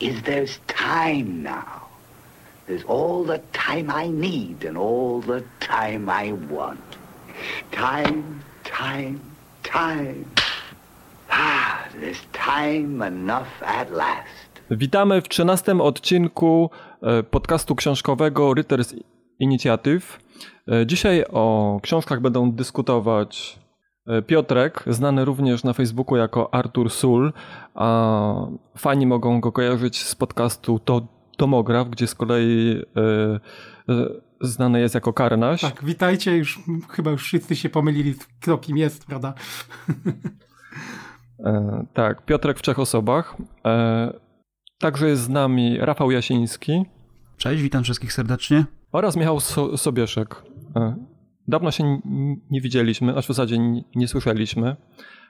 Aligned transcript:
is 0.00 0.22
there's 0.22 0.58
time 0.66 1.42
now. 1.42 1.80
There's 2.66 2.84
all 2.84 3.24
the 3.24 3.40
time 3.52 3.90
I 4.04 4.08
need 4.08 4.64
and 4.68 4.78
all 4.78 5.20
the 5.20 5.42
time 5.60 6.08
I 6.08 6.32
want. 6.54 6.80
Time, 7.72 8.42
time, 8.64 9.20
time. 9.62 10.24
Ah, 11.30 11.88
there's 12.00 12.20
time 12.32 13.02
enough 13.06 13.62
at 13.62 13.90
last. 13.90 14.60
Witamy 14.70 15.20
w 15.20 15.28
13 15.28 15.80
odcinku 15.80 16.70
e, 17.02 17.22
podcastu 17.22 17.74
książkowego 17.74 18.54
Readers 18.54 18.94
Initiative. 19.38 20.18
E, 20.68 20.86
Dzisiaj 20.86 21.24
o 21.32 21.78
książkach 21.82 22.20
będą 22.20 22.52
dyskutować 22.52 23.58
Piotrek, 24.26 24.84
znany 24.86 25.24
również 25.24 25.64
na 25.64 25.72
Facebooku 25.72 26.16
jako 26.16 26.54
Artur 26.54 26.90
Sul, 26.90 27.32
a 27.74 28.46
fani 28.78 29.06
mogą 29.06 29.40
go 29.40 29.52
kojarzyć 29.52 30.02
z 30.04 30.14
podcastu 30.14 30.78
to, 30.78 31.06
Tomograf, 31.36 31.88
gdzie 31.88 32.06
z 32.06 32.14
kolei 32.14 32.82
e, 32.96 33.92
e, 33.94 34.06
znany 34.40 34.80
jest 34.80 34.94
jako 34.94 35.12
Karnaś. 35.12 35.60
Tak, 35.60 35.84
witajcie, 35.84 36.36
już 36.36 36.58
chyba 36.90 37.10
już 37.10 37.22
wszyscy 37.22 37.56
się 37.56 37.68
pomylili, 37.68 38.14
kto 38.40 38.58
kim 38.58 38.76
jest, 38.76 39.06
prawda? 39.06 39.34
E, 41.44 41.86
tak, 41.94 42.24
Piotrek 42.24 42.58
w 42.58 42.62
trzech 42.62 42.78
osobach. 42.78 43.36
E, 43.66 44.12
Także 44.78 45.08
jest 45.08 45.22
z 45.22 45.28
nami 45.28 45.78
Rafał 45.78 46.10
Jasiński 46.10 46.84
Cześć, 47.36 47.62
witam 47.62 47.84
wszystkich 47.84 48.12
serdecznie. 48.12 48.64
oraz 48.92 49.16
Michał 49.16 49.40
so 49.40 49.76
Sobieszek. 49.78 50.42
E, 50.76 50.96
Dawno 51.48 51.70
się 51.70 52.00
nie 52.50 52.60
widzieliśmy, 52.60 53.16
a 53.16 53.22
w 53.22 53.26
zasadzie 53.26 53.58
nie 53.94 54.08
słyszeliśmy. 54.08 54.76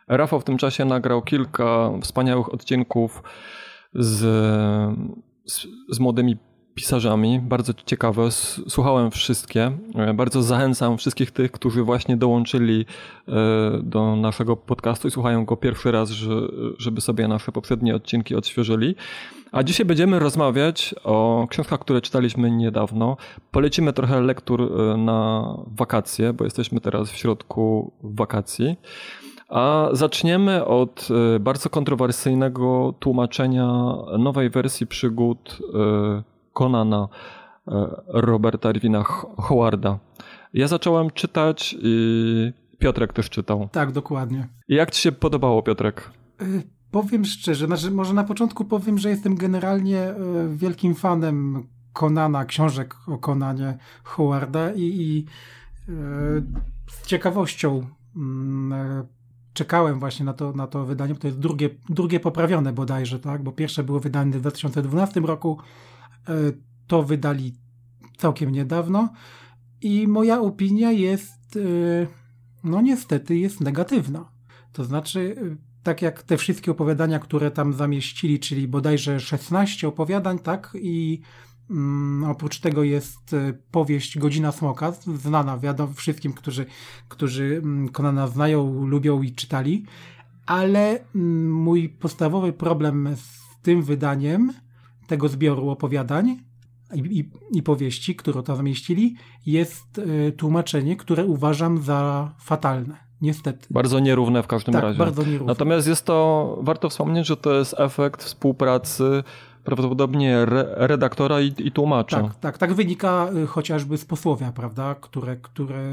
Rafał 0.08 0.40
w 0.40 0.44
tym 0.44 0.58
czasie 0.58 0.84
nagrał 0.84 1.22
kilka 1.22 1.90
wspaniałych 2.02 2.54
odcinków 2.54 3.22
z, 3.94 4.18
z, 5.44 5.66
z 5.88 6.00
młodymi 6.00 6.36
pisarzami. 6.80 7.40
Bardzo 7.40 7.72
ciekawe. 7.86 8.30
Słuchałem 8.68 9.10
wszystkie. 9.10 9.72
E, 9.94 10.14
Bardzo 10.14 10.42
zachęcam 10.42 10.98
wszystkich 10.98 11.30
tych, 11.30 11.52
którzy 11.52 11.82
właśnie 11.82 12.16
dołączyli 12.16 12.86
e, 13.28 13.32
do 13.82 14.16
naszego 14.16 14.56
podcastu 14.56 15.08
i 15.08 15.10
słuchają 15.10 15.44
go 15.44 15.56
pierwszy 15.56 15.92
raz, 15.92 16.10
że, 16.10 16.34
żeby 16.78 17.00
sobie 17.00 17.28
nasze 17.28 17.52
poprzednie 17.52 17.94
odcinki 17.94 18.34
odświeżyli. 18.34 18.94
A 19.52 19.62
dzisiaj 19.62 19.86
będziemy 19.86 20.18
rozmawiać 20.18 20.94
o 21.04 21.46
książkach, 21.50 21.80
które 21.80 22.00
czytaliśmy 22.00 22.50
niedawno. 22.50 23.16
Polecimy 23.50 23.92
trochę 23.92 24.20
lektur 24.20 24.62
e, 24.62 24.96
na 24.96 25.44
wakacje, 25.66 26.32
bo 26.32 26.44
jesteśmy 26.44 26.80
teraz 26.80 27.10
w 27.10 27.16
środku 27.16 27.92
wakacji. 28.02 28.76
A 29.48 29.88
zaczniemy 29.92 30.64
od 30.64 31.08
bardzo 31.40 31.70
kontrowersyjnego 31.70 32.94
tłumaczenia 32.98 33.66
nowej 34.18 34.50
wersji 34.50 34.86
przygód 34.86 35.58
Conana 36.60 37.08
e, 37.68 37.86
Roberta 38.08 38.70
Irwina 38.70 39.02
Howarda. 39.48 39.98
Ja 40.54 40.68
zacząłem 40.68 41.10
czytać 41.10 41.76
i 41.82 42.52
Piotrek 42.78 43.12
też 43.12 43.30
czytał. 43.30 43.68
Tak, 43.72 43.92
dokładnie. 43.92 44.48
I 44.68 44.74
jak 44.74 44.90
ci 44.90 45.02
się 45.02 45.12
podobało, 45.12 45.62
Piotrek? 45.62 46.10
Y, 46.42 46.62
Powiem 46.90 47.24
szczerze, 47.24 47.66
znaczy 47.66 47.90
może 47.90 48.14
na 48.14 48.24
początku 48.24 48.64
powiem, 48.64 48.98
że 48.98 49.10
jestem 49.10 49.34
generalnie 49.34 50.10
y, 50.10 50.56
wielkim 50.56 50.94
fanem 50.94 51.66
Konana, 51.92 52.44
książek 52.44 52.96
o 53.06 53.18
Konanie 53.18 53.78
Howarda 54.02 54.72
i, 54.72 54.82
i 54.82 55.26
z 56.86 57.06
ciekawością 57.06 57.86
mm, 58.16 59.06
czekałem 59.52 59.98
właśnie 59.98 60.24
na 60.26 60.32
to, 60.32 60.52
na 60.52 60.66
to 60.66 60.84
wydanie, 60.84 61.14
bo 61.14 61.20
to 61.20 61.26
jest 61.26 61.38
drugie, 61.38 61.70
drugie 61.88 62.20
poprawione 62.20 62.72
bodajże, 62.72 63.18
tak? 63.18 63.42
Bo 63.42 63.52
pierwsze 63.52 63.82
było 63.82 64.00
wydane 64.00 64.38
w 64.38 64.40
2012 64.40 65.20
roku, 65.20 65.58
to 66.86 67.02
wydali 67.02 67.54
całkiem 68.18 68.52
niedawno 68.52 69.08
i 69.82 70.08
moja 70.08 70.40
opinia 70.40 70.92
jest, 70.92 71.56
y, 71.56 72.06
no 72.64 72.80
niestety, 72.80 73.38
jest 73.38 73.60
negatywna. 73.60 74.30
To 74.72 74.84
znaczy, 74.84 75.20
y, 75.20 75.56
tak 75.82 76.02
jak 76.02 76.22
te 76.22 76.36
wszystkie 76.36 76.70
opowiadania, 76.70 77.18
które 77.18 77.50
tam 77.50 77.72
zamieścili, 77.72 78.38
czyli 78.40 78.68
bodajże 78.68 79.20
16 79.20 79.88
opowiadań, 79.88 80.38
tak? 80.38 80.76
I 80.80 81.20
mm, 81.70 82.30
oprócz 82.30 82.60
tego 82.60 82.84
jest 82.84 83.36
powieść 83.70 84.18
Godzina 84.18 84.52
Smoka, 84.52 84.92
znana 84.92 85.58
wiadomo 85.58 85.92
wszystkim, 85.92 86.32
którzy, 86.32 86.66
którzy 87.08 87.60
mm, 87.62 87.88
Konana 87.88 88.26
znają, 88.26 88.86
lubią 88.86 89.22
i 89.22 89.32
czytali. 89.32 89.84
Ale 90.46 91.04
mm, 91.14 91.52
mój 91.52 91.88
podstawowy 91.88 92.52
problem 92.52 93.08
z 93.16 93.62
tym 93.62 93.82
wydaniem 93.82 94.52
tego 95.10 95.28
zbioru 95.28 95.70
opowiadań 95.70 96.36
i, 96.94 96.98
i, 96.98 97.30
i 97.58 97.62
powieści, 97.62 98.16
które 98.16 98.42
tam 98.42 98.56
zamieścili, 98.56 99.14
jest 99.46 99.98
y, 99.98 100.32
tłumaczenie, 100.36 100.96
które 100.96 101.24
uważam 101.26 101.78
za 101.82 102.30
fatalne. 102.38 102.96
Niestety. 103.20 103.66
Bardzo 103.70 103.98
nierówne 104.00 104.42
w 104.42 104.46
każdym 104.46 104.72
Tak, 104.74 104.82
razie. 104.82 104.98
bardzo 104.98 105.22
nierówne. 105.22 105.46
Natomiast 105.46 105.88
jest 105.88 106.04
to, 106.04 106.58
warto 106.62 106.88
wspomnieć, 106.88 107.26
że 107.26 107.36
to 107.36 107.54
jest 107.54 107.74
efekt 107.78 108.22
współpracy 108.24 109.24
prawdopodobnie 109.64 110.36
re, 110.36 110.66
redaktora 110.76 111.40
i, 111.40 111.54
i 111.58 111.72
tłumacza. 111.72 112.22
Tak, 112.22 112.34
tak, 112.34 112.58
tak 112.58 112.74
wynika 112.74 113.28
y, 113.44 113.46
chociażby 113.46 113.98
z 113.98 114.04
posłowia, 114.04 114.52
prawda, 114.52 114.94
które, 114.94 115.36
które, 115.36 115.92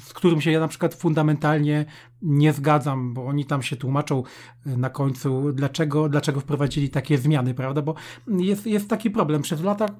z 0.00 0.12
którym 0.12 0.40
się 0.40 0.50
ja 0.50 0.60
na 0.60 0.68
przykład 0.68 0.94
fundamentalnie 0.94 1.84
nie 2.22 2.52
zgadzam, 2.52 3.14
bo 3.14 3.26
oni 3.26 3.44
tam 3.44 3.62
się 3.62 3.76
tłumaczą 3.76 4.22
y, 4.66 4.76
na 4.76 4.90
końcu, 4.90 5.52
dlaczego, 5.52 6.08
dlaczego 6.08 6.40
wprowadzili 6.40 6.90
takie 6.90 7.18
zmiany, 7.18 7.54
prawda, 7.54 7.82
bo 7.82 7.94
jest, 8.28 8.66
jest 8.66 8.88
taki 8.88 9.10
problem. 9.10 9.42
Przez 9.42 9.62
lata, 9.62 9.86
y, 9.86 9.90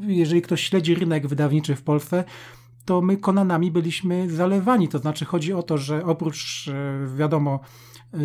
jeżeli 0.00 0.42
ktoś 0.42 0.62
śledzi 0.62 0.94
rynek 0.94 1.26
wydawniczy 1.26 1.76
w 1.76 1.82
Polsce, 1.82 2.24
to 2.84 3.00
my 3.02 3.16
Konanami 3.16 3.70
byliśmy 3.70 4.30
zalewani. 4.30 4.88
To 4.88 4.98
znaczy 4.98 5.24
chodzi 5.24 5.52
o 5.52 5.62
to, 5.62 5.78
że 5.78 6.04
oprócz, 6.04 6.70
wiadomo, 7.16 7.60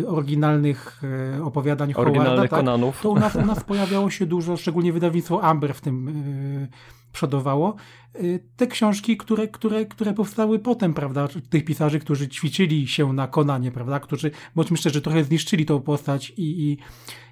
oryginalnych 0.06 1.02
e, 1.36 1.42
opowiadań 1.44 1.92
Oryginalnych 1.96 2.50
Howarda, 2.50 2.56
tak, 2.56 3.02
to 3.02 3.10
u 3.10 3.14
nas, 3.14 3.36
u 3.36 3.46
nas 3.46 3.64
pojawiało 3.64 4.10
się 4.10 4.26
dużo, 4.26 4.56
szczególnie 4.56 4.92
wydawnictwo 4.92 5.42
Amber 5.42 5.74
w 5.74 5.80
tym 5.80 6.08
e, 6.08 6.68
przodowało. 7.12 7.76
E, 8.14 8.20
Te 8.56 8.66
książki, 8.66 9.16
które, 9.16 9.48
które, 9.48 9.86
które 9.86 10.14
powstały 10.14 10.58
potem, 10.58 10.94
prawda, 10.94 11.28
tych 11.50 11.64
pisarzy, 11.64 12.00
którzy 12.00 12.28
ćwiczyli 12.28 12.88
się 12.88 13.12
na 13.12 13.28
Konanie, 13.28 13.70
prawda, 13.72 14.00
którzy, 14.00 14.30
bądźmy 14.54 14.76
szczerzy, 14.76 15.00
trochę 15.00 15.24
zniszczyli 15.24 15.66
tą 15.66 15.80
postać 15.80 16.30
i, 16.30 16.70
i, 16.70 16.78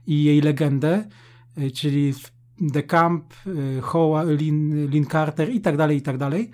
i 0.07 0.25
jej 0.25 0.41
legendę, 0.41 1.05
e, 1.57 1.71
czyli 1.71 2.15
The 2.73 2.83
Camp, 2.83 3.35
e, 3.47 4.37
Lin, 4.37 4.87
Lin 4.91 5.07
Carter 5.07 5.51
i 5.51 5.61
tak 5.61 5.77
dalej, 5.77 5.97
i 5.97 6.03
tak 6.03 6.19
dalej. 6.19 6.51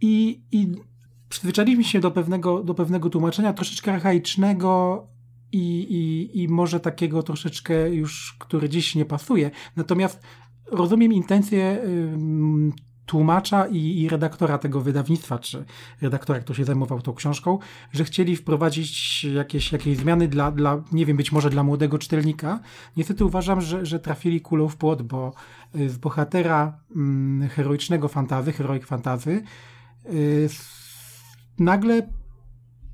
I, 0.00 0.42
i 0.52 0.72
przyzwyczailiśmy 1.28 1.84
się 1.84 2.00
do 2.00 2.10
pewnego, 2.10 2.62
do 2.62 2.74
pewnego 2.74 3.10
tłumaczenia, 3.10 3.52
troszeczkę 3.52 3.92
archaicznego 3.92 5.06
i, 5.52 5.80
i, 5.80 6.42
i 6.42 6.48
może 6.48 6.80
takiego 6.80 7.22
troszeczkę 7.22 7.94
już, 7.94 8.36
który 8.38 8.68
dziś 8.68 8.94
nie 8.94 9.04
pasuje. 9.04 9.50
Natomiast 9.76 10.20
rozumiem 10.66 11.12
intencje 11.12 11.82
ym, 11.84 12.72
tłumacza 13.08 13.66
i, 13.66 14.00
i 14.00 14.08
redaktora 14.08 14.58
tego 14.58 14.80
wydawnictwa, 14.80 15.38
czy 15.38 15.64
redaktora, 16.02 16.40
kto 16.40 16.54
się 16.54 16.64
zajmował 16.64 17.02
tą 17.02 17.14
książką, 17.14 17.58
że 17.92 18.04
chcieli 18.04 18.36
wprowadzić 18.36 19.24
jakieś, 19.24 19.72
jakieś 19.72 19.96
zmiany 19.96 20.28
dla, 20.28 20.50
dla, 20.52 20.82
nie 20.92 21.06
wiem, 21.06 21.16
być 21.16 21.32
może 21.32 21.50
dla 21.50 21.62
młodego 21.62 21.98
czytelnika. 21.98 22.60
Niestety 22.96 23.24
uważam, 23.24 23.60
że, 23.60 23.86
że 23.86 24.00
trafili 24.00 24.40
kulą 24.40 24.68
w 24.68 24.76
płot, 24.76 25.02
bo 25.02 25.32
y, 25.76 25.90
z 25.90 25.98
bohatera 25.98 26.80
mm, 26.96 27.48
heroicznego 27.48 28.08
fantazy, 28.08 28.52
heroic 28.52 28.84
fantazy, 28.84 29.42
y, 30.12 30.48
nagle 31.58 32.02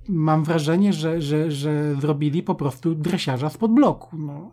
mam 0.09 0.45
wrażenie, 0.45 0.93
że, 0.93 1.23
że, 1.23 1.51
że 1.51 1.95
zrobili 1.95 2.43
po 2.43 2.55
prostu 2.55 2.95
dresiarza 2.95 3.51
spod 3.51 3.73
bloku. 3.73 4.17
No. 4.19 4.51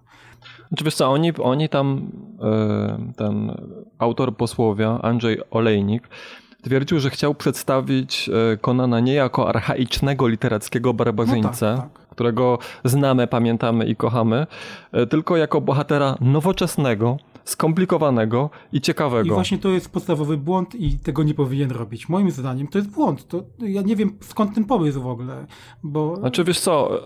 Znaczy 0.67 0.83
wiesz 0.83 0.95
co, 0.95 1.11
oni, 1.11 1.31
oni 1.43 1.69
tam, 1.69 2.11
e, 2.41 3.13
ten 3.17 3.51
autor 3.99 4.35
posłowia, 4.35 4.99
Andrzej 5.01 5.39
Olejnik, 5.51 6.07
twierdził, 6.61 6.99
że 6.99 7.09
chciał 7.09 7.35
przedstawić 7.35 8.29
e, 8.53 8.57
Konana 8.57 8.99
nie 8.99 9.13
jako 9.13 9.49
archaicznego 9.49 10.27
literackiego 10.27 10.93
barbarzyńcę, 10.93 11.71
No 11.75 11.81
tak, 11.81 11.93
tak. 11.93 12.07
którego 12.07 12.59
znamy, 12.85 13.27
pamiętamy 13.27 13.85
i 13.85 13.95
kochamy, 13.95 14.47
e, 14.91 15.07
tylko 15.07 15.37
jako 15.37 15.61
bohatera 15.61 16.17
nowoczesnego, 16.21 17.17
skomplikowanego 17.45 18.49
i 18.71 18.81
ciekawego. 18.81 19.27
I 19.27 19.31
właśnie 19.31 19.57
to 19.57 19.69
jest 19.69 19.89
podstawowy 19.89 20.37
błąd 20.37 20.75
i 20.75 20.99
tego 20.99 21.23
nie 21.23 21.33
powinien 21.33 21.71
robić. 21.71 22.09
Moim 22.09 22.31
zdaniem 22.31 22.67
to 22.67 22.77
jest 22.77 22.89
błąd. 22.89 23.27
To, 23.27 23.43
ja 23.59 23.81
nie 23.81 23.95
wiem 23.95 24.17
skąd 24.19 24.55
ten 24.55 24.65
pomysł 24.65 25.01
w 25.01 25.07
ogóle, 25.07 25.45
bo... 25.83 26.15
Znaczy 26.15 26.43
wiesz 26.43 26.59
co, 26.59 27.01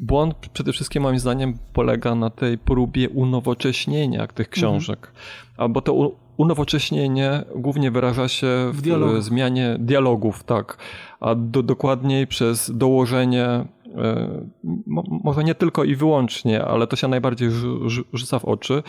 błąd 0.00 0.34
przede 0.34 0.72
wszystkim 0.72 1.02
moim 1.02 1.18
zdaniem 1.18 1.58
polega 1.72 2.14
na 2.14 2.30
tej 2.30 2.58
próbie 2.58 3.08
unowocześnienia 3.08 4.26
tych 4.26 4.46
mhm. 4.46 4.52
książek. 4.52 4.98
Mhm. 5.06 5.14
Albo 5.56 5.80
to 5.80 6.12
unowocześnienie 6.36 7.44
głównie 7.56 7.90
wyraża 7.90 8.28
się 8.28 8.46
w, 8.72 8.82
w 8.82 9.22
zmianie 9.22 9.76
dialogów, 9.78 10.44
tak. 10.44 10.78
A 11.20 11.34
do, 11.34 11.62
dokładniej 11.62 12.26
przez 12.26 12.70
dołożenie 12.76 13.64
może 15.24 15.44
nie 15.44 15.54
tylko 15.54 15.84
i 15.84 15.96
wyłącznie, 15.96 16.64
ale 16.64 16.86
to 16.86 16.96
się 16.96 17.08
najbardziej 17.08 17.50
rzuca 18.12 18.38
w 18.38 18.44
oczy, 18.44 18.82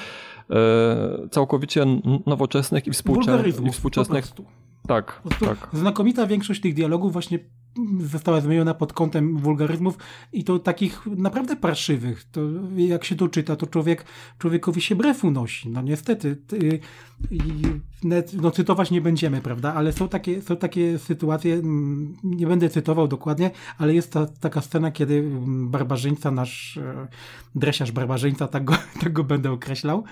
e, 0.50 1.28
całkowicie 1.32 1.86
nowoczesnych 2.26 2.88
i, 2.88 2.92
współcze 2.92 3.44
i 3.68 3.72
współczesnych. 3.72 4.28
Tak, 4.88 5.22
tak. 5.40 5.70
Znakomita 5.74 6.28
większość 6.28 6.62
tych 6.62 6.74
dialogów 6.74 7.14
właśnie 7.14 7.40
została 8.00 8.42
zmieniona 8.42 8.74
pod 8.74 8.94
kątem 8.94 9.38
wulgaryzmów 9.38 9.98
i 10.34 10.44
to 10.44 10.60
takich 10.60 11.06
naprawdę 11.06 11.56
parszywych. 11.56 12.24
To 12.32 12.42
jak 12.76 13.04
się 13.04 13.16
to 13.16 13.28
czyta, 13.28 13.56
to 13.56 13.68
człowiek, 13.68 14.06
człowiekowi 14.38 14.82
się 14.82 14.96
brew 14.96 15.24
unosi. 15.24 15.70
No 15.70 15.82
niestety. 15.82 16.38
No 18.42 18.52
cytować 18.52 18.92
nie 18.92 19.02
będziemy, 19.02 19.42
prawda? 19.42 19.74
Ale 19.74 19.94
są 19.94 20.10
takie, 20.10 20.42
są 20.42 20.58
takie 20.58 21.00
sytuacje, 21.00 21.54
mm, 21.54 22.18
nie 22.24 22.48
będę 22.48 22.70
cytował 22.70 23.08
dokładnie, 23.08 23.52
ale 23.78 23.94
jest 23.94 24.14
ta, 24.14 24.26
taka 24.26 24.62
scena, 24.62 24.92
kiedy 24.92 25.20
mm, 25.20 25.70
barbarzyńca, 25.70 26.32
nasz 26.32 26.78
e, 26.78 27.08
dresiarz 27.56 27.92
barbarzyńca, 27.92 28.48
tak 28.48 28.64
go, 28.64 28.74
tak 29.02 29.14
go 29.14 29.24
będę 29.24 29.52
określał, 29.52 30.04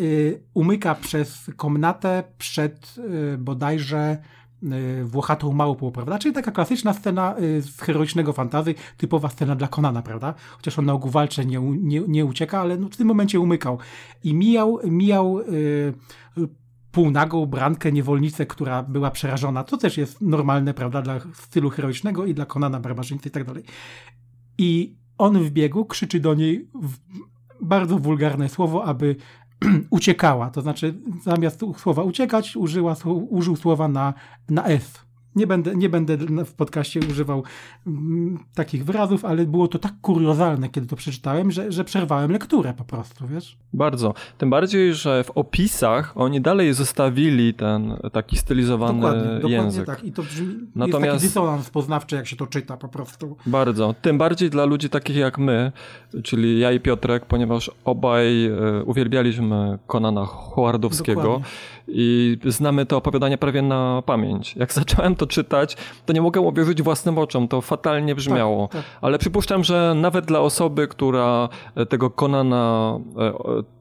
y, 0.00 0.42
umyka 0.54 0.94
przez 0.94 1.50
komnatę 1.56 2.24
przed 2.38 2.94
y, 3.34 3.38
bodajże 3.38 4.18
włochatą 5.04 5.52
małpą, 5.52 5.90
prawda? 5.90 6.18
Czyli 6.18 6.34
taka 6.34 6.52
klasyczna 6.52 6.92
scena 6.92 7.34
y, 7.38 7.62
z 7.62 7.80
heroicznego 7.80 8.32
fantazy, 8.32 8.74
typowa 8.96 9.28
scena 9.28 9.56
dla 9.56 9.68
Konana, 9.68 10.02
prawda? 10.02 10.34
Chociaż 10.56 10.78
on 10.78 10.84
na 10.84 10.92
ogół 10.92 11.10
walczy, 11.10 11.46
nie, 11.46 11.60
nie, 11.60 12.00
nie 12.08 12.24
ucieka, 12.24 12.60
ale 12.60 12.76
no 12.76 12.88
w 12.88 12.96
tym 12.96 13.06
momencie 13.06 13.40
umykał. 13.40 13.78
I 14.24 14.34
mijał, 14.34 14.78
mijał 14.84 15.38
yy, 15.38 16.48
półnagą 16.92 17.46
brankę, 17.46 17.92
niewolnicę, 17.92 18.46
która 18.46 18.82
była 18.82 19.10
przerażona. 19.10 19.64
To 19.64 19.76
też 19.76 19.96
jest 19.96 20.20
normalne, 20.20 20.74
prawda, 20.74 21.02
dla 21.02 21.20
stylu 21.34 21.70
heroicznego 21.70 22.26
i 22.26 22.34
dla 22.34 22.46
Konana, 22.46 22.80
barbarzyńcy 22.80 23.28
i 23.28 23.32
tak 23.32 23.44
dalej. 23.44 23.64
I 24.58 24.96
on 25.18 25.44
w 25.44 25.50
biegu 25.50 25.84
krzyczy 25.84 26.20
do 26.20 26.34
niej 26.34 26.68
bardzo 27.60 27.98
wulgarne 27.98 28.48
słowo, 28.48 28.84
aby 28.84 29.16
uciekała, 29.90 30.50
to 30.50 30.62
znaczy 30.62 30.94
zamiast 31.24 31.60
słowa 31.76 32.02
uciekać, 32.02 32.56
użyła, 32.56 32.96
użył 33.28 33.56
słowa 33.56 33.88
na, 33.88 34.14
na 34.48 34.64
S. 34.64 35.11
Nie 35.36 35.46
będę, 35.46 35.74
nie 35.76 35.88
będę 35.88 36.16
w 36.44 36.54
podcaście 36.54 37.00
używał 37.10 37.42
mm, 37.86 38.38
takich 38.54 38.84
wyrazów, 38.84 39.24
ale 39.24 39.46
było 39.46 39.68
to 39.68 39.78
tak 39.78 39.92
kuriozalne, 40.00 40.68
kiedy 40.68 40.86
to 40.86 40.96
przeczytałem, 40.96 41.50
że, 41.50 41.72
że 41.72 41.84
przerwałem 41.84 42.32
lekturę 42.32 42.74
po 42.76 42.84
prostu, 42.84 43.26
wiesz? 43.28 43.56
Bardzo. 43.72 44.14
Tym 44.38 44.50
bardziej, 44.50 44.94
że 44.94 45.24
w 45.24 45.30
opisach 45.30 46.12
oni 46.16 46.40
dalej 46.40 46.74
zostawili 46.74 47.54
ten 47.54 47.96
taki 48.12 48.36
stylizowany 48.36 49.00
dokładnie, 49.00 49.50
język. 49.50 49.80
Dokładnie 49.80 49.84
tak. 49.86 50.04
I 50.04 50.12
to 50.12 50.22
brzmi, 50.22 50.54
Natomiast... 50.74 51.02
jest 51.02 51.14
taki 51.14 51.26
dysonans 51.26 51.70
poznawczy, 51.70 52.16
jak 52.16 52.26
się 52.26 52.36
to 52.36 52.46
czyta 52.46 52.76
po 52.76 52.88
prostu. 52.88 53.36
Bardzo. 53.46 53.94
Tym 54.02 54.18
bardziej 54.18 54.50
dla 54.50 54.64
ludzi 54.64 54.88
takich 54.88 55.16
jak 55.16 55.38
my, 55.38 55.72
czyli 56.22 56.58
ja 56.58 56.72
i 56.72 56.80
Piotrek, 56.80 57.26
ponieważ 57.26 57.70
obaj 57.84 58.46
e, 58.46 58.52
uwielbialiśmy 58.84 59.78
Konana 59.86 60.24
Hołardowskiego. 60.24 61.22
Dokładnie 61.22 61.81
i 61.88 62.38
znamy 62.46 62.86
te 62.86 62.96
opowiadania 62.96 63.38
prawie 63.38 63.62
na 63.62 64.02
pamięć. 64.06 64.56
Jak 64.56 64.72
zacząłem 64.82 65.14
to 65.14 65.26
czytać, 65.26 65.76
to 66.06 66.12
nie 66.12 66.22
mogłem 66.22 66.44
uwierzyć 66.44 66.82
własnym 66.82 67.18
oczom, 67.18 67.48
to 67.48 67.60
fatalnie 67.60 68.14
brzmiało. 68.14 68.68
Tak, 68.68 68.82
tak. 68.82 68.98
Ale 69.00 69.18
przypuszczam, 69.18 69.64
że 69.64 69.94
nawet 69.96 70.24
dla 70.24 70.40
osoby, 70.40 70.88
która 70.88 71.48
tego 71.88 72.10
Konana 72.10 72.98
e, 73.18 73.32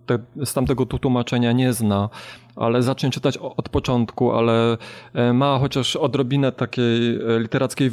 te, 0.05 0.19
z 0.45 0.53
tamtego 0.53 0.85
tłumaczenia 0.85 1.51
nie 1.51 1.73
zna, 1.73 2.09
ale 2.55 2.83
zacznie 2.83 3.09
czytać 3.09 3.37
od 3.37 3.69
początku, 3.69 4.31
ale 4.31 4.77
e, 5.13 5.33
ma 5.33 5.59
chociaż 5.59 5.95
odrobinę 5.95 6.51
takiej 6.51 7.15
e, 7.15 7.39
literackiej 7.39 7.91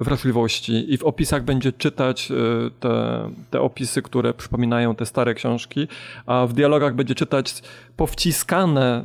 wrażliwości 0.00 0.92
i 0.92 0.98
w 0.98 1.04
opisach 1.04 1.44
będzie 1.44 1.72
czytać 1.72 2.30
e, 2.30 2.34
te, 2.80 3.30
te 3.50 3.60
opisy, 3.60 4.02
które 4.02 4.34
przypominają 4.34 4.94
te 4.94 5.06
stare 5.06 5.34
książki, 5.34 5.88
a 6.26 6.46
w 6.46 6.52
dialogach 6.52 6.94
będzie 6.94 7.14
czytać 7.14 7.62
powciskane, 7.96 9.04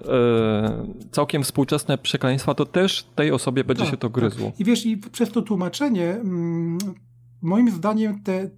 całkiem 1.12 1.44
współczesne 1.44 1.98
przekleństwa, 1.98 2.56
to 2.56 2.66
też 2.66 3.04
tej 3.16 3.31
osobie 3.31 3.63
będzie 3.63 3.84
tak, 3.84 3.92
się 3.92 3.98
to 3.98 4.10
gryzło. 4.10 4.51
Tak. 4.51 4.60
I 4.60 4.63
wiesz, 4.63 4.86
i 4.86 4.98
przez 4.98 5.31
to 5.31 5.42
tłumaczenie, 5.42 6.12
mm, 6.12 6.78
moim 7.42 7.72
zdaniem 7.72 8.24
te, 8.24 8.50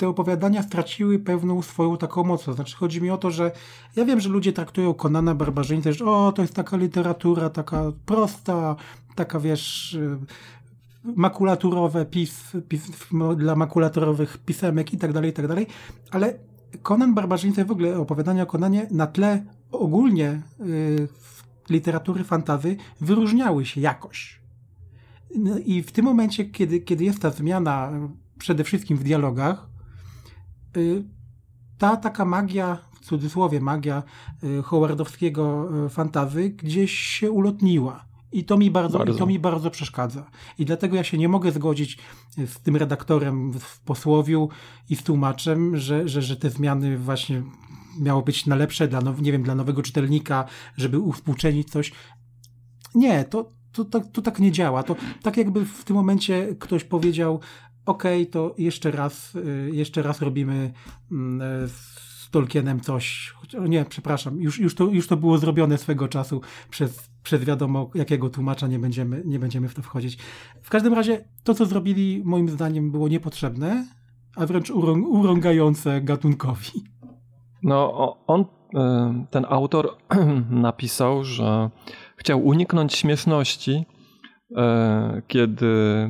te 0.00 0.08
opowiadania 0.08 0.62
straciły 0.62 1.18
pewną 1.18 1.62
swoją 1.62 1.96
taką 1.96 2.24
moc. 2.24 2.44
To 2.44 2.52
znaczy, 2.52 2.76
chodzi 2.76 3.02
mi 3.02 3.10
o 3.10 3.18
to, 3.18 3.30
że 3.30 3.52
ja 3.96 4.04
wiem, 4.04 4.20
że 4.20 4.28
ludzie 4.28 4.52
traktują 4.52 4.94
Konana 4.94 5.34
Barbarzyńcę, 5.34 5.92
że 5.92 6.04
o, 6.04 6.32
to 6.32 6.42
jest 6.42 6.54
taka 6.54 6.76
literatura, 6.76 7.50
taka 7.50 7.92
prosta, 8.06 8.76
taka 9.14 9.40
wiesz, 9.40 9.94
y, 9.94 10.18
makulaturowe 11.04 12.06
pis, 12.06 12.52
pis 12.68 12.82
dla 13.36 13.56
makulaturowych 13.56 14.38
pisemek 14.38 14.92
i 14.92 14.98
tak 14.98 15.12
dalej, 15.12 15.30
i 15.30 15.32
tak 15.32 15.46
dalej, 15.46 15.66
ale 16.10 16.34
Konan 16.82 17.14
Barbarzyńca 17.14 17.64
w 17.64 17.70
ogóle 17.70 17.98
opowiadania 17.98 18.42
o 18.42 18.46
Konanie 18.46 18.86
na 18.90 19.06
tle 19.06 19.44
ogólnie 19.72 20.42
y, 20.60 21.08
literatury 21.70 22.24
fantazy 22.24 22.76
wyróżniały 23.00 23.66
się 23.66 23.80
jakoś. 23.80 24.40
No 25.36 25.58
I 25.58 25.82
w 25.82 25.92
tym 25.92 26.04
momencie, 26.04 26.44
kiedy, 26.44 26.80
kiedy 26.80 27.04
jest 27.04 27.22
ta 27.22 27.30
zmiana 27.30 27.92
przede 28.38 28.64
wszystkim 28.64 28.96
w 28.96 29.02
dialogach, 29.02 29.69
ta 31.78 31.96
taka 31.96 32.24
magia, 32.24 32.78
w 33.00 33.04
cudzysłowie 33.04 33.60
magia 33.60 34.02
y, 34.44 34.62
Howardowskiego 34.62 35.68
y, 35.86 35.88
fantazy 35.88 36.50
gdzieś 36.50 36.92
się 36.92 37.30
ulotniła. 37.30 38.10
I 38.32 38.44
to, 38.44 38.56
mi 38.56 38.70
bardzo, 38.70 38.98
bardzo. 38.98 39.14
I 39.14 39.18
to 39.18 39.26
mi 39.26 39.38
bardzo 39.38 39.70
przeszkadza. 39.70 40.30
I 40.58 40.64
dlatego 40.64 40.96
ja 40.96 41.04
się 41.04 41.18
nie 41.18 41.28
mogę 41.28 41.52
zgodzić 41.52 41.98
z 42.46 42.60
tym 42.60 42.76
redaktorem 42.76 43.52
w 43.52 43.80
posłowiu 43.80 44.48
i 44.88 44.96
z 44.96 45.02
tłumaczem, 45.02 45.76
że, 45.76 46.08
że, 46.08 46.22
że 46.22 46.36
te 46.36 46.50
zmiany 46.50 46.98
właśnie 46.98 47.42
miało 47.98 48.22
być 48.22 48.46
na 48.46 48.56
lepsze 48.56 48.88
dla, 48.88 49.00
now, 49.00 49.20
nie 49.20 49.32
wiem, 49.32 49.42
dla 49.42 49.54
nowego 49.54 49.82
czytelnika, 49.82 50.44
żeby 50.76 50.98
uwspółczenić 50.98 51.70
coś. 51.70 51.92
Nie, 52.94 53.24
to, 53.24 53.50
to, 53.72 53.84
to, 53.84 54.00
to 54.00 54.22
tak 54.22 54.38
nie 54.38 54.52
działa. 54.52 54.82
To 54.82 54.96
tak 55.22 55.36
jakby 55.36 55.64
w 55.64 55.84
tym 55.84 55.96
momencie 55.96 56.56
ktoś 56.58 56.84
powiedział, 56.84 57.40
okay, 57.86 58.26
to 58.26 58.54
jeszcze 58.58 58.90
raz, 58.90 59.34
y, 59.34 59.70
jeszcze 59.72 60.02
raz 60.02 60.22
robimy 60.22 60.72
mm, 61.12 61.64
e, 61.64 61.68
z 61.68 62.30
Tolkienem 62.30 62.80
coś. 62.80 63.34
Nie, 63.68 63.84
przepraszam, 63.84 64.42
już, 64.42 64.58
już, 64.58 64.74
to, 64.74 64.84
już 64.84 65.06
to 65.06 65.16
było 65.16 65.38
zrobione 65.38 65.78
swego 65.78 66.08
czasu 66.08 66.40
przez, 66.70 67.10
przez 67.22 67.44
wiadomo 67.44 67.90
jakiego 67.94 68.30
tłumacza, 68.30 68.66
nie 68.66 68.78
będziemy, 68.78 69.22
nie 69.24 69.38
będziemy 69.38 69.68
w 69.68 69.74
to 69.74 69.82
wchodzić. 69.82 70.18
W 70.62 70.70
każdym 70.70 70.94
razie 70.94 71.24
to, 71.44 71.54
co 71.54 71.66
zrobili, 71.66 72.22
moim 72.24 72.48
zdaniem 72.48 72.90
było 72.90 73.08
niepotrzebne, 73.08 73.86
a 74.36 74.46
wręcz 74.46 74.70
urągające 74.70 76.00
gatunkowi. 76.00 76.84
No, 77.62 78.16
on, 78.26 78.40
y, 78.40 78.46
ten 79.30 79.46
autor 79.48 79.96
napisał, 80.50 81.24
że 81.24 81.70
chciał 82.16 82.46
uniknąć 82.46 82.94
śmieszności, 82.94 83.84
E, 83.84 83.99
kiedy 85.28 85.66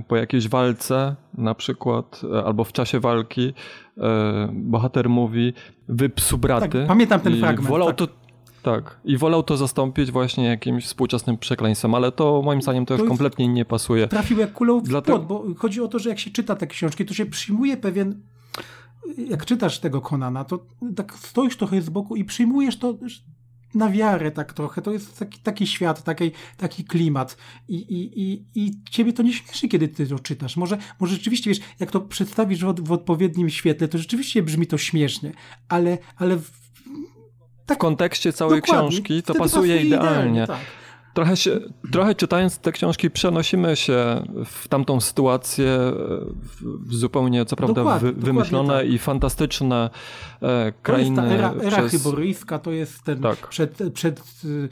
po 0.09 0.17
jakiejś 0.17 0.49
walce, 0.49 1.17
na 1.35 1.55
przykład, 1.55 2.23
e, 2.35 2.45
albo 2.45 2.65
w 2.65 2.73
czasie 2.73 3.01
walki, 3.01 3.55
e, 3.99 4.49
bohater 4.53 5.09
mówi 5.09 5.53
wy 5.89 6.09
psu 6.09 6.39
braty. 6.39 6.79
Tak, 6.79 6.87
pamiętam 6.87 7.21
ten 7.21 7.39
fragment. 7.39 7.69
Wolał 7.69 7.89
tak. 7.89 7.97
to 7.97 8.09
tak. 8.63 9.01
I 9.05 9.17
wolał 9.17 9.43
to 9.43 9.57
zastąpić 9.57 10.11
właśnie 10.11 10.45
jakimś 10.45 10.85
współczesnym 10.85 11.39
przekleństwem, 11.39 11.95
ale 11.95 12.13
to 12.13 12.43
moim 12.43 12.63
zdaniem 12.63 12.87
to, 12.87 12.97
to 12.97 13.03
już 13.03 13.09
kompletnie 13.09 13.49
nie 13.49 13.65
pasuje. 13.65 14.09
Trafił 14.09 14.39
jak 14.39 14.53
kulą 14.53 14.81
w 14.81 14.89
Dlatego... 14.89 15.19
płot, 15.19 15.29
bo 15.49 15.55
chodzi 15.55 15.81
o 15.81 15.89
to, 15.89 15.99
że 15.99 16.09
jak 16.09 16.19
się 16.19 16.31
czyta 16.31 16.57
te 16.57 16.67
książki, 16.67 17.05
to 17.05 17.15
się 17.15 17.27
przyjmuje 17.27 17.77
pewien 17.77 18.21
jak 19.17 19.45
czytasz 19.45 19.79
tego 19.79 20.01
Konana, 20.01 20.45
to 20.45 20.67
tak 20.97 21.15
stoisz 21.15 21.57
trochę 21.57 21.83
z 21.83 21.91
boku 21.91 22.17
i 22.17 22.25
przyjmujesz 22.25 22.79
to, 22.79 22.95
na 23.75 23.91
wiarę 23.91 24.31
tak 24.31 24.53
trochę. 24.53 24.83
To 24.83 24.93
jest 24.93 25.19
taki, 25.19 25.39
taki 25.39 25.67
świat, 25.67 26.03
taki, 26.03 26.31
taki 26.57 26.85
klimat. 26.85 27.37
I, 27.69 27.77
i, 27.77 28.21
i, 28.23 28.45
I 28.55 28.73
ciebie 28.91 29.13
to 29.13 29.23
nie 29.23 29.33
śmieszy, 29.33 29.69
kiedy 29.69 29.89
ty 29.89 30.07
to 30.07 30.19
czytasz. 30.19 30.57
Może, 30.57 30.79
może 31.01 31.15
rzeczywiście, 31.15 31.51
wiesz, 31.51 31.61
jak 31.81 31.91
to 31.91 32.01
przedstawisz 32.01 32.65
w, 32.65 32.75
w 32.81 32.93
odpowiednim 32.93 33.51
świetle, 33.51 33.89
to 33.89 33.99
rzeczywiście 33.99 34.43
brzmi 34.43 34.67
to 34.67 34.79
śmiesznie, 34.79 35.33
ale, 35.69 35.99
ale 36.17 36.37
w, 36.37 36.51
tak, 37.67 37.79
w 37.79 37.81
kontekście 37.81 38.33
całej 38.33 38.63
książki 38.63 39.23
to 39.23 39.35
pasuje, 39.35 39.45
pasuje 39.45 39.83
idealnie. 39.83 40.11
idealnie 40.11 40.47
tak. 40.47 40.80
Trochę, 41.15 41.37
się, 41.37 41.61
trochę 41.93 42.15
czytając 42.15 42.59
te 42.59 42.73
książki 42.73 43.11
przenosimy 43.11 43.77
się 43.77 44.23
w 44.47 44.69
tamtą 44.69 45.01
sytuację, 45.01 45.79
w 46.61 46.95
zupełnie 46.95 47.45
co 47.45 47.57
prawda 47.57 47.75
Dokładnie, 47.75 48.13
wy, 48.13 48.21
wymyślone 48.21 48.79
tak. 48.79 48.89
i 48.89 48.99
fantastyczne 48.99 49.91
e, 50.43 50.73
krainy. 50.83 51.17
To 51.17 51.23
jest 51.23 51.39
ta 51.41 51.49
era, 51.49 51.55
era 51.63 51.77
przez... 51.79 51.93
chyboryjska, 51.93 52.59
to 52.59 52.73
jest 52.73 53.03
ten 53.03 53.21
Tak. 53.21 53.49
przed, 53.49 53.79
przed 53.95 54.21
y, 54.45 54.69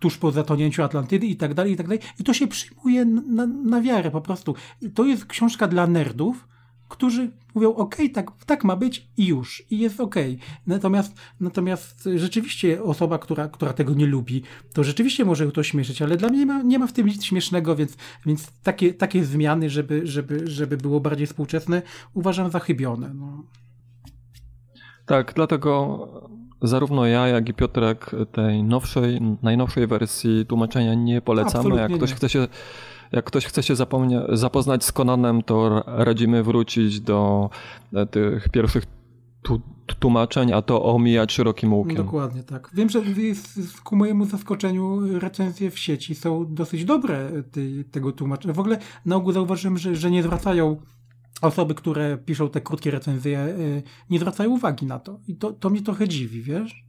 tuż 0.00 0.18
po 0.18 0.32
zatonięciu 0.32 0.82
Atlantydy 0.82 1.26
i 1.26 1.36
tak 1.36 1.54
dalej, 1.54 1.72
i 1.72 1.76
tak 1.76 1.86
dalej. 1.86 2.00
I 2.20 2.24
to 2.24 2.34
się 2.34 2.46
przyjmuje 2.46 3.04
na, 3.04 3.46
na 3.46 3.80
wiarę 3.80 4.10
po 4.10 4.20
prostu. 4.20 4.54
I 4.80 4.90
to 4.90 5.04
jest 5.04 5.26
książka 5.26 5.68
dla 5.68 5.86
nerdów, 5.86 6.48
którzy 6.92 7.30
mówią, 7.54 7.74
okej, 7.74 8.10
tak, 8.10 8.30
tak 8.46 8.64
ma 8.64 8.76
być 8.76 9.08
i 9.16 9.26
już, 9.26 9.62
i 9.70 9.78
jest 9.78 10.00
okej. 10.00 10.38
Natomiast, 10.66 11.14
natomiast 11.40 12.08
rzeczywiście 12.16 12.82
osoba, 12.82 13.18
która, 13.18 13.48
która 13.48 13.72
tego 13.72 13.94
nie 13.94 14.06
lubi, 14.06 14.42
to 14.72 14.84
rzeczywiście 14.84 15.24
może 15.24 15.52
to 15.52 15.62
śmieszyć, 15.62 16.02
ale 16.02 16.16
dla 16.16 16.28
mnie 16.28 16.38
nie 16.38 16.46
ma, 16.46 16.62
nie 16.62 16.78
ma 16.78 16.86
w 16.86 16.92
tym 16.92 17.06
nic 17.06 17.24
śmiesznego, 17.24 17.76
więc, 17.76 17.96
więc 18.26 18.52
takie, 18.62 18.94
takie 18.94 19.24
zmiany, 19.24 19.70
żeby, 19.70 20.06
żeby, 20.06 20.50
żeby 20.50 20.76
było 20.76 21.00
bardziej 21.00 21.26
współczesne, 21.26 21.82
uważam 22.14 22.50
za 22.50 22.58
chybione. 22.58 23.14
No. 23.14 23.42
Tak, 25.06 25.32
dlatego 25.36 26.08
zarówno 26.62 27.06
ja, 27.06 27.28
jak 27.28 27.48
i 27.48 27.54
Piotrek 27.54 28.10
tej 28.32 28.62
nowszej, 28.62 29.20
najnowszej 29.42 29.86
wersji 29.86 30.46
tłumaczenia 30.46 30.94
nie 30.94 31.20
polecamy. 31.20 31.58
Absolutnie 31.58 31.82
Jak 31.82 31.92
ktoś 31.92 32.10
nie. 32.10 32.16
chce 32.16 32.28
się, 32.28 32.48
jak 33.12 33.24
ktoś 33.24 33.46
chce 33.46 33.62
się 33.62 33.74
zapoznać 34.28 34.84
z 34.84 34.92
Conanem, 34.92 35.42
to 35.42 35.84
radzimy 35.86 36.42
wrócić 36.42 37.00
do 37.00 37.50
e, 37.92 38.06
tych 38.06 38.48
pierwszych 38.48 38.84
tłumaczeń, 40.00 40.52
a 40.52 40.62
to 40.62 40.84
omijać 40.84 41.32
szerokim 41.32 41.74
łukiem. 41.74 41.96
Dokładnie 41.96 42.42
tak. 42.42 42.70
Wiem, 42.74 42.88
że 42.88 43.02
ku 43.84 43.96
mojemu 43.96 44.24
zaskoczeniu 44.24 45.18
recenzje 45.18 45.70
w 45.70 45.78
sieci 45.78 46.14
są 46.14 46.54
dosyć 46.54 46.84
dobre 46.84 47.30
tej, 47.42 47.84
tego 47.84 48.12
tłumaczenia. 48.12 48.54
W 48.54 48.58
ogóle 48.58 48.78
na 49.06 49.16
ogół 49.16 49.32
zauważyłem, 49.32 49.78
że, 49.78 49.96
że 49.96 50.10
nie 50.10 50.22
zwracają 50.22 50.76
osoby, 51.42 51.74
które 51.74 52.18
piszą 52.18 52.48
te 52.48 52.60
krótkie 52.60 52.90
recenzje, 52.90 53.38
y, 53.40 53.82
nie 54.10 54.18
zwracają 54.18 54.50
uwagi 54.50 54.86
na 54.86 54.98
to. 54.98 55.20
I 55.28 55.36
to, 55.36 55.52
to 55.52 55.70
mnie 55.70 55.82
trochę 55.82 56.08
dziwi, 56.08 56.42
wiesz? 56.42 56.84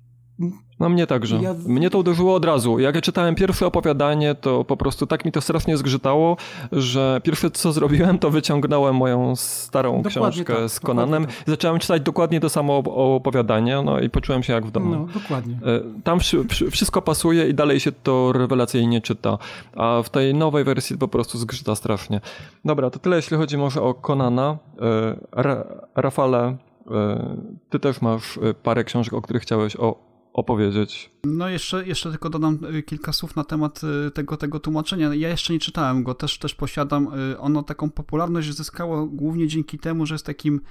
No 0.79 0.89
mnie 0.89 1.07
także. 1.07 1.39
Ja- 1.41 1.55
Mnie 1.67 1.89
to 1.89 1.97
uderzyło 1.97 2.35
od 2.35 2.45
razu. 2.45 2.79
Jak 2.79 2.95
ja 2.95 3.01
czytałem 3.01 3.35
pierwsze 3.35 3.67
opowiadanie, 3.67 4.35
to 4.35 4.63
po 4.63 4.77
prostu 4.77 5.07
tak 5.07 5.25
mi 5.25 5.31
to 5.31 5.41
strasznie 5.41 5.77
zgrzytało, 5.77 6.37
że 6.71 7.21
pierwsze 7.23 7.51
co 7.51 7.71
zrobiłem, 7.71 8.19
to 8.19 8.29
wyciągnąłem 8.29 8.95
moją 8.95 9.35
starą 9.35 9.91
Dokładnie 10.01 10.11
książkę 10.31 10.55
tak, 10.55 10.69
z 10.69 10.79
Conanem 10.79 11.21
dokładnie 11.23 11.35
tak. 11.45 11.47
zacząłem 11.49 11.79
czytać 11.79 12.01
dokładnie 12.01 12.39
to 12.39 12.49
samo 12.49 12.79
op- 12.81 13.15
opowiadanie, 13.15 13.81
no 13.85 13.99
i 13.99 14.09
poczułem 14.09 14.43
się 14.43 14.53
jak 14.53 14.65
w 14.65 14.71
domu. 14.71 14.91
No, 14.95 15.07
dokładnie. 15.21 15.59
E, 15.65 16.01
Tam 16.03 16.19
wszy- 16.19 16.43
wszy- 16.47 16.71
wszystko 16.71 17.01
pasuje 17.01 17.49
i 17.49 17.53
dalej 17.53 17.79
się 17.79 17.91
to 17.91 18.31
rewelacyjnie 18.31 19.01
czyta, 19.01 19.37
a 19.75 20.01
w 20.03 20.09
tej 20.09 20.33
nowej 20.33 20.63
wersji 20.63 20.97
po 20.97 21.07
prostu 21.07 21.37
zgrzyta 21.37 21.75
strasznie. 21.75 22.21
Dobra, 22.65 22.89
to 22.89 22.99
tyle 22.99 23.15
jeśli 23.15 23.37
chodzi 23.37 23.57
może 23.57 23.81
o 23.81 23.93
Konana. 23.93 24.57
E, 24.81 25.41
Ra 25.43 25.63
Rafale, 25.95 26.57
e, 26.91 27.37
ty 27.69 27.79
też 27.79 28.01
masz 28.01 28.39
parę 28.63 28.83
książek, 28.83 29.13
o 29.13 29.21
których 29.21 29.41
chciałeś 29.41 29.75
o 29.75 30.12
opowiedzieć. 30.33 31.11
No 31.23 31.49
jeszcze, 31.49 31.87
jeszcze 31.87 32.09
tylko 32.09 32.29
dodam 32.29 32.59
y, 32.75 32.83
kilka 32.83 33.13
słów 33.13 33.35
na 33.35 33.43
temat 33.43 33.81
y, 34.07 34.11
tego, 34.11 34.37
tego 34.37 34.59
tłumaczenia. 34.59 35.13
Ja 35.13 35.29
jeszcze 35.29 35.53
nie 35.53 35.59
czytałem 35.59 36.03
go, 36.03 36.13
też, 36.13 36.37
też 36.37 36.55
posiadam. 36.55 37.07
Y, 37.31 37.39
Ono 37.39 37.63
taką 37.63 37.89
popularność 37.89 38.55
zyskało 38.55 39.05
głównie 39.05 39.47
dzięki 39.47 39.79
temu, 39.79 40.05
że 40.05 40.15
jest 40.15 40.25
takim 40.25 40.61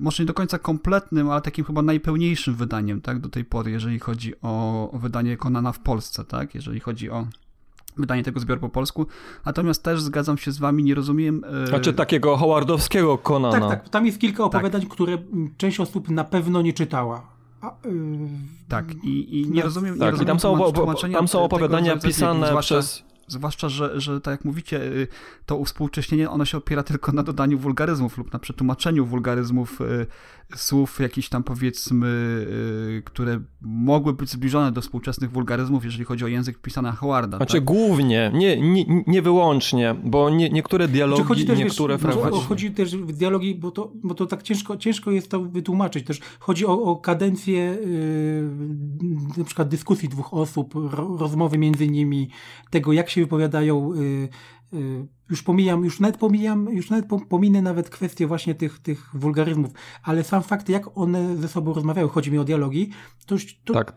może 0.00 0.22
nie 0.22 0.26
do 0.26 0.34
końca 0.34 0.58
kompletnym, 0.58 1.30
ale 1.30 1.40
takim 1.40 1.64
chyba 1.64 1.82
najpełniejszym 1.82 2.54
wydaniem, 2.54 3.00
tak, 3.00 3.20
do 3.20 3.28
tej 3.28 3.44
pory, 3.44 3.70
jeżeli 3.70 3.98
chodzi 3.98 4.32
o, 4.42 4.90
o 4.90 4.98
wydanie 4.98 5.36
Konana 5.36 5.72
w 5.72 5.78
Polsce, 5.78 6.24
tak, 6.24 6.54
jeżeli 6.54 6.80
chodzi 6.80 7.10
o 7.10 7.26
wydanie 7.96 8.22
tego 8.22 8.40
zbioru 8.40 8.60
po 8.60 8.68
polsku. 8.68 9.06
Natomiast 9.44 9.82
też 9.82 10.02
zgadzam 10.02 10.38
się 10.38 10.52
z 10.52 10.58
wami, 10.58 10.84
nie 10.84 10.94
rozumiem... 10.94 11.42
Znaczy 11.68 11.92
takiego 11.92 12.36
howardowskiego 12.36 13.18
Konana. 13.18 13.68
Tak, 13.68 13.82
tak. 13.82 13.88
Tam 13.88 14.06
jest 14.06 14.18
kilka 14.18 14.44
opowiadań, 14.44 14.86
które 14.86 15.12
mm, 15.12 15.54
część 15.56 15.80
osób 15.80 16.08
na 16.08 16.24
pewno 16.24 16.62
nie 16.62 16.72
czytała. 16.72 17.33
A, 17.64 17.88
y, 17.88 18.28
Tak, 18.68 18.94
i, 19.04 19.40
i 19.40 19.50
nie 19.50 19.60
No, 19.60 19.62
rozumiem, 19.62 19.94
nie 19.94 20.00
Tak, 20.00 20.08
i 20.08 20.10
rozumiem 20.10 20.26
tam 20.28 20.40
są, 20.40 20.56
opo- 20.56 21.12
tam 21.12 21.28
są 21.28 21.42
opowiadania 21.44 21.96
pisane 21.96 22.46
zwłaszcza- 22.48 22.74
przez... 22.74 23.02
Zwłaszcza, 23.26 23.68
że, 23.68 24.00
że 24.00 24.20
tak 24.20 24.32
jak 24.32 24.44
mówicie, 24.44 24.82
y, 24.82 25.08
to 25.46 25.56
uwspółcześnienie 25.56 26.30
ono 26.30 26.44
się 26.44 26.58
opiera 26.58 26.82
tylko 26.82 27.12
na 27.12 27.22
dodaniu 27.22 27.58
wulgaryzmów 27.58 28.18
lub 28.18 28.32
na 28.32 28.38
przetłumaczeniu 28.38 29.06
wulgaryzmów 29.06 29.80
y, 29.80 30.06
słów 30.56 31.00
jakichś 31.00 31.28
tam 31.28 31.42
powiedzmy, 31.42 32.06
y, 32.98 33.02
które 33.04 33.40
mogły 33.60 34.12
być 34.12 34.30
zbliżone 34.30 34.72
do 34.72 34.80
współczesnych 34.80 35.30
wulgaryzmów, 35.30 35.84
jeżeli 35.84 36.04
chodzi 36.04 36.24
o 36.24 36.28
język 36.28 36.58
pisany 36.58 36.92
Howarda. 36.92 37.36
Znaczy 37.36 37.56
tak? 37.56 37.64
głównie, 37.64 38.30
nie, 38.34 38.60
nie, 38.60 38.84
nie 39.06 39.22
wyłącznie, 39.22 39.94
bo 40.04 40.30
nie, 40.30 40.50
niektóre 40.50 40.88
dialogi, 40.88 41.22
Czy 41.22 41.28
chodzi 41.28 41.46
też, 41.46 41.58
niektóre 41.58 41.94
wiesz, 41.94 42.02
fragmenty... 42.02 42.46
chodzi 42.46 42.70
też 42.70 42.96
w 42.96 43.12
dialogi, 43.12 43.54
bo 43.54 43.70
to, 43.70 43.92
bo 43.94 44.14
to 44.14 44.26
tak 44.26 44.42
ciężko, 44.42 44.76
ciężko 44.76 45.10
jest 45.10 45.30
to 45.30 45.42
wytłumaczyć. 45.42 46.06
Też 46.06 46.20
chodzi 46.38 46.66
o, 46.66 46.82
o 46.82 46.96
kadencję 46.96 47.54
yy, 47.54 48.50
na 49.36 49.44
przykład 49.44 49.68
dyskusji 49.68 50.08
dwóch 50.08 50.34
osób, 50.34 50.74
ro, 50.74 51.16
rozmowy 51.16 51.58
między 51.58 51.88
nimi, 51.88 52.28
tego 52.70 52.92
jak 52.92 53.10
się 53.10 53.20
wypowiadają. 53.20 53.94
Yy, 53.94 54.28
już 55.30 55.42
pomijam, 55.42 55.84
już 55.84 56.00
nawet 56.00 56.16
pomijam, 56.16 56.68
już 56.72 56.90
nawet 56.90 57.06
pom- 57.06 57.26
pominę 57.26 57.62
nawet 57.62 57.90
kwestię 57.90 58.26
właśnie 58.26 58.54
tych, 58.54 58.78
tych 58.78 59.10
wulgaryzmów, 59.14 59.70
ale 60.02 60.24
sam 60.24 60.42
fakt, 60.42 60.68
jak 60.68 60.98
one 60.98 61.36
ze 61.36 61.48
sobą 61.48 61.72
rozmawiają, 61.74 62.08
chodzi 62.08 62.32
mi 62.32 62.38
o 62.38 62.44
dialogi, 62.44 62.90
to, 63.26 63.34
już- 63.34 63.60
to 63.64 63.72
Tak, 63.74 63.96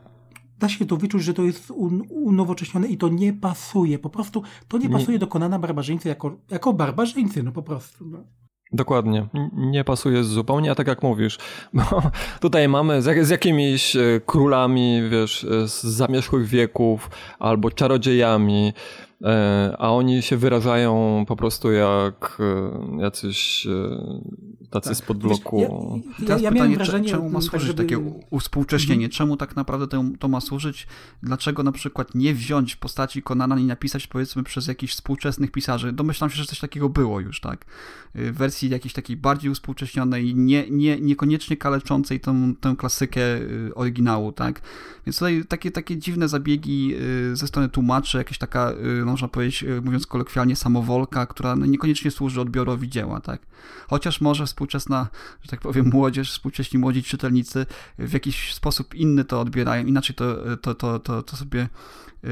da 0.60 0.70
się 0.70 0.86
to 0.86 0.98
wyczuć, 0.98 1.24
że 1.24 1.34
to 1.34 1.44
jest 1.44 1.72
un, 1.72 2.04
unowocześnione 2.10 2.88
i 2.88 2.98
to 2.98 3.10
nie 3.10 3.34
pasuje. 3.34 4.00
Po 4.00 4.10
prostu 4.10 4.44
to 4.68 4.78
nie 4.78 4.88
Nie. 4.88 4.94
pasuje 4.94 5.20
do 5.20 5.28
Konana 5.28 5.60
Barbarzyńcy 5.60 6.10
jako, 6.10 6.38
jako 6.52 6.74
barbarzyńcy, 6.74 7.44
no 7.44 7.52
po 7.52 7.64
prostu. 7.64 8.06
No. 8.06 8.24
Dokładnie. 8.74 9.28
Nie 9.54 9.84
pasuje 9.84 10.24
zupełnie, 10.24 10.72
a 10.72 10.76
tak 10.76 10.88
jak 10.88 11.04
mówisz, 11.04 11.38
bo 11.74 12.02
tutaj 12.40 12.68
mamy 12.68 13.02
z, 13.02 13.06
jak, 13.06 13.26
z 13.26 13.30
jakimiś 13.30 13.96
e, 13.96 14.22
królami, 14.26 15.02
wiesz, 15.12 15.44
e, 15.44 15.68
z 15.68 15.84
zamierzchłych 15.84 16.48
wieków 16.48 17.10
albo 17.40 17.72
czarodziejami, 17.72 18.74
a 19.78 19.92
oni 19.94 20.22
się 20.22 20.38
wyrażają 20.38 21.26
po 21.28 21.36
prostu 21.36 21.72
jak 21.72 22.38
e, 22.98 23.02
jacyś 23.02 23.68
e, 23.68 23.72
tacy 24.70 24.90
Tak. 24.90 24.98
spod 24.98 25.18
bloku. 25.18 25.62
Ja, 25.62 25.68
ja, 26.20 26.28
Teraz 26.28 26.42
ja 26.42 26.50
pytanie, 26.52 26.70
miałem 26.70 26.74
wrażenie, 26.74 27.10
czemu 27.10 27.30
ma 27.30 27.40
tak, 27.40 27.50
służyć 27.50 27.68
żeby- 27.68 27.84
takie 27.84 28.00
u- 28.00 28.24
uwspółcześnienie? 28.30 29.10
Czemu 29.10 29.38
tak 29.38 29.56
naprawdę 29.56 29.88
to, 29.88 30.04
to 30.20 30.28
ma 30.28 30.42
służyć? 30.42 30.88
Dlaczego 31.24 31.64
na 31.64 31.72
przykład 31.72 32.16
nie 32.16 32.34
wziąć 32.34 32.76
postaci 32.76 33.22
Konana 33.22 33.60
i 33.60 33.64
napisać 33.64 34.08
powiedzmy 34.08 34.44
przez 34.44 34.68
jakichś 34.68 34.94
współczesnych 34.94 35.52
pisarzy? 35.52 35.92
Domyślam 35.92 36.30
się, 36.30 36.36
że 36.36 36.46
coś 36.46 36.60
takiego 36.60 36.90
było 36.90 37.20
już, 37.20 37.42
tak? 37.42 37.66
Y, 38.16 38.32
W 38.32 38.38
wersji 38.38 38.70
jakiejś 38.70 38.94
takiej 38.94 39.18
bardziej 39.18 39.52
uspółcześnionej, 39.52 40.36
nie, 40.36 40.70
nie, 40.70 41.00
niekoniecznie 41.02 41.58
kaleczącej 41.58 42.20
tą, 42.20 42.56
tę 42.56 42.76
klasykę 42.78 43.22
y, 43.38 43.72
oryginału, 43.76 44.32
tak? 44.32 44.62
Więc 45.06 45.16
tutaj 45.20 45.44
takie, 45.48 45.72
takie 45.72 45.98
dziwne 45.98 46.28
zabiegi 46.28 46.96
y, 47.32 47.36
ze 47.36 47.48
strony 47.48 47.70
tłumaczy, 47.70 48.18
jakaś 48.18 48.38
taka, 48.38 48.72
y, 48.72 49.07
można 49.12 49.28
powiedzieć, 49.28 49.64
y, 49.64 49.82
mówiąc 49.82 50.08
kolokwialnie, 50.08 50.56
samowolka, 50.56 51.26
która 51.26 51.56
no, 51.56 51.66
niekoniecznie 51.66 52.12
służy 52.12 52.42
odbiorowi 52.42 52.90
dzieła, 52.90 53.22
tak? 53.22 53.42
Chociaż 53.88 54.22
może 54.22 54.46
współczesna, 54.46 55.08
że 55.42 55.50
tak 55.50 55.60
powiem, 55.60 55.90
młodzież, 55.94 56.32
współcześni 56.32 56.80
młodzi 56.80 57.04
czytelnicy 57.04 57.66
w 58.00 58.14
jakiś 58.14 58.54
sposób 58.54 58.96
inny 58.96 59.26
to 59.26 59.42
odbierają, 59.42 59.86
inaczej 59.86 60.16
to, 60.16 60.58
to, 60.58 60.76
to, 60.76 61.00
to, 61.00 61.24
to 61.24 61.38
sobie 61.38 61.70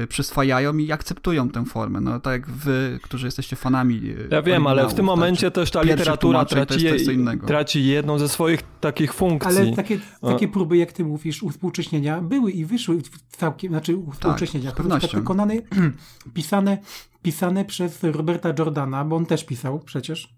przyswajają 0.08 0.76
i 0.76 0.92
akceptują 0.92 1.48
tę 1.48 1.64
formę. 1.64 2.00
No 2.00 2.20
tak 2.20 2.32
jak 2.32 2.50
wy, 2.50 2.98
którzy 3.02 3.26
jesteście 3.26 3.56
fanami. 3.56 3.94
y, 3.96 4.28
Ja 4.30 4.42
wiem, 4.42 4.66
ale 4.66 4.82
w 4.82 4.84
tym 4.84 4.88
oryginałów, 4.88 5.18
momencie 5.18 5.46
tak? 5.46 5.54
też 5.54 5.70
ta 5.70 5.82
literatura 5.82 6.16
tłumaczeń 6.16 6.58
to 6.58 6.66
traci, 6.66 6.84
jest 6.84 7.10
traci 7.46 7.86
jedną 7.86 8.18
ze 8.18 8.28
swoich 8.28 8.62
takich 8.80 9.14
funkcji. 9.14 9.58
Ale 9.58 9.72
takie, 9.72 9.98
takie 10.20 10.48
próby, 10.48 10.76
jak 10.76 10.92
ty 10.92 11.04
mówisz, 11.04 11.42
uwspółcześnienia 11.42 12.20
były 12.20 12.50
i 12.52 12.64
wyszły 12.64 13.00
w 13.00 13.36
całkiem, 13.36 13.70
znaczy 13.72 13.96
uwspółcześnienia. 13.96 14.66
Tak, 14.66 14.74
z 14.74 14.76
pewnością. 14.76 15.22
Konane, 15.24 15.54
pisane, 16.34 16.78
pisane 17.22 17.64
przez 17.64 18.02
Roberta 18.02 18.54
Jordana, 18.58 19.04
bo 19.04 19.16
on 19.16 19.26
też 19.26 19.44
pisał 19.44 19.80
przecież, 19.80 20.34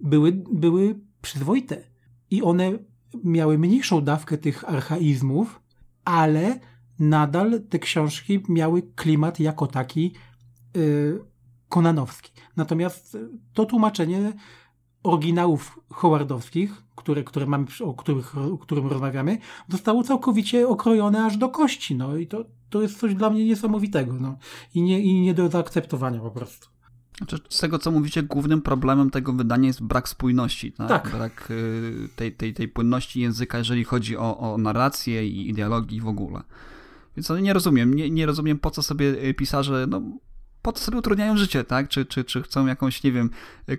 były, 0.00 0.32
były 0.52 0.94
przyzwoite. 1.22 1.84
I 2.30 2.42
one 2.42 2.72
miały 3.24 3.58
mniejszą 3.58 4.00
dawkę 4.00 4.38
tych 4.38 4.68
archaizmów, 4.68 5.60
ale 6.04 6.60
nadal 6.98 7.60
te 7.68 7.78
książki 7.78 8.42
miały 8.48 8.82
klimat 8.82 9.40
jako 9.40 9.66
taki 9.66 10.12
yy, 10.74 11.24
konanowski. 11.68 12.32
Natomiast 12.56 13.14
y, 13.14 13.28
to 13.52 13.64
tłumaczenie 13.64 14.32
oryginałów 15.02 15.80
howardowskich, 15.90 16.82
które, 16.96 17.24
które 17.24 17.46
mamy, 17.46 17.66
o, 17.84 17.94
których, 17.94 18.38
o 18.38 18.58
którym 18.58 18.86
rozmawiamy, 18.86 19.38
zostało 19.68 20.02
całkowicie 20.02 20.68
okrojone 20.68 21.24
aż 21.24 21.36
do 21.36 21.48
kości. 21.48 21.94
No 21.94 22.16
i 22.16 22.26
to, 22.26 22.44
to 22.70 22.82
jest 22.82 22.98
coś 22.98 23.14
dla 23.14 23.30
mnie 23.30 23.44
niesamowitego. 23.44 24.12
No. 24.12 24.38
I, 24.74 24.82
nie, 24.82 25.00
I 25.00 25.20
nie 25.20 25.34
do 25.34 25.48
zaakceptowania 25.48 26.20
po 26.20 26.30
prostu. 26.30 26.68
Znaczy, 27.18 27.38
z 27.48 27.58
tego, 27.58 27.78
co 27.78 27.90
mówicie, 27.90 28.22
głównym 28.22 28.62
problemem 28.62 29.10
tego 29.10 29.32
wydania 29.32 29.66
jest 29.66 29.82
brak 29.82 30.08
spójności, 30.08 30.72
tak? 30.72 30.88
Tak. 30.88 31.10
Brak 31.10 31.50
y, 31.50 32.08
tej, 32.16 32.32
tej, 32.32 32.54
tej 32.54 32.68
płynności 32.68 33.20
języka, 33.20 33.58
jeżeli 33.58 33.84
chodzi 33.84 34.16
o, 34.16 34.38
o 34.38 34.58
narrację 34.58 35.28
i 35.28 35.52
dialogi 35.52 36.00
w 36.00 36.08
ogóle. 36.08 36.42
Więc 37.16 37.28
no, 37.28 37.38
nie 37.38 37.52
rozumiem, 37.52 37.94
nie, 37.94 38.10
nie 38.10 38.26
rozumiem 38.26 38.58
po 38.58 38.70
co 38.70 38.82
sobie 38.82 39.34
pisarze, 39.34 39.86
no 39.88 40.02
po 40.62 40.72
co 40.72 40.84
sobie 40.84 40.98
utrudniają 40.98 41.36
życie, 41.36 41.64
tak? 41.64 41.88
Czy, 41.88 42.06
czy, 42.06 42.24
czy 42.24 42.42
chcą 42.42 42.66
jakąś, 42.66 43.02
nie 43.02 43.12
wiem, 43.12 43.30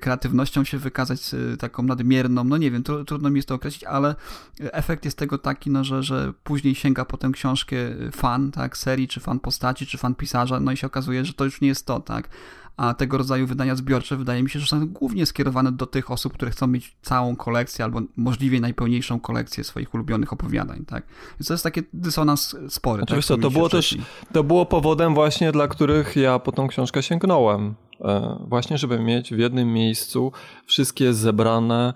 kreatywnością 0.01 0.63
się 0.63 0.77
wykazać 0.77 1.21
taką 1.59 1.83
nadmierną, 1.83 2.43
no 2.43 2.57
nie 2.57 2.71
wiem, 2.71 2.83
tr 2.83 3.05
trudno 3.05 3.29
mi 3.29 3.35
jest 3.35 3.47
to 3.47 3.55
określić, 3.55 3.83
ale 3.83 4.15
efekt 4.59 5.05
jest 5.05 5.17
tego 5.17 5.37
taki, 5.37 5.69
no, 5.69 5.83
że, 5.83 6.03
że 6.03 6.33
później 6.43 6.75
sięga 6.75 7.05
po 7.05 7.17
tę 7.17 7.29
książkę 7.33 7.75
fan, 8.11 8.51
tak, 8.51 8.77
serii, 8.77 9.07
czy 9.07 9.19
fan 9.19 9.39
postaci, 9.39 9.87
czy 9.87 9.97
fan 9.97 10.15
pisarza, 10.15 10.59
no 10.59 10.71
i 10.71 10.77
się 10.77 10.87
okazuje, 10.87 11.25
że 11.25 11.33
to 11.33 11.45
już 11.45 11.61
nie 11.61 11.67
jest 11.67 11.85
to, 11.85 11.99
tak? 11.99 12.29
A 12.77 12.93
tego 12.93 13.17
rodzaju 13.17 13.47
wydania 13.47 13.75
zbiorcze 13.75 14.17
wydaje 14.17 14.43
mi 14.43 14.49
się, 14.49 14.59
że 14.59 14.67
są 14.67 14.87
głównie 14.87 15.25
skierowane 15.25 15.71
do 15.71 15.85
tych 15.85 16.11
osób, 16.11 16.33
które 16.33 16.51
chcą 16.51 16.67
mieć 16.67 16.95
całą 17.01 17.35
kolekcję 17.35 17.85
albo 17.85 18.01
możliwie 18.17 18.59
najpełniejszą 18.59 19.19
kolekcję 19.19 19.63
swoich 19.63 19.93
ulubionych 19.93 20.33
opowiadań, 20.33 20.85
tak? 20.85 21.03
Więc 21.39 21.47
to 21.47 21.53
jest 21.53 21.63
taki 21.63 21.81
dysonans 21.93 22.55
spory. 22.69 23.03
Oczywiście, 23.03 23.33
tak, 23.33 23.41
to 23.43 23.51
było 23.51 23.69
też, 23.69 23.97
to 24.33 24.43
było 24.43 24.65
powodem 24.65 25.13
właśnie, 25.13 25.51
dla 25.51 25.67
których 25.67 26.15
ja 26.15 26.39
po 26.39 26.51
tą 26.51 26.67
książkę 26.67 27.03
sięgnąłem. 27.03 27.75
E, 28.01 28.39
właśnie, 28.47 28.77
żeby 28.77 28.99
mieć 28.99 29.33
w 29.33 29.37
jednym 29.37 29.73
miejscu 29.73 30.31
wszystkie 30.65 31.13
zebrane 31.13 31.93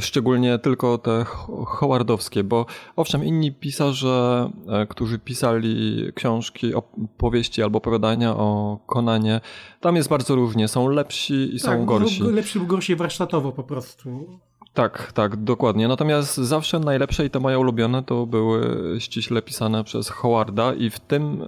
szczególnie 0.00 0.58
tylko 0.58 0.98
te 0.98 1.24
howardowskie, 1.66 2.44
bo 2.44 2.66
owszem, 2.96 3.24
inni 3.24 3.52
pisarze, 3.52 4.50
e, 4.68 4.86
którzy 4.86 5.18
pisali 5.18 6.02
książki, 6.14 6.72
powieści 7.16 7.62
albo 7.62 7.78
opowiadania 7.78 8.36
o 8.36 8.78
Konanie, 8.86 9.40
tam 9.80 9.96
jest 9.96 10.08
bardzo 10.08 10.34
różnie. 10.34 10.68
Są 10.68 10.88
lepsi 10.88 11.56
i 11.56 11.60
tak, 11.60 11.60
są 11.60 11.84
gorsi. 11.84 12.22
Lepsi 12.22 12.58
lub 12.58 12.68
gorsi 12.68 12.96
warsztatowo 12.96 13.52
po 13.52 13.62
prostu. 13.62 14.38
Tak, 14.74 15.12
tak, 15.12 15.36
dokładnie. 15.36 15.88
Natomiast 15.88 16.36
zawsze 16.36 16.78
najlepsze 16.78 17.24
i 17.26 17.30
te 17.30 17.40
moje 17.40 17.58
ulubione 17.58 18.02
to 18.02 18.26
były 18.26 18.60
ściśle 19.00 19.42
pisane 19.42 19.84
przez 19.84 20.08
Howarda 20.08 20.74
i 20.74 20.90
w 20.90 21.00
tym 21.00 21.42
y, 21.42 21.46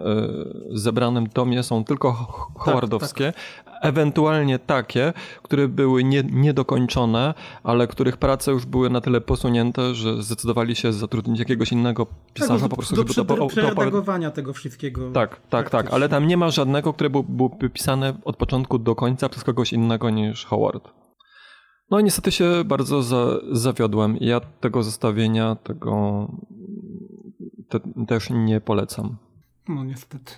zebranym 0.78 1.26
tomie 1.26 1.62
są 1.62 1.84
tylko 1.84 2.12
howardowskie, 2.58 3.32
tak, 3.32 3.64
tak 3.64 3.66
ewentualnie 3.82 4.58
takie, 4.58 5.12
które 5.42 5.68
były 5.68 6.04
nie, 6.04 6.22
niedokończone, 6.22 7.34
ale 7.62 7.86
których 7.86 8.16
prace 8.16 8.50
już 8.50 8.66
były 8.66 8.90
na 8.90 9.00
tyle 9.00 9.20
posunięte, 9.20 9.94
że 9.94 10.22
zdecydowali 10.22 10.76
się 10.76 10.92
zatrudnić 10.92 11.38
jakiegoś 11.38 11.72
innego 11.72 12.06
pisarza 12.34 12.60
tak, 12.60 12.70
po 12.70 12.76
prostu, 12.76 13.04
do, 13.04 13.12
żeby 13.12 13.28
do, 13.28 13.36
to, 13.36 13.46
przeredagowania 13.46 14.30
tego 14.30 14.52
wszystkiego. 14.52 15.10
Tak, 15.10 15.40
tak, 15.50 15.70
tak, 15.70 15.90
ale 15.90 16.08
tam 16.08 16.26
nie 16.26 16.36
ma 16.36 16.50
żadnego, 16.50 16.92
które 16.92 17.10
byłoby 17.10 17.70
pisane 17.70 18.14
od 18.24 18.36
początku 18.36 18.78
do 18.78 18.94
końca 18.94 19.28
przez 19.28 19.44
kogoś 19.44 19.72
innego 19.72 20.10
niż 20.10 20.44
Howard. 20.44 21.05
No 21.90 22.00
i 22.00 22.04
niestety 22.04 22.32
się 22.32 22.64
bardzo 22.64 23.02
za, 23.02 23.26
zawiodłem 23.52 24.16
ja 24.20 24.40
tego 24.40 24.82
zestawienia, 24.82 25.54
tego 25.54 26.26
te, 27.68 27.80
też 28.06 28.30
nie 28.30 28.60
polecam. 28.60 29.16
No 29.68 29.84
niestety. 29.84 30.32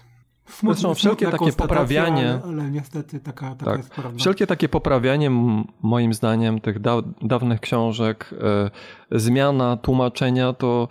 Smutne, 0.47 0.75
Zresztą 0.75 0.95
wszelkie 0.95 1.27
takie 1.31 1.53
poprawianie. 1.53 2.41
Ale, 2.45 2.71
niestety 2.71 3.21
taka, 3.21 3.55
taka 3.55 3.65
tak, 3.71 3.77
jest 3.77 3.91
prawda. 3.91 4.19
Wszelkie 4.19 4.47
takie 4.47 4.69
poprawianie, 4.69 5.31
moim 5.83 6.15
zdaniem, 6.15 6.61
tych 6.61 6.79
da 6.79 7.03
dawnych 7.23 7.61
książek, 7.61 8.35
y, 9.13 9.19
zmiana 9.21 9.77
tłumaczenia, 9.77 10.53
to 10.53 10.89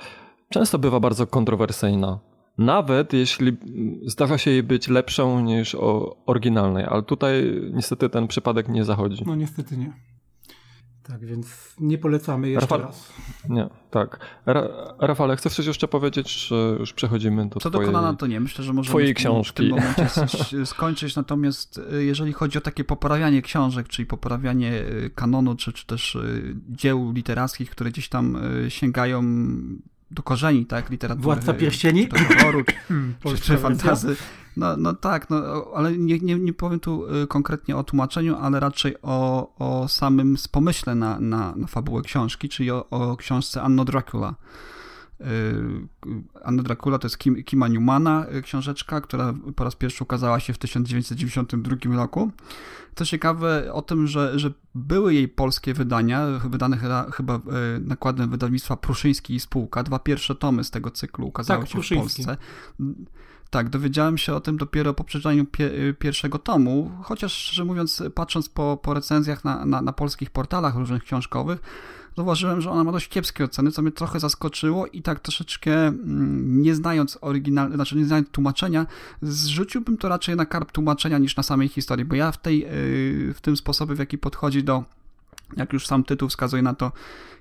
często 0.49 0.79
bywa 0.79 0.99
bardzo 0.99 1.27
kontrowersyjna. 1.27 2.19
Nawet 2.57 3.13
jeśli 3.13 3.57
zdarza 4.05 4.37
się 4.37 4.51
jej 4.51 4.63
być 4.63 4.87
lepszą 4.87 5.39
niż 5.39 5.75
o 5.75 6.17
oryginalnej, 6.25 6.85
ale 6.85 7.03
tutaj 7.03 7.61
niestety 7.73 8.09
ten 8.09 8.27
przypadek 8.27 8.69
nie 8.69 8.85
zachodzi. 8.85 9.23
No 9.25 9.35
niestety 9.35 9.77
nie. 9.77 9.93
Tak, 11.07 11.25
więc 11.25 11.75
nie 11.79 11.97
polecamy 11.97 12.49
jeszcze 12.49 12.75
Rafał... 12.75 12.87
raz. 12.87 13.13
Nie, 13.49 13.69
tak. 13.91 14.19
Ra 14.45 14.67
Rafale, 14.99 15.35
chcesz 15.35 15.53
coś 15.53 15.65
jeszcze 15.65 15.87
powiedzieć, 15.87 16.35
czy 16.47 16.55
już 16.79 16.93
przechodzimy 16.93 17.49
do 17.49 17.59
Co 17.59 17.69
twojej, 17.69 17.87
do 17.87 17.93
Konana, 17.93 18.17
to 18.17 18.27
nie. 18.27 18.39
Myślę, 18.39 18.63
że 18.63 18.73
możemy 18.73 18.91
twojej 18.91 19.13
książki. 19.13 19.53
w 19.53 19.55
tym 19.55 19.69
momencie 19.69 20.65
skończyć. 20.65 21.15
Natomiast 21.15 21.81
y, 21.93 22.03
jeżeli 22.03 22.33
chodzi 22.33 22.57
o 22.57 22.61
takie 22.61 22.83
poprawianie 22.83 23.41
książek, 23.41 23.87
czyli 23.87 24.05
poprawianie 24.05 24.73
y, 24.73 25.11
kanonu, 25.15 25.55
czy, 25.55 25.73
czy 25.73 25.85
też 25.85 26.15
y, 26.15 26.55
dzieł 26.69 27.11
literackich, 27.11 27.69
które 27.69 27.91
gdzieś 27.91 28.09
tam 28.09 28.37
sięgają 28.69 29.23
do 30.11 30.23
korzeni, 30.23 30.65
tak, 30.65 30.89
literatury. 30.89 31.23
Władca 31.23 31.53
Pierścieni? 31.53 32.07
Czy 32.07 32.25
horroru, 32.25 32.63
czy, 33.25 33.37
czy 33.37 33.57
fantazy. 33.57 34.15
No, 34.57 34.77
no 34.77 34.93
tak, 34.93 35.29
no, 35.29 35.37
ale 35.75 35.97
nie, 35.97 36.19
nie, 36.19 36.35
nie 36.35 36.53
powiem 36.53 36.79
tu 36.79 37.15
y, 37.23 37.27
konkretnie 37.27 37.77
o 37.77 37.83
tłumaczeniu, 37.83 38.37
ale 38.37 38.59
raczej 38.59 38.95
o, 39.01 39.49
o 39.59 39.87
samym 39.87 40.35
pomyśle 40.51 40.95
na, 40.95 41.19
na, 41.19 41.53
na 41.55 41.67
fabułę 41.67 42.01
książki, 42.01 42.49
czyli 42.49 42.71
o, 42.71 42.89
o 42.89 43.17
książce 43.17 43.61
Anno 43.61 43.85
Dracula. 43.85 44.35
Y, 45.21 45.25
Anno 46.43 46.63
Dracula 46.63 46.99
to 46.99 47.05
jest 47.05 47.17
Kim, 47.17 47.43
Kima 47.43 47.67
Newmana 47.67 48.25
y, 48.35 48.41
książeczka, 48.41 49.01
która 49.01 49.33
po 49.55 49.63
raz 49.63 49.75
pierwszy 49.75 50.03
ukazała 50.03 50.39
się 50.39 50.53
w 50.53 50.57
1992 50.57 51.95
roku. 51.95 52.31
Co 52.95 53.05
ciekawe 53.05 53.73
o 53.73 53.81
tym, 53.81 54.07
że, 54.07 54.39
że 54.39 54.51
były 54.75 55.13
jej 55.13 55.27
polskie 55.27 55.73
wydania, 55.73 56.27
wydane 56.27 56.77
chyba 57.13 57.39
nakładem 57.81 58.29
wydawnictwa 58.29 58.77
Pruszyński 58.77 59.35
i 59.35 59.39
Spółka. 59.39 59.83
Dwa 59.83 59.99
pierwsze 59.99 60.35
tomy 60.35 60.63
z 60.63 60.71
tego 60.71 60.91
cyklu 60.91 61.27
ukazały 61.27 61.59
tak, 61.59 61.69
się 61.69 61.73
Pruszyński. 61.73 62.23
w 62.23 62.25
Polsce. 62.25 62.45
Tak, 63.49 63.69
dowiedziałem 63.69 64.17
się 64.17 64.33
o 64.33 64.39
tym 64.39 64.57
dopiero 64.57 64.93
po 64.93 65.03
przeczytaniu 65.03 65.45
pie 65.45 65.71
pierwszego 65.99 66.39
tomu, 66.39 66.91
chociaż 67.03 67.33
szczerze 67.33 67.65
mówiąc, 67.65 68.03
patrząc 68.15 68.49
po, 68.49 68.79
po 68.83 68.93
recenzjach 68.93 69.43
na, 69.43 69.65
na, 69.65 69.81
na 69.81 69.93
polskich 69.93 70.29
portalach 70.29 70.75
różnych 70.75 71.03
książkowych, 71.03 71.59
zauważyłem, 72.17 72.61
że 72.61 72.71
ona 72.71 72.83
ma 72.83 72.91
dość 72.91 73.07
kiepskie 73.07 73.43
oceny, 73.43 73.71
co 73.71 73.81
mnie 73.81 73.91
trochę 73.91 74.19
zaskoczyło 74.19 74.87
i 74.87 75.01
tak 75.01 75.19
troszeczkę 75.19 75.87
mm, 75.87 76.61
nie 76.61 76.75
znając 76.75 77.17
oryginalnego, 77.21 77.75
znaczy 77.75 77.95
nie 77.95 78.05
znając 78.05 78.29
tłumaczenia, 78.29 78.85
zrzuciłbym 79.21 79.97
to 79.97 80.09
raczej 80.09 80.35
na 80.35 80.45
karp 80.45 80.71
tłumaczenia 80.71 81.17
niż 81.17 81.37
na 81.37 81.43
samej 81.43 81.67
historii, 81.67 82.05
bo 82.05 82.15
ja 82.15 82.31
w, 82.31 82.37
tej, 82.37 82.59
yy, 82.59 83.33
w 83.33 83.41
tym 83.41 83.57
sposobie, 83.57 83.95
w 83.95 83.99
jaki 83.99 84.17
podchodzi 84.17 84.63
do 84.63 84.83
jak 85.57 85.73
już 85.73 85.87
sam 85.87 86.03
tytuł 86.03 86.29
wskazuje 86.29 86.63
na 86.63 86.73
to, 86.73 86.91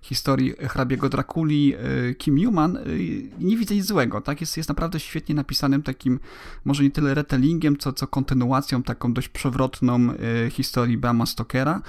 historii 0.02 0.52
hrabiego 0.52 1.08
Drakuli, 1.08 1.74
y, 2.10 2.14
Kim 2.14 2.36
Newman, 2.36 2.76
y, 2.76 3.30
nie 3.38 3.56
widzę 3.56 3.74
nic 3.74 3.84
złego, 3.86 4.20
tak? 4.20 4.40
Jest, 4.40 4.56
jest 4.56 4.68
naprawdę 4.68 5.00
świetnie 5.00 5.34
napisanym 5.34 5.82
takim, 5.82 6.20
może 6.64 6.82
nie 6.82 6.90
tyle 6.90 7.14
retellingiem, 7.14 7.76
co, 7.76 7.92
co 7.92 8.06
kontynuacją 8.06 8.82
taką 8.82 9.12
dość 9.12 9.28
przewrotną 9.28 10.10
y, 10.46 10.50
historii 10.50 10.98
Bama 10.98 11.26
Stokera. 11.26 11.82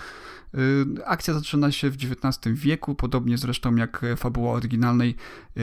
Akcja 1.05 1.33
zaczyna 1.33 1.71
się 1.71 1.89
w 1.89 1.95
XIX 1.95 2.55
wieku, 2.59 2.95
podobnie 2.95 3.37
zresztą 3.37 3.75
jak 3.75 4.05
fabuła 4.17 4.53
oryginalnej 4.53 5.15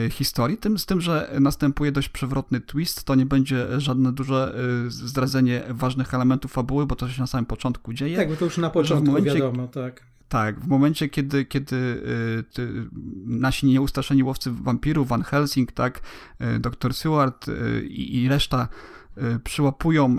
historii, 0.09 0.57
tym, 0.57 0.79
z 0.79 0.85
tym, 0.85 1.01
że 1.01 1.31
następuje 1.39 1.91
dość 1.91 2.09
przewrotny 2.09 2.61
twist, 2.61 3.03
to 3.03 3.15
nie 3.15 3.25
będzie 3.25 3.81
żadne 3.81 4.11
duże 4.11 4.55
zdradzenie 4.87 5.63
ważnych 5.69 6.13
elementów 6.13 6.51
fabuły, 6.51 6.85
bo 6.85 6.95
to 6.95 7.09
się 7.09 7.21
na 7.21 7.27
samym 7.27 7.45
początku 7.45 7.93
dzieje. 7.93 8.17
Tak, 8.17 8.29
bo 8.29 8.35
to 8.35 8.45
już 8.45 8.57
na 8.57 8.69
początku 8.69 9.07
momencie, 9.07 9.33
wiadomo, 9.33 9.67
tak. 9.67 10.01
Tak, 10.29 10.59
w 10.59 10.67
momencie, 10.67 11.09
kiedy, 11.09 11.45
kiedy 11.45 11.75
y, 11.75 12.89
nasi 13.25 13.65
nieustraszeni 13.65 14.23
łowcy 14.23 14.51
wampirów, 14.51 15.07
Van 15.07 15.23
Helsing, 15.23 15.71
tak, 15.71 16.01
y, 16.41 16.59
dr 16.59 16.93
Seward 16.93 17.47
y, 17.47 17.85
i, 17.89 18.23
i 18.23 18.29
reszta 18.29 18.67
Y, 18.67 19.04
przyłapują 19.43 20.17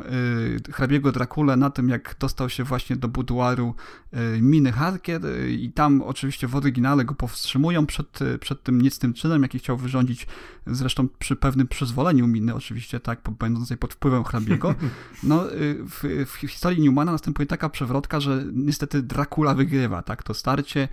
y, 0.69 0.73
hrabiego 0.73 1.13
Drakule 1.13 1.57
na 1.57 1.71
tym, 1.71 1.89
jak 1.89 2.17
dostał 2.21 2.49
się 2.49 2.65
właśnie 2.65 2.97
do 2.97 3.09
buduaru 3.09 3.75
y, 4.15 4.43
Miny 4.43 4.73
Harker 4.73 5.21
i 5.49 5.73
tam 5.73 6.03
oczywiście 6.03 6.47
w 6.47 6.57
oryginale 6.57 7.05
go 7.05 7.15
powstrzymują 7.15 7.87
przed, 7.87 8.19
przed 8.41 8.63
tym 8.63 8.83
niecnym 8.83 9.15
czynem, 9.15 9.43
jaki 9.43 9.59
chciał 9.59 9.77
wyrządzić 9.77 10.27
zresztą 10.67 11.09
przy 11.19 11.37
pewnym 11.37 11.69
przyzwoleniu 11.69 12.27
Miny 12.27 12.55
oczywiście, 12.55 13.01
tak, 13.01 13.21
będącej 13.39 13.77
pod 13.77 13.95
wpływem 13.95 14.25
hrabiego. 14.25 14.75
No, 15.23 15.45
w, 15.89 16.25
w 16.27 16.35
historii 16.35 16.83
Newmana 16.83 17.13
następuje 17.13 17.47
taka 17.47 17.69
przewrotka, 17.69 18.21
że 18.21 18.45
niestety 18.53 19.03
Dracula 19.03 19.55
wygrywa, 19.55 20.03
tak, 20.03 20.23
to 20.23 20.35
starcie, 20.35 20.89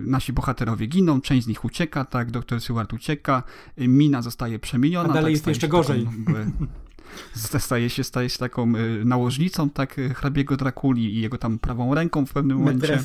nasi 0.00 0.32
bohaterowie 0.32 0.86
giną, 0.86 1.20
część 1.20 1.44
z 1.44 1.48
nich 1.48 1.64
ucieka, 1.64 2.04
tak, 2.04 2.30
doktor 2.30 2.60
Seward 2.60 2.92
ucieka, 2.92 3.42
Mina 3.78 4.22
zostaje 4.22 4.58
przemieniona. 4.58 5.08
A 5.08 5.12
dalej 5.12 5.24
tak, 5.24 5.30
jest 5.32 5.46
jeszcze 5.46 5.68
gorzej. 5.68 6.04
Taką, 6.04 6.66
staje 7.58 7.90
się, 7.90 8.04
staje 8.04 8.30
się 8.30 8.38
taką 8.38 8.76
y, 8.76 9.04
nałożnicą 9.04 9.70
tak 9.70 9.98
y, 9.98 10.14
hrabiego 10.14 10.56
Drakuli 10.56 11.14
i 11.14 11.20
jego 11.20 11.38
tam 11.38 11.58
prawą 11.58 11.94
ręką 11.94 12.26
w 12.26 12.32
pewnym 12.32 12.58
momencie. 12.58 12.98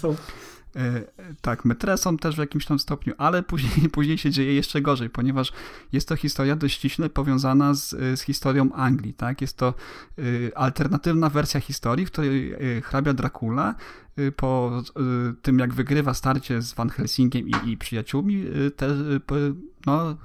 E, 0.75 1.03
tak, 1.41 1.65
metresą 1.65 2.17
też 2.17 2.35
w 2.35 2.39
jakimś 2.39 2.65
tam 2.65 2.79
stopniu, 2.79 3.13
ale 3.17 3.43
później, 3.43 3.89
później 3.91 4.17
się 4.17 4.31
dzieje 4.31 4.53
jeszcze 4.53 4.81
gorzej, 4.81 5.09
ponieważ 5.09 5.51
jest 5.91 6.07
to 6.07 6.15
historia 6.15 6.55
dość 6.55 6.75
ściśle 6.75 7.09
powiązana 7.09 7.73
z, 7.73 7.89
z 8.19 8.21
historią 8.21 8.71
Anglii, 8.73 9.13
tak? 9.13 9.41
Jest 9.41 9.57
to 9.57 9.73
y, 10.19 10.51
alternatywna 10.55 11.29
wersja 11.29 11.59
historii, 11.59 12.05
w 12.05 12.11
której 12.11 12.55
hrabia 12.83 13.13
Dracula 13.13 13.75
po 14.35 14.81
tym, 15.41 15.59
jak 15.59 15.73
wygrywa 15.73 16.13
starcie 16.13 16.61
z 16.61 16.73
Van 16.73 16.89
Helsingiem 16.89 17.47
i, 17.47 17.69
i 17.69 17.77
przyjaciółmi, 17.77 18.45
te, 18.75 18.87
no, 19.85 20.17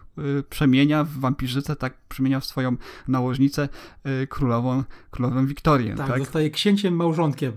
przemienia 0.51 1.05
w 1.05 1.11
wampirzycę, 1.11 1.77
tak 1.77 1.95
przemienia 2.09 2.41
w 2.41 2.45
swoją 2.45 2.77
nałożnicę 3.09 3.69
królową, 4.29 4.85
królową 5.11 5.47
Wiktorię. 5.47 5.95
Tak, 5.95 6.09
tak, 6.09 6.19
zostaje 6.19 6.51
księciem 6.51 6.95
małżonkiem 6.95 7.53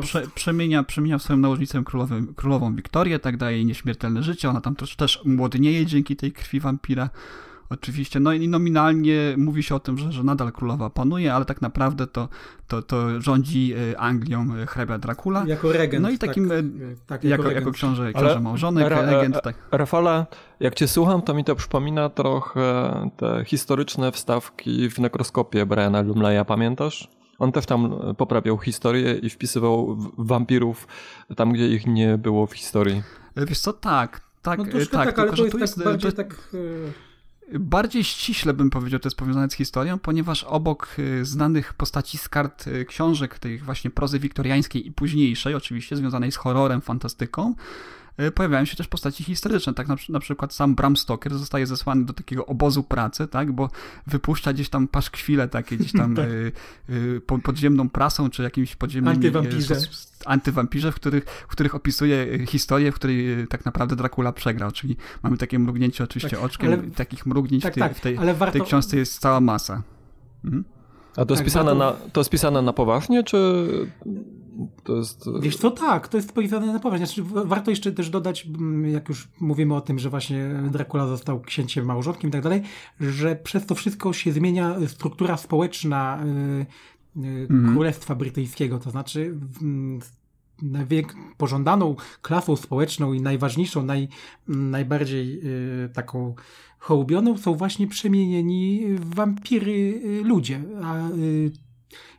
Prze, 0.00 0.22
przemienia, 0.34 0.82
przemienia 0.82 1.18
swoją 1.18 1.38
nałożnicę 1.38 1.82
królową, 1.84 2.26
królową 2.36 2.74
Wiktorię, 2.74 3.18
tak 3.18 3.36
daje 3.36 3.56
jej 3.56 3.66
nieśmiertelne 3.66 4.22
życie, 4.22 4.50
ona 4.50 4.60
tam 4.60 4.76
też, 4.76 4.96
też 4.96 5.20
młodnieje 5.24 5.86
dzięki 5.86 6.16
tej 6.16 6.32
krwi 6.32 6.60
wampira. 6.60 7.10
Oczywiście, 7.70 8.20
no 8.20 8.32
i 8.32 8.48
nominalnie 8.48 9.34
mówi 9.36 9.62
się 9.62 9.74
o 9.74 9.80
tym, 9.80 9.98
że, 9.98 10.12
że 10.12 10.24
nadal 10.24 10.52
królowa 10.52 10.90
panuje, 10.90 11.34
ale 11.34 11.44
tak 11.44 11.62
naprawdę 11.62 12.06
to, 12.06 12.28
to, 12.68 12.82
to 12.82 13.20
rządzi 13.20 13.74
e, 13.92 14.00
Anglią 14.00 14.54
e, 14.54 14.66
hrabia 14.66 14.98
Dracula. 14.98 15.44
Jako 15.46 15.72
regent. 15.72 16.02
No 16.02 16.10
i 16.10 16.18
takim, 16.18 16.48
tak, 16.48 16.58
e, 16.58 16.62
tak, 17.06 17.24
jako, 17.24 17.42
regent. 17.42 17.60
jako 17.60 17.72
książę, 17.72 18.02
Ale- 18.02 18.12
książę 18.12 18.40
małżonek, 18.40 18.88
Ra- 18.88 19.02
regent, 19.02 19.42
tak. 19.42 19.54
Rafale, 19.72 20.26
jak 20.60 20.74
cię 20.74 20.88
słucham, 20.88 21.22
to 21.22 21.34
mi 21.34 21.44
to 21.44 21.56
przypomina 21.56 22.08
trochę 22.08 22.92
te 23.16 23.44
historyczne 23.44 24.12
wstawki 24.12 24.90
w 24.90 24.98
nekroskopie 24.98 25.66
Briana 25.66 26.00
Lumleya, 26.02 26.44
pamiętasz? 26.44 27.19
On 27.40 27.52
też 27.52 27.66
tam 27.66 27.94
poprawiał 28.18 28.58
historię 28.58 29.14
i 29.14 29.30
wpisywał 29.30 29.96
wampirów 30.18 30.86
tam, 31.36 31.52
gdzie 31.52 31.68
ich 31.68 31.86
nie 31.86 32.18
było 32.18 32.46
w 32.46 32.52
historii. 32.52 33.02
E, 33.36 33.46
Wiesz 33.46 33.60
co, 33.60 33.72
tak, 33.72 34.20
tak, 34.42 34.58
No 34.58 34.64
e, 34.64 34.86
tak, 34.86 34.88
tak, 34.90 35.18
ale 35.18 35.28
tylko, 35.28 35.30
to 35.30 35.36
że 35.36 35.42
jest 35.42 35.52
tu 35.52 35.58
tak 35.58 35.60
jest, 35.60 35.80
e, 35.80 35.84
bardziej 35.84 36.10
to- 36.10 36.16
tak... 36.16 36.48
e, 36.54 37.58
Bardziej 37.58 38.04
ściśle 38.04 38.54
bym 38.54 38.70
powiedział, 38.70 39.00
to 39.00 39.06
jest 39.06 39.16
powiązane 39.16 39.50
z 39.50 39.54
historią, 39.54 39.98
ponieważ 39.98 40.44
obok 40.44 40.96
znanych 41.22 41.74
postaci 41.74 42.18
z 42.18 42.28
kart 42.28 42.64
książek, 42.86 43.38
tych 43.38 43.64
właśnie 43.64 43.90
prozy 43.90 44.18
wiktoriańskiej 44.18 44.86
i 44.86 44.92
późniejszej, 44.92 45.54
oczywiście 45.54 45.96
związanej 45.96 46.32
z 46.32 46.36
horrorem, 46.36 46.80
fantastyką, 46.80 47.54
pojawiają 48.34 48.64
się 48.64 48.76
też 48.76 48.88
postaci 48.88 49.24
historyczne. 49.24 49.74
Tak 49.74 49.88
na, 49.88 49.96
na 50.08 50.20
przykład 50.20 50.54
sam 50.54 50.74
Bram 50.74 50.96
Stoker 50.96 51.34
zostaje 51.34 51.66
zesłany 51.66 52.04
do 52.04 52.12
takiego 52.12 52.46
obozu 52.46 52.82
pracy, 52.82 53.28
tak, 53.28 53.52
bo 53.52 53.70
wypuszcza 54.06 54.52
gdzieś 54.52 54.68
tam 54.68 54.88
paszkwile 54.88 55.48
takie, 55.48 55.76
gdzieś 55.76 55.92
tam 55.92 56.14
Tak. 56.16 56.26
y, 56.28 56.52
y, 56.90 57.20
po- 57.26 57.38
podziemną 57.38 57.88
prasą, 57.88 58.30
czy 58.30 58.42
jakimś 58.42 58.76
podziemnym 58.76 59.14
Antywampirze. 59.14 59.74
antywampirze, 60.24 60.92
w 60.92 60.94
których, 60.94 61.24
w 61.24 61.46
których 61.46 61.74
opisuje 61.74 62.16
y, 62.16 62.46
historię, 62.46 62.92
w 62.92 62.94
której 62.94 63.40
y, 63.42 63.46
tak 63.46 63.64
naprawdę 63.64 63.96
Dracula 63.96 64.32
przegrał, 64.32 64.70
czyli 64.70 64.96
mamy 65.22 65.36
takie 65.36 65.58
mrugnięcie 65.58 66.04
oczywiście 66.04 66.36
Tak, 66.36 66.44
oczkiem, 66.44 66.72
ale- 66.72 66.82
takich 66.90 67.26
mrugnięć 67.26 67.62
Tak, 67.62 67.72
w 67.72 67.74
tej, 67.74 67.82
tak, 67.82 67.96
w 67.96 68.00
tej, 68.00 68.16
warto... 68.34 68.52
tej 68.52 68.62
książce 68.62 68.96
jest 68.96 69.18
cała 69.18 69.40
masa. 69.40 69.82
Mhm. 70.44 70.64
A 71.16 71.24
to 71.24 71.34
jest, 71.34 71.40
Tak, 71.40 71.44
pisane 71.44 71.74
warto- 71.74 71.78
na, 72.04 72.10
to 72.12 72.20
jest 72.20 72.30
pisane 72.30 72.62
na 72.62 72.72
poważnie, 72.72 73.24
czy 73.24 73.66
to 74.84 74.96
jest... 74.96 75.24
Wiesz 75.40 75.56
co, 75.56 75.70
tak, 75.70 76.08
to 76.08 76.16
jest 76.16 76.32
powiedziane 76.32 76.66
na 76.72 76.80
poważnie. 76.80 77.06
Znaczy, 77.06 77.22
wa- 77.22 77.44
warto 77.44 77.70
jeszcze 77.70 77.92
też 77.92 78.10
dodać, 78.10 78.46
mm, 78.46 78.90
jak 78.90 79.08
już 79.08 79.28
mówimy 79.40 79.74
o 79.74 79.80
tym, 79.80 79.98
że 79.98 80.10
właśnie 80.10 80.48
Dracula 80.70 81.06
został 81.06 81.40
księciem 81.40 81.84
małżonkiem 81.86 82.30
i 82.30 82.32
tak 82.32 82.42
dalej, 82.42 82.62
że 83.00 83.36
przez 83.36 83.66
to 83.66 83.74
wszystko 83.74 84.12
się 84.12 84.32
zmienia 84.32 84.76
struktura 84.86 85.36
społeczna 85.36 86.24
y, 87.16 87.20
y, 87.24 87.48
Królestwa 87.72 88.14
Brytyjskiego. 88.14 88.78
To 88.78 88.90
znaczy 88.90 89.34
mm, 89.62 90.00
pożądaną 91.36 91.96
klasą 92.22 92.56
społeczną 92.56 93.12
i 93.12 93.20
najważniejszą, 93.20 93.82
naj, 93.82 94.08
najbardziej 94.48 95.40
y, 95.84 95.88
taką 95.92 96.34
hołubioną 96.78 97.38
są 97.38 97.54
właśnie 97.54 97.86
przemienieni 97.86 98.82
w 98.94 99.14
wampiry 99.14 99.72
y, 100.04 100.22
ludzie. 100.24 100.60
A, 100.82 101.08
y, 101.08 101.52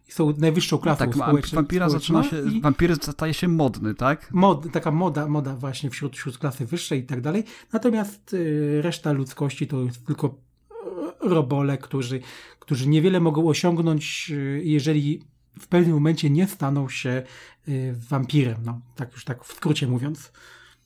są 0.10 0.34
najwyższą 0.38 0.78
klasą 0.78 1.00
Tak, 1.00 1.18
wa- 1.18 1.26
społeczną. 1.26 1.56
wampira 1.56 1.90
zaczyna 1.90 2.24
się, 2.24 2.42
i- 2.52 2.62
wampiry 2.62 2.96
staje 2.96 3.34
się 3.34 3.48
modny, 3.48 3.96
tak? 3.96 4.30
mod, 4.34 4.72
taka 4.72 4.92
moda, 4.92 5.28
moda 5.28 5.56
właśnie 5.56 5.90
wśród, 5.90 6.18
wśród 6.18 6.38
klasy 6.38 6.66
wyższej 6.66 7.00
i 7.00 7.04
tak 7.04 7.22
dalej. 7.22 7.44
Natomiast 7.74 8.36
reszta 8.82 9.12
ludzkości 9.12 9.68
to 9.68 9.82
jest 9.84 10.06
tylko 10.06 10.36
robole, 11.22 11.78
którzy, 11.78 12.20
którzy 12.60 12.88
niewiele 12.90 13.20
mogą 13.20 13.48
osiągnąć, 13.48 14.32
jeżeli 14.64 15.22
w 15.60 15.68
pewnym 15.68 15.94
momencie 15.94 16.30
nie 16.30 16.48
staną 16.48 16.90
się 16.90 17.24
wampirem. 18.10 18.58
No, 18.66 18.82
tak 18.96 19.12
już 19.12 19.26
tak 19.26 19.44
w 19.44 19.54
skrócie 19.54 19.88
mówiąc. 19.88 20.32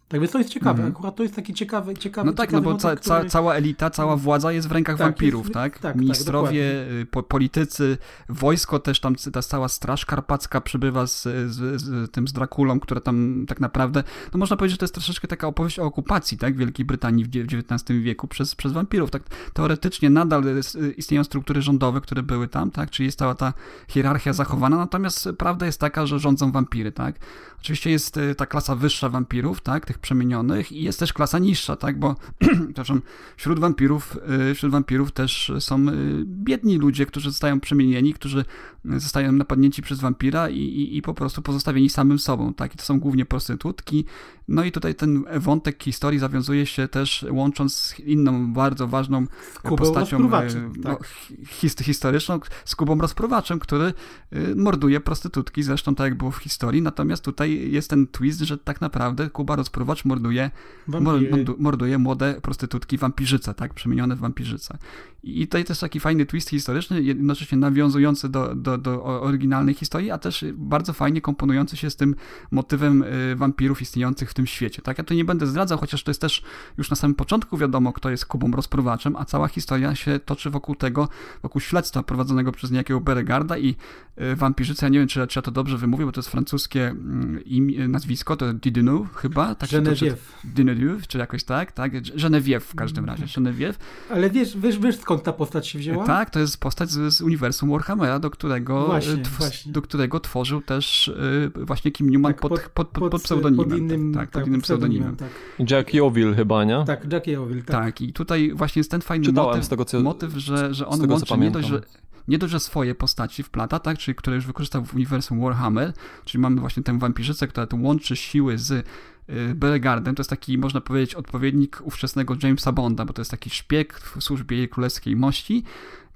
Tak 0.08 0.20
więc 0.20 0.32
to 0.32 0.38
jest 0.38 0.50
ciekawe. 0.50 0.72
Mhm. 0.84 0.92
Akurat 0.92 1.16
to 1.16 1.24
jest 1.24 1.36
taki 1.36 1.54
ciekawy, 1.54 1.98
ciekawy 1.98 2.26
No 2.26 2.34
tak, 2.34 2.52
no 2.52 2.60
ciekawy 2.60 2.74
bo 2.74 2.80
ca, 2.80 2.96
ca, 2.96 3.26
cała 3.26 3.56
elita, 3.56 3.90
cała 3.90 4.16
władza 4.18 4.52
jest 4.52 4.68
w 4.68 4.72
rękach 4.72 4.98
Tak, 4.98 5.08
wampirów, 5.08 5.46
jest- 5.46 5.54
tak? 5.54 5.74
tak, 5.74 5.82
tak, 5.82 5.96
Ministrowie, 5.96 6.62
y, 7.02 7.06
po, 7.12 7.24
politycy, 7.24 7.98
wojsko 8.30 8.80
też 8.80 9.00
tam, 9.00 9.16
ta 9.34 9.42
cała 9.42 9.68
straż 9.68 10.06
karpacka 10.06 10.62
przybywa 10.62 11.08
z, 11.08 11.24
z, 11.24 11.82
z 11.82 12.12
tym 12.12 12.28
z 12.28 12.34
Drakulą, 12.34 12.80
która 12.80 13.02
tam 13.02 13.46
tak 13.48 13.60
naprawdę, 13.60 14.04
no 14.34 14.40
można 14.40 14.58
powiedzieć, 14.58 14.74
że 14.74 14.78
to 14.78 14.86
jest 14.86 14.94
troszeczkę 14.94 15.28
taka 15.28 15.48
opowieść 15.48 15.80
o 15.80 15.84
okupacji, 15.84 16.38
tak? 16.38 16.58
Wielkiej 16.58 16.86
Brytanii 16.86 17.26
w 17.26 17.28
XIX 17.28 18.02
wieku 18.02 18.28
przez, 18.28 18.56
przez 18.56 18.72
wampirów, 18.74 19.12
tak? 19.12 19.24
Teoretycznie 19.54 20.10
nadal 20.10 20.44
jest- 20.44 20.78
istnieją 20.98 21.24
struktury 21.24 21.62
rządowe, 21.62 22.02
które 22.02 22.24
były 22.24 22.48
tam, 22.48 22.72
tak? 22.72 22.90
Czyli 22.90 23.06
jest 23.06 23.20
cała 23.20 23.36
ta 23.36 23.54
hierarchia 23.88 24.34
zachowana, 24.34 24.78
natomiast 24.78 25.30
prawda 25.38 25.66
jest 25.66 25.80
taka, 25.80 26.06
że 26.06 26.20
rządzą 26.20 26.52
wampiry, 26.52 26.92
tak? 26.92 27.16
Oczywiście 27.60 27.92
jest 27.92 28.18
y, 28.18 28.36
ta 28.36 28.46
klasa 28.46 28.76
wyższa 28.76 29.10
wampirów, 29.10 29.62
tak? 29.62 29.86
Tych 29.86 29.95
przemienionych 29.98 30.72
i 30.72 30.84
jest 30.84 31.00
też 31.00 31.14
klasa 31.14 31.40
niższa, 31.40 31.76
tak? 31.76 32.00
Bo 32.00 32.16
przepraszam, 32.66 33.02
wśród 33.38 33.60
wampirów, 33.60 34.18
y, 34.52 34.56
wśród 34.56 34.72
wampirów 34.72 35.12
też 35.12 35.52
są 35.60 35.90
y, 35.90 36.24
biedni 36.26 36.78
ludzie, 36.78 37.06
którzy 37.06 37.30
zostają 37.30 37.60
przemienieni, 37.60 38.14
którzy 38.14 38.46
zostają 38.86 39.32
napadnięci 39.32 39.82
przez 39.82 40.00
wampira 40.00 40.50
i, 40.50 40.60
i, 40.60 40.98
i 40.98 41.02
po 41.02 41.14
prostu 41.14 41.42
pozostawieni 41.42 41.90
samym 41.90 42.20
sobą, 42.20 42.54
tak? 42.54 42.74
I 42.74 42.78
to 42.78 42.84
są 42.84 43.00
głównie 43.00 43.26
prostytutki. 43.26 44.06
No 44.48 44.64
i 44.64 44.72
tutaj 44.72 44.96
ten 44.96 45.24
wątek 45.40 45.84
historii 45.84 46.20
zawiązuje 46.20 46.66
się 46.66 46.88
też 46.88 47.26
łącząc 47.30 47.76
z 47.76 48.00
inną 48.00 48.54
bardzo 48.54 48.88
ważną 48.88 49.28
Kubą 49.64 49.76
postacią 49.76 50.18
rozpruwaczem, 50.18 50.72
y, 50.72 50.84
tak. 50.84 50.84
no, 50.84 51.00
his, 51.48 51.76
historyczną, 51.76 52.40
z 52.66 52.76
Kubą 52.76 52.98
Rozpruwaczem, 52.98 53.60
który 53.60 53.94
y, 54.34 54.56
morduje 54.56 55.00
prostytutki, 55.00 55.64
zresztą 55.64 55.96
tak 55.96 56.06
jak 56.06 56.18
było 56.18 56.32
w 56.32 56.38
historii, 56.38 56.82
natomiast 56.82 57.24
tutaj 57.24 57.72
jest 57.72 57.90
ten 57.90 58.08
twist, 58.08 58.40
że 58.40 58.58
tak 58.58 58.82
naprawdę 58.82 59.30
Kuba 59.30 59.56
Rozpruwacz 59.56 60.06
morduje 60.06 60.52
Wampiry. 60.88 61.46
Morduje 61.58 61.98
młode 61.98 62.42
prostytutki 62.42 62.98
wampirzyce, 62.98 63.54
tak? 63.54 63.74
Przemienione 63.74 64.16
w 64.16 64.20
wampirzyce. 64.20 64.78
I 65.26 65.48
tutaj 65.48 65.66
też 65.66 65.80
taki 65.80 66.00
fajny 66.00 66.26
twist 66.26 66.50
historyczny, 66.50 67.04
jednocześnie 67.04 67.58
nawiązujący 67.58 68.30
do, 68.30 68.56
do, 68.56 68.78
do 68.78 69.04
oryginalnej 69.04 69.76
historii, 69.76 70.12
a 70.12 70.18
też 70.18 70.46
bardzo 70.54 70.94
fajnie 70.94 71.22
komponujący 71.22 71.78
się 71.78 71.90
z 71.90 71.96
tym 71.96 72.16
motywem 72.52 73.04
y, 73.04 73.36
wampirów 73.36 73.82
istniejących 73.82 74.32
w 74.32 74.34
tym 74.34 74.48
świecie, 74.48 74.82
tak? 74.82 74.98
Ja 74.98 75.04
tu 75.04 75.14
nie 75.14 75.26
będę 75.26 75.48
zdradzał, 75.48 75.78
chociaż 75.78 76.04
to 76.04 76.12
jest 76.12 76.22
też 76.22 76.44
już 76.78 76.90
na 76.90 76.96
samym 76.96 77.16
początku 77.16 77.58
wiadomo, 77.58 77.94
kto 77.94 78.10
jest 78.10 78.26
Kubą 78.26 78.52
Rozpruwaczem, 78.52 79.16
a 79.16 79.26
cała 79.26 79.48
historia 79.48 79.96
się 79.96 80.20
toczy 80.20 80.50
wokół 80.50 80.76
tego, 80.76 81.10
wokół 81.44 81.62
śledztwa 81.62 82.04
prowadzonego 82.04 82.52
przez 82.52 82.72
niejakiego 82.72 83.02
Beregarda 83.02 83.58
i 83.58 83.76
y, 84.22 84.36
wampirzyca, 84.36 84.86
ja 84.86 84.90
nie 84.90 85.00
wiem, 85.00 85.08
czy, 85.08 85.28
czy 85.28 85.40
ja 85.40 85.44
to 85.44 85.52
dobrze 85.52 85.78
wymówię, 85.78 86.06
bo 86.06 86.12
to 86.12 86.20
jest 86.20 86.30
francuskie 86.30 86.88
mm, 86.88 87.44
im, 87.46 87.92
nazwisko, 87.92 88.36
to 88.36 88.54
Didynu 88.54 89.08
chyba, 89.16 89.56
tak 89.56 89.70
Geneviève. 89.70 90.16
Geneviève, 90.56 91.08
czy 91.08 91.18
jakoś 91.18 91.44
tak, 91.44 91.72
tak? 91.72 91.94
Geneviève 91.94 92.60
w 92.60 92.76
każdym 92.76 93.06
razie, 93.06 93.26
Geneviève. 93.26 93.76
Ale 94.10 94.30
wiesz, 94.30 94.58
wiesz, 94.58 94.80
wiesz 94.80 95.00
skąd 95.00 95.15
ta 95.20 95.34
postać 95.34 95.68
się 95.68 95.80
wzięła? 95.80 96.06
Tak, 96.06 96.30
to 96.30 96.40
jest 96.40 96.58
postać 96.58 96.90
z, 96.92 97.14
z 97.14 97.22
uniwersum 97.22 97.70
Warhammera, 97.70 98.20
do 98.20 98.30
którego, 98.30 98.86
Właśnie, 98.86 99.14
e, 99.14 99.18
tw- 99.18 99.38
właśnie. 99.38 99.72
do 99.72 99.82
którego 99.82 100.20
tworzył 100.20 100.62
też 100.62 101.08
e, 101.56 101.66
właśnie 101.66 101.92
Kim 101.92 102.10
Newman 102.10 102.34
Tak, 102.34 102.42
pod, 102.42 102.52
pod, 102.70 102.88
pod, 102.88 103.12
pod, 103.12 103.24
pseudonimem. 103.24 103.70
Pod 103.70 103.78
innym, 103.78 104.14
tak, 104.14 104.32
tak, 104.32 104.42
pod 104.42 104.48
innym 104.48 104.62
pseudonimem. 104.62 105.16
Tak, 105.16 105.30
Jack 105.72 105.94
Yeovil 105.94 106.36
chyba, 106.36 106.64
nie? 106.64 106.84
tak 106.88 107.12
Jack 107.12 107.28
Yeovil, 107.28 107.64
tak. 107.64 107.76
Tak, 107.86 108.02
i 108.02 108.14
tutaj 108.14 108.52
właśnie 108.56 108.80
jest 108.80 108.92
ten 108.92 109.02
fajny 109.02 109.26
Czytałem 109.26 109.50
motyw, 109.50 109.66
z 109.66 109.70
tego, 109.70 109.86
co- 109.86 110.00
motyw 110.00 110.34
że, 110.34 110.74
że 110.74 110.88
on 110.88 110.98
z 110.98 111.02
tego, 111.02 111.20
co 111.20 111.34
łączy 111.34 111.46
nie 111.46 111.52
dość, 111.52 111.68
że 111.68 111.82
nie 112.28 112.38
dość, 112.38 112.52
że 112.52 112.60
swoje 112.60 112.96
postaci 112.96 113.44
wplata, 113.44 113.80
tak, 113.80 113.98
czyli 113.98 114.16
które 114.16 114.36
już 114.36 114.46
wykorzystał 114.46 114.86
w 114.86 114.94
uniwersum 114.96 115.42
Warhammer, 115.42 115.94
czyli 116.26 116.42
mamy 116.42 116.62
właśnie 116.62 116.84
tę 116.84 117.00
wampirzycę, 117.00 117.48
która 117.48 117.68
tu 117.68 117.82
łączy 117.82 118.16
siły 118.16 118.58
z 118.58 118.86
y, 119.30 119.56
Beregardem, 119.56 120.16
to 120.16 120.22
jest 120.22 120.30
taki, 120.30 120.58
można 120.58 120.82
powiedzieć, 120.82 121.16
odpowiednik 121.16 121.82
ówczesnego 121.84 122.36
Jamesa 122.44 122.72
Bonda, 122.72 123.06
bo 123.06 123.14
to 123.14 123.22
jest 123.22 123.32
taki 123.32 123.50
szpieg 123.50 124.00
w 124.00 124.24
służbie 124.24 124.58
jej 124.58 124.70
królewskiej 124.70 125.16
mości, 125.16 125.64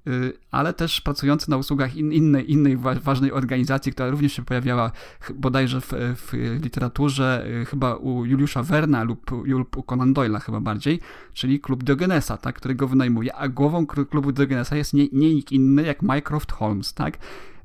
y, 0.07 0.33
ale 0.51 0.73
też 0.73 1.01
pracujący 1.01 1.49
na 1.49 1.57
usługach 1.57 1.95
in, 1.95 2.13
innej, 2.13 2.51
innej 2.51 2.77
wa- 2.77 2.95
ważnej 2.95 3.31
organizacji, 3.31 3.91
która 3.91 4.09
również 4.09 4.33
się 4.33 4.45
pojawiała 4.45 4.91
bodajże 5.35 5.81
w, 5.81 5.93
w 5.93 6.33
literaturze 6.63 7.45
y, 7.61 7.65
chyba 7.65 7.95
u 7.95 8.25
Juliusza 8.25 8.63
Werna 8.63 9.03
lub, 9.03 9.31
lub 9.45 9.77
u 9.77 9.83
Conan 9.83 10.13
Doyle'a 10.13 10.41
chyba 10.41 10.59
bardziej, 10.59 10.99
czyli 11.33 11.59
klub 11.59 11.83
Diogenesa, 11.83 12.37
tak, 12.37 12.55
który 12.55 12.75
go 12.75 12.87
wynajmuje, 12.87 13.35
a 13.35 13.47
głową 13.47 13.85
klubu 13.85 14.31
Diogenesa 14.31 14.75
jest 14.75 14.93
nie, 14.93 15.07
nie 15.11 15.33
nikt 15.33 15.51
inny 15.51 15.83
jak 15.83 16.01
Mycroft 16.01 16.51
Holmes, 16.51 16.93
tak? 16.93 17.17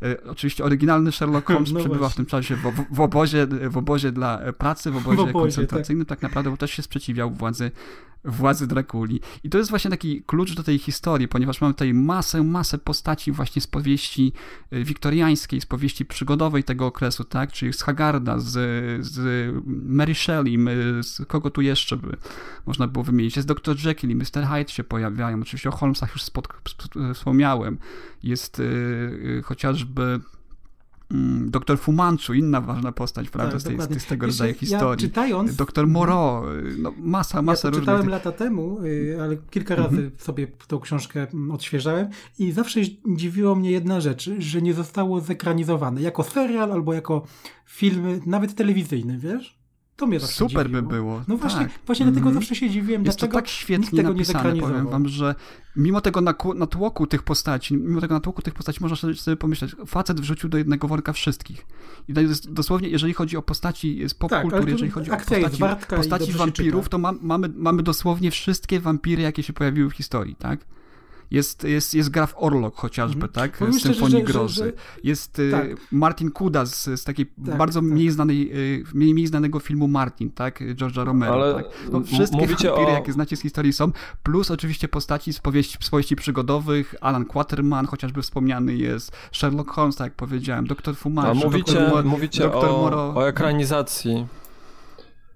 E, 0.04 0.30
Oczywiście 0.30 0.64
oryginalny 0.64 1.12
Sherlock 1.12 1.46
Holmes 1.46 1.72
No 1.72 1.80
przebywa 1.80 1.96
w 1.96 1.98
właśnie. 1.98 2.16
tym 2.16 2.26
czasie 2.26 2.56
w, 2.56 2.60
w, 2.60 2.96
w, 2.96 3.00
obozie, 3.00 3.46
w 3.46 3.76
obozie 3.76 4.12
dla 4.12 4.40
e, 4.40 4.52
pracy, 4.52 4.90
w 4.90 4.96
obozie, 4.96 5.22
obozie, 5.22 5.32
koncentracyjnym, 5.32 6.06
tak. 6.06 6.22
naprawdę, 6.22 6.50
bo 6.50 6.56
też 6.56 6.70
się 6.70 6.82
sprzeciwiał 6.82 7.30
władzy, 7.30 7.70
władzy 8.24 8.66
Drakuli. 8.66 9.20
I 9.44 9.50
to 9.50 9.58
jest 9.58 9.70
właśnie 9.70 9.90
taki 9.90 10.22
klucz 10.22 10.54
do 10.54 10.62
tej 10.62 10.78
historii, 10.78 11.28
ponieważ 11.28 11.60
mamy 11.60 11.74
tutaj 11.74 11.94
masę, 11.94 12.42
masę 12.42 12.78
postaci 12.78 13.32
właśnie 13.32 13.62
z 13.62 13.66
powieści 13.66 14.32
e, 14.70 14.84
wiktoriańskiej, 14.84 15.60
z 15.60 15.66
powieści 15.66 16.04
przygodowej 16.04 16.64
tego 16.64 16.86
okresu, 16.86 17.24
tak, 17.24 17.52
czyli 17.52 17.72
z 17.72 17.82
Hagarda, 17.82 18.38
z, 18.38 18.50
z 19.06 19.50
Mary 19.66 20.14
Shelley, 20.14 20.58
z 21.02 21.26
kogo 21.28 21.50
tu 21.50 21.60
jeszcze 21.60 21.96
by 21.96 22.16
można 22.66 22.88
było 22.88 23.04
wymienić. 23.04 23.36
Jest 23.36 23.48
Dr. 23.48 23.76
Jekyll 23.86 24.10
i 24.10 24.16
Mr. 24.16 24.46
Hyde 24.52 24.72
się 24.72 24.84
pojawiają, 24.84 25.40
oczywiście 25.42 25.68
o 25.68 25.72
Holmesach 25.72 26.12
już 26.12 26.22
spod, 26.22 26.48
sp- 26.72 27.14
wspomniałem. 27.14 27.78
Jest 28.22 28.60
y, 28.60 28.62
y, 28.62 29.42
chociażby 29.94 30.24
mm, 31.10 31.50
doktor 31.50 31.78
Fumanchu, 31.78 32.34
inna 32.34 32.60
ważna 32.60 32.92
postać, 32.92 33.30
prawda, 33.30 33.52
Tak, 33.52 33.60
z, 33.60 33.64
tej, 33.88 34.00
z, 34.00 34.06
tego 34.06 34.26
Wiesz, 34.26 34.34
rodzaju 34.34 34.52
ja 34.54 34.58
historii. 34.58 35.08
czytając- 35.08 35.56
Doktor 35.56 35.86
Moreau, 35.86 36.48
y, 36.50 36.76
no 36.78 36.92
masa, 36.98 37.42
masa 37.42 37.68
ja 37.68 37.70
różnych... 37.70 37.82
czytałem 37.84 38.08
lata 38.08 38.32
temu, 38.32 38.80
y, 38.84 39.18
ale 39.22 39.36
kilka 39.50 39.74
razy 39.74 39.88
Mhm. 39.96 40.10
sobie 40.18 40.46
tą 40.66 40.80
książkę 40.80 41.26
mm, 41.34 41.50
odświeżałem 41.50 42.08
i 42.38 42.52
zawsze 42.52 42.80
dziwiło 43.16 43.54
mnie 43.54 43.70
jedna 43.70 44.00
rzecz, 44.00 44.30
że 44.38 44.62
nie 44.62 44.74
zostało 44.74 45.20
zekranizowane 45.20 46.00
jako 46.02 46.22
serial 46.22 46.72
albo 46.72 46.94
jako 46.94 47.26
film, 47.66 48.20
nawet 48.26 48.54
telewizyjny, 48.54 49.18
wiesz? 49.18 49.63
To 49.96 50.06
mnie 50.06 50.20
zawsze 50.20 50.36
Super 50.36 50.66
dziwiło. 50.66 50.82
by 50.82 50.88
było. 50.88 51.22
No 51.28 51.36
właśnie, 51.36 51.60
tak. 51.60 51.70
właśnie 51.86 52.06
dlatego 52.06 52.26
Mhm. 52.28 52.34
zawsze 52.42 52.54
się 52.54 52.70
dziwiłem, 52.70 53.04
Jest 53.04 53.18
to 53.18 53.26
dlaczego 53.26 53.38
tak 53.38 53.48
świetnie 53.48 53.86
tego 53.90 54.02
nie 54.02 54.14
napisane, 54.14 54.38
powiem 54.38 54.56
zekranizował. 54.56 54.92
wam, 54.92 55.08
że 55.08 55.34
mimo 55.76 56.00
tego 56.00 56.20
natłoku 56.54 57.06
tych 57.06 57.22
postaci, 57.22 57.76
mimo 57.76 58.00
tego 58.00 58.14
natłoku 58.14 58.42
tych 58.42 58.54
postaci 58.54 58.78
można 58.82 58.96
sobie- 59.14 59.36
pomyśleć, 59.36 59.76
facet 59.86 60.20
wrzucił 60.20 60.48
do 60.48 60.58
jednego 60.58 60.88
worka 60.88 61.12
wszystkich. 61.12 61.66
I 62.08 62.14
to 62.14 62.20
dosłownie, 62.48 62.88
jeżeli 62.88 63.12
chodzi 63.12 63.36
o 63.36 63.42
postaci 63.42 64.08
z 64.08 64.12
Tak, 64.12 64.18
popkultury, 64.18 64.62
tu 64.62 64.68
jeżeli 64.70 64.90
chodzi 64.90 65.10
o 65.10 65.16
postaci, 65.16 65.60
postaci 65.96 66.32
wampirów, 66.32 66.88
to 66.88 66.98
mam, 66.98 67.18
mamy, 67.22 67.48
mamy 67.56 67.82
dosłownie 67.82 68.30
wszystkie 68.30 68.80
wampiry, 68.80 69.22
jakie 69.22 69.42
się 69.42 69.52
pojawiły 69.52 69.90
w 69.90 69.92
historii, 69.92 70.36
tak? 70.36 70.66
Jest, 71.30 71.64
jest, 71.64 71.94
jest 71.94 72.10
Graf 72.10 72.34
Orlok 72.36 72.76
chociażby, 72.76 73.26
Mhm. 73.26 73.32
tak? 73.32 73.56
Z 73.74 73.78
szczerze, 73.78 73.94
Symfonii 73.94 74.10
że- 74.12 74.18
że- 74.26 74.32
Grozy. 74.32 74.54
że- 74.64 74.72
Jest 75.04 75.38
y, 75.38 75.50
Tak. 75.50 75.66
Martin 75.92 76.30
Kuda 76.30 76.66
z, 76.66 76.84
z 77.00 77.04
takiej 77.04 77.26
Tak, 77.46 77.56
bardzo 77.58 77.80
tak. 77.80 77.88
mniej 77.90 78.10
znanej, 78.10 78.50
y, 78.80 78.84
mniej, 78.94 79.14
mniej 79.14 79.26
znanego 79.26 79.60
filmu 79.60 79.88
Martin, 79.88 80.30
tak? 80.30 80.60
George'a 80.60 81.04
Romero, 81.04 81.34
Ale 81.34 81.54
tak? 81.54 81.64
No, 81.92 82.00
wszystkie 82.00 82.46
wampiry, 82.46 82.72
o- 82.72 82.90
jakie 82.90 83.12
znacie 83.12 83.36
z 83.36 83.40
historii 83.40 83.72
są, 83.72 83.92
plus 84.22 84.50
oczywiście 84.50 84.88
postaci 84.88 85.32
z 85.32 85.38
powieści, 85.40 85.78
z 85.80 85.90
powieści 85.90 86.16
przygodowych, 86.16 86.94
Alan 87.00 87.24
Quaterman, 87.24 87.86
chociażby 87.86 88.22
wspomniany 88.22 88.76
jest, 88.76 89.12
Sherlock 89.32 89.70
Holmes, 89.70 89.96
tak 89.96 90.04
jak 90.06 90.14
powiedziałem, 90.14 90.66
Dr. 90.66 90.96
Fumarz, 90.96 91.28
A 91.30 91.34
mówicie, 91.46 91.72
Dr. 91.72 91.90
Mo- 92.04 92.10
mówicie 92.10 92.40
Dr. 92.40 92.64
o, 92.68 92.72
Moro. 92.78 93.14
o 93.16 93.28
ekranizacji. 93.28 94.26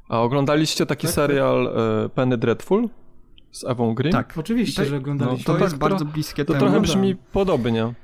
A 0.09 0.21
oglądaliście 0.21 0.87
taki 0.87 1.07
Tak, 1.07 1.15
serial 1.17 1.67
e, 2.05 2.09
Penny 2.09 2.37
Dreadful 2.39 2.89
z 3.53 3.65
Ewą 3.65 3.95
Green? 3.95 4.13
Tak. 4.13 4.39
Oczywiście, 4.39 4.83
To- 4.83 4.89
że 4.89 4.97
oglądaliśmy. 4.97 5.39
No, 5.39 5.45
to 5.45 5.53
tak 5.53 5.63
jest 5.63 5.77
bardzo 5.77 6.05
bliskie 6.05 6.45
To 6.45 6.53
temu. 6.53 6.61
trochę 6.61 6.77
oglądałem. 6.79 7.01
brzmi 7.03 7.17
podobnie. 7.33 7.95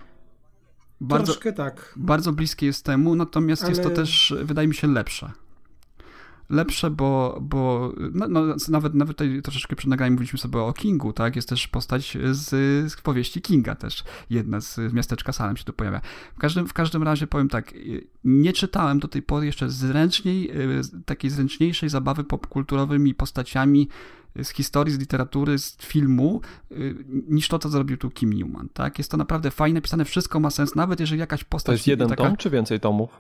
bardzo, 1.00 1.33
Troszkę 1.33 1.52
tak. 1.52 1.94
bardzo 1.96 2.33
bliskie 2.33 2.66
jest 2.66 2.85
temu, 2.85 3.14
natomiast 3.16 3.68
jest 3.68 3.80
to 3.83 3.87
Ale- 3.87 3.96
też, 3.96 4.35
wydaje 4.42 4.68
mi 4.68 4.74
się, 4.74 4.87
lepsze. 4.88 5.33
Lepsze, 6.50 6.90
bo, 6.90 7.38
bo 7.42 7.92
no, 8.12 8.28
no, 8.28 8.54
nawet, 8.68 8.94
nawet 8.94 9.16
tutaj 9.16 9.42
troszeczkę 9.42 9.76
przed 9.76 9.90
nagraniem 9.90 10.12
mówiliśmy 10.14 10.38
sobie 10.38 10.59
o 10.59 10.72
Kingu, 10.72 11.12
tak? 11.12 11.37
Jest 11.37 11.48
też 11.48 11.68
postać 11.68 12.18
z, 12.30 12.48
z 12.92 13.00
powieści 13.00 13.40
Kinga 13.42 13.74
też, 13.74 14.04
jedna 14.30 14.61
z 14.61 14.78
miasteczka 14.92 15.33
Salem 15.33 15.57
się 15.57 15.64
tu 15.64 15.72
pojawia. 15.72 16.00
W 16.35 16.38
każdym, 16.38 16.68
w 16.68 16.72
każdym 16.72 17.02
razie 17.02 17.26
powiem 17.26 17.48
tak, 17.48 17.72
y, 17.72 18.07
nie 18.24 18.52
czytałem 18.52 18.98
do 18.98 19.09
tej 19.09 19.22
pory 19.22 19.46
jeszcze 19.46 19.70
zręczniej, 19.70 20.50
y, 20.78 20.80
takiej 21.07 21.30
zręczniejszej 21.30 21.88
zabawy 21.88 22.24
popkulturowymi 22.24 23.14
postaciami 23.14 23.88
z 24.42 24.51
historii, 24.51 24.94
z 24.94 24.99
literatury, 24.99 25.59
z 25.59 25.77
filmu, 25.77 26.40
y, 26.73 27.05
niż 27.29 27.49
to, 27.49 27.59
co 27.59 27.68
zrobił 27.68 27.97
tu 27.97 28.11
Kim 28.11 28.33
Newman, 28.33 28.68
tak? 28.68 28.99
Jest 28.99 29.11
to 29.11 29.16
naprawdę 29.16 29.51
fajne, 29.51 29.81
pisane, 29.81 30.05
wszystko 30.05 30.40
ma 30.40 30.51
sens, 30.51 30.75
nawet 30.75 31.01
jeżeli 31.01 31.20
jakaś 31.20 31.44
postać... 31.44 31.66
To 31.66 31.73
jest 31.73 31.87
jeden 31.87 32.09
taka, 32.09 32.25
tom, 32.25 32.37
czy 32.37 32.51
więcej 32.51 32.81
tomów? 32.81 33.18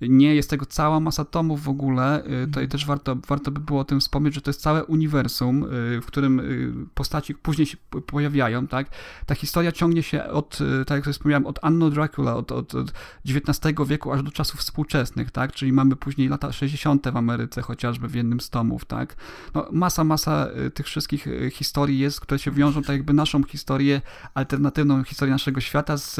Nie, 0.00 0.34
jest 0.34 0.50
tego 0.50 0.66
cała 0.66 1.00
masa 1.00 1.24
tomów 1.24 1.62
w 1.62 1.68
ogóle. 1.68 2.26
Y, 2.26 2.46
Tutaj 2.46 2.68
też 2.68 2.86
warto, 2.86 3.16
warto 3.28 3.50
by 3.50 3.60
było 3.60 3.80
o 3.80 3.84
tym 3.84 4.00
wspomnieć, 4.00 4.34
że 4.34 4.40
to 4.40 4.50
jest 4.50 4.60
całe 4.60 4.84
uniwersum, 4.84 5.64
y, 5.64 6.00
w 6.00 6.06
którym 6.06 6.40
y, 6.40 6.72
postaci 6.94 7.34
później 7.34 7.66
się 7.66 7.76
pojawiają, 8.06 8.66
tak? 8.66 8.90
Ta 9.26 9.34
historia 9.34 9.72
ciągnie 9.72 10.02
się 10.02 10.24
od, 10.24 10.58
tak 10.86 10.96
jak 10.96 11.04
sobie 11.04 11.12
wspomniałem, 11.12 11.46
od 11.46 11.58
Anno 11.62 11.90
Dracula, 11.90 12.36
od, 12.36 12.52
od, 12.52 12.74
od 12.74 12.92
XIX 13.26 13.74
wieku 13.86 14.12
aż 14.12 14.22
do 14.22 14.30
czasów 14.30 14.60
współczesnych, 14.60 15.30
tak? 15.30 15.52
Czyli 15.52 15.72
mamy 15.72 15.96
później 15.96 16.28
lata 16.28 16.52
60. 16.52 17.08
w 17.10 17.16
Ameryce 17.16 17.62
chociażby 17.62 18.08
w 18.08 18.14
jednym 18.14 18.40
z 18.40 18.50
tomów, 18.50 18.84
tak? 18.84 19.16
No, 19.54 19.68
masa, 19.72 20.04
masa 20.04 20.48
tych 20.74 20.86
wszystkich 20.86 21.28
historii 21.52 21.98
jest, 21.98 22.20
które 22.20 22.38
się 22.38 22.50
wiążą 22.50 22.82
tak 22.82 22.96
jakby 22.96 23.12
naszą 23.12 23.42
historię, 23.44 24.00
alternatywną 24.34 25.04
historię 25.04 25.32
naszego 25.32 25.60
świata 25.60 25.96
z, 25.96 26.14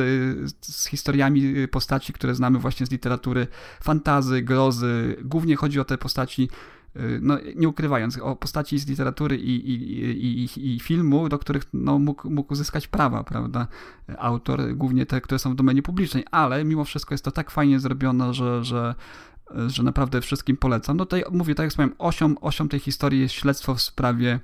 z 0.61 0.87
historiami 0.89 1.69
postaci, 1.69 2.13
które 2.13 2.35
znamy 2.35 2.59
właśnie 2.59 2.87
z 2.87 2.91
literatury 2.91 3.47
fantazy, 3.81 4.43
grozy. 4.43 5.17
Głównie 5.25 5.57
chodzi 5.57 5.81
o 5.81 5.85
te 5.85 5.99
postaci, 5.99 6.49
y, 6.97 7.19
no 7.23 7.39
nie 7.57 7.69
ukrywając, 7.69 8.19
o 8.19 8.37
postaci 8.37 8.79
z 8.79 8.89
literatury 8.89 9.37
i, 9.37 9.71
i, 9.71 10.45
i, 10.45 10.75
i, 10.75 10.81
filmu, 10.81 11.29
do 11.29 11.39
których 11.39 11.63
no, 11.73 11.99
mógł, 11.99 12.31
mógł 12.31 12.53
uzyskać 12.53 12.89
prawa, 12.89 13.25
prawda, 13.25 13.67
autor, 14.19 14.75
głównie 14.75 15.07
te, 15.07 15.21
które 15.21 15.39
są 15.39 15.53
w 15.53 15.55
domenie 15.55 15.83
publicznej, 15.83 16.25
ale 16.31 16.65
mimo 16.65 16.85
wszystko 16.85 17.15
jest 17.15 17.25
to 17.25 17.31
tak 17.31 17.51
fajnie 17.51 17.81
zrobione, 17.81 18.35
że, 18.35 18.65
że 18.65 18.95
że 19.67 19.83
naprawdę 19.83 20.21
wszystkim 20.21 20.57
polecam. 20.57 20.97
No 20.97 21.05
tutaj 21.05 21.25
mówię, 21.31 21.55
tak 21.55 21.65
jak 21.65 21.71
wspomniałem, 21.71 21.97
osią, 21.99 22.41
osią 22.41 22.69
tej 22.69 22.81
historii 22.81 23.21
jest 23.21 23.35
śledztwo 23.35 23.75
w 23.75 23.83
sprawie 23.83 24.41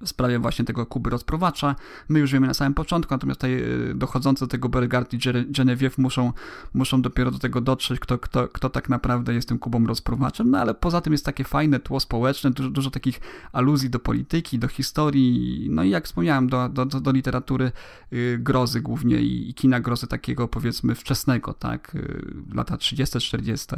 w 0.00 0.08
sprawie 0.08 0.38
właśnie 0.38 0.64
tego 0.64 0.86
Kuby 0.86 1.10
rozprowacza. 1.10 1.76
My 2.08 2.18
już 2.18 2.32
wiemy 2.32 2.46
na 2.46 2.54
samym 2.54 2.74
początku, 2.74 3.14
natomiast 3.14 3.40
tutaj 3.40 3.62
y, 3.90 3.94
dochodzący 3.94 4.44
do 4.44 4.48
tego 4.48 4.68
Beauregard 4.68 5.14
i 5.14 5.18
Gene- 5.18 5.44
Genevieve 5.50 5.94
muszą, 5.98 6.32
muszą 6.74 7.02
dopiero 7.02 7.30
do 7.30 7.38
tego 7.38 7.60
dotrzeć, 7.60 8.00
kto, 8.00 8.18
kto, 8.18 8.48
kto 8.48 8.70
tak 8.70 8.88
naprawdę 8.88 9.34
jest 9.34 9.48
tym 9.48 9.58
Kubą 9.58 9.86
rozprowaczem, 9.86 10.50
no 10.50 10.58
ale 10.58 10.74
poza 10.74 11.00
tym 11.00 11.12
jest 11.12 11.24
takie 11.24 11.44
fajne 11.44 11.80
tło 11.80 12.00
społeczne, 12.00 12.50
dużo, 12.50 12.70
dużo 12.70 12.90
takich 12.90 13.20
aluzji 13.52 13.90
do 13.90 13.98
polityki, 13.98 14.58
do 14.58 14.68
historii, 14.68 15.68
no 15.70 15.84
i 15.84 15.90
jak 15.90 16.04
wspomniałem, 16.04 16.48
do, 16.48 16.68
do, 16.68 16.86
do, 16.86 17.00
do 17.00 17.12
literatury 17.12 17.72
y, 18.12 18.38
grozy 18.40 18.80
głównie 18.80 19.16
i, 19.16 19.50
i 19.50 19.54
kina 19.54 19.80
grozy 19.80 20.06
takiego 20.06 20.48
powiedzmy 20.48 20.94
wczesnego, 20.94 21.54
tak, 21.54 21.94
y, 21.94 22.34
lata 22.54 22.76
30-40. 22.76 23.76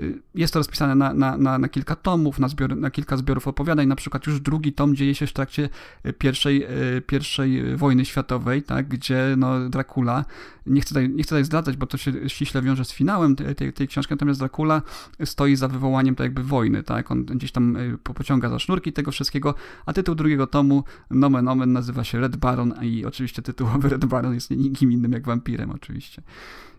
Y, 0.00 0.22
Jest 0.34 0.52
to 0.52 0.58
rozpisane 0.60 0.94
na, 0.94 1.14
na, 1.14 1.36
na, 1.36 1.58
na 1.58 1.68
kilka 1.68 1.96
tomów, 1.96 2.38
na, 2.38 2.48
na 2.76 2.90
kilka 2.90 3.16
zbiorów 3.16 3.48
opowiadań. 3.48 3.88
Na 3.88 3.96
przykład 3.96 4.26
już 4.26 4.40
drugi 4.40 4.72
tom 4.72 4.96
dzieje 4.96 5.14
się 5.14 5.26
w 5.26 5.32
trakcie 5.32 5.68
y, 6.06 6.12
pierwszej, 6.12 6.64
y, 6.96 7.00
pierwszej 7.00 7.76
wojny 7.76 8.04
światowej, 8.04 8.62
tak, 8.62 8.88
gdzie 8.88 9.34
no, 9.38 9.68
Dracula, 9.68 10.24
nie 10.66 10.80
chcę, 10.80 10.88
tutaj, 10.88 11.08
nie 11.08 11.22
chcę 11.22 11.28
tutaj 11.28 11.44
zdradzać, 11.44 11.76
bo 11.76 11.86
to 11.86 11.96
się 11.96 12.28
ściśle 12.28 12.62
wiąże 12.62 12.84
z 12.84 12.92
finałem 12.92 13.36
tej, 13.36 13.54
tej, 13.54 13.72
tej 13.72 13.88
książki, 13.88 14.14
natomiast 14.14 14.40
Dracula 14.40 14.82
stoi 15.24 15.56
za 15.56 15.68
wywołaniem 15.68 16.14
tak 16.14 16.24
jakby 16.24 16.42
wojny, 16.42 16.82
tak, 16.82 17.10
on 17.10 17.24
gdzieś 17.24 17.52
tam 17.52 17.76
po- 18.02 18.14
pociąga 18.14 18.48
za 18.48 18.58
sznurki 18.58 18.92
tego 18.92 19.10
wszystkiego, 19.10 19.54
a 19.86 19.92
tytuł 19.92 20.14
drugiego 20.14 20.46
tomu, 20.46 20.84
nomen 21.10 21.48
omen, 21.48 21.72
nazywa 21.72 22.04
się 22.04 22.20
Red 22.20 22.36
Baron 22.36 22.74
i 22.82 23.04
oczywiście 23.04 23.42
tytułowy 23.42 23.88
Red 23.96 24.04
Baron 24.04 24.34
jest 24.34 24.50
nikim 24.50 24.92
innym 24.92 25.12
jak 25.12 25.26
wampirem 25.26 25.70
oczywiście. 25.70 26.22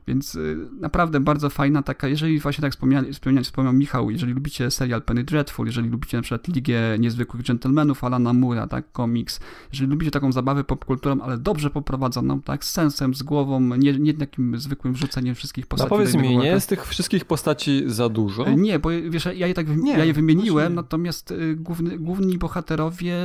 Więc 0.07 0.35
y, 0.35 0.57
naprawdę 0.79 1.19
bardzo 1.19 1.49
fajna 1.49 1.83
taka, 1.83 2.07
jeżeli 2.07 2.39
właśnie 2.39 2.61
tak 2.61 2.71
wspomniał, 2.71 3.03
wspomniał, 3.43 3.73
Michał, 3.73 4.11
jeżeli 4.11 4.33
lubicie 4.33 4.71
serial 4.71 5.01
Penny 5.01 5.23
Dreadful, 5.23 5.65
jeżeli 5.65 5.89
lubicie 5.89 6.17
na 6.17 6.23
przykład 6.23 6.47
Ligę 6.47 6.99
Niezwykłych 6.99 7.43
Gentlemanów 7.43 8.03
Alana 8.03 8.33
Mura, 8.33 8.67
tak, 8.67 8.91
komiks, 8.91 9.39
jeżeli 9.71 9.89
lubicie 9.91 10.11
taką 10.11 10.31
zabawę 10.31 10.63
popkulturą, 10.63 11.21
ale 11.21 11.37
dobrze 11.37 11.69
poprowadzoną, 11.69 12.41
tak, 12.41 12.65
z 12.65 12.71
sensem, 12.71 13.13
z 13.13 13.23
głową, 13.23 13.59
nie, 13.75 13.93
nie 13.93 14.13
takim 14.13 14.59
zwykłym 14.59 14.93
wrzuceniem 14.93 15.35
wszystkich 15.35 15.65
No 15.65 15.69
postaci. 15.69 15.89
powiedz 15.89 16.11
do 16.11 16.17
jednego 16.17 16.37
mi, 16.39 16.43
nie 16.43 16.49
jest 16.49 16.69
tych 16.69 16.85
wszystkich 16.85 17.25
postaci 17.25 17.83
za 17.85 18.09
dużo? 18.09 18.47
E, 18.47 18.55
Nie, 18.55 18.79
bo 18.79 18.89
wiesz, 19.09 19.25
ja 19.35 19.47
je 19.47 19.53
tak 19.53 19.77
Nie, 19.77 19.91
ja 19.91 20.05
je 20.05 20.13
wymieniłem, 20.13 20.63
właśnie 20.63 20.75
natomiast 20.75 21.31
y, 21.31 21.55
główny, 21.55 21.97
główni 21.97 22.37
bohaterowie, 22.37 23.15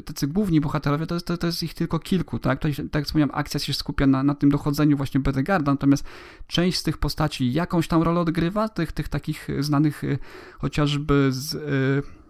tacy 0.00 0.26
główni 0.26 0.60
bohaterowie, 0.60 1.06
to 1.06 1.14
jest, 1.14 1.26
to, 1.26 1.36
to 1.36 1.46
jest 1.46 1.62
ich 1.62 1.74
tylko 1.74 1.98
kilku, 1.98 2.38
tak? 2.38 2.58
Tutaj, 2.58 2.74
tak 2.74 2.94
jak 2.94 3.04
wspomniałem, 3.04 3.34
akcja 3.34 3.60
się 3.60 3.72
skupia 3.72 4.06
na, 4.06 4.22
na 4.22 4.34
tym 4.34 4.50
dochodzeniu 4.50 4.96
właśnie 4.96 5.20
Bedegarda, 5.20 5.72
natomiast 5.72 6.04
część 6.46 6.78
z 6.78 6.82
tych 6.82 6.98
postaci 6.98 7.52
jakąś 7.52 7.88
tam 7.88 8.02
rolę 8.02 8.20
odgrywa, 8.20 8.68
tych, 8.68 8.92
tych 8.92 9.08
takich 9.08 9.48
znanych 9.60 10.04
y, 10.04 10.18
chociażby 10.58 11.28
z... 11.32 11.54
y, 11.54 12.21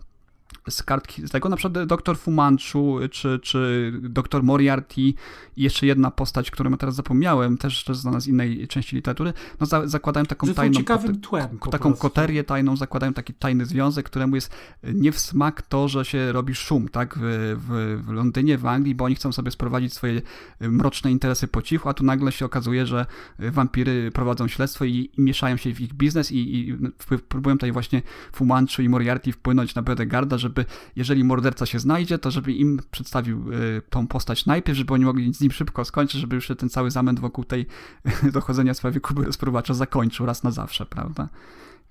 z 0.71 0.83
kartki 0.83 1.27
z 1.27 1.31
tego, 1.31 1.49
na 1.49 1.57
przykład 1.57 1.87
doktor 1.87 2.19
Fumanchu, 2.19 2.99
czy, 3.11 3.41
czy 3.43 3.93
doktor 4.03 4.43
Moriarty 4.43 5.01
i 5.01 5.15
jeszcze 5.57 5.87
jedna 5.87 6.11
postać, 6.11 6.51
którą 6.51 6.77
teraz 6.77 6.95
zapomniałem, 6.95 7.59
też, 7.59 7.85
też 7.85 7.97
znana 7.97 8.21
z 8.21 8.27
innej 8.27 8.69
części 8.69 8.97
literatury, 8.97 9.33
no 9.61 9.67
za, 9.67 9.87
zakładają 9.87 10.27
taką 10.27 10.47
Że 10.47 10.55
tajną 10.55 10.75
ciekawym 10.75 11.21
tłem 11.21 11.59
taką 11.71 11.95
koterię 11.95 12.45
tajną, 12.45 12.77
zakładają 12.77 13.13
taki 13.13 13.35
tajny 13.35 13.67
związek, 13.67 14.07
któremu 14.07 14.35
jest 14.35 14.55
nie 14.83 15.13
w 15.13 15.19
smak 15.19 15.63
to, 15.63 15.89
że 15.89 16.05
się 16.05 16.33
robi 16.33 16.55
szum, 16.55 16.89
tak, 16.89 17.19
w, 17.19 17.57
w, 17.59 18.03
w 18.07 18.11
Londynie, 18.11 18.59
w 18.59 18.67
Anglii, 18.67 18.95
bo 18.95 19.05
oni 19.05 19.15
chcą 19.15 19.33
sobie 19.33 19.51
sprowadzić 19.51 19.95
swoje 19.95 20.23
mroczne 20.61 21.11
interesy 21.11 21.49
po 21.49 21.63
cichu, 21.63 21.89
a 21.89 21.95
tu 21.95 22.05
nagle 22.05 22.33
się 22.33 22.45
okazuje, 22.45 22.87
że 22.87 23.07
wampiry 23.39 24.11
prowadzą 24.11 24.49
śledztwo 24.49 24.85
i, 24.85 25.11
i 25.19 25.21
mieszają 25.23 25.57
się 25.57 25.75
w 25.75 25.81
ich 25.81 25.95
biznes 25.95 26.33
i, 26.33 26.59
i 26.59 26.75
wpływ- 26.75 27.23
próbują 27.23 27.57
tutaj 27.57 27.73
właśnie 27.73 28.03
Fumanchu 28.33 28.83
i 28.83 28.89
Moriarty 28.89 29.33
wpłynąć 29.33 29.75
na 29.75 29.83
Bedegarda, 29.83 30.39
żeby 30.43 30.65
jeżeli 30.97 31.25
morderca 31.25 31.67
się 31.67 31.79
znajdzie, 31.79 32.19
to 32.19 32.31
żeby 32.31 32.53
im 32.53 32.81
przedstawił 32.91 33.53
y, 33.53 33.83
tą 33.91 34.07
postać 34.07 34.47
najpierw, 34.47 34.79
żeby 34.79 34.95
oni 34.95 35.05
mogli 35.05 35.35
z 35.35 35.41
nim 35.41 35.53
szybko 35.53 35.85
skończyć, 35.85 36.21
żeby 36.21 36.35
już 36.35 36.49
się 36.49 36.57
ten 36.57 36.69
cały 36.69 36.91
zamęt 36.91 37.21
wokół 37.21 37.45
tej 37.45 37.67
dochodzenia 38.33 38.75
w 38.75 38.77
sprawie 38.77 39.01
Kuby 39.01 39.25
rozprowacza 39.25 39.75
zakończył 39.75 40.27
raz 40.27 40.43
na 40.43 40.51
zawsze, 40.51 40.87
prawda? 40.87 41.29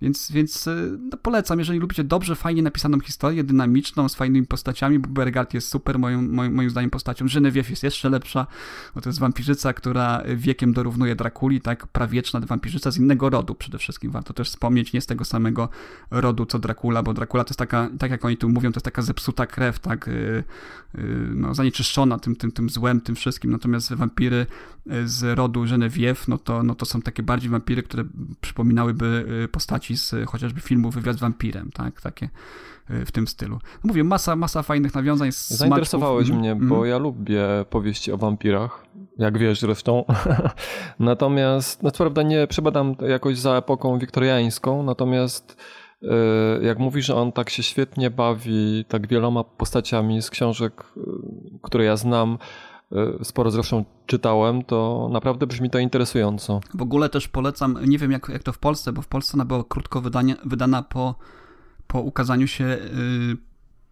Więc, 0.02 0.32
więc 0.32 0.68
y, 0.68 0.98
no, 1.12 1.18
polecam, 1.18 1.60
jeżeli 1.60 1.80
lubicie 1.80 2.04
dobrze, 2.04 2.36
fajnie 2.36 2.62
napisaną 2.62 3.00
historię, 3.00 3.44
dynamiczną, 3.44 4.10
z 4.10 4.16
fajnymi 4.16 4.48
postaciami, 4.48 5.00
bo 5.00 5.08
Bergart 5.10 5.54
jest 5.54 5.68
super 5.68 6.00
moim, 6.00 6.34
moim, 6.34 6.54
moim 6.54 6.70
zdaniem 6.70 6.90
postacią. 6.90 7.26
Genevieve 7.34 7.70
jest 7.70 7.84
jeszcze 7.84 8.10
lepsza, 8.10 8.48
bo 8.96 9.02
to 9.02 9.10
jest 9.10 9.20
wampirzyca, 9.20 9.74
która 9.74 10.24
wiekiem 10.36 10.74
dorównuje 10.74 11.16
Drakuli, 11.16 11.62
tak, 11.62 11.88
prawieczna 11.88 12.40
wampirzyca 12.40 12.92
z 12.92 12.98
innego 12.98 13.30
rodu 13.30 13.56
przede 13.56 13.78
wszystkim. 13.78 14.12
Warto 14.12 14.34
też 14.34 14.50
wspomnieć, 14.50 14.94
nie 14.94 15.02
z 15.02 15.06
tego 15.06 15.26
samego 15.26 15.70
rodu 16.12 16.46
co 16.46 16.60
Dracula, 16.60 17.04
bo 17.04 17.14
Dracula 17.14 17.44
to 17.44 17.50
jest 17.50 17.60
taka, 17.60 17.90
tak 18.00 18.12
jak 18.12 18.26
oni 18.26 18.38
tu 18.38 18.50
mówią, 18.50 18.72
to 18.72 18.78
jest 18.78 18.86
taka 18.86 19.02
zepsuta 19.02 19.46
krew, 19.46 19.80
tak, 19.80 20.08
yy, 20.08 20.44
yy, 20.96 21.04
no, 21.36 21.56
zanieczyszczona 21.56 22.20
tym, 22.20 22.36
tym, 22.36 22.52
tym 22.52 22.70
złem, 22.70 23.02
tym 23.02 23.16
wszystkim. 23.16 23.52
Natomiast 23.52 23.94
wampiry 23.94 24.46
z 25.06 25.38
rodu 25.38 25.66
Genevieve, 25.66 26.28
no 26.28 26.38
to, 26.38 26.64
no 26.64 26.76
to 26.76 26.86
są 26.86 27.02
takie 27.02 27.24
bardziej 27.24 27.50
wampiry, 27.50 27.84
które 27.84 28.04
przypominałyby 28.42 29.26
y, 29.44 29.48
postaci 29.92 30.24
z 30.26 30.30
chociażby 30.30 30.62
filmu 30.62 30.90
Wywiad 30.92 31.16
z 31.16 31.20
wampirem, 31.20 31.72
tak, 31.74 32.02
takie 32.02 32.30
y, 32.92 33.06
w 33.06 33.12
tym 33.12 33.28
stylu. 33.28 33.56
No 33.56 33.88
mówię, 33.88 34.04
masa, 34.04 34.36
masa 34.36 34.64
fajnych 34.64 34.96
nawiązań 34.96 35.32
z 35.32 35.50
Zainteresowałeś 35.50 36.28
smaczków. 36.28 36.40
mnie, 36.40 36.52
Mhm. 36.52 36.70
bo 36.70 36.86
ja 36.86 36.98
lubię 36.98 37.46
powieści 37.70 38.12
o 38.12 38.18
wampirach, 38.18 38.86
jak 39.18 39.38
wiesz 39.38 39.60
zresztą. 39.60 40.06
natomiast, 41.00 41.84
no 41.84 41.92
co 41.92 41.98
prawda 41.98 42.24
nie 42.24 42.48
przebadam 42.48 42.96
jakoś 43.10 43.38
za 43.38 43.52
epoką 43.58 44.00
wiktoriańską, 44.00 44.84
natomiast 44.84 45.58
y, 46.04 46.08
jak 46.66 46.80
mówisz, 46.80 47.06
że 47.06 47.16
on 47.16 47.32
tak 47.32 47.50
się 47.50 47.64
świetnie 47.64 48.10
bawi 48.10 48.86
tak 48.88 49.08
wieloma 49.08 49.44
postaciami 49.44 50.22
z 50.22 50.30
książek, 50.30 50.84
które 51.62 51.84
ja 51.86 51.98
znam, 51.98 52.38
sporo 53.24 53.52
zresztą 53.52 53.86
czytałem, 54.06 54.64
to 54.64 55.10
naprawdę 55.12 55.48
brzmi 55.48 55.70
to 55.70 55.80
interesująco. 55.80 56.62
W 56.74 56.82
ogóle 56.82 57.10
też 57.10 57.28
polecam, 57.28 57.78
nie 57.86 57.98
wiem 57.98 58.12
jak, 58.12 58.30
jak 58.30 58.44
to 58.44 58.54
w 58.54 58.58
Polsce, 58.58 58.94
bo 58.94 59.02
w 59.02 59.08
Polsce 59.08 59.34
ona 59.34 59.46
była 59.46 59.64
krótko 59.64 60.02
wydanie, 60.02 60.36
wydana 60.46 60.84
po, 60.84 61.16
po 61.88 62.02
ukazaniu 62.02 62.48
się 62.48 62.66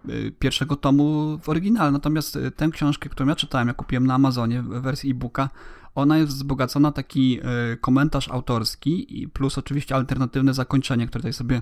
y, 0.08 0.12
y, 0.12 0.32
pierwszego 0.40 0.76
tomu 0.76 1.38
w 1.42 1.50
oryginale. 1.50 1.92
Natomiast 1.92 2.36
y, 2.36 2.52
tę 2.52 2.70
książkę, 2.70 3.10
którą 3.10 3.30
ja 3.30 3.36
czytałem, 3.36 3.68
ja 3.68 3.74
kupiłem 3.74 4.08
na 4.08 4.14
Amazonie 4.14 4.62
w 4.62 4.68
wersji 4.68 5.12
e-booka, 5.12 5.50
ona 5.96 6.18
jest 6.18 6.32
wzbogacona 6.32 6.92
taki 6.92 7.40
y, 7.74 7.78
komentarz 7.78 8.30
autorski 8.30 9.22
i 9.22 9.28
plus 9.28 9.58
oczywiście 9.58 9.96
alternatywne 9.96 10.54
zakończenie, 10.54 11.08
które 11.08 11.22
tutaj 11.22 11.34
sobie 11.34 11.62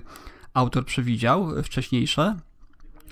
autor 0.54 0.84
przewidział, 0.84 1.58
y, 1.58 1.62
wcześniejsze. 1.62 2.36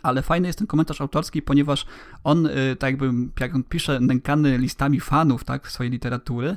Ale 0.03 0.23
fajny 0.23 0.47
jest 0.49 0.59
ten 0.59 0.67
komentarz 0.67 1.01
autorski, 1.01 1.43
ponieważ 1.43 1.87
on, 2.25 2.47
y, 2.47 2.77
tak 2.79 2.91
jakby, 2.91 3.11
jak 3.41 3.55
on 3.55 3.63
pisze, 3.63 4.01
nękany 4.01 4.59
listami 4.59 5.01
fanów 5.01 5.45
tak, 5.45 5.71
swojej 5.71 5.93
literatury, 5.93 6.57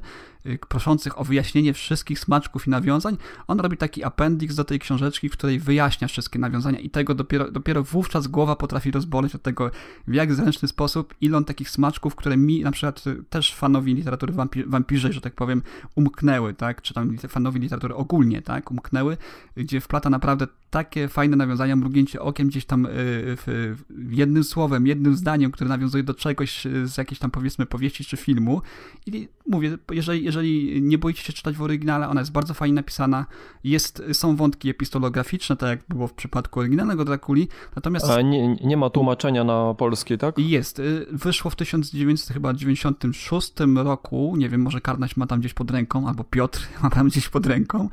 proszących 0.57 1.19
o 1.19 1.23
wyjaśnienie 1.23 1.73
wszystkich 1.73 2.19
smaczków 2.19 2.67
i 2.67 2.69
nawiązań, 2.69 3.17
on 3.47 3.59
robi 3.59 3.77
taki 3.77 4.03
appendix 4.03 4.55
do 4.55 4.63
tej 4.63 4.79
książeczki, 4.79 5.29
w 5.29 5.31
której 5.31 5.59
wyjaśnia 5.59 6.07
wszystkie 6.07 6.39
nawiązania 6.39 6.79
i 6.79 6.89
tego 6.89 7.15
dopiero, 7.15 7.51
dopiero 7.51 7.83
wówczas 7.83 8.27
głowa 8.27 8.55
potrafi 8.55 8.91
rozboleć 8.91 9.35
od 9.35 9.41
tego, 9.41 9.71
w 10.07 10.13
jak 10.13 10.33
zręczny 10.33 10.67
sposób, 10.67 11.13
ile 11.21 11.37
on 11.37 11.45
takich 11.45 11.69
smaczków, 11.69 12.15
które 12.15 12.37
mi 12.37 12.61
na 12.61 12.71
przykład 12.71 13.07
y, 13.07 13.23
też 13.29 13.55
fanowi 13.55 13.95
literatury 13.95 14.33
wampi 14.33 14.63
wampirze, 14.63 15.13
że 15.13 15.21
tak 15.21 15.35
powiem, 15.35 15.61
umknęły, 15.95 16.53
tak, 16.53 16.81
czy 16.81 16.93
tam 16.93 17.17
fanowi 17.17 17.59
literatury 17.59 17.95
ogólnie, 17.95 18.41
tak, 18.41 18.71
umknęły, 18.71 19.17
gdzie 19.55 19.81
wplata 19.81 20.09
naprawdę 20.09 20.47
takie 20.69 21.07
fajne 21.07 21.37
nawiązania, 21.37 21.75
mrugnięcie 21.75 22.21
okiem 22.21 22.47
gdzieś 22.47 22.65
tam 22.65 22.85
y, 22.85 22.89
w, 22.91 23.75
jednym 24.09 24.43
słowem, 24.43 24.87
jednym 24.87 25.15
zdaniem, 25.15 25.51
które 25.51 25.69
nawiązuje 25.69 26.03
do 26.03 26.13
czegoś 26.13 26.65
y, 26.65 26.87
z 26.87 26.97
jakiejś 26.97 27.19
tam 27.19 27.31
powiedzmy 27.31 27.65
powieści 27.65 28.05
czy 28.05 28.17
filmu. 28.17 28.61
I 29.05 29.27
mówię, 29.49 29.77
jeżeli, 29.91 30.23
jeżeli 30.25 30.81
nie 30.81 30.97
boicie 30.97 31.23
się 31.23 31.33
czytać 31.33 31.55
w 31.55 31.61
oryginale, 31.61 32.09
ona 32.09 32.21
jest 32.21 32.31
bardzo 32.31 32.53
fajnie 32.53 32.75
napisana. 32.75 33.25
Jest, 33.63 34.03
są 34.13 34.35
wątki 34.35 34.69
epistolograficzne, 34.69 35.55
tak 35.57 35.69
jak 35.69 35.79
było 35.89 36.07
w 36.07 36.13
przypadku 36.13 36.59
oryginalnego 36.59 37.05
Drakuli, 37.05 37.47
natomiast 37.75 38.05
A 38.09 38.21
nie, 38.21 38.55
nie 38.55 38.77
ma 38.77 38.89
tłumaczenia 38.89 39.43
na 39.43 39.73
polski, 39.73 40.17
tak? 40.17 40.37
jest. 40.37 40.79
y, 40.79 41.05
Wyszło 41.11 41.51
w 41.51 41.55
1996 41.55 43.53
roku. 43.75 44.33
Nie 44.37 44.49
wiem, 44.49 44.61
może 44.61 44.81
Karnaś 44.81 45.17
ma 45.17 45.27
tam 45.27 45.39
gdzieś 45.39 45.53
pod 45.53 45.71
ręką, 45.71 46.07
albo 46.07 46.23
Piotr 46.23 46.67
ma 46.83 46.89
tam 46.89 47.07
gdzieś 47.07 47.29
pod 47.29 47.45
ręką 47.45 47.89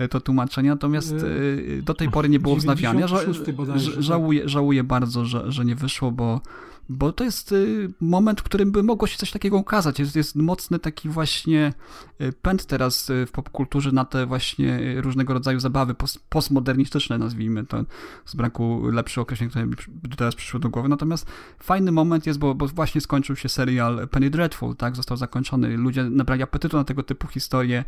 y, 0.00 0.08
to 0.08 0.20
tłumaczenie. 0.20 0.68
Natomiast 0.70 1.12
y, 1.12 1.82
do 1.84 1.94
tej 1.94 2.10
pory 2.10 2.28
nie 2.28 2.40
było 2.40 2.56
wznawiania. 2.56 3.06
Ża- 3.06 3.20
96 3.20 3.52
bodajże, 3.56 3.90
ż- 3.92 4.00
żałuję, 4.02 4.48
żałuję 4.48 4.84
bardzo, 4.84 5.24
że, 5.24 5.52
że 5.52 5.64
nie 5.64 5.74
wyszło, 5.74 6.10
bo, 6.12 6.40
bo 6.88 7.12
to 7.12 7.24
jest 7.24 7.52
y, 7.52 7.90
moment, 8.00 8.40
w 8.40 8.44
którym 8.44 8.72
by 8.72 8.82
mogło 8.82 9.08
się 9.08 9.18
coś 9.18 9.30
takiego 9.30 9.56
ukazać. 9.56 9.98
Jest, 9.98 10.16
jest 10.16 10.36
mocny 10.36 10.78
taki 10.78 11.08
właśnie 11.08 11.72
y, 12.20 12.32
pęd 12.32 12.66
teraz 12.66 13.10
y, 13.10 13.26
w 13.26 13.32
popkulturze 13.32 13.92
na 13.92 14.04
te 14.04 14.26
właśnie 14.26 15.00
różnego 15.00 15.34
rodzaju 15.34 15.60
zabawy 15.60 15.94
pos- 15.94 16.18
postmodernistyczne, 16.28 17.18
nazwijmy 17.18 17.66
to, 17.66 17.84
z 18.24 18.34
braku 18.34 18.86
lepszych 18.92 19.18
określeń, 19.18 19.50
które 19.50 19.66
mi 19.66 19.74
teraz 20.16 20.34
przyszły 20.34 20.60
do 20.60 20.68
głowy. 20.68 20.88
Natomiast 20.88 21.26
fajny 21.58 21.92
moment 21.92 22.26
jest, 22.26 22.38
bo, 22.38 22.54
bo 22.54 22.66
właśnie 22.66 23.00
skończył 23.00 23.36
się 23.36 23.48
serial 23.48 24.08
Penny 24.08 24.30
Dreadful, 24.30 24.76
tak? 24.76 24.96
Został 24.96 25.16
zakończony. 25.16 25.76
Ludzie 25.76 26.04
nabrali 26.04 26.42
apetytu 26.42 26.76
na 26.76 26.84
tego 26.84 27.02
typu 27.02 27.28
historie. 27.28 27.84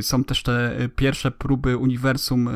Są 0.00 0.24
też 0.24 0.42
te 0.42 0.88
pierwsze 0.96 1.30
próby 1.30 1.76
uniwersum, 1.76 2.48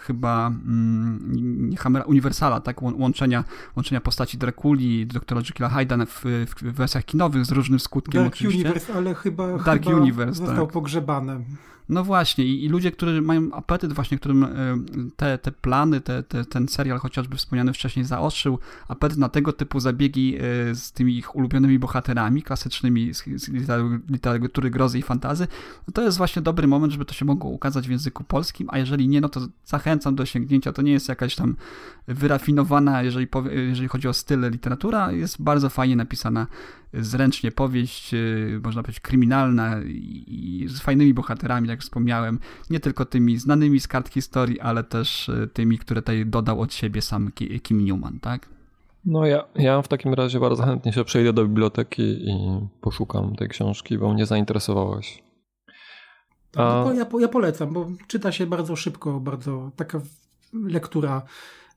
chyba 0.00 0.46
mm, 0.46 1.74
Uniwersala, 2.06 2.60
tak? 2.60 2.82
Łą- 2.82 3.00
Łączenia, 3.00 3.44
łączenia 3.76 4.00
postaci 4.00 4.38
Drakuli, 4.38 4.83
doktora 5.06 5.40
Jekylla 5.40 5.68
w, 6.06 6.24
w 6.46 6.62
wersjach 6.62 7.04
kinowych 7.04 7.44
z 7.44 7.50
różnym 7.50 7.80
skutkiem 7.80 8.22
Dark 8.22 8.34
oczywiście. 8.34 8.60
Universe, 8.62 8.94
ale 8.94 9.14
chyba, 9.14 9.58
Dark 9.58 9.84
chyba 9.84 9.96
Universe, 9.96 10.34
został 10.34 10.66
tak. 10.66 10.72
pogrzebany. 10.72 11.44
No 11.88 12.04
właśnie, 12.04 12.44
i, 12.44 12.64
i 12.64 12.68
ludzie, 12.68 12.92
którzy 12.92 13.22
mają 13.22 13.52
apetyt 13.52 13.92
właśnie, 13.92 14.18
którym 14.18 14.44
y, 14.44 14.48
te, 15.16 15.38
te 15.38 15.52
plany, 15.52 16.00
te, 16.00 16.22
te, 16.22 16.44
ten 16.44 16.68
serial 16.68 16.98
chociażby 16.98 17.36
wspomniany 17.36 17.72
wcześniej 17.72 18.04
zaostrzył, 18.04 18.58
apetyt 18.88 19.18
na 19.18 19.28
tego 19.28 19.52
typu 19.52 19.80
zabiegi 19.80 20.36
y, 20.36 20.74
z 20.74 20.92
tymi 20.92 21.16
ich 21.16 21.36
ulubionymi 21.36 21.78
bohaterami, 21.78 22.42
klasycznymi 22.42 23.14
z, 23.14 23.24
z 23.36 23.50
literatury 24.10 24.70
grozy 24.70 24.98
i 24.98 25.02
fantazy, 25.02 25.46
no 25.88 25.92
to 25.92 26.02
jest 26.02 26.18
właśnie 26.18 26.42
dobry 26.42 26.66
moment, 26.66 26.92
żeby 26.92 27.04
to 27.04 27.14
się 27.14 27.24
mogło 27.24 27.50
ukazać 27.50 27.88
w 27.88 27.90
języku 27.90 28.24
polskim, 28.24 28.68
a 28.70 28.78
jeżeli 28.78 29.08
nie, 29.08 29.20
no 29.20 29.28
to 29.28 29.40
zachęcam 29.64 30.14
do 30.14 30.26
sięgnięcia. 30.26 30.72
To 30.72 30.82
nie 30.82 30.92
jest 30.92 31.08
jakaś 31.08 31.34
tam 31.34 31.56
wyrafinowana, 32.08 33.02
jeżeli, 33.02 33.28
jeżeli 33.50 33.88
chodzi 33.88 34.08
o 34.08 34.12
styl 34.12 34.50
literatura, 34.50 35.12
jest 35.12 35.42
bardzo 35.42 35.70
fajnie 35.70 35.96
napisana, 35.96 36.46
zręcznie 36.98 37.52
powieść, 37.52 38.14
y, 38.14 38.60
można 38.64 38.82
powiedzieć 38.82 39.00
kryminalna 39.00 39.80
i, 39.82 40.64
z 40.68 40.80
fajnymi 40.80 41.14
bohaterami, 41.14 41.68
jak 41.68 41.80
wspomniałem, 41.80 42.38
nie 42.70 42.80
tylko 42.80 43.04
tymi 43.04 43.38
znanymi 43.38 43.80
z 43.80 43.88
kart 43.88 44.08
historii, 44.08 44.60
ale 44.60 44.84
też 44.84 45.28
y, 45.28 45.48
tymi, 45.52 45.78
które 45.78 46.02
tutaj 46.02 46.26
dodał 46.26 46.60
od 46.60 46.74
siebie 46.74 47.02
sam 47.02 47.32
Ki- 47.32 47.60
Kim 47.60 47.84
Newman, 47.84 48.20
tak? 48.20 48.48
No 49.04 49.26
ja, 49.26 49.44
ja 49.54 49.82
w 49.82 49.88
takim 49.88 50.14
razie 50.14 50.40
bardzo 50.40 50.62
chętnie 50.62 50.92
się 50.92 51.04
przejdę 51.04 51.32
do 51.32 51.44
biblioteki 51.44 52.02
i 52.02 52.34
poszukam 52.80 53.36
tej 53.36 53.48
książki, 53.48 53.98
bo 53.98 54.14
mnie 54.14 54.26
zainteresowałeś. 54.26 55.22
A- 56.56 56.84
No, 56.84 56.92
ja, 56.92 57.06
ja 57.20 57.28
polecam, 57.28 57.72
bo 57.72 57.90
czyta 58.06 58.32
się 58.32 58.46
bardzo 58.46 58.76
szybko, 58.76 59.20
bardzo 59.20 59.70
taka 59.76 60.00
lektura 60.52 61.22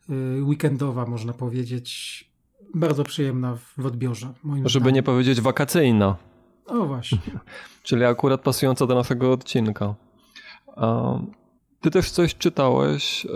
y, 0.09 0.43
weekendowa, 0.43 1.05
można 1.05 1.33
powiedzieć. 1.33 2.23
Bardzo 2.75 3.03
przyjemna 3.03 3.55
w, 3.55 3.81
w 3.81 3.85
odbiorze, 3.85 4.33
moim 4.43 4.67
Żeby 4.67 4.83
zdaniem. 4.83 4.95
nie 4.95 5.03
powiedzieć 5.03 5.41
wakacyjna, 5.41 6.15
O 6.67 6.85
właśnie. 6.85 7.17
czyli 7.83 8.03
akurat 8.05 8.41
pasująca 8.41 8.85
do 8.87 8.95
naszego 8.95 9.31
odcinka. 9.31 9.95
Ty 11.81 11.91
też 11.91 12.11
coś 12.11 12.35
czytałeś 12.35 13.25
yy, 13.25 13.31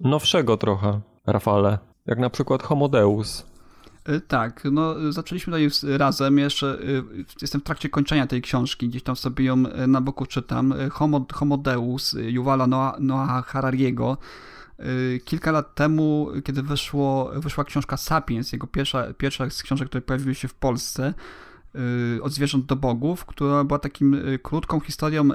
nowszego 0.00 0.56
trochę, 0.56 1.00
Rafale, 1.26 1.78
jak 2.06 2.18
na 2.18 2.30
przykład 2.30 2.62
Homo 2.62 2.88
Deus. 2.88 3.46
Y, 4.08 4.20
Tak, 4.20 4.62
no 4.72 5.12
zaczęliśmy 5.12 5.50
tutaj 5.52 5.70
z- 5.70 5.84
razem, 6.00 6.38
jeszcze 6.38 6.66
y, 6.80 7.02
jestem 7.42 7.60
w 7.60 7.64
trakcie 7.64 7.88
kończenia 7.88 8.26
tej 8.26 8.42
książki, 8.42 8.88
gdzieś 8.88 9.02
tam 9.02 9.16
sobie 9.16 9.44
ją 9.44 9.56
na 9.88 10.00
boku 10.00 10.26
czytam. 10.26 10.74
Homo, 10.90 11.26
Homo 11.32 11.56
Deus, 11.58 12.16
Yuvala 12.18 12.66
Noah, 12.66 13.00
Noah 13.00 13.46
Harariego. 13.46 14.16
Y, 14.80 15.20
Kilka 15.24 15.52
lat 15.52 15.74
temu, 15.74 16.28
kiedy 16.44 16.62
wyszło, 16.62 17.30
wyszła 17.36 17.64
książka 17.64 17.96
Sapiens, 17.96 18.52
jego 18.52 18.66
pierwsza, 18.66 19.14
pierwsza 19.18 19.50
z 19.50 19.62
książek, 19.62 19.88
które 19.88 20.02
pojawiły 20.02 20.34
się 20.34 20.48
w 20.48 20.54
Polsce, 20.54 21.14
y, 22.16 22.22
od 22.22 22.32
zwierząt 22.32 22.66
do 22.66 22.76
bogów, 22.76 23.24
która 23.24 23.64
była 23.64 23.78
takim 23.78 24.14
y, 24.14 24.38
krótką 24.42 24.80
historią 24.80 25.28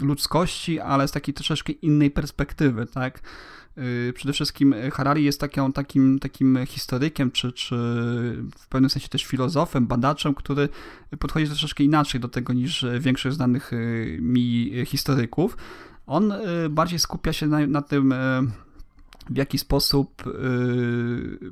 ludzkości, 0.00 0.80
ale 0.80 1.08
z 1.08 1.12
takiej 1.12 1.34
troszeczkę 1.34 1.72
innej 1.72 2.10
perspektywy, 2.10 2.86
tak? 2.86 3.20
Przede 4.14 4.32
wszystkim 4.32 4.74
Harari 4.92 5.24
jest 5.24 5.40
takim, 5.74 6.18
takim 6.18 6.58
historykiem, 6.66 7.30
czy, 7.30 7.52
czy 7.52 7.74
w 8.58 8.68
pewnym 8.68 8.90
sensie 8.90 9.08
też 9.08 9.24
filozofem, 9.24 9.86
badaczem, 9.86 10.34
który 10.34 10.68
podchodzi 11.18 11.46
troszeczkę 11.46 11.84
inaczej 11.84 12.20
do 12.20 12.28
tego 12.28 12.52
niż 12.52 12.86
większość 13.00 13.36
znanych 13.36 13.70
mi 14.18 14.72
historyków. 14.86 15.56
On 16.06 16.32
bardziej 16.70 16.98
skupia 16.98 17.32
się 17.32 17.46
na, 17.46 17.66
na 17.66 17.82
tym, 17.82 18.14
w 19.30 19.36
jaki 19.36 19.58
sposób 19.58 20.26
y, 20.26 20.30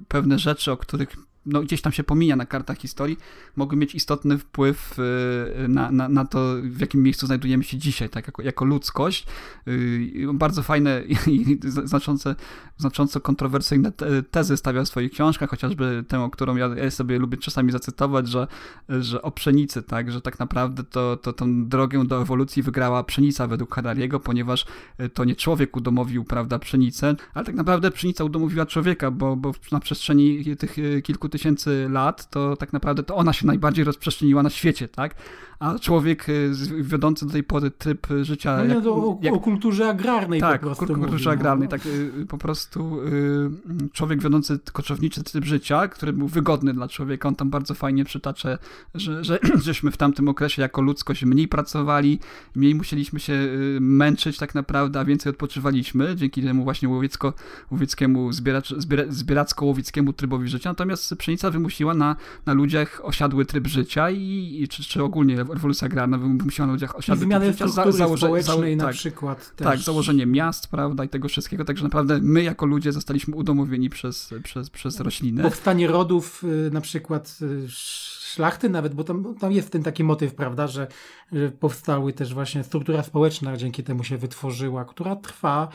pewne 0.08 0.38
rzeczy, 0.38 0.72
o 0.72 0.76
których 0.76 1.16
no, 1.46 1.62
gdzieś 1.62 1.82
tam 1.82 1.92
się 1.92 2.04
pomija 2.04 2.36
na 2.36 2.46
kartach 2.46 2.78
historii, 2.78 3.16
mogły 3.56 3.78
mieć 3.78 3.94
istotny 3.94 4.38
wpływ 4.38 4.98
y, 4.98 5.68
na, 5.68 5.90
na, 5.90 6.08
na 6.08 6.24
to, 6.24 6.56
w 6.62 6.80
jakim 6.80 7.02
miejscu 7.02 7.26
znajdujemy 7.26 7.64
się 7.64 7.78
dzisiaj, 7.78 8.08
tak, 8.08 8.26
jako, 8.26 8.42
jako 8.42 8.64
ludzkość. 8.64 9.26
Y, 9.68 10.26
bardzo 10.34 10.62
fajne 10.62 11.02
i 11.26 11.58
znaczące, 11.64 12.34
znacząco 12.76 13.20
kontrowersyjne 13.20 13.92
tezy 14.30 14.56
stawia 14.56 14.82
w 14.82 14.88
swoich 14.88 15.12
książkach, 15.12 15.50
chociażby 15.50 16.04
tę, 16.08 16.28
którą 16.32 16.56
ja, 16.56 16.90
sobie 16.90 17.18
lubię 17.18 17.38
czasami 17.38 17.72
zacytować, 17.72 18.28
że, 18.28 18.46
że 18.88 19.22
o 19.22 19.30
pszenicy, 19.30 19.82
tak, 19.82 20.12
że 20.12 20.20
tak 20.20 20.38
naprawdę 20.38 20.84
to, 20.84 21.16
to 21.16 21.32
tą 21.32 21.68
drogę 21.68 22.04
do 22.04 22.22
ewolucji 22.22 22.62
wygrała 22.62 23.04
pszenica 23.04 23.46
według 23.46 23.74
Harariego, 23.74 24.20
ponieważ 24.20 24.66
y, 25.00 25.08
to 25.08 25.24
nie 25.24 25.36
człowiek 25.36 25.76
udomowił, 25.76 26.24
prawda, 26.24 26.58
pszenicę, 26.58 27.14
ale 27.34 27.44
tak 27.44 27.54
naprawdę 27.54 27.90
pszenica 27.90 28.24
udomowiła 28.24 28.66
człowieka, 28.66 29.10
bo, 29.10 29.36
bo 29.36 29.54
na 29.72 29.80
przestrzeni 29.80 30.56
tych 30.56 30.76
kilku 31.02 31.29
tysięcy 31.30 31.86
lat, 31.90 32.30
to 32.30 32.56
tak 32.56 32.72
naprawdę 32.72 33.02
to 33.02 33.16
ona 33.16 33.32
się 33.32 33.46
najbardziej 33.46 33.84
rozprzestrzeniła 33.84 34.42
na 34.42 34.50
świecie, 34.50 34.88
tak? 34.88 35.14
A 35.60 35.78
człowiek 35.78 36.28
y, 36.28 36.52
wiodący 36.80 37.26
do 37.26 37.32
tej 37.32 37.44
pory 37.44 37.70
tryb 37.70 38.06
życia... 38.22 38.56
No 38.56 38.64
nie, 38.64 38.74
jak, 38.74 38.86
o, 38.86 39.18
jak, 39.22 39.34
o, 39.34 39.40
kulturze 39.40 39.88
agrarnej 39.88 40.40
tak, 40.40 40.60
po 40.60 40.66
prostu. 40.66 40.86
Tak, 40.86 40.96
o 40.96 41.00
kulturze 41.00 41.30
mówi, 41.30 41.40
agrarnej, 41.40 41.68
no. 41.68 41.70
tak 41.70 41.86
y, 41.86 42.26
po 42.28 42.38
prostu 42.38 43.00
y, 43.02 43.90
człowiek 43.92 44.22
wiodący 44.22 44.58
koczowniczy 44.72 45.22
tryb 45.22 45.44
życia, 45.44 45.88
który 45.88 46.12
był 46.12 46.28
wygodny 46.28 46.74
dla 46.74 46.88
człowieka, 46.88 47.28
on 47.28 47.34
tam 47.34 47.50
bardzo 47.50 47.74
fajnie 47.74 48.04
przytacza, 48.04 48.58
że, 48.94 49.24
że 49.24 49.38
żeśmy 49.66 49.90
w 49.90 49.96
tamtym 49.96 50.28
okresie 50.28 50.62
jako 50.62 50.82
ludzkość 50.82 51.24
mniej 51.24 51.48
pracowali, 51.48 52.18
mniej 52.54 52.74
musieliśmy 52.74 53.20
się 53.20 53.48
męczyć 53.80 54.38
tak 54.38 54.54
naprawdę, 54.54 55.00
a 55.00 55.04
więcej 55.04 55.30
odpoczywaliśmy, 55.30 56.16
dzięki 56.16 56.42
temu 56.42 56.64
właśnie 56.64 56.88
łowiecko, 56.88 57.32
łowieckiemu, 57.70 58.32
zbieracz, 58.32 58.74
zbiera, 58.74 59.04
zbieracko-łowieckiemu 59.08 60.12
trybowi 60.12 60.48
życia, 60.48 60.70
natomiast 60.70 61.16
pszenica 61.16 61.50
wymusiła 61.50 61.94
na, 61.94 62.16
na 62.46 62.52
ludziach 62.52 63.00
osiadły 63.04 63.44
tryb 63.44 63.66
życia 63.66 64.10
i, 64.10 64.56
i 64.60 64.68
czy, 64.68 64.82
czy 64.82 65.02
ogólnie 65.02 65.49
rewolucja 65.54 65.86
agrarna 65.86 66.18
wymusiła 66.18 66.66
na 66.66 66.72
ludziach 66.72 66.94
I 66.98 67.02
tryb 67.02 67.18
życia. 67.44 67.68
Za, 67.68 67.92
założe, 67.92 68.30
na 68.76 68.84
tak, 68.84 68.94
przykład 68.94 69.56
też. 69.56 69.66
Tak, 69.66 69.78
założenie 69.78 70.26
miast, 70.26 70.68
prawda, 70.68 71.04
i 71.04 71.08
tego 71.08 71.28
wszystkiego, 71.28 71.64
także 71.64 71.84
naprawdę 71.84 72.18
my 72.22 72.42
jako 72.42 72.66
ludzie 72.66 72.92
zostaliśmy 72.92 73.36
udomowieni 73.36 73.90
przez, 73.90 74.34
przez, 74.42 74.70
przez 74.70 75.00
rośliny. 75.00 75.42
Powstanie 75.42 75.86
rodów, 75.86 76.44
na 76.72 76.80
przykład 76.80 77.38
szlachty 77.68 78.70
nawet, 78.70 78.94
bo 78.94 79.04
tam, 79.04 79.34
tam 79.34 79.52
jest 79.52 79.70
ten 79.70 79.82
taki 79.82 80.04
motyw, 80.04 80.34
prawda, 80.34 80.66
że, 80.66 80.86
że 81.32 81.50
powstały 81.50 82.12
też 82.12 82.34
właśnie 82.34 82.64
struktura 82.64 83.02
społeczna, 83.02 83.56
dzięki 83.56 83.82
temu 83.82 84.04
się 84.04 84.18
wytworzyła, 84.18 84.84
która 84.84 85.16
trwa 85.16 85.68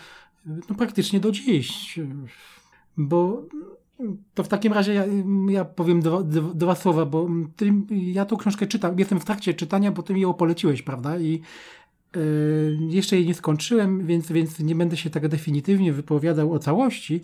no, 0.46 0.76
praktycznie 0.78 1.20
do 1.20 1.32
dziś. 1.32 2.00
Bo 2.98 3.44
to 4.34 4.44
w 4.44 4.48
takim 4.48 4.74
razie 4.74 4.94
ja, 4.94 5.06
ja 5.50 5.66
powiem 5.66 6.02
dwa, 6.02 6.24
dwa, 6.54 6.76
słowa, 6.76 7.06
bo 7.06 7.28
ty, 7.56 7.74
ja 7.90 8.26
tą 8.26 8.38
książkę 8.38 8.68
czytam, 8.68 9.00
jestem 9.00 9.20
w 9.20 9.26
trakcie 9.26 9.54
czytania, 9.54 9.92
bo 9.92 10.04
ty 10.04 10.14
mi 10.14 10.22
ją 10.22 10.34
poleciłeś, 10.34 10.82
prawda? 10.82 11.20
I 11.20 11.42
yy, 12.16 12.78
jeszcze 12.90 13.16
jej 13.16 13.28
nie 13.28 13.34
skończyłem, 13.34 14.08
więc, 14.08 14.32
więc 14.32 14.60
nie 14.60 14.76
będę 14.76 14.98
się 14.98 15.10
tak 15.10 15.28
definitywnie 15.28 15.94
wypowiadał 15.94 16.54
o 16.54 16.60
całości. 16.60 17.22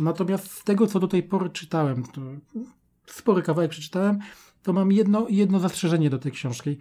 Natomiast 0.00 0.50
z 0.50 0.64
tego, 0.64 0.86
co 0.86 1.00
do 1.00 1.08
tej 1.08 1.22
pory 1.22 1.50
czytałem, 1.50 2.04
to 2.04 2.20
spory 3.06 3.42
kawałek 3.42 3.70
przeczytałem, 3.70 4.18
to 4.62 4.72
mam 4.72 4.92
jedno, 4.92 5.26
jedno 5.28 5.60
zastrzeżenie 5.60 6.10
do 6.10 6.18
tej 6.18 6.32
książki. 6.32 6.78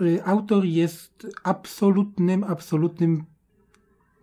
Yy, 0.00 0.24
autor 0.24 0.64
jest 0.64 1.26
absolutnym, 1.42 2.44
absolutnym, 2.44 3.24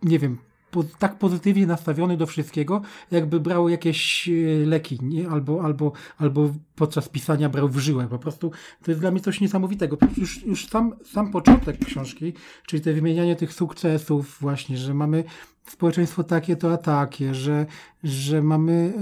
nie 0.02 0.18
wiem, 0.18 0.38
po, 0.70 0.84
tak 0.98 1.18
pozytywnie 1.18 1.66
nastawiony 1.66 2.16
do 2.16 2.26
wszystkiego, 2.26 2.82
jakby 3.10 3.40
brał 3.40 3.68
jakieś 3.68 4.30
leki, 4.66 4.98
nie? 5.02 5.28
Albo, 5.28 5.64
albo, 5.64 5.92
albo 6.18 6.50
podczas 6.74 7.08
pisania 7.08 7.48
brał 7.48 7.68
w 7.68 7.78
żyłę. 7.78 8.06
Po 8.10 8.18
prostu 8.18 8.50
to 8.82 8.90
jest 8.90 9.00
dla 9.00 9.10
mnie 9.10 9.20
coś 9.20 9.40
niesamowitego. 9.40 9.96
Już, 10.16 10.42
już 10.44 10.66
sam, 10.66 10.94
sam 11.04 11.30
początek 11.30 11.84
książki, 11.84 12.32
czyli 12.66 12.82
te 12.82 12.92
wymienianie 12.92 13.36
tych 13.36 13.52
sukcesów 13.52 14.36
właśnie, 14.40 14.76
że 14.76 14.94
mamy 14.94 15.24
społeczeństwo 15.66 16.24
takie 16.24 16.56
to 16.56 16.72
a 16.72 16.76
takie, 16.76 17.34
że, 17.34 17.66
że 18.04 18.42
mamy 18.42 18.92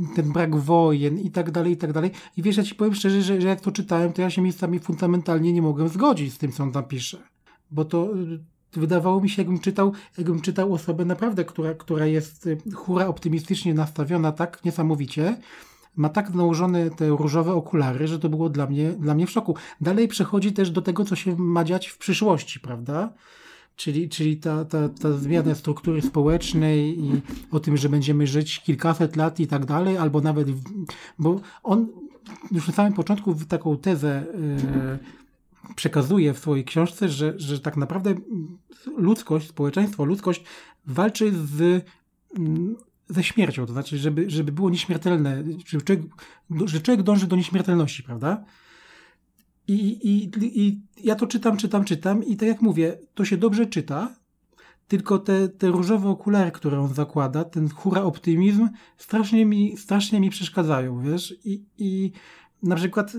y, 0.00 0.14
ten 0.16 0.32
brak 0.32 0.56
wojen 0.56 1.18
i 1.18 1.30
tak 1.30 1.50
dalej, 1.50 1.72
i 1.72 1.76
tak 1.76 1.92
dalej. 1.92 2.10
I 2.36 2.42
wiesz, 2.42 2.56
ja 2.56 2.62
ci 2.62 2.74
powiem 2.74 2.94
szczerze, 2.94 3.22
że, 3.22 3.40
że 3.40 3.48
jak 3.48 3.60
to 3.60 3.72
czytałem, 3.72 4.12
to 4.12 4.22
ja 4.22 4.30
się 4.30 4.42
miejscami 4.42 4.78
fundamentalnie 4.78 5.52
nie 5.52 5.62
mogłem 5.62 5.88
zgodzić 5.88 6.34
z 6.34 6.38
tym, 6.38 6.52
co 6.52 6.62
on 6.62 6.72
tam 6.72 6.84
pisze. 6.84 7.18
Bo 7.70 7.84
to 7.84 8.08
wydawało 8.72 9.20
mi 9.20 9.30
się, 9.30 9.42
jakbym 9.42 9.58
czytał, 9.58 9.92
jakbym 10.18 10.40
czytał 10.40 10.74
osobę 10.74 11.04
naprawdę, 11.04 11.44
która, 11.44 11.74
która 11.74 12.06
jest 12.06 12.48
hura 12.74 13.06
optymistycznie 13.06 13.74
nastawiona 13.74 14.32
tak 14.32 14.64
niesamowicie, 14.64 15.36
ma 15.96 16.08
tak 16.08 16.34
nałożone 16.34 16.90
te 16.90 17.08
różowe 17.08 17.52
okulary, 17.52 18.08
że 18.08 18.18
to 18.18 18.28
było 18.28 18.48
dla 18.48 18.66
mnie, 18.66 18.92
dla 18.92 19.14
mnie 19.14 19.26
w 19.26 19.30
szoku. 19.30 19.56
Dalej 19.80 20.08
przechodzi 20.08 20.52
też 20.52 20.70
do 20.70 20.82
tego, 20.82 21.04
co 21.04 21.16
się 21.16 21.36
ma 21.36 21.64
dziać 21.64 21.88
w 21.88 21.98
przyszłości, 21.98 22.60
prawda? 22.60 23.12
Czyli, 23.76 24.08
czyli 24.08 24.36
ta, 24.36 24.64
ta, 24.64 24.88
ta 24.88 25.12
zmiana 25.12 25.54
struktury 25.54 26.02
społecznej 26.02 27.04
i 27.04 27.20
o 27.50 27.60
tym, 27.60 27.76
że 27.76 27.88
będziemy 27.88 28.26
żyć 28.26 28.60
kilkaset 28.60 29.16
lat 29.16 29.40
i 29.40 29.46
tak 29.46 29.64
dalej, 29.64 29.96
albo 29.96 30.20
nawet, 30.20 30.48
bo 31.18 31.40
on 31.62 31.88
już 32.52 32.66
na 32.66 32.74
samym 32.74 32.92
początku 32.92 33.34
taką 33.48 33.76
tezę 33.76 34.24
yy, 34.34 35.21
przekazuje 35.76 36.34
w 36.34 36.38
swojej 36.38 36.64
książce, 36.64 37.08
że, 37.08 37.34
że 37.36 37.60
tak 37.60 37.76
naprawdę 37.76 38.14
ludzkość, 38.96 39.48
społeczeństwo, 39.48 40.04
ludzkość 40.04 40.44
walczy 40.86 41.32
z, 41.32 41.84
ze 43.08 43.22
śmiercią, 43.22 43.66
to 43.66 43.72
znaczy, 43.72 43.98
żeby, 43.98 44.30
żeby 44.30 44.52
było 44.52 44.70
nieśmiertelne, 44.70 45.44
człowiek, 45.64 46.02
że 46.64 46.80
człowiek 46.80 47.02
dąży 47.02 47.26
do 47.26 47.36
nieśmiertelności, 47.36 48.02
prawda? 48.02 48.44
I, 49.68 50.08
i, 50.08 50.30
I 50.42 50.80
ja 51.04 51.14
to 51.14 51.26
czytam, 51.26 51.56
czytam, 51.56 51.84
czytam 51.84 52.24
i 52.24 52.36
tak 52.36 52.48
jak 52.48 52.62
mówię, 52.62 52.98
to 53.14 53.24
się 53.24 53.36
dobrze 53.36 53.66
czyta, 53.66 54.14
tylko 54.88 55.18
te, 55.18 55.48
te 55.48 55.68
różowe 55.68 56.08
okulary, 56.08 56.50
które 56.50 56.80
on 56.80 56.94
zakłada, 56.94 57.44
ten 57.44 57.68
hura 57.68 58.02
optymizm, 58.02 58.68
strasznie 58.96 59.46
mi, 59.46 59.76
strasznie 59.76 60.20
mi 60.20 60.30
przeszkadzają, 60.30 61.00
wiesz? 61.00 61.34
I, 61.44 61.64
i 61.78 62.12
na 62.62 62.76
przykład 62.76 63.12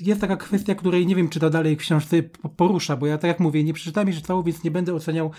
jest 0.00 0.20
taka 0.20 0.36
kwestia, 0.36 0.74
której 0.74 1.06
nie 1.06 1.16
wiem, 1.16 1.28
czy 1.28 1.40
to 1.40 1.50
dalej 1.50 1.76
w 1.76 1.78
książce 1.78 2.22
porusza, 2.56 2.96
bo 2.96 3.06
ja 3.06 3.18
tak 3.18 3.28
jak 3.28 3.40
mówię, 3.40 3.64
nie 3.64 3.72
przeczytałem 3.72 4.08
jeszcze 4.08 4.26
cało, 4.26 4.42
więc 4.42 4.64
nie 4.64 4.70
będę 4.70 4.94
oceniał 4.94 5.30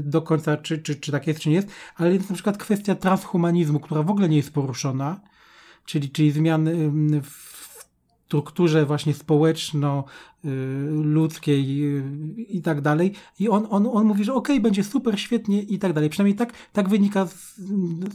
do 0.00 0.22
końca, 0.22 0.56
czy, 0.56 0.78
czy, 0.78 0.94
czy 0.96 1.12
tak 1.12 1.26
jest, 1.26 1.40
czy 1.40 1.48
nie 1.48 1.54
jest, 1.54 1.68
ale 1.96 2.14
jest 2.14 2.30
na 2.30 2.34
przykład 2.34 2.58
kwestia 2.58 2.94
transhumanizmu, 2.94 3.80
która 3.80 4.02
w 4.02 4.10
ogóle 4.10 4.28
nie 4.28 4.36
jest 4.36 4.52
poruszona, 4.52 5.20
czyli, 5.84 6.10
czyli 6.10 6.30
zmian 6.30 6.68
w 7.22 7.49
strukturze 8.30 8.86
właśnie 8.86 9.14
społeczno-ludzkiej 9.14 11.80
i 12.48 12.62
tak 12.62 12.80
dalej. 12.80 13.12
I 13.40 13.48
on, 13.48 13.66
on, 13.70 13.88
on 13.92 14.06
mówi, 14.06 14.24
że 14.24 14.34
okej, 14.34 14.56
okay, 14.56 14.62
będzie 14.62 14.84
super, 14.84 15.20
świetnie 15.20 15.62
i 15.62 15.78
tak 15.78 15.92
dalej. 15.92 16.10
Przynajmniej 16.10 16.36
tak, 16.36 16.52
tak 16.72 16.88
wynika 16.88 17.26
z, 17.26 17.60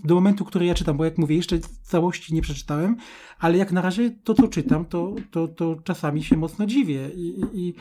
do 0.03 0.15
momentu, 0.15 0.45
który 0.45 0.65
ja 0.65 0.73
czytam, 0.73 0.97
bo 0.97 1.05
jak 1.05 1.17
mówię, 1.17 1.35
jeszcze 1.35 1.59
całości 1.83 2.33
nie 2.33 2.41
przeczytałem, 2.41 2.95
ale 3.39 3.57
jak 3.57 3.71
na 3.71 3.81
razie 3.81 4.11
to, 4.23 4.33
co 4.33 4.47
czytam, 4.47 4.85
to, 4.85 5.15
to, 5.31 5.47
to 5.47 5.75
czasami 5.83 6.23
się 6.23 6.37
mocno 6.37 6.65
dziwię. 6.65 7.09
I, 7.15 7.41
i, 7.53 7.73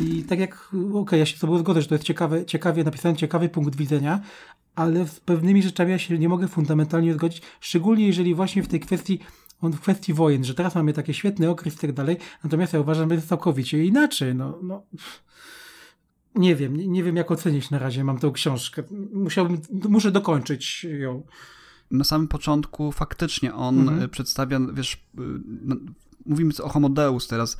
i 0.00 0.22
tak 0.22 0.38
jak, 0.38 0.68
okej, 0.68 0.92
okay, 0.94 1.18
ja 1.18 1.26
się 1.26 1.36
z 1.36 1.40
tobą 1.40 1.58
zgodzę, 1.58 1.82
że 1.82 1.88
to 1.88 1.94
jest 1.94 2.04
ciekawe, 2.04 2.46
ciekawie 2.46 2.84
napisany, 2.84 3.16
ciekawy 3.16 3.48
punkt 3.48 3.76
widzenia, 3.76 4.20
ale 4.74 5.06
z 5.06 5.20
pewnymi 5.20 5.62
rzeczami 5.62 5.90
ja 5.90 5.98
się 5.98 6.18
nie 6.18 6.28
mogę 6.28 6.48
fundamentalnie 6.48 7.14
zgodzić, 7.14 7.42
szczególnie 7.60 8.06
jeżeli 8.06 8.34
właśnie 8.34 8.62
w 8.62 8.68
tej 8.68 8.80
kwestii 8.80 9.18
on 9.62 9.72
w 9.72 9.80
kwestii 9.80 10.14
wojen, 10.14 10.44
że 10.44 10.54
teraz 10.54 10.74
mamy 10.74 10.92
taki 10.92 11.14
świetny 11.14 11.50
okres 11.50 11.74
i 11.74 11.78
tak 11.78 11.92
dalej, 11.92 12.16
natomiast 12.44 12.72
ja 12.72 12.80
uważam, 12.80 13.08
że 13.08 13.14
jest 13.14 13.28
całkowicie 13.28 13.84
inaczej. 13.84 14.34
No, 14.34 14.58
no. 14.62 14.82
Nie 16.34 16.56
wiem, 16.56 16.76
nie, 16.76 16.86
nie 16.86 17.04
wiem 17.04 17.16
jak 17.16 17.30
ocenić 17.30 17.70
na 17.70 17.78
razie, 17.78 18.04
mam 18.04 18.18
tę 18.18 18.30
książkę. 18.34 18.82
Musiałbym, 19.12 19.60
muszę 19.88 20.10
dokończyć 20.10 20.86
ją. 20.98 21.22
Na 21.90 22.04
samym 22.04 22.28
początku 22.28 22.92
faktycznie 22.92 23.54
on 23.54 23.80
mhm. 23.80 24.10
przedstawia, 24.10 24.60
wiesz, 24.72 25.06
no, 25.64 25.76
mówimy 26.26 26.52
o 26.62 26.68
Homo 26.68 26.88
Deus 26.88 27.28
teraz, 27.28 27.56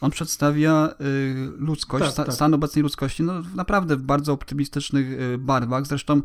on 0.00 0.10
przedstawia 0.10 0.94
y, 1.00 1.34
ludzkość, 1.56 2.14
tak, 2.14 2.26
tak. 2.26 2.34
stan 2.34 2.54
obecnej 2.54 2.82
ludzkości, 2.82 3.22
no 3.22 3.42
naprawdę 3.54 3.96
w 3.96 4.02
bardzo 4.02 4.32
optymistycznych 4.32 5.38
barwach. 5.38 5.86
Zresztą 5.86 6.22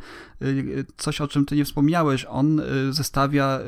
coś, 0.98 1.22
o 1.22 1.28
czym 1.28 1.46
ty 1.46 1.56
nie 1.56 1.66
wspomniałeś, 1.66 2.26
on 2.30 2.62
zestawia 2.90 3.60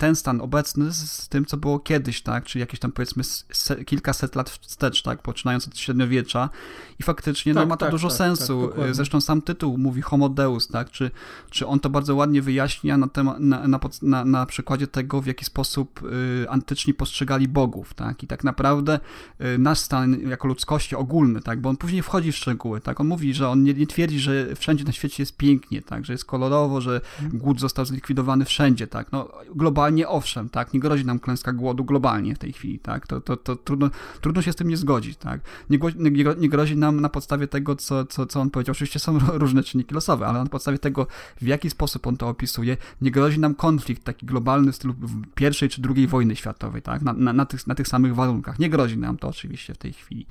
ten 0.00 0.16
stan 0.16 0.40
obecny 0.40 0.92
z, 0.92 1.28
tym, 1.28 1.44
co 1.44 1.56
było 1.56 1.78
kiedyś, 1.78 2.22
tak, 2.22 2.44
czyli 2.44 2.60
jakieś 2.60 2.80
tam 2.80 2.92
powiedzmy 2.92 3.24
se, 3.52 3.84
kilkaset 3.84 4.36
lat 4.36 4.50
wstecz, 4.50 5.02
tak, 5.02 5.22
poczynając 5.22 5.68
od 5.68 5.78
średniowiecza. 5.78 6.50
I 6.98 7.02
faktycznie 7.02 7.54
no, 7.54 7.60
tak, 7.60 7.68
no, 7.68 7.68
ma 7.68 7.76
to 7.76 7.86
tak, 7.86 7.90
dużo 7.90 8.08
tak, 8.08 8.16
sensu. 8.16 8.72
Tak, 8.76 8.94
Zresztą 8.94 9.20
sam 9.20 9.42
tytuł 9.42 9.78
mówi 9.78 10.02
Homo 10.02 10.28
Deus, 10.28 10.68
tak, 10.68 10.90
czy, 10.90 11.10
czy 11.50 11.66
on 11.66 11.80
to 11.80 11.90
bardzo 11.90 12.14
ładnie 12.14 12.42
wyjaśnia 12.42 12.96
na, 12.96 13.08
tema, 13.08 13.36
na, 13.38 13.68
na, 13.68 13.80
na, 14.02 14.24
na 14.24 14.46
przykładzie 14.46 14.86
tego, 14.86 15.20
w 15.20 15.26
jaki 15.26 15.44
sposób 15.44 16.02
y, 16.02 16.46
antyczni 16.50 16.94
postrzegali 16.94 17.48
bogów, 17.48 17.94
tak, 17.94 18.22
i 18.22 18.26
tak 18.26 18.44
naprawdę 18.44 19.00
y, 19.40 19.58
nasz 19.58 19.78
stan 19.78 20.20
jako 20.20 20.48
ludzkości 20.48 20.96
ogólny, 20.96 21.40
tak, 21.40 21.60
bo 21.60 21.68
on 21.68 21.76
później 21.76 22.02
wchodzi 22.02 22.32
w 22.32 22.36
szczegóły, 22.36 22.80
tak, 22.80 23.00
on 23.00 23.06
mówi, 23.06 23.34
że 23.34 23.48
on 23.48 23.62
nie, 23.62 23.74
nie 23.74 23.86
twierdzi, 23.86 24.20
że 24.20 24.56
wszędzie 24.56 24.84
na 24.84 24.92
świecie 24.92 25.22
jest 25.22 25.36
pięknie, 25.36 25.82
tak, 25.82 26.04
że 26.04 26.12
jest 26.12 26.24
kolorowo, 26.24 26.80
że 26.80 27.00
mhm. 27.22 27.38
głód 27.38 27.60
został 27.60 27.84
zlikwidowany 27.84 28.44
wszędzie, 28.44 28.86
tak, 28.86 29.12
no 29.12 29.28
globalnie 29.54 29.89
globalnie 29.90 30.08
owszem, 30.08 30.48
tak, 30.48 30.74
nie 30.74 30.80
grozi 30.80 31.04
nam 31.04 31.18
klęska 31.18 31.52
głodu 31.52 31.84
globalnie 31.84 32.34
w 32.34 32.38
tej 32.38 32.52
chwili, 32.52 32.78
tak, 32.78 33.06
to, 33.06 33.20
to, 33.20 33.36
to 33.36 33.56
trudno, 33.56 33.90
trudno 34.20 34.42
się 34.42 34.52
z 34.52 34.56
tym 34.56 34.68
nie 34.68 34.76
zgodzić, 34.76 35.16
tak, 35.16 35.40
nie, 35.70 35.78
nie, 35.96 36.24
nie 36.38 36.48
grozi 36.48 36.76
nam 36.76 37.00
na 37.00 37.08
podstawie 37.08 37.48
tego, 37.48 37.76
co, 37.76 38.06
co, 38.06 38.26
co 38.26 38.40
on 38.40 38.50
powiedział, 38.50 38.72
oczywiście 38.72 38.98
są 38.98 39.18
różne 39.44 39.62
czynniki 39.62 39.94
losowe, 39.94 40.26
ale 40.26 40.38
na 40.38 40.50
podstawie 40.50 40.78
tego, 40.78 41.06
w 41.40 41.46
jaki 41.46 41.70
sposób 41.70 42.06
on 42.06 42.16
to 42.16 42.28
opisuje, 42.28 42.76
nie 43.00 43.10
grozi 43.10 43.40
nam 43.40 43.54
konflikt 43.54 44.04
taki 44.04 44.26
globalny 44.26 44.72
w 44.72 44.76
stylu 44.76 44.94
pierwszej 45.34 45.68
czy 45.68 45.80
drugiej 45.80 46.06
wojny 46.06 46.36
światowej, 46.36 46.82
tak, 46.82 47.02
na, 47.02 47.12
na, 47.12 47.32
na, 47.32 47.46
tych, 47.46 47.66
na 47.66 47.74
tych 47.74 47.88
samych 47.88 48.14
warunkach, 48.14 48.58
nie 48.58 48.70
grozi 48.70 48.98
nam 48.98 49.16
to 49.16 49.28
oczywiście 49.28 49.74
w 49.74 49.78
tej 49.78 49.92
chwili 49.92 50.26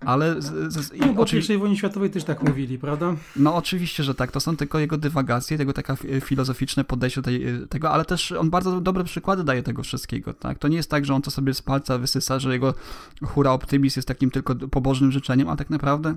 ale... 0.00 0.42
Z, 0.42 0.72
z, 0.72 0.92
no, 0.98 1.12
bo 1.12 1.24
wojnie 1.58 1.76
światowej 1.76 2.10
też 2.10 2.24
tak 2.24 2.42
mówili, 2.42 2.78
prawda? 2.78 3.14
No 3.36 3.54
oczywiście, 3.54 4.02
że 4.04 4.14
tak, 4.14 4.32
to 4.32 4.40
są 4.40 4.56
tylko 4.56 4.78
jego 4.78 4.98
dywagacje, 4.98 5.58
tego 5.58 5.72
taka 5.72 5.96
filozoficzne 6.20 6.84
podejście 6.84 7.20
do 7.20 7.24
tej, 7.24 7.44
tego, 7.68 7.90
ale 7.90 8.04
też 8.04 8.32
on 8.32 8.50
bardzo 8.50 8.80
dobre 8.80 9.04
przykłady 9.04 9.44
daje 9.44 9.62
tego 9.62 9.82
wszystkiego, 9.82 10.34
tak? 10.34 10.58
To 10.58 10.68
nie 10.68 10.76
jest 10.76 10.90
tak, 10.90 11.04
że 11.04 11.14
on 11.14 11.22
to 11.22 11.30
sobie 11.30 11.54
z 11.54 11.62
palca 11.62 11.98
wysysa, 11.98 12.38
że 12.38 12.52
jego 12.52 12.74
hura 13.22 13.52
optymizm 13.52 13.98
jest 13.98 14.08
takim 14.08 14.30
tylko 14.30 14.54
pobożnym 14.54 15.12
życzeniem, 15.12 15.48
a 15.48 15.56
tak 15.56 15.70
naprawdę 15.70 16.14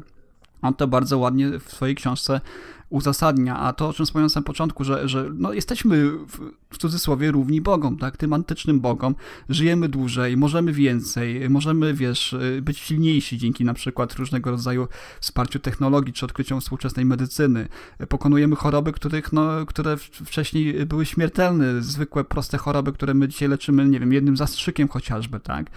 on 0.63 0.73
to 0.73 0.87
bardzo 0.87 1.17
ładnie 1.17 1.59
w 1.59 1.71
swojej 1.71 1.95
książce 1.95 2.41
uzasadnia, 2.93 3.59
a 3.59 3.73
to, 3.73 3.89
o 3.89 3.93
czym 3.93 4.05
wspomniałem 4.05 4.29
na 4.35 4.41
początku, 4.41 4.83
że, 4.83 5.07
że 5.09 5.29
no, 5.33 5.53
jesteśmy 5.53 6.11
w, 6.11 6.51
w 6.69 6.77
cudzysłowie 6.77 7.31
równi 7.31 7.61
Bogom, 7.61 7.97
tak, 7.97 8.17
tym 8.17 8.33
antycznym 8.33 8.79
Bogom, 8.79 9.15
żyjemy 9.49 9.89
dłużej, 9.89 10.37
możemy 10.37 10.73
więcej, 10.73 11.49
możemy, 11.49 11.93
wiesz, 11.93 12.35
być 12.61 12.79
silniejsi 12.79 13.37
dzięki 13.37 13.65
na 13.65 13.73
przykład 13.73 14.13
różnego 14.13 14.51
rodzaju 14.51 14.87
wsparciu 15.21 15.59
technologii 15.59 16.13
czy 16.13 16.25
odkryciom 16.25 16.61
współczesnej 16.61 17.05
medycyny, 17.05 17.67
pokonujemy 18.09 18.55
choroby, 18.55 18.91
których, 18.91 19.33
no, 19.33 19.65
które 19.65 19.97
wcześniej 19.97 20.85
były 20.85 21.05
śmiertelne, 21.05 21.81
zwykłe, 21.81 22.23
proste 22.23 22.57
choroby, 22.57 22.93
które 22.93 23.13
my 23.13 23.27
dzisiaj 23.27 23.49
leczymy, 23.49 23.85
nie 23.85 23.99
wiem, 23.99 24.13
jednym 24.13 24.37
zastrzykiem 24.37 24.87
chociażby, 24.87 25.39
tak, 25.39 25.71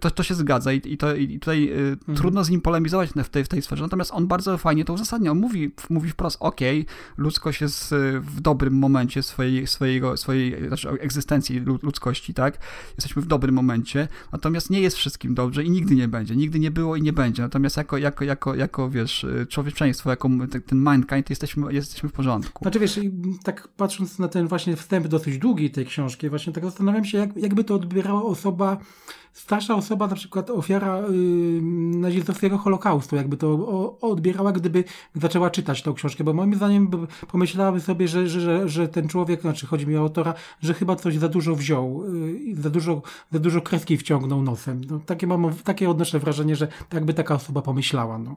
to, 0.00 0.10
to 0.10 0.22
się 0.22 0.34
zgadza 0.34 0.72
i, 0.72 0.80
i, 0.84 0.96
to, 0.96 1.14
i 1.14 1.38
tutaj 1.38 1.68
y, 1.68 1.72
mhm. 1.72 2.18
trudno 2.18 2.44
z 2.44 2.50
nim 2.50 2.60
polemizować 2.60 3.10
w 3.24 3.28
tej, 3.28 3.44
w 3.44 3.48
tej 3.48 3.62
sferze, 3.62 3.82
natomiast 3.82 4.10
on 4.14 4.26
bardzo 4.26 4.58
fajnie 4.58 4.84
to 4.84 4.92
uzasadnia. 4.92 5.30
On 5.30 5.38
mówi, 5.38 5.72
mówi 5.90 6.10
wprost, 6.10 6.36
ok, 6.40 6.60
ludzkość 7.16 7.60
jest 7.60 7.92
y, 7.92 8.20
w 8.20 8.40
dobrym 8.40 8.78
momencie 8.78 9.22
swojej, 9.22 9.66
swojego, 9.66 10.16
swojej 10.16 10.68
znaczy 10.68 10.88
egzystencji 10.88 11.60
ludzkości, 11.60 12.34
tak? 12.34 12.58
Jesteśmy 12.96 13.22
w 13.22 13.26
dobrym 13.26 13.54
momencie, 13.54 14.08
natomiast 14.32 14.70
nie 14.70 14.80
jest 14.80 14.96
wszystkim 14.96 15.34
dobrze 15.34 15.64
i 15.64 15.70
nigdy 15.70 15.94
nie 15.94 16.08
będzie. 16.08 16.36
Nigdy 16.36 16.58
nie 16.58 16.70
było 16.70 16.96
i 16.96 17.02
nie 17.02 17.12
będzie. 17.12 17.42
Natomiast 17.42 17.76
jako, 17.76 17.98
jako, 17.98 18.24
jako, 18.24 18.54
jako 18.54 18.90
wiesz, 18.90 19.26
człowieczeństwo, 19.48 20.10
jako 20.10 20.30
ten 20.66 20.78
mankind, 20.78 21.30
jesteśmy, 21.30 21.72
jesteśmy 21.72 22.08
w 22.08 22.12
porządku. 22.12 22.64
Znaczy 22.64 22.78
wiesz, 22.78 23.00
tak 23.44 23.68
patrząc 23.68 24.18
na 24.18 24.28
ten 24.28 24.48
właśnie 24.48 24.76
wstęp 24.76 25.06
dosyć 25.06 25.38
długi 25.38 25.70
tej 25.70 25.86
książki, 25.86 26.28
właśnie 26.28 26.52
tak 26.52 26.64
zastanawiam 26.64 27.04
się, 27.04 27.18
jak, 27.18 27.36
jakby 27.36 27.64
to 27.64 27.74
odbierała 27.74 28.22
osoba 28.22 28.78
starsza 29.66 29.78
osoba, 29.78 30.06
na 30.06 30.14
przykład 30.14 30.50
ofiara 30.50 31.00
yy, 31.00 31.62
nazistowskiego 31.98 32.58
Holokaustu, 32.58 33.16
jakby 33.16 33.36
to 33.36 33.48
o, 33.48 33.98
odbierała, 34.00 34.52
gdyby 34.52 34.84
zaczęła 35.14 35.50
czytać 35.50 35.82
tą 35.82 35.94
książkę, 35.94 36.24
bo 36.24 36.32
moim 36.32 36.54
zdaniem 36.54 36.90
pomyślałaby 37.28 37.80
sobie, 37.80 38.08
że, 38.08 38.28
że, 38.28 38.40
że, 38.40 38.68
że 38.68 38.88
ten 38.88 39.08
człowiek, 39.08 39.40
znaczy 39.40 39.66
chodzi 39.66 39.86
mi 39.86 39.96
o 39.96 40.00
autora, 40.00 40.34
że 40.62 40.74
chyba 40.74 40.96
coś 40.96 41.18
za 41.18 41.28
dużo 41.28 41.54
wziął, 41.54 42.14
yy, 42.14 42.62
za, 42.62 42.70
dużo, 42.70 43.02
za 43.32 43.38
dużo 43.38 43.60
kreski 43.60 43.96
wciągnął 43.96 44.42
nosem. 44.42 44.80
No, 44.90 45.00
takie, 45.06 45.26
mam, 45.26 45.54
takie 45.64 45.90
odnoszę 45.90 46.18
wrażenie, 46.18 46.56
że 46.56 46.68
jakby 46.92 47.14
taka 47.14 47.34
osoba 47.34 47.62
pomyślała. 47.62 48.18
No. 48.18 48.36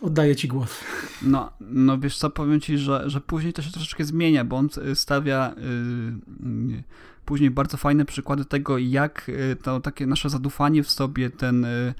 Oddaję 0.00 0.36
ci 0.36 0.48
głos. 0.48 0.80
No, 1.22 1.52
no 1.60 1.98
wiesz 1.98 2.18
co, 2.18 2.30
powiem 2.30 2.60
ci, 2.60 2.78
że, 2.78 3.02
że 3.06 3.20
później 3.20 3.52
to 3.52 3.62
się 3.62 3.70
troszeczkę 3.70 4.04
zmienia, 4.04 4.44
bo 4.44 4.56
on 4.56 4.68
stawia 4.94 5.54
yy, 5.56 6.82
później 7.28 7.50
bardzo 7.50 7.76
fajne 7.76 8.04
przykłady 8.04 8.44
tego, 8.44 8.78
jak 8.78 9.28
y, 9.28 9.56
to 9.62 9.80
takie 9.80 10.06
nasze 10.06 10.30
zadufanie 10.30 10.82
w 10.82 10.90
sobie, 10.90 11.30
ten 11.30 11.64
y, 11.64 11.94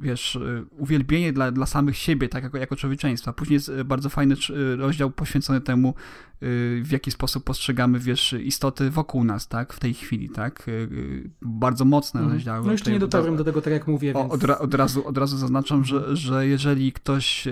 wiesz, 0.00 0.38
uwielbienie 0.70 1.32
dla, 1.32 1.52
dla 1.52 1.66
samych 1.66 1.96
siebie, 1.96 2.28
tak 2.28 2.44
jako, 2.44 2.58
jako 2.58 2.76
człowieczeństwa. 2.76 3.32
Później 3.32 3.54
jest 3.54 3.72
bardzo 3.84 4.08
fajny 4.08 4.34
rozdział 4.76 5.10
poświęcony 5.10 5.60
temu, 5.60 5.94
Y, 6.42 6.82
w 6.84 6.92
jaki 6.92 7.10
sposób 7.10 7.44
postrzegamy, 7.44 7.98
wiesz, 7.98 8.32
istoty 8.32 8.90
wokół 8.90 9.24
nas, 9.24 9.48
tak, 9.48 9.72
w 9.72 9.78
tej 9.78 9.94
chwili, 9.94 10.28
tak, 10.28 10.68
y, 10.68 10.70
y, 10.70 11.30
bardzo 11.42 11.84
mocne 11.84 12.20
mm. 12.20 12.32
rozdziały. 12.32 12.66
No 12.66 12.72
jeszcze 12.72 12.92
nie 12.92 12.98
dotarłem 12.98 13.36
do 13.36 13.44
tego, 13.44 13.62
tak 13.62 13.72
jak 13.72 13.86
mówię, 13.86 14.12
więc... 14.14 14.32
od, 14.32 14.44
od, 14.44 14.74
razu, 14.74 15.06
od 15.08 15.18
razu 15.18 15.36
zaznaczam, 15.36 15.84
że, 15.84 16.16
że 16.16 16.46
jeżeli 16.46 16.92
ktoś 16.92 17.48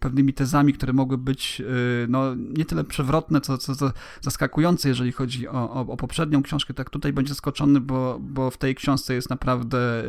pewnymi 0.00 0.32
tezami, 0.32 0.72
które 0.72 0.92
mogły 0.92 1.18
być, 1.18 1.62
no, 2.08 2.34
nie 2.34 2.64
tyle 2.64 2.84
przewrotne, 2.84 3.40
co, 3.40 3.58
co, 3.58 3.74
co 3.74 3.92
zaskakujące, 4.20 4.88
jeżeli 4.88 5.12
chodzi 5.12 5.48
o, 5.48 5.70
o, 5.72 5.80
o 5.80 5.96
poprzednią 5.96 6.42
książkę, 6.42 6.74
tak 6.74 6.90
tutaj 6.90 7.12
będzie 7.12 7.28
zaskoczony, 7.28 7.80
bo, 7.80 8.18
bo 8.22 8.50
w 8.50 8.56
tej 8.56 8.74
książce 8.74 9.14
jest 9.14 9.30
naprawdę 9.30 10.04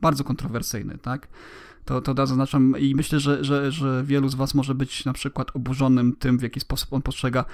bardzo 0.00 0.24
kontrowersyjny, 0.24 0.98
tak, 0.98 1.28
to, 1.84 2.00
to 2.00 2.26
zaznaczam 2.26 2.74
i 2.78 2.94
myślę, 2.94 3.20
że, 3.20 3.44
że, 3.44 3.72
że 3.72 4.04
wielu 4.06 4.28
z 4.28 4.34
Was 4.34 4.54
może 4.54 4.74
być 4.74 5.04
na 5.04 5.12
przykład 5.12 5.50
oburzonym 5.54 6.16
tym, 6.16 6.38
w 6.38 6.42
jaki 6.42 6.60
sposób 6.60 6.92
on 6.92 7.02
postrzega 7.02 7.44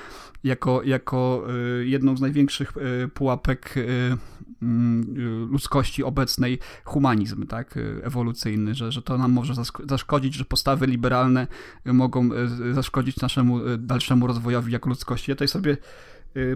jako, 0.44 0.82
jako 0.82 1.46
y, 1.80 1.86
jedną 1.86 2.16
z 2.16 2.20
największych 2.20 2.72
y, 2.76 3.08
pułapek 3.08 3.76
y, 3.76 4.16
mm, 4.62 5.14
ludzkości 5.50 6.04
obecnej 6.04 6.58
humanizm, 6.84 7.46
tak, 7.46 7.78
ewolucyjny, 8.02 8.74
że, 8.74 8.92
że 8.92 9.02
to 9.02 9.18
nam 9.18 9.32
może 9.32 9.54
zaszkodzić, 9.84 10.34
że 10.34 10.44
postawy 10.44 10.86
liberalne 10.86 11.46
mogą 11.84 12.28
zaszkodzić 12.72 13.20
naszemu 13.20 13.60
dalszemu 13.78 14.26
rozwojowi 14.26 14.72
jako 14.72 14.88
ludzkości. 14.88 15.30
Ja 15.30 15.34
tutaj 15.34 15.48
sobie 15.48 15.76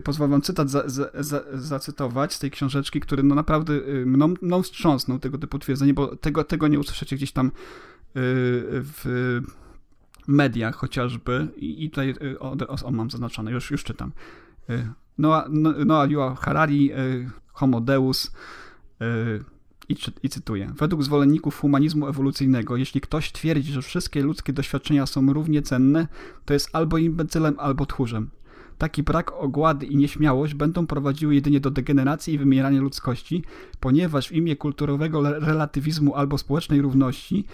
pozwolę 0.05 0.31
wam 0.31 0.43
cytat 0.43 0.71
za, 0.71 0.89
za, 0.89 1.11
za, 1.15 1.43
zacytować 1.53 2.33
z 2.33 2.39
tej 2.39 2.51
książeczki, 2.51 3.01
który 3.01 3.23
no 3.23 3.35
naprawdę 3.35 3.73
y, 3.73 4.07
mną, 4.07 4.35
mną 4.43 4.63
wstrząsnął 4.63 5.19
tego 5.19 5.39
typu 5.39 5.59
twierdzenie, 5.59 5.95
bo 5.95 6.17
tego, 6.17 6.45
tego 6.45 6.69
nie 6.69 6.81
usłyszycie 6.81 7.17
gdzieś 7.17 7.33
tam 7.33 7.47
y, 7.47 7.51
w 8.15 9.41
mediach 10.29 10.77
chociażby 10.77 11.49
i, 11.57 11.91
tutaj 11.91 12.15
o, 12.39 12.57
o, 12.69 12.85
o, 12.85 12.91
mam 12.91 13.11
zaznaczone, 13.11 13.51
już, 13.51 13.71
już 13.71 13.85
czytam. 13.85 14.13
Noah, 15.19 15.49
Noah 15.87 16.11
Yua 16.11 16.35
Harari, 16.35 16.91
Homo 17.53 17.81
Deus 17.81 18.33
i, 19.89 19.97
i 20.23 20.29
cytuję. 20.29 20.73
Według 20.79 21.03
zwolenników 21.03 21.61
humanizmu 21.61 22.09
ewolucyjnego, 22.09 22.77
jeśli 22.77 23.01
ktoś 23.01 23.33
twierdzi, 23.33 23.73
że 23.73 23.83
wszystkie 23.83 24.23
ludzkie 24.23 24.53
doświadczenia 24.53 25.07
są 25.07 25.33
równie 25.33 25.63
cenne, 25.63 26.09
to 26.45 26.55
jest 26.55 26.71
albo 26.73 26.99
imbecylem, 26.99 27.55
albo 27.59 27.87
tchórzem. 27.87 28.31
Taki 28.79 29.03
brak 29.03 29.33
ogłady 29.33 29.87
i 29.87 29.97
nieśmiałość 29.97 30.55
będą 30.55 30.87
prowadziły 30.87 31.35
jedynie 31.35 31.61
do 31.61 31.71
degeneracji 31.71 32.35
i 32.35 32.39
wymierania 32.39 32.81
ludzkości, 32.81 33.45
ponieważ 33.81 34.29
w 34.29 34.33
imię 34.33 34.57
kulturowego 34.57 35.23
relatywizmu 35.23 36.15
albo 36.15 36.39
społecznej 36.39 36.83
równości 36.83 37.45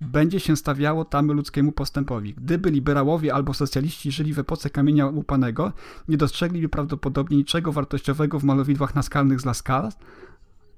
będzie 0.00 0.40
się 0.40 0.56
stawiało 0.56 1.04
tamy 1.04 1.34
ludzkiemu 1.34 1.72
postępowi. 1.72 2.34
Gdyby 2.34 2.70
liberałowie 2.70 3.34
albo 3.34 3.54
socjaliści 3.54 4.12
żyli 4.12 4.32
w 4.32 4.38
epoce 4.38 4.70
kamienia 4.70 5.06
łupanego, 5.06 5.72
nie 6.08 6.16
dostrzegliby 6.16 6.68
prawdopodobnie 6.68 7.36
niczego 7.36 7.72
wartościowego 7.72 8.40
w 8.40 8.44
malowidłach 8.44 8.94
naskalnych 8.94 9.40
z 9.40 9.44
Lascaux 9.44 9.96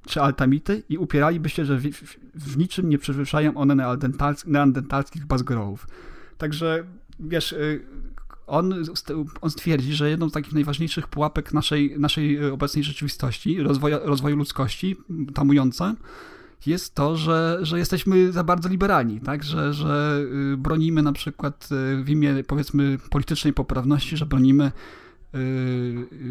czy 0.06 0.22
Altamity 0.22 0.82
i 0.88 0.98
upieraliby 0.98 1.48
się, 1.48 1.64
że 1.64 1.78
w, 1.78 1.82
w, 1.82 2.16
w 2.34 2.58
niczym 2.58 2.88
nie 2.88 2.98
przewyższają 2.98 3.54
one 3.54 3.96
neandertalskich 4.46 5.26
bazgrołów. 5.26 5.86
Także 6.38 6.84
wiesz, 7.20 7.52
y, 7.52 7.84
on, 8.46 8.74
on 9.40 9.50
stwierdzi, 9.50 9.94
że 9.94 10.10
jedną 10.10 10.28
z 10.28 10.32
takich 10.32 10.52
najważniejszych 10.52 11.08
pułapek 11.08 11.52
naszej, 11.52 11.94
naszej 11.98 12.50
obecnej 12.50 12.84
rzeczywistości, 12.84 13.62
rozwoju, 13.62 13.98
rozwoju 14.02 14.36
ludzkości, 14.36 14.96
tamująca, 15.34 15.94
jest 16.66 16.94
to, 16.94 17.16
że, 17.16 17.58
że 17.62 17.78
jesteśmy 17.78 18.32
za 18.32 18.44
bardzo 18.44 18.68
liberalni, 18.68 19.20
tak? 19.20 19.44
że, 19.44 19.74
że 19.74 20.20
y, 20.52 20.56
bronimy 20.56 21.02
na 21.02 21.12
przykład 21.12 21.68
y, 22.00 22.04
w 22.04 22.10
imię 22.10 22.34
powiedzmy 22.46 22.98
politycznej 23.10 23.52
poprawności, 23.52 24.16
że 24.16 24.26
bronimy 24.26 24.72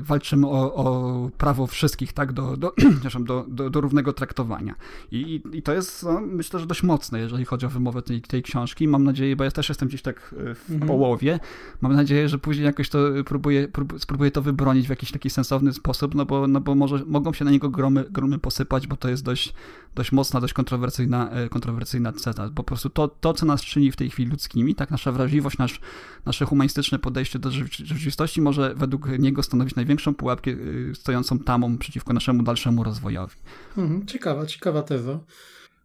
walczymy 0.01 0.47
o, 0.47 0.74
o, 0.74 1.30
prawo 1.38 1.68
wszystkich, 1.68 2.14
tak, 2.14 2.34
do, 2.34 2.58
do, 2.58 2.74
do, 3.20 3.45
do, 3.47 3.70
do 3.70 3.82
równego 3.82 4.14
traktowania. 4.14 4.76
I, 5.12 5.41
i 5.53 5.62
to 5.62 5.74
jest, 5.74 6.03
no, 6.03 6.22
myślę, 6.22 6.60
że 6.60 6.66
dość 6.66 6.84
mocne, 6.84 7.20
jeżeli 7.20 7.45
chodzi 7.45 7.66
o 7.66 7.70
wymowę 7.70 8.01
tej, 8.01 8.22
tej 8.22 8.43
książki. 8.43 8.88
Mam 8.88 9.03
nadzieję, 9.03 9.36
bo 9.36 9.43
ja 9.43 9.51
też 9.51 9.70
jestem 9.70 9.88
gdzieś 9.88 10.01
tak 10.01 10.18
y, 10.34 10.56
w 10.56 10.70
mhm. 10.70 10.88
połowie, 10.88 11.39
mam 11.82 11.95
nadzieję, 11.95 12.30
że 12.30 12.38
później 12.38 12.66
jakoś 12.66 12.89
to 12.89 12.99
próbuję, 13.26 13.68
spróbuję 13.97 14.32
to 14.32 14.41
wybronić 14.41 14.88
w 14.88 14.89
jakiś 14.89 15.12
taki 15.12 15.30
sensowny 15.30 15.74
sposób, 15.74 16.16
no 16.16 16.26
bo, 16.26 16.47
no 16.47 16.62
bo 16.62 16.76
może 16.76 17.03
mogą 17.06 17.34
się 17.34 17.45
na 17.45 17.51
niego 17.51 17.70
gromy, 17.70 18.06
gromy 18.12 18.39
posypać, 18.39 18.88
bo 18.88 18.95
to 18.97 19.10
jest 19.10 19.24
dość, 19.24 19.53
dość 19.95 20.12
mocna, 20.12 20.41
dość 20.41 20.53
kontrowersyjna, 20.53 21.30
e, 21.30 21.49
kontrowersyjna 21.49 22.14
ceta. 22.14 22.49
Po 22.56 22.64
prostu 22.64 22.89
to, 22.89 23.08
to, 23.08 23.34
co 23.34 23.45
nas 23.45 23.62
czyni 23.62 23.91
w 23.91 23.95
tej 23.95 24.10
chwili 24.10 24.32
ludzkimi, 24.32 24.76
tak, 24.76 24.91
nasza 24.91 25.12
wrażliwość, 25.12 25.58
nasz, 25.58 25.80
nasze 26.26 26.45
humanistyczne 26.45 26.99
podejście 26.99 27.39
do 27.39 27.51
rzeczywistości 27.51 28.41
może 28.41 28.76
według 28.76 28.95
niego 29.20 29.43
stanowić 29.43 29.76
największą 29.76 30.16
pułapkę 30.16 30.52
y, 30.52 30.91
stojącą 30.96 31.39
tamą 31.39 31.78
przeciwko 31.78 32.14
naszemu 32.14 32.43
dalszemu 32.43 32.84
rozwojowi. 32.84 33.36
Mhm, 33.78 34.06
ciekawa, 34.06 34.46
ciekawa 34.46 34.82
teza. 34.84 35.20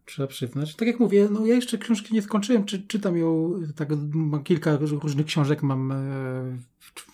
trzeba 0.05 0.27
przyznać. 0.27 0.75
Tak 0.75 0.87
jak 0.87 0.99
mówię, 0.99 1.27
no 1.31 1.45
ja 1.45 1.55
jeszcze 1.55 1.77
książki 1.77 2.13
nie 2.13 2.21
skończyłem, 2.21 2.65
czy, 2.65 2.87
czytam 2.87 3.17
ją, 3.17 3.53
tak, 3.75 3.89
kilka 4.43 4.77
różnych 4.77 5.25
książek 5.25 5.63
mam 5.63 5.91
e, 5.91 5.95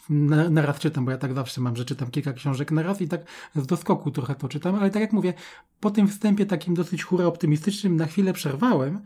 na, 0.10 0.50
na 0.50 0.62
raz 0.62 0.80
czytam, 0.80 1.06
bo 1.06 1.12
ja 1.12 1.18
tak 1.18 1.34
zawsze 1.34 1.62
mam, 1.62 1.76
że 1.76 1.86
czytam 1.86 2.12
kilka 2.12 2.34
książek 2.34 2.72
na 2.72 2.84
raz 2.84 3.02
i 3.02 3.08
tak 3.08 3.22
z 3.56 3.66
doskoku 3.66 4.12
trochę 4.12 4.36
to 4.36 4.48
czytam, 4.48 4.76
ale 4.76 4.90
tak 4.90 5.02
jak 5.02 5.14
mówię, 5.14 5.34
po 5.80 5.92
tym 5.92 6.08
wstępie 6.08 6.46
takim 6.46 6.74
dosyć 6.74 7.04
hura 7.04 7.26
optymistycznym 7.26 7.96
na 7.96 8.06
chwilę 8.06 8.34
przerwałem, 8.34 9.02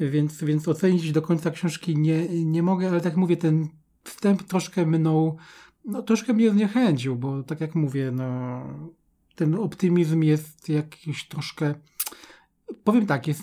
więc, 0.00 0.44
więc 0.44 0.68
ocenić 0.68 1.12
do 1.12 1.22
końca 1.22 1.50
książki 1.50 1.98
nie, 1.98 2.28
nie 2.28 2.62
mogę, 2.62 2.90
ale 2.90 3.00
tak 3.00 3.16
mówię, 3.16 3.36
ten 3.36 3.68
wstęp 4.04 4.42
troszkę 4.42 4.86
mną, 4.86 5.36
no 5.84 6.02
troszkę 6.02 6.32
mnie 6.32 6.50
zniechęcił, 6.50 7.16
bo 7.16 7.42
tak 7.42 7.60
jak 7.60 7.74
mówię, 7.74 8.10
no 8.10 8.60
ten 9.34 9.54
optymizm 9.54 10.22
jest 10.22 10.68
jakiś 10.68 11.28
troszkę, 11.28 11.74
powiem 12.84 13.06
tak, 13.06 13.28
jest 13.28 13.42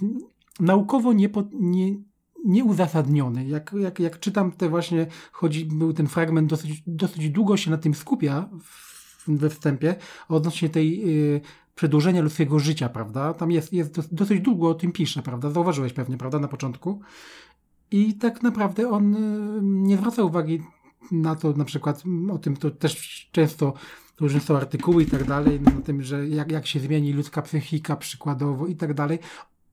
naukowo 0.59 1.13
nie, 1.13 1.29
nieuzasadniony. 2.45 3.45
Jak, 3.47 3.73
jak, 3.79 3.99
jak 3.99 4.19
czytam 4.19 4.51
te 4.51 4.69
właśnie, 4.69 5.07
chodzi, 5.31 5.65
był 5.65 5.93
ten 5.93 6.07
fragment 6.07 6.49
dosyć, 6.49 6.83
dosyć 6.87 7.29
długo 7.29 7.57
się 7.57 7.71
na 7.71 7.77
tym 7.77 7.93
skupia 7.93 8.49
w, 8.63 9.23
we 9.27 9.49
wstępie, 9.49 9.95
odnośnie 10.29 10.69
tej 10.69 11.09
y, 11.35 11.41
przedłużenia 11.75 12.21
ludzkiego 12.21 12.59
życia, 12.59 12.89
prawda? 12.89 13.33
Tam 13.33 13.51
jest, 13.51 13.73
jest 13.73 14.15
dosyć 14.15 14.41
długo 14.41 14.69
o 14.69 14.73
tym 14.73 14.91
pisze, 14.91 15.21
prawda? 15.21 15.49
Zauważyłeś 15.49 15.93
pewnie, 15.93 16.17
prawda, 16.17 16.39
na 16.39 16.47
początku. 16.47 17.01
I 17.91 18.13
tak 18.13 18.43
naprawdę 18.43 18.89
on 18.89 19.15
y, 19.15 19.59
nie 19.61 19.97
zwraca 19.97 20.23
uwagi 20.23 20.61
na 21.11 21.35
to, 21.35 21.53
na 21.53 21.65
przykład 21.65 22.03
o 22.31 22.37
tym 22.37 22.57
to 22.57 22.71
też 22.71 23.29
często 23.31 23.73
różne 24.19 24.39
są 24.39 24.57
artykuły 24.57 25.03
i 25.03 25.05
tak 25.05 25.23
dalej, 25.23 25.61
na 25.61 25.71
tym, 25.71 26.03
że 26.03 26.27
jak, 26.27 26.51
jak 26.51 26.67
się 26.67 26.79
zmieni 26.79 27.13
ludzka 27.13 27.41
psychika 27.41 27.95
przykładowo 27.95 28.67
i 28.67 28.75
tak 28.75 28.93
dalej. 28.93 29.19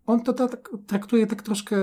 On 0.07 0.23
to 0.23 0.33
tak 0.33 0.71
traktuje 0.87 1.27
tak 1.27 1.43
troszkę 1.43 1.77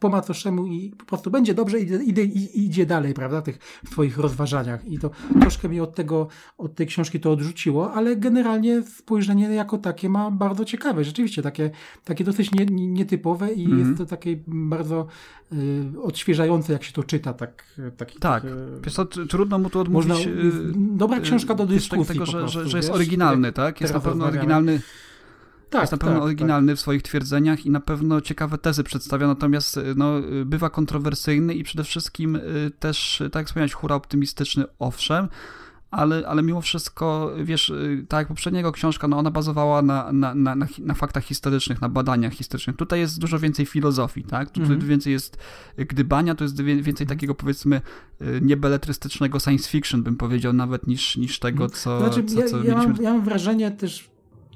po 0.00 0.08
macoszemu 0.08 0.66
i 0.66 0.90
po 0.90 1.04
prostu 1.04 1.30
będzie 1.30 1.54
dobrze 1.54 1.80
i 1.80 2.08
idzie, 2.08 2.24
idzie 2.54 2.86
dalej, 2.86 3.14
prawda, 3.14 3.42
tych 3.42 3.58
swoich 3.92 4.18
rozważaniach. 4.18 4.84
I 4.84 4.98
to 4.98 5.10
troszkę 5.40 5.68
mnie 5.68 5.82
od 5.82 5.94
tego, 5.94 6.28
od 6.58 6.74
tej 6.74 6.86
książki 6.86 7.20
to 7.20 7.32
odrzuciło, 7.32 7.92
ale 7.92 8.16
generalnie 8.16 8.82
spojrzenie 8.82 9.48
jako 9.54 9.78
takie 9.78 10.08
ma 10.08 10.30
bardzo 10.30 10.64
ciekawe. 10.64 11.04
Rzeczywiście 11.04 11.42
takie, 11.42 11.70
takie 12.04 12.24
dosyć 12.24 12.52
nie, 12.52 12.66
nietypowe 12.66 13.52
i 13.52 13.64
mm 13.64 13.78
-hmm. 13.78 13.86
jest 13.86 13.98
to 13.98 14.06
takie 14.06 14.38
bardzo 14.46 15.06
y, 15.52 16.02
odświeżające, 16.02 16.72
jak 16.72 16.84
się 16.84 16.92
to 16.92 17.04
czyta. 17.04 17.32
Tak, 17.32 17.64
taki, 17.96 18.18
tak. 18.18 18.42
tak 18.42 18.52
Wiesz 18.84 18.94
co, 18.94 19.04
trudno 19.04 19.58
mu 19.58 19.70
to 19.70 19.80
odmówić. 19.80 20.08
Można, 20.08 20.32
y, 20.32 20.72
dobra 20.74 21.20
książka 21.20 21.54
do 21.54 21.66
dyskusji. 21.66 22.14
Tego, 22.14 22.26
że, 22.26 22.38
prostu, 22.38 22.60
że, 22.60 22.68
że, 22.68 22.76
jest 22.76 22.90
oryginalny, 22.90 23.52
tak? 23.52 23.80
Jest 23.80 23.94
na 23.94 24.00
pewno 24.00 24.24
oryginalny 24.24 24.80
tak, 25.70 25.80
jest 25.80 25.92
na 25.92 25.98
pewno 25.98 26.14
tak, 26.14 26.24
oryginalny 26.24 26.72
tak. 26.72 26.78
w 26.78 26.80
swoich 26.80 27.02
twierdzeniach 27.02 27.66
i 27.66 27.70
na 27.70 27.80
pewno 27.80 28.20
ciekawe 28.20 28.58
tezy 28.58 28.84
przedstawia, 28.84 29.26
natomiast 29.26 29.76
y, 29.76 29.94
no, 29.96 30.18
y, 30.18 30.44
bywa 30.44 30.70
kontrowersyjny 30.70 31.54
i 31.54 31.64
przede 31.64 31.84
wszystkim 31.84 32.36
y, 32.36 32.70
też, 32.78 33.22
tak 33.32 33.40
jak 33.40 33.46
wspomniałeś, 33.46 33.72
hura 33.72 33.94
optymistyczny, 33.94 34.64
owszem, 34.78 35.28
ale, 35.90 36.28
ale 36.28 36.42
mimo 36.42 36.60
wszystko, 36.60 37.32
wiesz, 37.44 37.72
tak 38.08 38.18
jak 38.18 38.28
poprzedniego 38.28 38.72
książka, 38.72 39.08
no 39.08 39.18
ona 39.18 39.30
bazowała 39.30 39.82
na, 39.82 40.12
na, 40.12 40.34
na, 40.34 40.56
na, 40.78 40.94
faktach 40.94 41.24
historycznych, 41.24 41.80
na 41.80 41.88
badaniach 41.88 42.32
historycznych. 42.32 42.76
Tutaj 42.76 43.00
jest 43.00 43.20
dużo 43.20 43.38
więcej 43.38 43.66
filozofii, 43.66 44.24
tak? 44.24 44.50
Tutaj 44.50 44.66
mm 44.70 44.80
-hmm. 44.80 44.84
więcej 44.84 45.12
jest 45.12 45.38
gdybania, 45.76 46.34
to 46.34 46.44
jest 46.44 46.62
więcej 46.62 47.06
takiego, 47.06 47.34
powiedzmy, 47.34 47.80
niebeletrystycznego 48.42 49.40
science 49.40 49.70
fiction, 49.70 50.02
bym 50.02 50.16
powiedział, 50.16 50.52
nawet 50.52 50.86
niż, 50.86 51.16
niż 51.16 51.38
tego, 51.38 51.68
co, 51.68 51.98
znaczy, 51.98 52.24
co, 52.24 52.42
co 52.42 52.58
ja, 52.58 52.64
ja, 52.64 52.74
mam, 52.76 52.96
ja 53.00 53.12
mam 53.12 53.24
wrażenie 53.24 53.70
też 53.70 54.10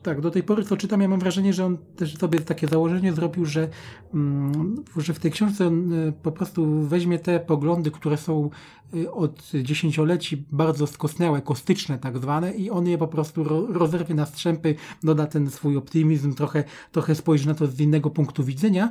tak, 0.05 0.21
do 0.21 0.31
tej 0.31 0.43
pory 0.43 0.65
co 0.65 0.77
czytam, 0.77 1.01
ja 1.01 1.09
mam 1.09 1.21
wrażenie, 1.21 1.53
że 1.53 1.67
on 1.67 1.79
też 1.97 2.17
sobie 2.17 2.41
takie 2.41 2.69
założenie 2.69 3.13
zrobił, 3.13 3.45
że, 3.45 3.69
mm, 4.15 4.85
że 4.97 5.15
w 5.15 5.19
tej 5.19 5.31
książce 5.31 5.67
on 5.67 5.93
y, 5.93 6.13
po 6.23 6.33
prostu 6.33 6.83
weźmie 6.83 7.19
te 7.19 7.41
poglądy, 7.41 7.91
które 7.91 8.17
są 8.17 8.51
y, 8.95 9.13
od 9.13 9.51
dziesięcioleci 9.63 10.45
bardzo 10.53 10.87
skostniałe, 10.87 11.43
kostyczne 11.43 11.99
tak 11.99 12.19
zwane 12.19 12.55
i 12.55 12.71
on 12.71 12.89
je 12.89 12.99
po 12.99 13.09
prostu 13.09 13.45
rozerwie 13.73 14.15
na 14.15 14.27
strzępy, 14.27 14.75
doda 15.03 15.27
ten 15.27 15.51
swój 15.51 15.77
optymizm, 15.77 16.35
trochę, 16.35 16.65
trochę 16.93 17.15
spojrzy 17.15 17.47
na 17.47 17.55
to 17.55 17.67
z 17.67 17.81
innego 17.81 18.11
punktu 18.11 18.45
widzenia 18.45 18.91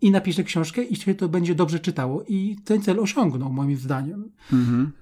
i 0.00 0.10
napisze 0.10 0.44
książkę 0.44 0.84
i 0.84 0.96
się 0.96 1.14
to 1.14 1.28
będzie 1.28 1.54
dobrze 1.54 1.78
czytało. 1.78 2.24
I 2.28 2.56
ten 2.64 2.82
cel 2.82 3.00
osiągnął, 3.00 3.52
moim 3.52 3.76
zdaniem. 3.76 4.30
Mhm. 4.52 4.92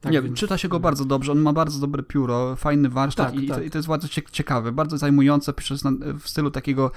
Tak 0.00 0.12
nie, 0.12 0.22
czyta 0.34 0.58
się 0.58 0.68
go 0.68 0.80
bardzo 0.80 1.04
dobrze, 1.04 1.32
on 1.32 1.38
ma 1.38 1.52
bardzo 1.52 1.78
dobre 1.78 2.02
pióro, 2.02 2.56
fajny 2.56 2.88
warsztat 2.88 3.32
tak, 3.32 3.42
i, 3.42 3.48
tak. 3.48 3.64
i, 3.66 3.70
to 3.70 3.78
jest 3.78 3.88
bardzo 3.88 4.08
ciekawe, 4.32 4.72
bardzo 4.72 4.98
zajmujące, 4.98 5.52
pisze 5.52 5.74
w 6.20 6.28
stylu 6.28 6.50
takiego 6.50 6.90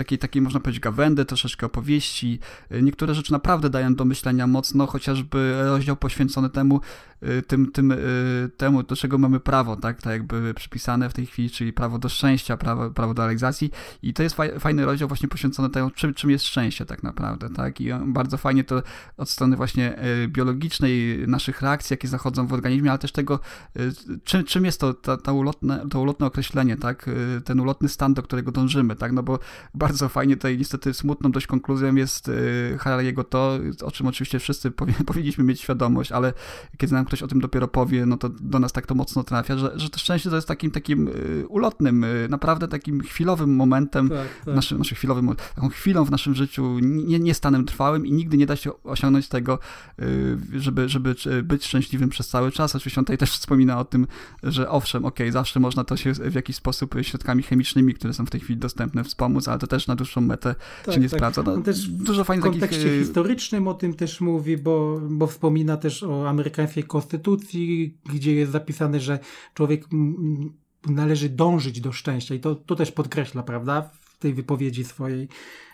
takiej, 0.00 0.18
takiej 0.18 0.42
można 0.42 0.60
powiedzieć 0.60 0.80
gawędy, 0.80 1.24
troszeczkę 1.24 1.66
opowieści. 1.66 2.38
Niektóre 2.82 3.14
rzeczy 3.14 3.32
naprawdę 3.32 3.70
dają 3.70 3.94
do 3.94 4.04
myślenia 4.04 4.46
mocno, 4.46 4.86
chociażby 4.86 5.62
rozdział 5.64 5.96
poświęcony 5.96 6.50
temu, 6.50 6.80
y, 7.22 7.42
tym, 7.42 7.72
tym, 7.72 7.92
y, 7.92 8.50
temu, 8.56 8.82
do 8.82 8.96
czego 8.96 9.18
mamy 9.18 9.40
prawo, 9.40 9.76
tak, 9.76 10.02
tak 10.02 10.12
jakby 10.12 10.54
przypisane 10.54 11.10
w 11.10 11.12
tej 11.12 11.26
chwili, 11.26 11.50
czyli 11.50 11.72
prawo 11.72 11.98
do 11.98 12.08
szczęścia, 12.08 12.56
prawo, 12.56 12.90
prawo 12.90 13.14
do 13.14 13.22
realizacji. 13.22 13.70
I 14.02 14.14
to 14.14 14.22
jest 14.22 14.36
fajny 14.58 14.84
rozdział 14.84 15.08
właśnie 15.08 15.28
poświęcony 15.28 15.70
temu, 15.70 15.90
czym, 15.90 16.14
czym 16.14 16.30
jest 16.30 16.44
szczęście 16.44 16.86
tak 16.86 17.02
naprawdę, 17.02 17.50
tak, 17.50 17.80
i 17.80 17.88
bardzo 18.06 18.36
fajnie 18.36 18.64
to 18.64 18.82
od 19.16 19.30
strony 19.30 19.56
właśnie 19.56 20.04
y, 20.04 20.28
biologicznej, 20.28 21.24
naszych 21.26 21.62
reakcji, 21.62 21.94
jakie 21.94 22.08
zachodzą 22.08 22.46
w 22.46 22.52
organizmie, 22.52 22.90
ale 22.90 22.98
też 22.98 23.12
tego, 23.12 23.40
czym, 24.24 24.44
czym 24.44 24.64
jest 24.64 24.80
to, 24.80 24.94
ta, 24.94 25.16
ta 25.16 25.32
ulotne, 25.32 25.86
to 25.90 26.00
ulotne 26.00 26.26
określenie, 26.26 26.76
tak, 26.76 27.10
ten 27.44 27.60
ulotny 27.60 27.88
stan, 27.88 28.14
do 28.14 28.22
którego 28.22 28.52
dążymy, 28.52 28.96
tak, 28.96 29.12
no 29.12 29.22
bo 29.22 29.38
bardzo 29.90 30.08
fajnie 30.08 30.36
tutaj 30.36 30.58
niestety 30.58 30.94
smutną 30.94 31.32
dość 31.32 31.46
konkluzją 31.46 31.94
jest 31.94 32.28
y, 32.28 32.76
Harariego 32.80 33.24
to, 33.24 33.58
o 33.84 33.90
czym 33.90 34.06
oczywiście 34.06 34.38
wszyscy 34.38 34.70
powie, 34.80 34.94
powinniśmy 35.06 35.44
mieć 35.44 35.60
świadomość, 35.60 36.12
ale 36.12 36.32
kiedy 36.78 36.94
nam 36.94 37.04
ktoś 37.04 37.22
o 37.22 37.26
tym 37.26 37.40
dopiero 37.40 37.68
powie, 37.68 38.06
no 38.06 38.16
to 38.16 38.28
do 38.28 38.58
nas 38.58 38.72
tak 38.72 38.86
to 38.86 38.94
mocno 38.94 39.24
trafia, 39.24 39.58
że, 39.58 39.72
że 39.78 39.90
to 39.90 39.98
szczęście 39.98 40.30
to 40.30 40.36
jest 40.36 40.48
takim 40.48 40.70
takim 40.70 41.08
y, 41.08 41.44
ulotnym, 41.48 42.04
y, 42.04 42.26
naprawdę 42.30 42.68
takim 42.68 43.00
chwilowym 43.00 43.56
momentem, 43.56 44.08
tak, 44.08 44.18
tak. 44.44 44.54
Naszym, 44.54 44.78
naszym 44.78 44.96
chwilowym, 44.96 45.36
taką 45.54 45.68
chwilą 45.68 46.04
w 46.04 46.10
naszym 46.10 46.34
życiu, 46.34 46.78
nie, 46.82 47.18
nie 47.18 47.34
stanem 47.34 47.64
trwałym 47.64 48.06
i 48.06 48.12
nigdy 48.12 48.36
nie 48.36 48.46
da 48.46 48.56
się 48.56 48.82
osiągnąć 48.82 49.28
tego, 49.28 49.58
żeby, 50.52 50.88
żeby 50.88 51.14
być 51.42 51.66
szczęśliwym 51.66 52.08
przez 52.08 52.28
cały 52.28 52.52
czas. 52.52 52.76
Oczywiście 52.76 53.00
on 53.00 53.04
tutaj 53.04 53.18
też 53.18 53.30
wspomina 53.30 53.78
o 53.78 53.84
tym, 53.84 54.06
że 54.42 54.68
owszem, 54.68 55.04
okej, 55.04 55.26
okay, 55.26 55.32
zawsze 55.32 55.60
można 55.60 55.84
to 55.84 55.96
się 55.96 56.12
w 56.12 56.34
jakiś 56.34 56.56
sposób 56.56 56.94
środkami 57.02 57.42
chemicznymi, 57.42 57.94
które 57.94 58.12
są 58.12 58.26
w 58.26 58.30
tej 58.30 58.40
chwili 58.40 58.58
dostępne, 58.58 59.04
wspomóc, 59.04 59.48
ale 59.48 59.58
to 59.58 59.66
też 59.70 59.86
na 59.86 59.96
dłuższą 59.96 60.20
metę 60.20 60.54
tak, 60.84 60.94
się 60.94 61.00
nie 61.00 61.08
tak. 61.08 61.18
sprawdza. 61.18 61.42
No, 61.42 61.62
też 61.62 61.88
dużo 61.88 62.24
fajnych 62.24 62.46
W 62.46 62.50
kontekście 62.50 62.84
takich... 62.84 63.00
historycznym 63.00 63.68
o 63.68 63.74
tym 63.74 63.94
też 63.94 64.20
mówi, 64.20 64.56
bo, 64.56 65.00
bo 65.10 65.26
wspomina 65.26 65.76
też 65.76 66.02
o 66.02 66.28
amerykańskiej 66.28 66.84
konstytucji, 66.84 67.98
gdzie 68.12 68.34
jest 68.34 68.52
zapisane, 68.52 69.00
że 69.00 69.18
człowiek 69.54 69.84
należy 70.86 71.28
dążyć 71.28 71.80
do 71.80 71.92
szczęścia 71.92 72.34
i 72.34 72.40
to, 72.40 72.54
to 72.54 72.76
też 72.76 72.92
podkreśla, 72.92 73.42
prawda, 73.42 73.90
w 74.00 74.18
tej 74.18 74.34
wypowiedzi 74.34 74.84
swojej 74.84 75.28
E, 75.28 75.69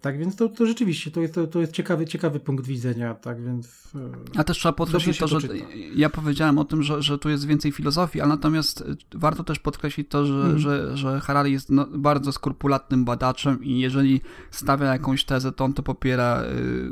tak 0.00 0.18
więc 0.18 0.36
to, 0.36 0.48
to 0.48 0.66
rzeczywiście 0.66 1.10
to 1.10 1.20
jest, 1.20 1.34
to, 1.34 1.46
to 1.46 1.60
jest 1.60 1.72
ciekawy, 1.72 2.06
ciekawy 2.06 2.40
punkt 2.40 2.66
widzenia, 2.66 3.14
tak 3.14 3.42
więc. 3.42 3.92
E, 3.94 4.38
A 4.38 4.44
też 4.44 4.58
trzeba 4.58 4.72
podkreślić 4.72 5.18
to, 5.18 5.28
że 5.28 5.48
ja 5.94 6.10
powiedziałem 6.10 6.58
o 6.58 6.64
tym, 6.64 6.82
że, 6.82 7.02
że 7.02 7.18
tu 7.18 7.30
jest 7.30 7.46
więcej 7.46 7.72
filozofii, 7.72 8.20
ale 8.20 8.28
natomiast 8.28 8.80
e, 8.80 8.84
warto 9.14 9.44
też 9.44 9.58
podkreślić 9.58 10.08
to, 10.08 10.26
że, 10.26 10.34
hmm. 10.34 10.58
że, 10.58 10.96
że 10.96 11.20
Harari 11.20 11.52
jest 11.52 11.70
no, 11.70 11.86
bardzo 11.86 12.32
skrupulatnym 12.32 13.04
badaczem 13.04 13.64
i 13.64 13.78
jeżeli 13.78 14.20
stawia 14.50 14.86
jakąś 14.86 15.24
tezę, 15.24 15.52
to 15.52 15.64
on 15.64 15.72
to 15.72 15.82
popiera 15.82 16.42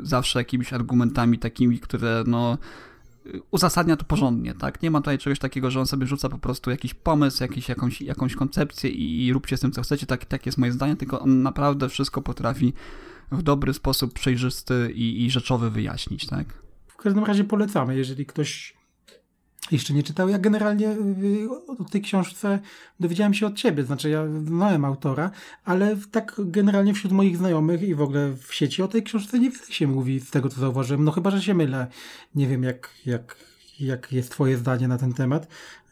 zawsze 0.01 0.39
jakimiś 0.39 0.73
argumentami 0.73 1.39
takimi, 1.39 1.79
które 1.79 2.23
no 2.27 2.57
uzasadnia 3.51 3.95
to 3.95 4.05
porządnie, 4.05 4.53
tak? 4.53 4.81
Nie 4.81 4.91
ma 4.91 4.99
tutaj 4.99 5.17
czegoś 5.17 5.39
takiego, 5.39 5.71
że 5.71 5.79
on 5.79 5.85
sobie 5.85 6.07
rzuca 6.07 6.29
po 6.29 6.37
prostu 6.37 6.71
jakiś 6.71 6.93
pomysł, 6.93 7.43
jakiś, 7.43 7.69
jakąś, 7.69 8.01
jakąś 8.01 8.35
koncepcję 8.35 8.89
i, 8.89 9.25
i 9.25 9.33
róbcie 9.33 9.57
z 9.57 9.59
tym, 9.59 9.71
co 9.71 9.81
chcecie, 9.81 10.05
tak, 10.05 10.25
tak 10.25 10.45
jest 10.45 10.57
moje 10.57 10.71
zdanie, 10.71 10.95
tylko 10.95 11.19
on 11.19 11.41
naprawdę 11.41 11.89
wszystko 11.89 12.21
potrafi 12.21 12.73
w 13.31 13.41
dobry 13.43 13.73
sposób 13.73 14.13
przejrzysty 14.13 14.91
i, 14.95 15.25
i 15.25 15.31
rzeczowy 15.31 15.69
wyjaśnić, 15.69 16.25
tak? 16.25 16.63
W 16.87 16.97
każdym 16.97 17.23
razie 17.23 17.43
polecamy, 17.43 17.95
jeżeli 17.97 18.25
ktoś 18.25 18.77
jeszcze 19.71 19.93
nie 19.93 20.03
czytał. 20.03 20.29
Ja 20.29 20.37
generalnie 20.37 20.89
y, 20.89 21.49
o 21.79 21.83
tej 21.83 22.01
książce 22.01 22.59
dowiedziałem 22.99 23.33
się 23.33 23.47
od 23.47 23.55
ciebie, 23.55 23.83
znaczy 23.83 24.09
ja 24.09 24.23
znałem 24.45 24.85
autora, 24.85 25.31
ale 25.65 25.97
tak 26.11 26.35
generalnie 26.37 26.93
wśród 26.93 27.13
moich 27.13 27.37
znajomych 27.37 27.81
i 27.81 27.95
w 27.95 28.01
ogóle 28.01 28.33
w 28.37 28.53
sieci 28.53 28.83
o 28.83 28.87
tej 28.87 29.03
książce 29.03 29.39
nie 29.39 29.51
się 29.69 29.87
mówi 29.87 30.19
z 30.19 30.29
tego, 30.29 30.49
co 30.49 30.59
zauważyłem. 30.59 31.03
No 31.03 31.11
chyba, 31.11 31.31
że 31.31 31.41
się 31.41 31.53
mylę. 31.53 31.87
Nie 32.35 32.47
wiem, 32.47 32.63
jak, 32.63 32.89
jak, 33.05 33.37
jak 33.79 34.11
jest 34.11 34.31
twoje 34.31 34.57
zdanie 34.57 34.87
na 34.87 34.97
ten 34.97 35.13
temat, 35.13 35.47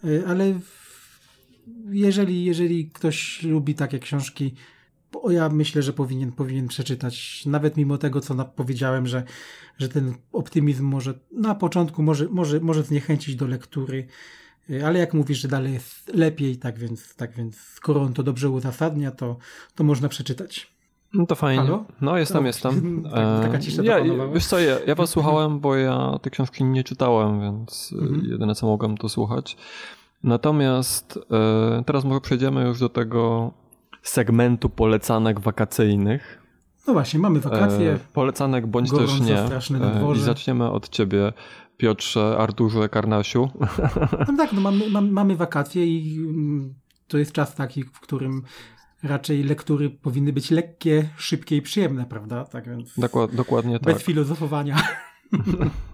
y, 0.05 0.23
ale 0.27 0.59
jeżeli, 1.89 2.45
jeżeli 2.45 2.89
ktoś 2.89 3.43
lubi 3.43 3.75
takie 3.75 3.99
książki, 3.99 4.53
ja 5.29 5.49
myślę, 5.49 5.81
że 5.81 5.93
powinien, 5.93 6.31
powinien 6.31 6.67
przeczytać, 6.67 7.45
nawet 7.45 7.77
mimo 7.77 7.97
tego, 7.97 8.21
co 8.21 8.45
powiedziałem, 8.45 9.07
że, 9.07 9.23
że 9.77 9.89
ten 9.89 10.13
optymizm 10.33 10.85
może 10.85 11.13
na 11.31 11.55
początku 11.55 12.03
może, 12.03 12.27
może, 12.29 12.59
może 12.59 12.83
zniechęcić 12.83 13.35
do 13.35 13.47
lektury, 13.47 14.07
y, 14.69 14.85
ale 14.85 14.99
jak 14.99 15.13
mówisz, 15.13 15.37
że 15.41 15.47
dalej 15.47 15.73
jest 15.73 16.13
lepiej, 16.13 16.57
tak 16.57 16.79
więc, 16.79 17.15
tak 17.15 17.33
więc 17.35 17.57
skoro 17.57 18.01
on 18.01 18.13
to 18.13 18.23
dobrze 18.23 18.49
uzasadnia, 18.49 19.11
to, 19.11 19.37
to 19.75 19.83
można 19.83 20.09
przeczytać. 20.09 20.71
No 21.13 21.25
to 21.25 21.35
fajnie. 21.35 21.63
Halo? 21.63 21.85
No 22.01 22.17
jestem, 22.17 22.41
No, 22.43 22.47
jestem. 22.47 23.03
tak- 23.15 23.41
taka 23.45 23.59
cisza 23.59 23.83
ja, 23.83 23.95
wiesz 24.33 24.45
co, 24.45 24.59
ja, 24.59 24.75
ja 24.87 24.95
was 24.95 25.09
słuchałem, 25.15 25.59
bo 25.59 25.75
ja 25.75 26.19
tej 26.21 26.31
książki 26.31 26.63
nie 26.63 26.83
czytałem, 26.83 27.41
więc 27.41 27.93
e, 27.99 28.01
Mhm. 28.03 28.25
jedyne 28.25 28.55
co 28.55 28.67
mogłem 28.67 28.97
to 28.97 29.09
słuchać. 29.09 29.57
Natomiast 30.23 31.19
e, 31.31 31.83
teraz 31.85 32.03
może 32.03 32.21
przejdziemy 32.21 32.63
już 32.63 32.79
do 32.79 32.89
tego 32.89 33.51
segmentu 34.01 34.69
polecanek 34.69 35.39
wakacyjnych. 35.39 36.41
No 36.87 36.93
właśnie, 36.93 37.19
mamy 37.19 37.39
wakacje. 37.39 37.93
E, 37.93 37.99
polecanek 38.13 38.67
bądź 38.67 38.91
gorąco, 38.91 39.13
też 39.49 39.69
nie. 39.69 39.79
E, 39.79 40.15
I 40.15 40.19
zaczniemy 40.19 40.71
od 40.71 40.89
ciebie, 40.89 41.33
Piotrze, 41.77 42.37
Arturze, 42.37 42.89
Karnasiu. 42.89 43.49
No 44.27 44.37
tak, 44.37 44.53
no 44.53 44.61
mamy, 44.61 44.89
mamy, 44.89 45.11
mamy 45.11 45.35
wakacje 45.35 45.85
i 45.85 46.17
mm, 46.17 46.73
to 47.07 47.17
jest 47.17 47.31
czas 47.31 47.55
taki, 47.55 47.83
w 47.83 47.99
którym 47.99 48.43
raczej 49.03 49.43
lektury 49.43 49.89
powinny 49.89 50.33
być 50.33 50.51
lekkie, 50.51 51.09
szybkie 51.17 51.57
i 51.57 51.61
przyjemne, 51.61 52.05
prawda? 52.05 52.45
Tak 52.45 52.69
więc 52.69 52.99
Dokład, 52.99 53.35
dokładnie 53.35 53.79
tak. 53.79 53.93
bez 53.93 54.03
filozofowania. 54.03 54.77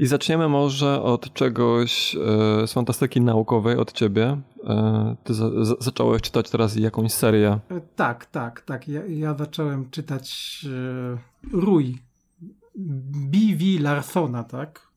I 0.00 0.06
zaczniemy 0.06 0.48
może 0.48 1.02
od 1.02 1.32
czegoś 1.32 2.16
e, 2.16 2.66
z 2.66 2.72
fantastyki 2.72 3.20
naukowej, 3.20 3.76
od 3.76 3.92
ciebie. 3.92 4.40
E, 4.64 5.16
ty 5.24 5.34
za, 5.34 5.64
za, 5.64 5.74
zacząłeś 5.80 6.22
czytać 6.22 6.50
teraz 6.50 6.76
jakąś 6.76 7.12
serię. 7.12 7.58
E, 7.70 7.80
Tak, 7.96 8.26
tak, 8.26 8.60
tak. 8.60 8.88
Ja, 8.88 9.06
ja 9.06 9.34
zacząłem 9.34 9.90
czytać 9.90 10.60
e, 11.12 11.18
Rój 11.52 11.98
B.V. 12.74 13.64
Larsona, 13.80 14.44
tak? 14.44 14.90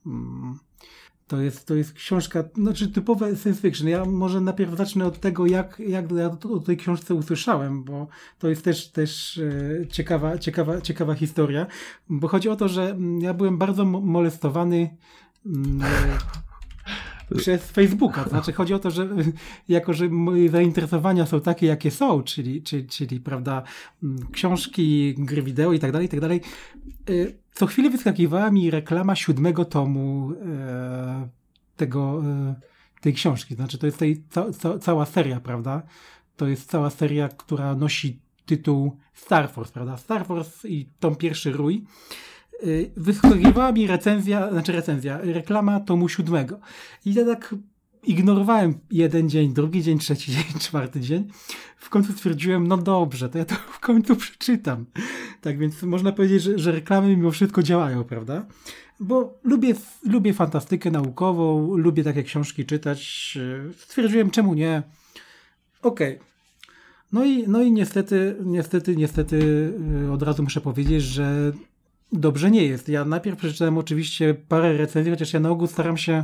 To 1.27 1.41
jest, 1.41 1.67
to 1.67 1.75
jest 1.75 1.93
książka, 1.93 2.43
znaczy 2.55 2.87
typowe 2.87 3.35
science 3.35 3.61
fiction. 3.61 3.87
Ja 3.87 4.05
może 4.05 4.41
najpierw 4.41 4.77
zacznę 4.77 5.05
od 5.05 5.19
tego, 5.19 5.45
jak, 5.45 5.79
jak 5.87 6.11
ja 6.11 6.37
o 6.53 6.59
tej 6.59 6.77
książce 6.77 7.15
usłyszałem, 7.15 7.83
bo 7.83 8.07
to 8.39 8.49
jest 8.49 8.63
też, 8.63 8.87
też 8.87 9.37
e, 9.37 9.87
ciekawa, 9.87 10.37
ciekawa, 10.37 10.81
ciekawa 10.81 11.13
historia. 11.13 11.67
Bo 12.09 12.27
chodzi 12.27 12.49
o 12.49 12.55
to, 12.55 12.67
że 12.67 12.89
mm, 12.89 13.21
ja 13.21 13.33
byłem 13.33 13.57
bardzo 13.57 13.85
mo- 13.85 14.01
molestowany 14.01 14.97
mm, 15.45 15.81
e, 15.81 17.37
przez 17.37 17.71
Facebooka. 17.71 18.23
Znaczy 18.29 18.53
chodzi 18.53 18.73
o 18.73 18.79
to, 18.79 18.91
że 18.91 19.07
jako, 19.69 19.93
że 19.93 20.09
moje 20.09 20.49
zainteresowania 20.49 21.25
są 21.25 21.41
takie, 21.41 21.67
jakie 21.67 21.91
są, 21.91 22.23
czyli, 22.23 22.63
czyli, 22.63 22.87
czyli 22.87 23.19
prawda, 23.19 23.63
mm, 24.03 24.27
książki, 24.31 25.15
gry 25.17 25.41
wideo 25.41 25.73
i 25.73 25.79
tak 25.79 25.91
dalej, 25.91 26.05
i 26.05 26.09
tak 26.09 26.19
dalej, 26.19 26.41
y, 27.09 27.42
co 27.53 27.65
chwilę 27.65 27.89
wyskakiwała 27.89 28.51
mi 28.51 28.71
reklama 28.71 29.15
siódmego 29.15 29.65
tomu 29.65 30.31
e, 30.31 31.29
tego, 31.75 32.23
e, 32.25 32.55
tej 33.01 33.13
książki. 33.13 33.55
Znaczy 33.55 33.77
to 33.77 33.85
jest 33.85 33.97
tej, 33.97 34.23
ca, 34.29 34.51
ca, 34.51 34.79
cała 34.79 35.05
seria, 35.05 35.39
prawda? 35.39 35.81
To 36.37 36.47
jest 36.47 36.69
cała 36.69 36.89
seria, 36.89 37.29
która 37.29 37.75
nosi 37.75 38.19
tytuł 38.45 38.97
Star 39.13 39.51
Force, 39.51 39.73
prawda? 39.73 39.97
Star 39.97 40.25
Force 40.25 40.69
i 40.69 40.89
tom 40.99 41.15
pierwszy 41.15 41.51
rój. 41.51 41.83
Y, 42.63 42.91
Wyskakiwała 42.97 43.71
mi 43.71 43.87
recenzja, 43.87 44.51
znaczy 44.51 44.71
recenzja, 44.71 45.17
reklama 45.17 45.79
tomu 45.79 46.09
siódmego. 46.09 46.59
I 47.05 47.13
ja 47.13 47.25
tak 47.25 47.55
ignorowałem 48.05 48.79
jeden 48.91 49.29
dzień, 49.29 49.53
drugi 49.53 49.83
dzień, 49.83 49.99
trzeci 49.99 50.31
dzień, 50.31 50.43
czwarty 50.59 50.99
dzień. 50.99 51.27
W 51.77 51.89
końcu 51.89 52.13
stwierdziłem, 52.13 52.67
no 52.67 52.77
dobrze, 52.77 53.29
to 53.29 53.37
ja 53.37 53.45
to 53.45 53.55
w 53.55 53.79
końcu 53.79 54.15
przeczytam. 54.15 54.85
Tak 55.41 55.57
więc 55.57 55.83
można 55.83 56.11
powiedzieć, 56.11 56.43
że, 56.43 56.59
że 56.59 56.71
reklamy 56.71 57.07
mimo 57.07 57.31
wszystko 57.31 57.63
działają, 57.63 58.03
prawda? 58.03 58.45
Bo 58.99 59.39
lubię, 59.43 59.73
lubię 60.03 60.33
fantastykę 60.33 60.91
naukową, 60.91 61.77
lubię 61.77 62.03
takie 62.03 62.23
książki 62.23 62.65
czytać. 62.65 63.37
Stwierdziłem, 63.77 64.31
czemu 64.31 64.53
nie? 64.53 64.83
Okej. 65.81 66.19
No 67.11 67.25
i, 67.25 67.47
no 67.47 67.61
i 67.61 67.71
niestety, 67.71 68.35
niestety, 68.43 68.95
niestety 68.95 69.35
y, 70.05 70.11
od 70.11 70.23
razu 70.23 70.43
muszę 70.43 70.61
powiedzieć, 70.61 71.03
że 71.03 71.51
dobrze 72.11 72.51
nie 72.51 72.63
jest. 72.63 72.89
Ja 72.89 73.05
najpierw 73.05 73.37
przeczytałem 73.37 73.77
oczywiście 73.77 74.33
parę 74.33 74.77
recenzji, 74.77 75.11
chociaż 75.11 75.33
ja 75.33 75.39
na 75.39 75.49
ogół 75.49 75.67
staram 75.67 75.97
się 75.97 76.23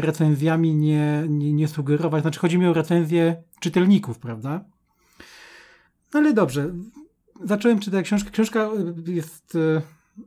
recenzjami 0.00 0.74
nie, 0.74 1.24
nie, 1.28 1.52
nie 1.52 1.68
sugerować. 1.68 2.22
Znaczy 2.22 2.40
chodzi 2.40 2.58
mi 2.58 2.66
o 2.66 2.72
recenzje 2.72 3.42
czytelników, 3.60 4.18
prawda? 4.18 4.64
No 6.14 6.20
ale 6.20 6.32
dobrze. 6.32 6.74
Zacząłem 7.44 7.78
czytać 7.78 8.04
książkę. 8.04 8.30
Książka 8.30 8.70
y, 9.08 9.12
jest, 9.12 9.54
y, 9.54 9.82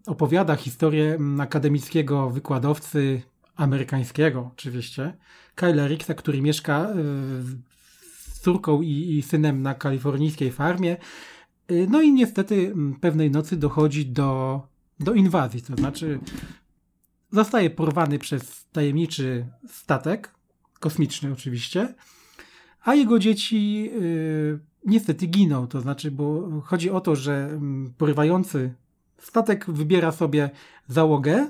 opowiada 0.06 0.56
historię 0.56 1.14
mm, 1.14 1.42
akademickiego 1.42 2.30
wykładowcy 2.30 3.22
amerykańskiego 3.56 4.52
oczywiście, 4.54 5.18
Kyla 5.56 5.88
Ricksa, 5.88 6.14
który 6.14 6.42
mieszka 6.42 6.90
y, 6.90 6.94
z 8.34 8.40
córką 8.40 8.82
i, 8.82 9.18
i 9.18 9.22
synem 9.22 9.62
na 9.62 9.74
kalifornijskiej 9.74 10.52
farmie. 10.52 10.98
Y, 11.72 11.88
No 11.90 12.02
i 12.02 12.14
niestety 12.14 12.56
mm, 12.56 12.96
pewnej 13.00 13.32
nocy 13.32 13.58
dochodzi 13.58 14.06
do, 14.06 14.62
do 15.00 15.14
inwazji, 15.14 15.62
to 15.62 15.76
znaczy 15.76 16.20
zostaje 17.34 17.70
porwany 17.70 18.20
przez 18.20 18.66
tajemniczy 18.72 19.46
statek, 19.68 20.32
kosmiczny 20.80 21.32
oczywiście, 21.34 21.94
a 22.84 22.96
jego 22.96 23.20
dzieci 23.20 23.90
y, 24.02 24.60
niestety 24.86 25.28
giną, 25.28 25.68
to 25.68 25.82
znaczy, 25.82 26.12
bo 26.12 26.50
chodzi 26.62 26.90
o 26.90 27.02
to, 27.02 27.16
że 27.16 27.34
mm, 27.34 27.94
porywający 27.98 28.74
statek 29.18 29.72
wybiera 29.72 30.12
sobie 30.12 30.50
załogę 30.88 31.50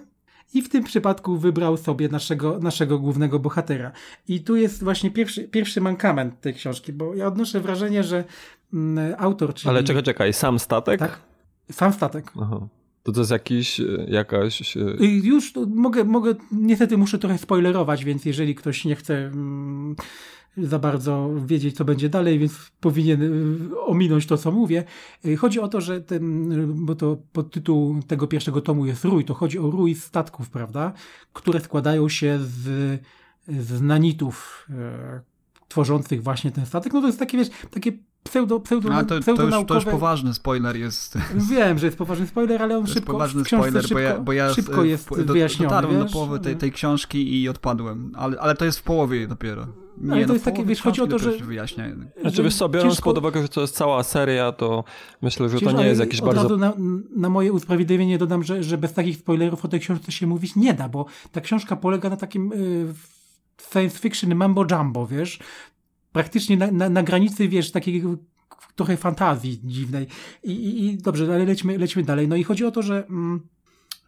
i 0.53 0.61
w 0.61 0.69
tym 0.69 0.83
przypadku 0.83 1.37
wybrał 1.37 1.77
sobie 1.77 2.09
naszego, 2.09 2.59
naszego 2.59 2.99
głównego 2.99 3.39
bohatera. 3.39 3.91
I 4.27 4.41
tu 4.41 4.55
jest 4.55 4.83
właśnie 4.83 5.11
pierwszy, 5.11 5.47
pierwszy 5.47 5.81
mankament 5.81 6.41
tej 6.41 6.53
książki, 6.53 6.93
bo 6.93 7.15
ja 7.15 7.27
odnoszę 7.27 7.59
wrażenie, 7.59 8.03
że 8.03 8.23
mm, 8.73 9.15
autor, 9.17 9.53
czyli... 9.53 9.69
Ale 9.69 9.83
czekaj, 9.83 10.03
czekaj, 10.03 10.33
sam 10.33 10.59
statek? 10.59 10.99
Tak, 10.99 11.21
sam 11.71 11.93
statek. 11.93 12.31
Aha. 12.41 12.67
To 13.03 13.11
to 13.11 13.19
jest 13.21 13.31
jakiś, 13.31 13.79
e, 13.79 13.83
jakaś... 14.07 14.77
e, 14.77 14.79
Y, 14.79 15.05
Już 15.23 15.53
mogę, 15.75 16.03
mogę, 16.03 16.35
niestety 16.51 16.97
muszę 16.97 17.19
trochę 17.19 17.37
spoilerować, 17.37 18.05
więc 18.05 18.25
jeżeli 18.25 18.55
ktoś 18.55 18.85
nie 18.85 18.95
chce 18.95 19.17
mm, 19.17 19.95
za 20.57 20.79
bardzo 20.79 21.29
wiedzieć, 21.45 21.75
co 21.75 21.85
będzie 21.85 22.09
dalej, 22.09 22.39
więc 22.39 22.71
powinien 22.79 23.21
y, 23.21 23.79
ominąć 23.79 24.25
to, 24.25 24.37
co 24.37 24.51
mówię. 24.51 24.83
Y, 25.25 25.37
Chodzi 25.37 25.59
o 25.59 25.67
to, 25.67 25.81
że 25.81 26.01
ten, 26.01 26.49
bo 26.85 26.95
to 26.95 27.17
podtytuł 27.33 27.99
tego 28.07 28.27
pierwszego 28.27 28.61
tomu 28.61 28.85
jest 28.85 29.05
rój, 29.05 29.25
to 29.25 29.33
chodzi 29.33 29.59
o 29.59 29.71
rój 29.71 29.95
statków, 29.95 30.49
prawda, 30.49 30.93
które 31.33 31.59
składają 31.59 32.09
się 32.09 32.39
z, 32.39 32.99
z 33.47 33.81
nanitów 33.81 34.67
e, 34.69 35.21
tworzących 35.73 36.23
właśnie 36.23 36.51
ten 36.51 36.65
statek. 36.65 36.93
No 36.93 37.01
to 37.01 37.07
jest 37.07 37.19
takie, 37.19 37.37
wiesz, 37.37 37.49
takie 37.71 37.91
pseudo, 38.23 38.59
pseudo, 38.59 38.93
A 38.93 39.03
to, 39.03 39.19
to, 39.19 39.31
już, 39.31 39.65
to 39.67 39.75
już 39.75 39.85
poważny 39.85 40.33
spoiler 40.33 40.75
jest. 40.75 41.17
Wiem, 41.51 41.79
że 41.79 41.85
jest 41.85 41.97
poważny 41.97 42.27
spoiler, 42.27 42.61
ale 42.61 42.77
on 42.77 42.81
To 42.83 42.87
jest 42.87 42.93
szybko, 42.93 43.11
poważny 43.11 43.45
spoiler, 43.45 43.83
szybko, 43.83 43.95
bo 43.95 43.99
ja, 43.99 44.19
bo 44.19 44.33
ja 44.33 44.53
szybko 44.53 44.83
jest 44.83 45.09
do, 45.23 45.33
wyjaśniony. 45.33 45.69
dotarłem 45.69 45.97
do 45.97 46.03
wiesz? 46.03 46.13
połowy 46.13 46.39
tej, 46.39 46.55
tej 46.55 46.71
książki 46.71 47.41
i 47.41 47.49
odpadłem, 47.49 48.11
ale, 48.15 48.39
ale 48.39 48.55
to 48.55 48.65
jest 48.65 48.79
w 48.79 48.83
połowie 48.83 49.27
dopiero. 49.27 49.67
Nie, 49.97 50.11
Ale 50.11 50.21
to 50.21 50.27
no, 50.27 50.33
jest 50.33 50.45
w 50.45 50.45
takie, 50.45 50.65
wiesz, 50.65 50.81
chodzi 50.81 51.01
o 51.01 51.07
to, 51.07 51.19
że- 51.19 51.31
wyjaśnia. 51.31 51.85
Znaczy 52.21 52.43
wiesz 52.43 52.55
co, 52.55 52.69
biorąc 52.69 52.93
ciężko- 52.95 53.03
pod 53.03 53.17
uwagę, 53.17 53.41
że 53.41 53.47
to 53.49 53.61
jest 53.61 53.75
cała 53.75 54.03
seria, 54.03 54.51
to 54.51 54.83
myślę, 55.21 55.49
że 55.49 55.59
to 55.59 55.71
nie 55.71 55.85
jest 55.85 55.99
jakiś 55.99 56.19
od 56.19 56.25
bardzo... 56.25 56.43
razu 56.43 56.57
na, 56.57 56.73
na 57.15 57.29
moje 57.29 57.53
usprawiedliwienie 57.53 58.17
dodam, 58.17 58.43
że, 58.43 58.63
że 58.63 58.77
bez 58.77 58.93
takich 58.93 59.17
spoilerów 59.17 59.65
o 59.65 59.67
tej 59.67 59.79
książce 59.79 60.11
się 60.11 60.27
mówić 60.27 60.55
nie 60.55 60.73
da, 60.73 60.89
bo 60.89 61.05
ta 61.31 61.41
książka 61.41 61.75
polega 61.75 62.09
na 62.09 62.17
takim 62.17 62.53
y, 62.53 62.93
science 63.57 63.99
fiction 63.99 64.35
mambo 64.35 64.65
jumbo, 64.71 65.07
wiesz? 65.07 65.39
Praktycznie 66.11 66.57
na, 66.57 66.71
na, 66.71 66.89
na 66.89 67.03
granicy, 67.03 67.47
wiesz, 67.47 67.71
takiej 67.71 68.03
trochę 68.75 68.97
fantazji 68.97 69.59
dziwnej. 69.63 70.07
I, 70.43 70.51
i, 70.51 70.85
i 70.85 70.97
dobrze, 70.97 71.33
ale 71.33 71.45
lećmy, 71.45 71.77
lećmy 71.77 72.03
dalej. 72.03 72.27
No 72.27 72.35
i 72.35 72.43
chodzi 72.43 72.65
o 72.65 72.71
to, 72.71 72.81
że 72.81 73.07
mm, 73.07 73.47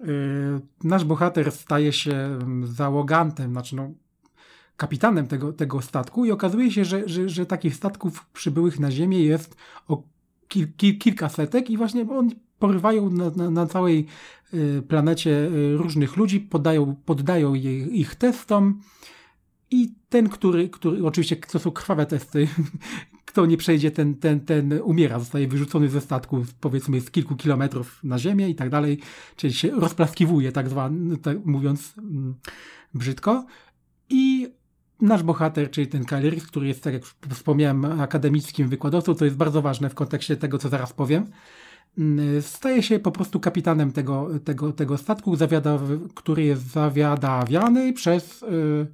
y, 0.02 0.62
nasz 0.84 1.04
bohater 1.04 1.52
staje 1.52 1.94
się 1.94 2.16
mm, 2.16 2.68
załogantem, 2.68 3.52
znaczy 3.52 3.76
no, 3.76 3.92
kapitanem 4.78 5.28
tego, 5.28 5.54
tego 5.54 5.82
statku 5.82 6.26
i 6.26 6.32
okazuje 6.32 6.72
się, 6.72 6.86
że, 6.86 7.10
że, 7.10 7.30
że 7.30 7.46
takich 7.46 7.76
statków 7.76 8.26
przybyłych 8.34 8.80
na 8.80 8.92
Ziemię 8.92 9.24
jest 9.24 9.56
o 9.88 10.04
kil, 10.48 10.68
kil, 10.78 10.98
kilka 10.98 11.30
setek 11.30 11.70
i 11.70 11.78
właśnie 11.78 12.10
oni 12.10 12.36
porywają 12.60 13.10
na, 13.10 13.30
na, 13.30 13.50
na 13.50 13.66
całej 13.66 14.06
y, 14.54 14.84
planecie 14.88 15.32
y, 15.32 15.78
różnych 15.78 16.18
ludzi, 16.18 16.40
podają, 16.40 16.96
poddają 17.06 17.54
je, 17.54 17.88
ich 17.88 18.16
testom 18.16 18.82
i 19.72 19.94
ten, 20.10 20.30
który, 20.30 20.70
który, 20.70 21.06
oczywiście 21.06 21.36
to 21.36 21.60
są 21.60 21.72
krwawe 21.72 22.06
testy, 22.06 22.48
kto 23.26 23.46
nie 23.46 23.58
przejdzie, 23.58 23.92
ten, 23.92 24.16
ten, 24.16 24.40
ten 24.40 24.80
umiera, 24.84 25.20
zostaje 25.20 25.48
wyrzucony 25.48 25.90
ze 25.90 26.02
statku 26.02 26.46
powiedzmy 26.60 27.02
z 27.02 27.12
kilku 27.12 27.36
kilometrów 27.36 28.04
na 28.04 28.20
ziemię 28.20 28.50
i 28.50 28.56
tak 28.56 28.70
dalej, 28.70 29.00
czyli 29.36 29.54
się 29.54 29.72
rozplaskiwuje, 29.72 30.52
tak 30.52 30.70
zwany, 30.70 31.18
tak 31.18 31.46
mówiąc 31.46 31.94
mm, 31.98 32.36
brzydko. 32.94 33.46
I 34.10 34.48
nasz 35.02 35.24
bohater, 35.24 35.72
czyli 35.72 35.88
ten 35.88 36.06
Kyle 36.06 36.30
Reese, 36.30 36.48
który 36.48 36.68
jest, 36.68 36.84
tak 36.84 36.94
jak 36.94 37.04
wspomniałem, 37.30 37.86
akademickim 37.86 38.70
wykładowcą, 38.70 39.16
co 39.16 39.26
jest 39.26 39.38
bardzo 39.38 39.62
ważne 39.62 39.90
w 39.90 39.96
kontekście 39.96 40.38
tego, 40.38 40.58
co 40.58 40.70
zaraz 40.70 40.94
powiem, 40.94 41.26
mm, 41.98 42.42
staje 42.42 42.84
się 42.84 43.00
po 43.00 43.12
prostu 43.12 43.40
kapitanem 43.40 43.92
tego, 43.92 44.30
tego, 44.44 44.74
tego 44.74 44.98
statku, 44.98 45.36
zawiada, 45.36 45.80
który 46.16 46.44
jest 46.44 46.72
zawiadawiany 46.72 47.94
przez 47.94 48.44
y, 48.44 48.88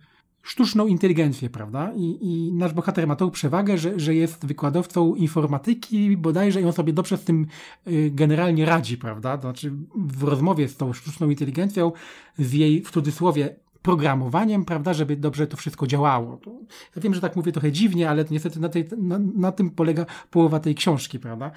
sztuczną 0.44 0.88
inteligencję, 0.88 1.50
prawda? 1.50 1.92
I, 1.96 2.18
I, 2.22 2.54
nasz 2.54 2.74
bohater 2.74 3.08
ma 3.08 3.16
tą 3.16 3.32
przewagę, 3.32 3.78
że, 3.78 4.00
że 4.00 4.16
jest 4.16 4.46
wykładowcą 4.46 5.16
informatyki 5.16 6.18
bodajże 6.18 6.62
i 6.62 6.66
on 6.66 6.74
sobie 6.74 6.94
dobrze 6.94 7.18
z 7.18 7.24
tym 7.24 7.48
y, 7.88 8.12
generalnie 8.14 8.66
radzi, 8.66 8.98
prawda? 8.98 9.38
To 9.38 9.42
znaczy 9.42 9.74
w 9.96 10.24
rozmowie 10.24 10.68
z 10.68 10.78
tą 10.78 10.94
sztuczną 10.94 11.30
inteligencją, 11.30 11.92
z 12.38 12.54
jej 12.54 12.84
w 12.84 12.92
cudzysłowie 12.92 13.56
programowaniem, 13.82 14.66
prawda, 14.66 14.94
żeby 14.94 15.18
dobrze 15.18 15.48
to 15.48 15.58
wszystko 15.58 15.88
działało. 15.88 16.40
Ja 16.96 17.02
wiem, 17.02 17.14
że 17.14 17.22
tak 17.22 17.36
mówię 17.36 17.52
trochę 17.52 17.72
dziwnie, 17.72 18.10
ale 18.10 18.26
niestety 18.32 18.60
na, 18.60 18.70
tej, 18.70 18.88
na, 18.98 19.20
na 19.20 19.52
tym 19.52 19.70
polega 19.70 20.06
połowa 20.32 20.60
tej 20.60 20.76
książki, 20.76 21.20
prawda? 21.20 21.52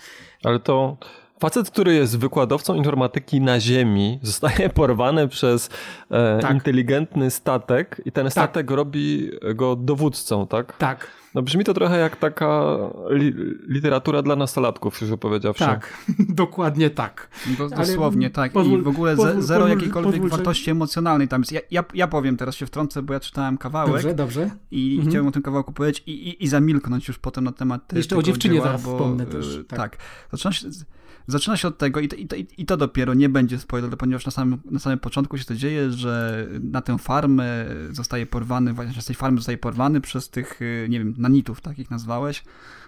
Ale 0.44 0.60
to 0.60 0.96
Facet, 1.38 1.70
który 1.70 1.94
jest 1.94 2.18
wykładowcą 2.18 2.74
informatyki 2.74 3.40
na 3.40 3.60
Ziemi, 3.60 4.18
zostaje 4.22 4.68
porwany 4.80 5.28
przez 5.28 5.70
e, 6.10 6.38
tak. 6.42 6.54
inteligentny 6.54 7.30
statek 7.30 8.00
i 8.04 8.12
ten 8.12 8.24
tak. 8.24 8.32
statek 8.32 8.66
tak. 8.66 8.76
robi 8.76 9.30
go 9.54 9.76
dowódcą, 9.76 10.46
tak? 10.46 10.76
Tak. 10.76 11.06
No 11.34 11.42
brzmi 11.42 11.64
to 11.64 11.74
trochę 11.74 11.98
jak 11.98 12.16
taka 12.16 12.76
li 13.10 13.34
literatura 13.68 14.22
dla 14.22 14.36
nastolatków, 14.36 15.00
już 15.00 15.10
powiedziawszy. 15.20 15.64
Tak, 15.64 16.04
dokładnie 16.42 16.90
tak. 16.90 17.28
Do, 17.58 17.68
dosłownie, 17.68 18.30
tak. 18.30 18.52
Pozwól, 18.52 18.80
I 18.80 18.82
w 18.82 18.88
ogóle 18.88 19.16
pozwól, 19.16 19.42
zero 19.42 19.60
pozwól, 19.60 19.78
jakiejkolwiek 19.78 20.28
wartości 20.28 20.70
emocjonalnej 20.70 21.28
tam 21.28 21.40
jest. 21.40 21.52
Ja, 21.52 21.60
ja, 21.70 21.84
ja, 21.94 22.08
powiem, 22.08 22.36
teraz 22.36 22.54
się 22.54 22.66
wtrącę, 22.66 23.02
bo 23.02 23.12
ja 23.12 23.20
czytałem 23.20 23.58
kawałek. 23.58 23.92
Dobrze, 23.92 24.14
dobrze. 24.14 24.50
I 24.70 24.90
mhm. 24.92 25.10
chciałem 25.10 25.26
o 25.26 25.30
tym 25.30 25.42
kawałku 25.42 25.72
powiedzieć 25.72 26.02
i, 26.06 26.10
i, 26.10 26.44
i 26.44 26.48
zamilknąć 26.48 27.08
już 27.08 27.18
potem 27.18 27.44
na 27.44 27.52
temat 27.52 27.92
Jeszcze 27.92 28.16
o 28.16 28.22
dziewczynie 28.22 28.54
dzieła, 28.54 28.66
zaraz 28.66 28.82
bo, 28.82 28.96
wspomnę 28.96 29.26
też. 29.26 29.58
Tak. 29.68 29.78
tak. 29.78 29.96
Zaczyna 30.32 30.52
się 30.52 30.68
Zaczyna 31.26 31.56
się 31.56 31.68
od 31.68 31.78
tego 31.78 32.00
i 32.00 32.08
to, 32.08 32.16
i 32.16 32.26
to, 32.26 32.36
i 32.58 32.66
to 32.66 32.76
dopiero 32.76 33.14
nie 33.14 33.28
będzie 33.28 33.58
spoiler, 33.58 33.98
ponieważ 33.98 34.26
na 34.26 34.32
samym, 34.32 34.58
na 34.70 34.78
samym 34.78 34.98
początku 34.98 35.38
się 35.38 35.44
to 35.44 35.54
dzieje, 35.54 35.90
że 35.90 36.46
na 36.60 36.82
tę 36.82 36.98
farmę 36.98 37.66
zostaje 37.90 38.26
porwany, 38.26 38.72
właśnie 38.72 39.02
z 39.02 39.04
tej 39.04 39.16
farmy 39.16 39.38
zostaje 39.38 39.58
porwany 39.58 40.00
przez 40.00 40.30
tych, 40.30 40.60
nie 40.88 40.98
wiem, 40.98 41.14
nanitów, 41.18 41.60
tak 41.60 41.78
ich 41.78 41.90
nazwałeś, 41.90 42.42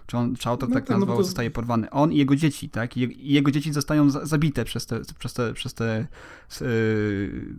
czy, 0.06 0.16
on, 0.16 0.36
czy 0.36 0.48
autor 0.48 0.68
no, 0.68 0.74
tak 0.74 0.88
no, 0.88 0.98
nazwał, 0.98 1.16
to... 1.16 1.24
zostaje 1.24 1.50
porwany. 1.50 1.90
On 1.90 2.12
i 2.12 2.16
jego 2.16 2.36
dzieci, 2.36 2.68
tak? 2.68 2.96
I 2.96 3.32
jego 3.32 3.50
dzieci 3.50 3.72
zostają 3.72 4.10
zabite 4.10 4.64
przez 4.64 4.86
te, 4.86 5.00
przez 5.18 5.32
te, 5.32 5.52
przez 5.52 5.74
te 5.74 6.06
yy, 6.60 6.68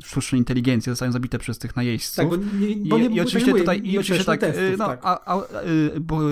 sztuczne 0.04 0.38
inteligencje, 0.38 0.92
zostają 0.92 1.12
zabite 1.12 1.40
przez 1.40 1.58
tych 1.58 1.76
najeźdźców. 1.76 2.30
Tak, 2.30 2.40
nie, 2.60 2.68
I, 2.68 3.16
i 3.16 3.22
oczywiście 3.22 3.52
mówię, 3.52 3.62
tutaj, 3.62 3.82
i 3.84 3.98
oczywiście 3.98 4.26
tak, 4.26 4.40
testów, 4.40 4.78
no, 4.78 4.88
tak. 4.88 5.00
A, 5.04 5.36
a, 5.36 5.42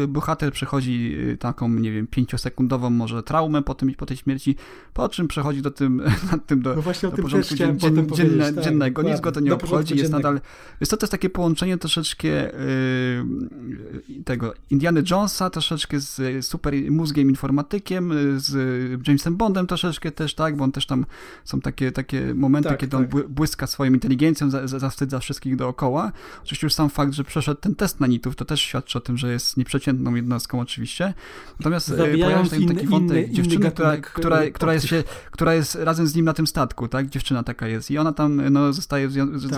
y, 0.03 0.08
bohater 0.08 0.51
przechodzi 0.51 1.16
y, 1.20 1.38
taką, 1.38 1.70
nie 1.70 1.91
wiem, 1.91 2.08
pięciosekundową 2.08 2.89
może 2.89 3.24
traumę 3.24 3.62
po, 3.62 3.76
tym, 3.76 3.93
po 3.93 4.06
tej 4.06 4.18
śmierci, 4.18 4.56
po 4.93 5.10
czym 5.10 5.28
przechodzi 5.28 5.62
do 5.62 5.72
tym, 5.72 6.01
nad 6.32 6.45
tym 6.45 6.62
do, 6.62 6.76
no 6.76 6.82
właśnie 6.82 7.10
do 7.10 7.18
porządku 7.18 7.56
dzien, 7.56 7.80
dzien, 7.80 8.10
dzienne, 8.16 8.53
tak, 8.53 8.64
dziennego. 8.64 9.01
Nic 9.03 9.22
go 9.22 9.32
to 9.32 9.39
nie 9.39 9.53
obchodzi, 9.53 9.97
jest 9.97 10.12
nadal... 10.12 10.41
Jest 10.80 10.91
to, 10.91 10.97
jest 11.01 11.12
takie 11.12 11.30
połączenie 11.30 11.78
troszeczkę 11.78 12.51
tego 14.26 14.53
Indiana 14.70 15.01
Jonesa 15.12 15.49
troszeczkę 15.49 15.99
z 15.99 16.45
super 16.45 16.74
mózgiem 16.89 17.30
informatykiem, 17.30 18.14
z 18.39 19.08
Jamesem 19.08 19.36
Bondem 19.38 19.68
troszeczkę 19.68 20.12
też, 20.12 20.36
tak, 20.36 20.56
bo 20.56 20.64
on 20.64 20.72
też 20.72 20.86
tam 20.86 21.06
są 21.43 21.62
takie, 21.62 21.91
takie 21.91 22.34
momenty, 22.46 22.70
tak, 22.70 22.80
kiedy 22.80 22.91
tak. 22.91 23.16
on 23.16 23.24
błyska 23.30 23.68
swoją 23.68 23.93
inteligencją, 23.93 24.50
za, 24.50 24.68
za, 24.68 24.80
zawstydza 24.80 25.20
wszystkich 25.20 25.56
dookoła. 25.56 26.12
Oczywiście 26.43 26.66
już 26.66 26.74
sam 26.74 26.89
fakt, 26.89 27.14
że 27.14 27.24
przeszedł 27.24 27.62
ten 27.62 27.76
test 27.76 28.00
na 28.00 28.08
nitów, 28.08 28.36
to 28.36 28.46
też 28.46 28.62
świadczy 28.62 28.98
o 28.98 29.02
tym, 29.02 29.18
że 29.18 29.32
jest 29.32 29.58
nieprzeciętną 29.58 30.16
jednostką 30.16 30.60
oczywiście. 30.60 31.14
Natomiast 31.60 31.91
e, 31.91 31.98
pojawia 31.98 32.46
się 32.46 32.56
inny, 32.58 32.76
taki 32.76 32.88
wątek 32.88 33.18
inny, 33.18 33.34
dziewczyny, 33.34 33.56
inny 33.56 33.72
która, 33.72 33.98
która, 33.98 34.38
e, 34.38 34.52
która, 34.52 34.74
jest 34.74 34.86
się, 34.86 35.04
która 35.32 35.54
jest 35.54 35.76
razem 35.76 36.08
z 36.08 36.16
nim 36.16 36.26
na 36.26 36.34
tym 36.34 36.48
statku, 36.48 36.88
tak, 36.88 37.10
dziewczyna 37.10 37.43
taka 37.43 37.68
jest 37.68 37.91
i 37.91 37.98
ona 37.98 38.14
tam 38.14 38.50
no, 38.50 38.74
zostaje, 38.74 39.10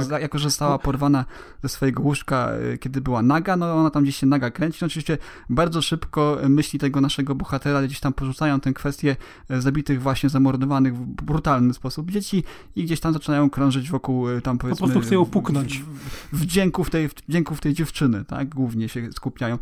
tak. 0.09 0.21
jako 0.21 0.39
że 0.39 0.49
została 0.49 0.79
porwana 0.79 1.25
ze 1.63 1.69
swojego 1.69 2.03
łóżka, 2.03 2.51
e, 2.73 2.77
kiedy 2.77 3.01
była 3.01 3.21
naga, 3.21 3.57
no 3.57 3.73
ona 3.73 3.89
tam 3.89 4.03
gdzieś 4.03 4.15
się 4.15 4.27
naga 4.27 4.51
kręci, 4.51 4.77
no, 4.81 4.85
oczywiście 4.85 5.17
bardzo 5.49 5.81
szybko 5.81 6.37
myśli 6.49 6.79
tego 6.79 7.01
naszego 7.01 7.35
bohatera 7.35 7.81
gdzieś 7.83 7.99
tam 7.99 8.13
porzucają 8.13 8.59
tę 8.59 8.73
kwestię 8.73 9.15
e, 9.49 9.61
zabitych 9.61 10.01
właśnie, 10.01 10.29
zamordowanych 10.29 10.97
w 10.97 11.05
brutalny 11.05 11.73
sposób 11.73 12.11
dzieci 12.11 12.43
i 12.77 12.83
gdzieś 12.83 12.99
tam 12.99 13.13
zaczynają 13.13 13.49
krążyć 13.49 13.89
wokół 13.89 14.29
e, 14.29 14.41
tam 14.41 14.57
powiedzmy... 14.57 14.87
Po 14.87 14.93
prostu 14.93 15.09
chcą 15.09 15.25
puknąć. 15.25 15.83
W, 16.31 16.45
w 16.85 16.89
tej, 16.89 17.09
w 17.55 17.59
tej 17.59 17.73
dziewczyny, 17.73 18.25
tak? 18.25 18.49
Głównie 18.49 18.89
się 18.89 19.11
skupiają. 19.11 19.59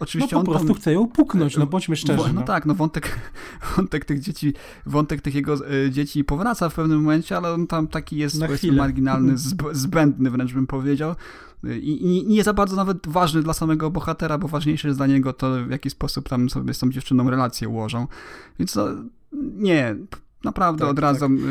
Oczywiście 0.00 0.36
no 0.36 0.44
po 0.44 0.50
prostu 0.50 0.68
tam, 0.68 0.76
chce 0.76 0.92
ją 0.92 1.08
puknąć, 1.08 1.56
no 1.56 1.66
bądźmy 1.66 1.96
szczerzy. 1.96 2.24
No, 2.26 2.32
no 2.32 2.42
tak, 2.42 2.66
no 2.66 2.74
wątek, 2.74 3.20
wątek 3.76 4.04
tych 4.04 4.20
dzieci, 4.20 4.54
wątek 4.86 5.20
tych 5.20 5.34
jego 5.34 5.54
e, 5.54 5.90
dzieci 5.90 6.24
powraca 6.24 6.68
w 6.68 6.74
pewnym 6.74 6.98
momencie, 6.98 7.36
ale 7.36 7.52
on 7.52 7.66
tam 7.66 7.88
taki 7.88 8.16
jest 8.16 8.40
marginalny, 8.72 9.34
zbędny 9.72 10.30
wręcz 10.30 10.52
bym 10.52 10.66
powiedział. 10.66 11.14
I, 11.80 12.24
nie 12.26 12.44
za 12.44 12.52
bardzo 12.52 12.76
nawet 12.76 13.08
ważny 13.08 13.42
dla 13.42 13.52
samego 13.54 13.90
bohatera, 13.90 14.38
bo 14.38 14.48
ważniejsze 14.48 14.88
jest 14.88 14.98
dla 14.98 15.06
niego 15.06 15.32
to, 15.32 15.64
w 15.64 15.70
jaki 15.70 15.90
sposób 15.90 16.28
tam 16.28 16.50
sobie 16.50 16.74
z 16.74 16.78
tą 16.78 16.90
dziewczyną 16.90 17.30
relację 17.30 17.68
ułożą. 17.68 18.06
Więc 18.58 18.72
to, 18.72 18.88
nie, 19.56 19.96
Naprawdę 20.44 20.80
tak, 20.80 20.90
odradzam. 20.90 21.38
Tak. 21.38 21.46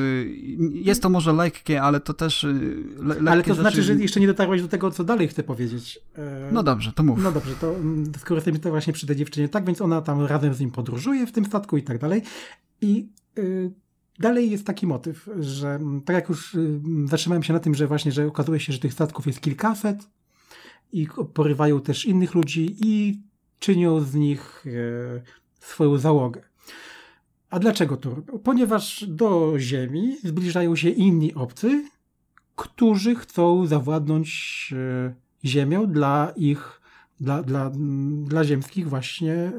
Jest 0.72 1.02
to 1.02 1.10
może 1.10 1.34
lekkie, 1.34 1.82
ale 1.82 2.00
to 2.00 2.14
też. 2.14 2.44
Y, 2.44 2.86
le, 3.00 3.32
ale 3.32 3.44
to 3.44 3.50
rzeczy... 3.50 3.62
znaczy, 3.62 3.84
że 3.84 3.94
jeszcze 3.94 4.20
nie 4.20 4.28
dotarłeś 4.28 4.62
do 4.62 4.68
tego, 4.68 4.92
co 4.92 5.04
dalej 5.04 5.28
chcę 5.28 5.44
powiedzieć. 5.44 6.00
E, 6.16 6.50
no 6.52 6.64
dobrze, 6.64 6.94
to 6.94 7.04
mów. 7.04 7.24
No 7.24 7.32
dobrze, 7.32 7.56
to 7.56 7.76
mm, 7.76 8.12
skoro 8.20 8.36
jesteśmy 8.36 8.60
to 8.60 8.70
właśnie 8.70 8.94
przy 8.94 9.08
tej 9.08 9.16
dziewczynie, 9.16 9.50
tak 9.50 9.66
więc 9.66 9.82
ona 9.82 10.02
tam 10.02 10.26
razem 10.26 10.54
z 10.54 10.60
nim 10.60 10.72
podróżuje 10.72 11.28
w 11.28 11.32
tym 11.32 11.46
statku 11.46 11.78
i 11.78 11.84
tak 11.84 11.98
dalej. 11.98 12.22
I 12.82 13.10
y, 13.38 13.72
Dalej 14.20 14.52
jest 14.52 14.66
taki 14.66 14.88
motyw, 14.88 15.30
że 15.40 15.70
mm, 15.70 16.02
tak 16.02 16.14
jak 16.16 16.30
już 16.30 16.56
y, 16.56 16.80
zatrzymałem 17.06 17.44
się 17.44 17.54
na 17.54 17.60
tym, 17.60 17.76
że 17.76 17.88
właśnie, 17.88 18.12
że 18.12 18.28
okazuje 18.28 18.60
się, 18.60 18.74
że 18.74 18.80
tych 18.80 18.94
statków 18.94 19.28
jest 19.28 19.42
kilkaset 19.42 20.10
i 20.92 21.08
porywają 21.34 21.82
też 21.82 22.06
innych 22.06 22.34
ludzi 22.34 22.76
i 22.80 23.22
czynią 23.60 24.00
z 24.00 24.14
nich 24.14 24.66
e, 24.68 25.22
swoją 25.60 25.98
załogę. 25.98 26.42
A 27.56 27.60
dlaczego 27.60 27.98
to 27.98 28.10
robią? 28.10 28.40
Ponieważ 28.40 29.06
do 29.08 29.54
Ziemi 29.58 30.18
zbliżają 30.24 30.76
się 30.76 30.90
inni 30.90 31.34
obcy, 31.34 31.86
którzy 32.56 33.16
chcą 33.16 33.66
zawładnąć 33.66 34.74
e, 34.78 35.14
Ziemią 35.46 35.88
dla 35.88 36.34
ich, 36.36 36.82
dla, 37.20 37.44
dla, 37.44 37.72
dla 38.24 38.44
ziemskich 38.44 38.90
właśnie 38.90 39.34
e, 39.34 39.52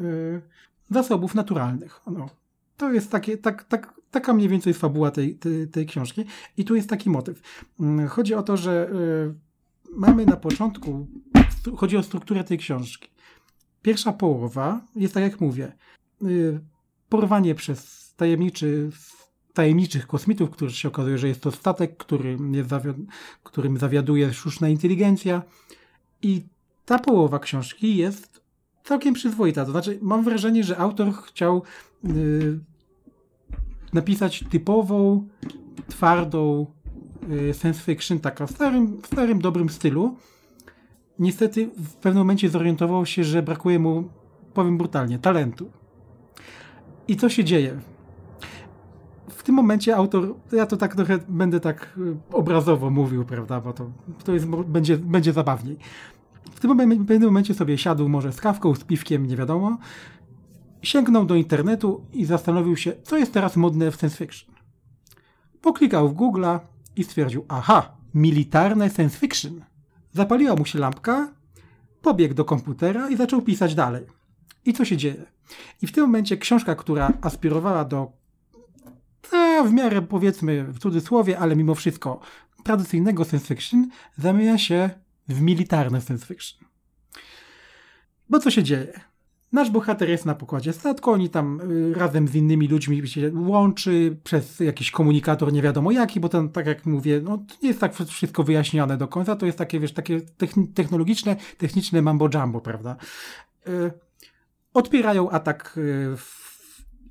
zasobów 0.91 1.35
naturalnych. 1.35 2.01
No, 2.07 2.29
to 2.77 2.93
jest 2.93 3.11
takie, 3.11 3.39
tak, 3.39 3.65
tak, 3.65 3.95
taka 4.11 4.33
mniej 4.33 4.49
więcej 4.49 4.75
fabuła 4.75 5.11
tej, 5.11 5.35
tej, 5.35 5.69
tej, 5.69 5.87
książki. 5.87 6.25
I 6.57 6.65
tu 6.65 6.75
jest 6.75 6.89
taki 6.91 7.11
motyw. 7.11 7.65
Mm, 7.81 8.09
chodzi 8.09 8.35
o 8.35 8.43
to, 8.43 8.57
że 8.57 8.91
y, 8.91 9.35
mamy 9.93 10.27
na 10.27 10.37
początku, 10.37 11.07
chodzi 11.77 11.97
o 11.97 12.03
strukturę 12.03 12.45
tej 12.45 12.59
książki. 12.59 13.09
Pierwsza 13.83 14.13
połowa 14.13 14.81
jest 14.97 15.15
tak 15.15 15.23
jak 15.23 15.41
mówię, 15.41 15.73
porwanie 17.09 17.55
przez 17.55 18.13
tajemniczy, 18.17 18.91
tajemniczych 19.55 20.07
kosmitów, 20.07 20.51
którzy 20.51 20.77
się 20.77 20.89
okazuje, 20.89 21.19
że 21.19 21.29
jest 21.29 21.41
to 21.41 21.51
statek, 21.51 21.97
który 21.97 22.39
jest 22.53 22.71
którym 23.43 23.79
zawiaduje 23.79 24.33
sztuczna 24.33 24.69
inteligencja. 24.69 25.43
I 26.23 26.43
ta 26.87 26.99
połowa 26.99 27.39
książki 27.39 27.97
jest 27.97 28.41
całkiem 28.85 29.15
przyzwoita. 29.15 29.65
To 29.65 29.71
znaczy, 29.71 29.99
mam 30.03 30.25
wrażenie, 30.25 30.65
że 30.65 30.79
autor 30.79 31.13
chciał 31.13 31.63
y, 32.05 32.59
napisać 33.93 34.45
typową, 34.51 35.29
twardą 35.89 36.67
y, 37.31 37.55
science 37.55 37.81
fiction, 37.81 38.21
taka 38.21 38.47
w 38.47 38.51
starym, 38.51 39.03
w 39.03 39.07
starym 39.07 39.41
dobrym 39.41 39.69
stylu. 39.69 40.17
Niestety 41.19 41.67
w 41.67 41.95
pewnym 41.95 42.21
momencie 42.21 42.49
zorientował 42.49 43.07
się, 43.07 43.25
że 43.25 43.43
brakuje 43.43 43.79
mu, 43.79 44.09
powiem 44.55 44.79
brutalnie, 44.79 45.19
talentu. 45.19 45.71
I 47.09 47.17
co 47.17 47.29
się 47.29 47.45
dzieje? 47.45 47.81
W 49.29 49.43
tym 49.43 49.55
momencie 49.55 49.97
autor, 49.97 50.35
ja 50.53 50.67
to 50.67 50.77
tak 50.77 50.97
trochę 50.97 51.19
będę 51.29 51.61
tak 51.61 51.99
y, 51.99 52.17
obrazowo 52.33 52.91
mówił, 52.91 53.25
prawda, 53.25 53.61
bo 53.61 53.73
to, 53.73 53.91
to 54.25 54.33
jest, 54.35 54.47
będzie, 54.47 54.97
będzie 54.97 55.33
zabawniej. 55.33 55.79
W 56.51 56.61
tym 56.61 56.69
momencie, 56.69 57.05
pewnym 57.05 57.29
momencie 57.29 57.55
sobie 57.55 57.79
siadł 57.79 58.09
może 58.09 58.33
z 58.33 58.41
kawką, 58.41 58.75
z 58.75 58.85
piwkiem, 58.85 59.27
nie 59.27 59.37
wiadomo, 59.37 59.79
Sięgnął 60.87 61.25
do 61.25 61.35
internetu 61.35 62.05
i 62.13 62.25
zastanowił 62.25 62.77
się, 62.77 62.93
co 63.03 63.17
jest 63.17 63.33
teraz 63.33 63.57
modne 63.57 63.91
w 63.91 63.97
science 63.97 64.17
fiction. 64.17 64.55
Poklikał 65.61 66.09
w 66.09 66.15
Google'a 66.15 66.61
i 66.97 67.05
stwierdził, 67.05 67.45
aha, 67.49 67.97
militarne 68.15 68.91
science 68.91 69.19
fiction. 69.19 69.65
Zapaliła 70.13 70.57
mu 70.57 70.65
się 70.65 70.79
lampka, 70.79 71.33
pobiegł 72.03 72.35
do 72.35 72.45
komputera 72.45 73.11
i 73.11 73.17
zaczął 73.17 73.43
pisać 73.43 73.75
dalej. 73.75 74.07
I 74.67 74.73
co 74.73 74.85
się 74.85 74.97
dzieje? 74.97 75.25
I 75.83 75.87
w 75.87 75.93
tym 75.93 76.05
momencie 76.05 76.37
książka, 76.37 76.75
która 76.75 77.13
aspirowała 77.21 77.85
do 77.85 78.13
a, 79.33 79.63
w 79.63 79.73
miarę 79.73 80.03
powiedzmy 80.03 80.65
w 80.65 80.79
cudzysłowie, 80.79 81.39
ale 81.39 81.57
mimo 81.57 81.75
wszystko 81.75 82.21
tradycyjnego 82.65 83.25
science 83.25 83.47
fiction, 83.47 83.89
zamienia 84.17 84.59
się 84.59 84.91
w 85.29 85.41
militarne 85.41 86.01
science 86.01 86.27
fiction. 86.27 86.69
Bo 88.29 88.39
co 88.39 88.51
się 88.51 88.63
dzieje? 88.63 89.01
Nasz 89.53 89.71
bohater 89.71 90.09
jest 90.09 90.27
na 90.27 90.35
pokładzie 90.35 90.73
statku, 90.73 91.11
oni 91.11 91.31
tam 91.31 91.61
y, 91.61 91.95
razem 91.95 92.29
z 92.29 92.35
innymi 92.35 92.69
ludźmi 92.69 93.09
się 93.09 93.33
łączy 93.35 94.17
przez 94.25 94.61
jakiś 94.61 94.91
komunikator, 94.91 95.53
nie 95.53 95.63
wiadomo 95.63 95.91
jaki, 95.91 96.21
bo 96.21 96.29
ten, 96.29 96.49
tak 96.49 96.67
jak 96.67 96.87
mówię, 96.87 97.21
no, 97.25 97.45
nie 97.63 97.69
jest 97.69 97.81
tak 97.81 97.95
wszystko 97.95 98.43
wyjaśnione 98.43 98.97
do 98.97 99.09
końca, 99.09 99.37
to 99.37 99.47
jest 99.47 99.59
takie, 99.59 99.81
wiesz, 99.81 99.93
takie 99.93 100.21
technologiczne, 100.75 101.37
techniczne 101.59 102.03
mambo 102.03 102.29
jumbo, 102.35 102.61
prawda? 102.61 102.97
Odpierają 104.77 105.31
atak 105.31 105.75
y, 105.79 106.17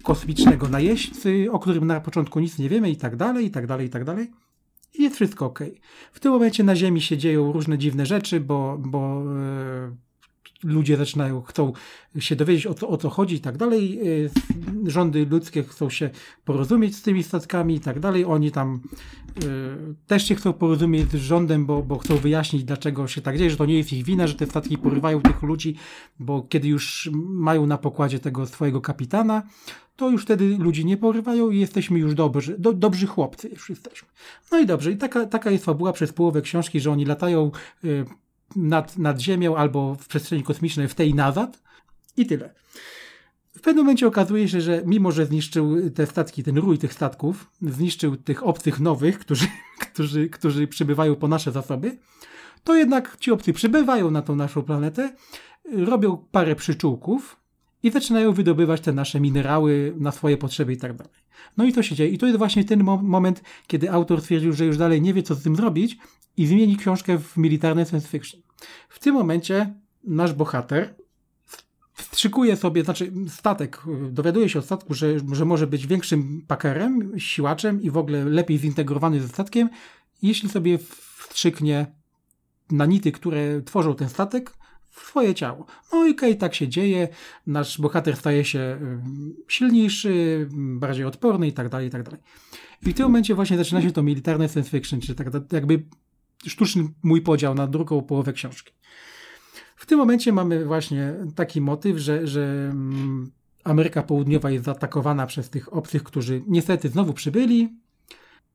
kosmicznego 0.03 0.67
najeźdźcy, 0.67 1.47
o 1.51 1.59
którym 1.59 1.87
na 1.87 2.01
początku 2.01 2.39
nic 2.39 2.59
nie 2.59 2.69
wiemy 2.69 2.89
i 2.89 2.97
tak 2.97 3.15
dalej, 3.15 3.45
i 3.45 3.51
tak 3.51 3.67
dalej, 3.67 3.87
i 3.87 3.89
tak 3.89 4.03
dalej. 4.03 4.31
I 4.93 5.03
jest 5.03 5.15
wszystko 5.15 5.45
ok. 5.45 5.59
W 6.11 6.19
tym 6.19 6.31
momencie 6.31 6.63
na 6.63 6.75
Ziemi 6.75 7.01
się 7.01 7.17
dzieją 7.17 7.51
różne 7.51 7.77
dziwne 7.77 8.05
rzeczy, 8.05 8.39
bo, 8.39 8.77
bo 8.79 9.23
ludzie 10.63 10.97
zaczynają, 10.97 11.41
chcą 11.41 11.73
się 12.19 12.35
dowiedzieć 12.35 12.67
o 12.67 12.73
co, 12.73 12.89
o 12.89 12.97
co 12.97 13.09
chodzi 13.09 13.35
i 13.35 13.39
tak 13.39 13.57
dalej. 13.57 13.99
Y, 14.07 14.29
rządy 14.85 15.25
ludzkie 15.25 15.63
chcą 15.63 15.89
się 15.89 16.09
porozumieć 16.45 16.95
z 16.95 17.01
tymi 17.01 17.23
statkami 17.23 17.75
i 17.75 17.79
tak 17.79 17.99
dalej. 17.99 18.25
Oni 18.25 18.51
tam 18.51 18.79
y, 19.43 19.95
też 20.07 20.27
się 20.27 20.35
chcą 20.35 20.53
porozumieć 20.53 21.11
z 21.11 21.15
rządem, 21.15 21.65
bo, 21.65 21.83
bo 21.83 21.97
chcą 21.97 22.17
wyjaśnić, 22.17 22.63
dlaczego 22.63 23.07
się 23.07 23.21
tak 23.21 23.37
dzieje, 23.37 23.49
że 23.49 23.57
to 23.57 23.65
nie 23.65 23.77
jest 23.77 23.93
ich 23.93 24.03
wina, 24.03 24.27
że 24.27 24.35
te 24.35 24.45
statki 24.45 24.77
porywają 24.77 25.21
tych 25.21 25.43
ludzi, 25.43 25.75
bo 26.19 26.41
kiedy 26.41 26.67
już 26.67 27.09
mają 27.13 27.65
na 27.65 27.77
pokładzie 27.77 28.19
tego 28.19 28.45
swojego 28.45 28.81
kapitana, 28.81 29.43
to 29.95 30.09
już 30.09 30.23
wtedy 30.23 30.57
ludzi 30.57 30.85
nie 30.85 30.97
porywają 30.97 31.49
i 31.49 31.59
jesteśmy 31.59 31.99
już 31.99 32.13
dobrzy, 32.13 32.55
do, 32.59 32.73
dobrzy 32.73 33.07
chłopcy 33.07 33.49
już 33.49 33.69
jesteśmy. 33.69 34.07
No 34.51 34.59
i 34.59 34.65
dobrze, 34.65 34.91
i 34.91 34.97
taka, 34.97 35.25
taka 35.25 35.51
jest 35.51 35.65
fabuła 35.65 35.93
przez 35.93 36.13
połowę 36.13 36.41
książki, 36.41 36.79
że 36.79 36.91
oni 36.91 37.05
latają 37.05 37.51
y, 37.83 38.05
nad, 38.55 38.97
nad 38.97 39.19
Ziemią 39.19 39.55
albo 39.55 39.95
w 39.95 40.07
przestrzeni 40.07 40.43
kosmicznej 40.43 40.87
w 40.87 40.95
tej 40.95 41.13
nazad 41.13 41.63
i 42.17 42.25
tyle. 42.25 42.53
W 43.57 43.61
pewnym 43.61 43.85
momencie 43.85 44.07
okazuje 44.07 44.49
się, 44.49 44.61
że 44.61 44.83
mimo, 44.85 45.11
że 45.11 45.25
zniszczył 45.25 45.89
te 45.89 46.05
statki, 46.05 46.43
ten 46.43 46.57
rój 46.57 46.77
tych 46.77 46.93
statków, 46.93 47.51
zniszczył 47.61 48.17
tych 48.17 48.43
obcych 48.43 48.79
nowych, 48.79 49.19
którzy, 49.19 49.47
którzy, 49.91 50.29
którzy 50.29 50.67
przybywają 50.67 51.15
po 51.15 51.27
nasze 51.27 51.51
zasoby, 51.51 51.97
to 52.63 52.75
jednak 52.75 53.17
ci 53.19 53.31
obcy 53.31 53.53
przybywają 53.53 54.11
na 54.11 54.21
tą 54.21 54.35
naszą 54.35 54.61
planetę, 54.61 55.15
robią 55.73 56.17
parę 56.31 56.55
przyczółków 56.55 57.37
i 57.83 57.91
zaczynają 57.91 58.33
wydobywać 58.33 58.81
te 58.81 58.93
nasze 58.93 59.19
minerały 59.19 59.93
na 59.97 60.11
swoje 60.11 60.37
potrzeby 60.37 60.73
i 60.73 60.77
tak 60.77 60.93
dalej. 60.93 61.13
No 61.57 61.65
i 61.65 61.73
to 61.73 61.83
się 61.83 61.95
dzieje. 61.95 62.09
I 62.09 62.17
to 62.17 62.25
jest 62.25 62.37
właśnie 62.37 62.65
ten 62.65 62.83
moment, 62.83 63.41
kiedy 63.67 63.91
autor 63.91 64.21
stwierdził, 64.21 64.53
że 64.53 64.65
już 64.65 64.77
dalej 64.77 65.01
nie 65.01 65.13
wie, 65.13 65.23
co 65.23 65.35
z 65.35 65.43
tym 65.43 65.55
zrobić 65.55 65.97
i 66.37 66.47
zmieni 66.47 66.77
książkę 66.77 67.17
w 67.19 67.37
militarny 67.37 67.85
science 67.85 68.07
fiction. 68.07 68.41
W 68.89 68.99
tym 68.99 69.13
momencie 69.13 69.73
nasz 70.03 70.33
bohater 70.33 70.95
wstrzykuje 71.93 72.55
sobie, 72.57 72.83
znaczy 72.83 73.11
statek, 73.27 73.81
dowiaduje 74.11 74.49
się 74.49 74.59
od 74.59 74.65
statku, 74.65 74.93
że, 74.93 75.07
że 75.33 75.45
może 75.45 75.67
być 75.67 75.87
większym 75.87 76.41
pakerem, 76.47 77.19
siłaczem 77.19 77.81
i 77.81 77.89
w 77.89 77.97
ogóle 77.97 78.25
lepiej 78.25 78.57
zintegrowany 78.57 79.21
ze 79.21 79.27
statkiem, 79.27 79.69
jeśli 80.21 80.49
sobie 80.49 80.77
wstrzyknie 81.17 81.85
na 82.71 82.85
nity, 82.85 83.11
które 83.11 83.61
tworzą 83.61 83.95
ten 83.95 84.09
statek, 84.09 84.53
w 84.89 85.07
swoje 85.07 85.35
ciało. 85.35 85.65
No 85.93 86.07
i 86.07 86.11
okej, 86.11 86.37
tak 86.37 86.55
się 86.55 86.67
dzieje, 86.67 87.07
nasz 87.47 87.81
bohater 87.81 88.17
staje 88.17 88.45
się 88.45 88.79
silniejszy, 89.47 90.47
bardziej 90.53 91.05
odporny 91.05 91.47
i 91.47 91.53
tak 91.53 91.69
dalej, 91.69 91.87
i 91.87 91.91
tak 91.91 92.03
dalej. 92.03 92.19
I 92.85 92.93
w 92.93 92.93
tym 92.93 93.05
momencie 93.05 93.35
właśnie 93.35 93.57
zaczyna 93.57 93.81
się 93.81 93.91
to 93.91 94.03
militarne 94.03 94.49
science 94.49 94.69
fiction, 94.69 95.01
czyli 95.01 95.15
tak 95.15 95.27
jakby 95.51 95.83
sztuczny 96.49 96.87
mój 97.03 97.21
podział 97.21 97.55
na 97.55 97.67
drugą 97.67 98.01
połowę 98.01 98.33
książki. 98.33 98.73
W 99.75 99.85
tym 99.85 99.99
momencie 99.99 100.33
mamy 100.33 100.65
właśnie 100.65 101.13
taki 101.35 101.61
motyw, 101.61 101.97
że, 101.97 102.27
że 102.27 102.69
mm, 102.71 103.31
Ameryka 103.63 104.03
Południowa 104.03 104.51
jest 104.51 104.65
zaatakowana 104.65 105.25
przez 105.25 105.49
tych 105.49 105.73
obcych, 105.73 106.03
którzy 106.03 106.43
niestety 106.47 106.89
znowu 106.89 107.13
przybyli 107.13 107.69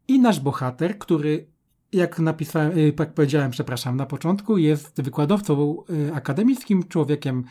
i 0.09 0.19
nasz 0.19 0.41
bohater, 0.41 0.99
który 0.99 1.47
jak 1.93 2.19
napisałem, 2.19 2.79
y, 2.79 2.93
jak 2.99 3.15
powiedziałem, 3.15 3.51
przepraszam, 3.51 3.97
na 3.97 4.07
początku, 4.07 4.59
jest 4.59 5.03
wykładowcą 5.03 5.77
y, 5.91 6.15
akademickim, 6.15 6.89
człowiekiem 6.89 7.45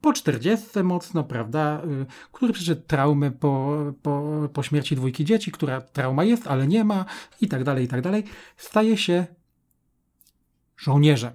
po 0.00 0.12
40 0.12 0.82
mocno, 0.82 1.24
prawda, 1.24 1.82
y, 1.84 2.06
który 2.32 2.52
przeszedł 2.52 2.82
traumę 2.86 3.30
po, 3.30 3.78
po, 4.02 4.48
po 4.52 4.62
śmierci 4.62 4.96
dwójki 4.96 5.24
dzieci, 5.24 5.52
która 5.52 5.80
trauma 5.80 6.24
jest, 6.24 6.46
ale 6.46 6.66
nie 6.66 6.84
ma 6.84 7.04
i 7.40 7.48
tak 7.48 7.64
dalej, 7.64 7.84
i 7.84 7.88
tak 7.88 8.00
dalej, 8.00 8.24
staje 8.56 8.96
się 8.96 9.26
żołnierzem, 10.76 11.32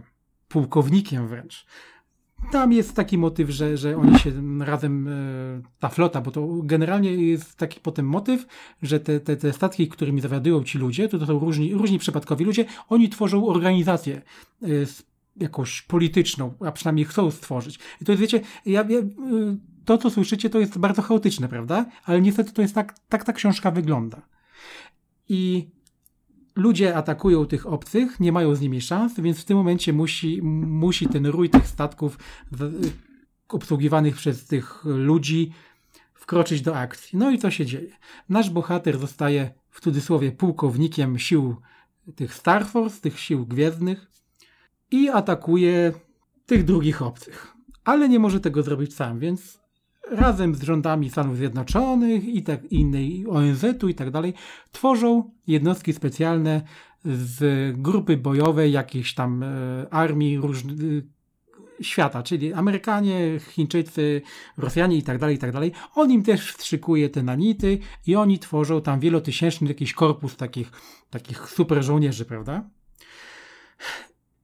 pułkownikiem 0.48 1.28
wręcz. 1.28 1.66
Tam 2.52 2.74
jest 2.74 2.96
taki 2.96 3.18
motyw, 3.18 3.50
że, 3.50 3.78
że 3.78 3.98
oni 3.98 4.20
się 4.20 4.32
razem, 4.60 5.08
e, 5.08 5.12
ta 5.80 5.90
flota, 5.90 6.22
bo 6.22 6.32
to 6.32 6.48
generalnie 6.64 7.12
jest 7.16 7.56
taki 7.56 7.80
potem 7.80 8.08
motyw, 8.08 8.48
że 8.82 9.00
te, 9.00 9.20
te, 9.20 9.38
te 9.38 9.54
statki, 9.54 9.88
którymi 9.88 10.22
zawiadują 10.22 10.64
ci 10.64 10.78
ludzie, 10.78 11.10
to, 11.10 11.20
to 11.20 11.26
są 11.26 11.40
różni, 11.40 11.74
różni 11.74 12.00
przypadkowi 12.00 12.46
ludzie, 12.46 12.66
oni 12.90 13.10
tworzą 13.10 13.48
organizację 13.48 14.22
e, 14.64 14.68
jakąś 15.38 15.82
polityczną, 15.82 16.54
a 16.66 16.72
przynajmniej 16.72 17.06
chcą 17.06 17.32
stworzyć. 17.32 17.80
I 18.02 18.06
to 18.06 18.12
jest, 18.12 18.22
wiecie, 18.22 18.42
ja, 18.66 18.86
ja, 18.90 19.00
e, 19.00 19.06
to 19.86 19.98
co 19.98 20.10
słyszycie, 20.10 20.50
to 20.50 20.60
jest 20.60 20.78
bardzo 20.78 21.02
chaotyczne, 21.02 21.48
prawda? 21.48 21.86
Ale 22.06 22.22
niestety 22.22 22.54
to 22.54 22.62
jest 22.62 22.76
tak, 22.76 23.00
tak 23.10 23.24
ta 23.24 23.34
książka 23.34 23.72
wygląda. 23.72 24.22
I 25.30 25.70
ludzie 26.58 26.96
atakują 26.96 27.46
tych 27.46 27.68
obcych, 27.68 28.20
nie 28.20 28.32
mają 28.32 28.56
z 28.56 28.62
nimi 28.62 28.82
szans, 28.82 29.20
więc 29.20 29.40
w 29.40 29.46
tym 29.46 29.58
momencie 29.58 29.94
musi, 29.94 30.42
musi 30.42 31.08
ten 31.08 31.26
rój 31.26 31.50
tych 31.50 31.68
statków 31.68 32.20
obsługiwanych 33.50 34.16
przez 34.16 34.46
tych 34.46 34.86
ludzi 34.86 35.52
wkroczyć 36.14 36.62
do 36.62 36.78
akcji. 36.78 37.20
No 37.20 37.32
i 37.32 37.38
co 37.38 37.52
się 37.52 37.66
dzieje? 37.66 37.90
Nasz 38.30 38.50
bohater 38.50 39.00
zostaje 39.00 39.54
w 39.70 39.82
cudzysłowie 39.82 40.32
pułkownikiem 40.32 41.20
sił 41.20 41.56
tych 42.16 42.34
Star 42.34 42.66
Force, 42.66 43.02
tych 43.02 43.20
sił 43.20 43.46
gwiezdnych 43.46 44.12
i 44.92 45.10
atakuje 45.10 45.94
tych 46.46 46.64
drugich 46.64 47.02
obcych. 47.02 47.54
Ale 47.84 48.10
nie 48.10 48.20
może 48.20 48.40
tego 48.40 48.64
zrobić 48.64 48.96
sam, 48.96 49.20
więc 49.20 49.60
razem 50.12 50.56
z 50.56 50.64
rządami 50.64 51.10
Stanów 51.10 51.38
Zjednoczonych 51.38 52.26
i 52.26 52.44
tak 52.44 52.64
innej 52.72 53.26
ONZ-u 53.30 53.88
i 53.88 53.96
tak 53.96 54.12
dalej, 54.12 54.34
tworzą 54.72 55.32
jednostki 55.48 55.94
specjalne 55.94 56.62
z 57.06 57.42
grupy 57.78 58.18
bojowej 58.18 58.72
jakiejś 58.72 59.14
tam 59.14 59.44
e, 59.44 59.48
armii 59.92 60.38
różnych 60.38 61.04
świata, 61.82 62.24
czyli 62.24 62.54
Amerykanie, 62.54 63.40
Chińczycy, 63.40 64.22
Rosjanie 64.58 64.98
i 64.98 65.04
tak 65.04 65.18
dalej, 65.18 65.36
i 65.36 65.40
tak 65.40 65.52
dalej. 65.52 65.72
On 65.96 66.12
im 66.12 66.24
też 66.24 66.52
wstrzykuje 66.52 67.10
te 67.10 67.24
nanity 67.24 67.80
i 68.08 68.16
oni 68.16 68.40
tworzą 68.40 68.82
tam 68.82 69.00
wielotysięczny 69.00 69.68
jakiś 69.68 69.94
korpus 69.94 70.36
takich, 70.36 70.72
takich 71.10 71.50
super 71.50 71.84
żołnierzy, 71.84 72.26
prawda? 72.26 72.64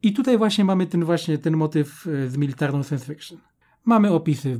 I 0.03 0.13
tutaj 0.13 0.37
właśnie 0.37 0.65
mamy 0.65 0.87
ten 0.87 1.05
właśnie 1.05 1.37
ten 1.37 1.57
motyw 1.57 2.07
e, 2.07 2.29
z 2.29 2.37
militarną 2.37 2.83
science 2.83 3.05
fiction. 3.05 3.52
Mamy 3.85 4.11
opisy 4.11 4.59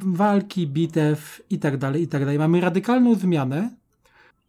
walki, 0.00 0.66
bitew 0.66 1.42
i 1.50 1.58
tak 1.58 1.76
dalej, 1.76 2.02
i 2.02 2.08
tak 2.08 2.20
dalej. 2.20 2.38
Mamy 2.38 2.60
radykalną 2.60 3.14
zmianę 3.14 3.70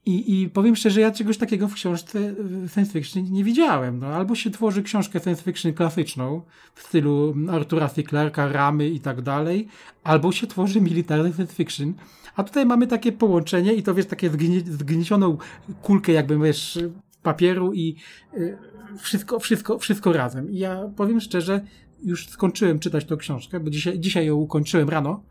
i, 0.05 0.41
i 0.41 0.49
powiem 0.49 0.75
szczerze, 0.75 1.01
ja 1.01 1.11
czegoś 1.11 1.37
takiego 1.37 1.67
w 1.67 1.73
książce 1.73 2.35
science 2.73 2.91
fiction 2.93 3.23
nie 3.31 3.43
widziałem. 3.43 3.99
No, 3.99 4.07
albo 4.07 4.35
się 4.35 4.49
tworzy 4.49 4.83
książkę 4.83 5.19
science 5.19 5.43
fiction 5.43 5.73
klasyczną 5.73 6.41
w 6.75 6.81
stylu 6.81 7.35
Artura 7.51 7.89
C. 7.89 8.01
Ramy 8.35 8.89
i 8.89 8.99
tak 8.99 9.21
dalej, 9.21 9.67
albo 10.03 10.31
się 10.31 10.47
tworzy 10.47 10.81
militarny 10.81 11.33
science 11.33 11.53
fiction. 11.53 11.93
A 12.35 12.43
tutaj 12.43 12.65
mamy 12.65 12.87
takie 12.87 13.11
połączenie 13.11 13.73
i 13.73 13.83
to 13.83 13.93
wiesz, 13.93 14.05
takie 14.05 14.29
zgni 14.29 14.59
zgniecioną 14.59 15.37
kulkę 15.81 16.11
jakby 16.11 16.39
wiesz 16.39 16.79
papieru 17.23 17.73
i 17.73 17.95
y, 18.33 18.57
wszystko, 18.97 19.39
wszystko, 19.39 19.79
wszystko 19.79 20.13
razem. 20.13 20.51
I 20.51 20.57
ja 20.57 20.89
powiem 20.95 21.19
szczerze, 21.19 21.61
już 22.03 22.29
skończyłem 22.29 22.79
czytać 22.79 23.05
tą 23.05 23.17
książkę, 23.17 23.59
bo 23.59 23.69
dzisiaj, 23.69 23.99
dzisiaj 23.99 24.25
ją 24.25 24.35
ukończyłem 24.35 24.89
rano 24.89 25.23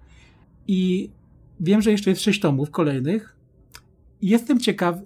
i 0.69 1.11
wiem, 1.61 1.83
że 1.83 1.91
jeszcze 1.91 2.11
jest 2.11 2.23
sześć 2.23 2.41
tomów 2.41 2.71
kolejnych. 2.71 3.37
Jestem 4.23 4.61
ciekaw, 4.61 4.97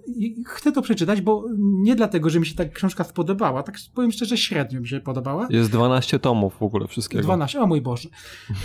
chcę 0.45 0.71
to 0.71 0.81
przeczytać, 0.81 1.21
bo 1.21 1.45
nie 1.57 1.95
dlatego, 1.95 2.29
że 2.29 2.39
mi 2.39 2.45
się 2.45 2.55
ta 2.55 2.65
książka 2.65 3.03
spodobała, 3.03 3.63
tak 3.63 3.75
powiem 3.93 4.11
szczerze, 4.11 4.37
średnio 4.37 4.81
mi 4.81 4.87
się 4.87 4.99
podobała. 4.99 5.47
Jest 5.49 5.71
12 5.71 6.19
tomów 6.19 6.57
w 6.59 6.63
ogóle 6.63 6.87
wszystkiego. 6.87 7.23
12, 7.23 7.61
o 7.61 7.67
mój 7.67 7.81
Boże. 7.81 8.09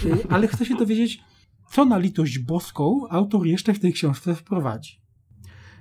Y, 0.05 0.29
ale 0.31 0.49
chcę 0.49 0.67
się 0.67 0.75
dowiedzieć, 0.77 1.21
co 1.71 1.85
na 1.85 1.99
litość 1.99 2.39
boską 2.39 3.01
autor 3.11 3.47
jeszcze 3.47 3.75
w 3.75 3.81
tej 3.81 3.93
książce 3.93 4.35
wprowadzi. 4.35 5.00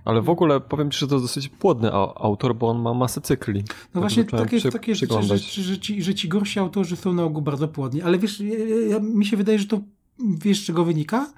Ale 0.10 0.22
w 0.22 0.30
ogóle 0.30 0.60
powiem 0.60 0.92
ci, 0.92 1.00
że 1.00 1.08
to 1.08 1.16
jest 1.16 1.26
dosyć 1.26 1.50
płodny 1.50 1.92
autor, 1.94 2.56
bo 2.56 2.70
on 2.70 2.82
ma 2.82 2.94
masę 2.94 3.22
cykli. 3.22 3.60
No 3.60 3.66
tak 3.94 4.02
właśnie 4.02 4.24
takie, 4.24 4.58
przy, 4.58 4.72
takie 4.72 4.96
rzeczy, 4.96 5.24
że, 5.24 5.38
że, 5.38 5.80
ci, 5.80 6.04
że 6.04 6.16
ci 6.16 6.28
gorsi 6.28 6.60
autorzy 6.60 6.96
są 6.96 7.14
na 7.14 7.24
ogół 7.24 7.42
bardzo 7.42 7.68
płodni. 7.68 8.02
Ale 8.02 8.20
wiesz, 8.20 8.44
ja, 8.90 9.00
mi 9.00 9.26
się 9.26 9.38
wydaje, 9.38 9.60
że 9.60 9.66
to 9.66 9.80
wiesz, 10.20 10.62
z 10.62 10.66
czego 10.66 10.86
wynika? 10.86 11.34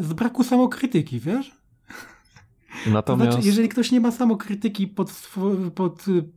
Z 0.00 0.12
braku 0.12 0.44
samokrytyki, 0.44 1.20
wiesz? 1.20 1.62
Natomiast... 2.86 3.06
To 3.06 3.32
znaczy, 3.32 3.46
jeżeli 3.46 3.68
ktoś 3.68 3.92
nie 3.92 4.00
ma 4.00 4.10
samokrytyki 4.10 4.88
pod, 4.88 5.28
pod 5.74 6.08
mm, 6.08 6.32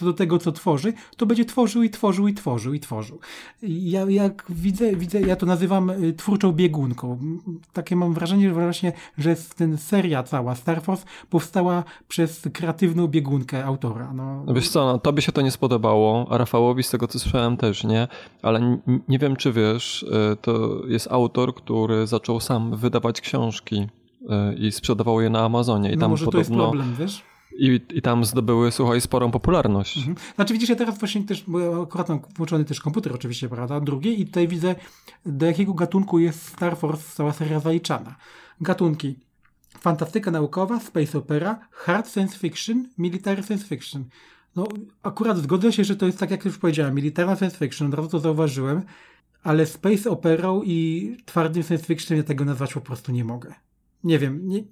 co 0.00 0.04
do 0.04 0.12
tego, 0.12 0.38
co 0.38 0.52
tworzy, 0.52 0.92
to 1.16 1.26
będzie 1.26 1.44
tworzył 1.44 1.82
i 1.82 1.90
tworzył 1.90 2.28
i 2.28 2.34
tworzył 2.34 2.74
i 2.74 2.80
tworzył. 2.80 3.18
Ja 3.62 4.10
jak 4.10 4.44
widzę, 4.48 4.96
widzę, 4.96 5.20
ja 5.20 5.36
to 5.36 5.46
nazywam 5.46 5.90
y, 5.90 6.12
twórczą 6.12 6.52
biegunką. 6.52 7.18
Takie 7.72 7.96
mam 7.96 8.14
wrażenie, 8.14 8.48
że 8.48 8.54
właśnie, 8.54 8.92
że 9.18 9.36
ten 9.56 9.78
seria 9.78 10.22
cała 10.22 10.54
Star 10.54 10.82
Force 10.82 11.04
powstała 11.30 11.84
przez 12.08 12.48
kreatywną 12.52 13.08
biegunkę 13.08 13.64
autora. 13.64 14.12
No, 14.14 14.44
No 14.46 14.54
wiesz 14.54 14.68
co, 14.68 14.86
no, 14.86 14.98
tobie 14.98 15.22
się 15.22 15.32
to 15.32 15.40
nie 15.40 15.50
spodobało, 15.50 16.26
a 16.30 16.38
Rafałowi 16.38 16.82
z 16.82 16.90
tego 16.90 17.08
co 17.08 17.18
słyszałem 17.18 17.56
też 17.56 17.84
nie, 17.84 18.08
ale 18.42 18.78
nie 19.08 19.18
wiem 19.18 19.36
czy 19.36 19.52
wiesz, 19.52 20.02
y, 20.02 20.36
to 20.40 20.82
jest 20.86 21.12
autor, 21.12 21.54
który 21.54 22.06
zaczął 22.06 22.40
sam 22.40 22.76
wydawać 22.76 23.20
książki 23.20 23.76
y, 24.22 24.54
i 24.54 24.72
sprzedawał 24.72 25.20
je 25.20 25.30
na 25.30 25.44
Amazonie 25.44 25.92
i 25.92 25.94
no 25.94 26.00
tam 26.00 26.10
może 26.10 26.26
to 26.26 26.38
jest 26.38 26.50
podobno 26.50 26.70
problem, 26.70 26.96
wiesz? 26.98 27.29
I, 27.60 27.80
i 27.94 28.02
tam 28.02 28.24
zdobyły, 28.24 28.72
słuchaj, 28.72 29.00
sporą 29.00 29.30
popularność. 29.30 29.96
Mhm. 29.96 30.16
Znaczy 30.34 30.52
widzisz, 30.52 30.68
ja 30.68 30.76
teraz 30.76 30.98
właśnie 30.98 31.24
też, 31.24 31.44
bo 31.46 31.82
akurat 31.82 32.08
mam 32.08 32.20
włączony 32.36 32.64
też 32.64 32.80
komputer 32.80 33.12
oczywiście, 33.12 33.48
prawda, 33.48 33.80
drugi 33.80 34.20
i 34.20 34.26
tutaj 34.26 34.48
widzę, 34.48 34.74
do 35.26 35.46
jakiego 35.46 35.74
gatunku 35.74 36.18
jest 36.18 36.46
Star 36.46 36.76
Force 36.76 37.16
cała 37.16 37.32
seria 37.32 37.60
zaliczana. 37.60 38.16
Gatunki 38.60 39.18
fantastyka 39.80 40.30
naukowa, 40.30 40.80
space 40.80 41.18
opera, 41.18 41.58
hard 41.70 42.12
science 42.12 42.38
fiction, 42.38 42.88
military 42.98 43.42
science 43.42 43.66
fiction. 43.66 44.04
No, 44.56 44.68
akurat 45.02 45.38
zgodzę 45.38 45.72
się, 45.72 45.84
że 45.84 45.96
to 45.96 46.06
jest 46.06 46.18
tak, 46.18 46.30
jak 46.30 46.44
już 46.44 46.58
powiedziałem, 46.58 46.94
militarna 46.94 47.36
science 47.36 47.58
fiction, 47.58 47.88
od 47.88 47.94
razu 47.94 48.08
to 48.08 48.20
zauważyłem, 48.20 48.82
ale 49.42 49.66
space 49.66 50.10
operą 50.10 50.62
i 50.62 51.16
twardym 51.24 51.62
science 51.62 51.84
fiction 51.84 52.16
ja 52.16 52.22
tego 52.22 52.44
nazwać 52.44 52.74
po 52.74 52.80
prostu 52.80 53.12
nie 53.12 53.24
mogę. 53.24 53.54
Nie 54.04 54.18
wiem, 54.18 54.48
nie, 54.48 54.62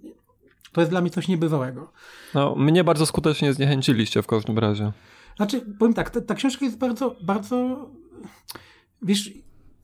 to 0.72 0.80
jest 0.80 0.90
dla 0.90 1.00
mnie 1.00 1.10
coś 1.10 1.28
niebywałego. 1.28 1.92
No, 2.34 2.54
mnie 2.54 2.84
bardzo 2.84 3.06
skutecznie 3.06 3.52
zniechęciliście 3.52 4.22
w 4.22 4.26
każdym 4.26 4.58
razie. 4.58 4.92
Znaczy, 5.36 5.60
powiem 5.78 5.94
tak, 5.94 6.10
ta, 6.10 6.20
ta 6.20 6.34
książka 6.34 6.64
jest 6.64 6.78
bardzo, 6.78 7.16
bardzo, 7.20 7.86
wiesz, 9.02 9.32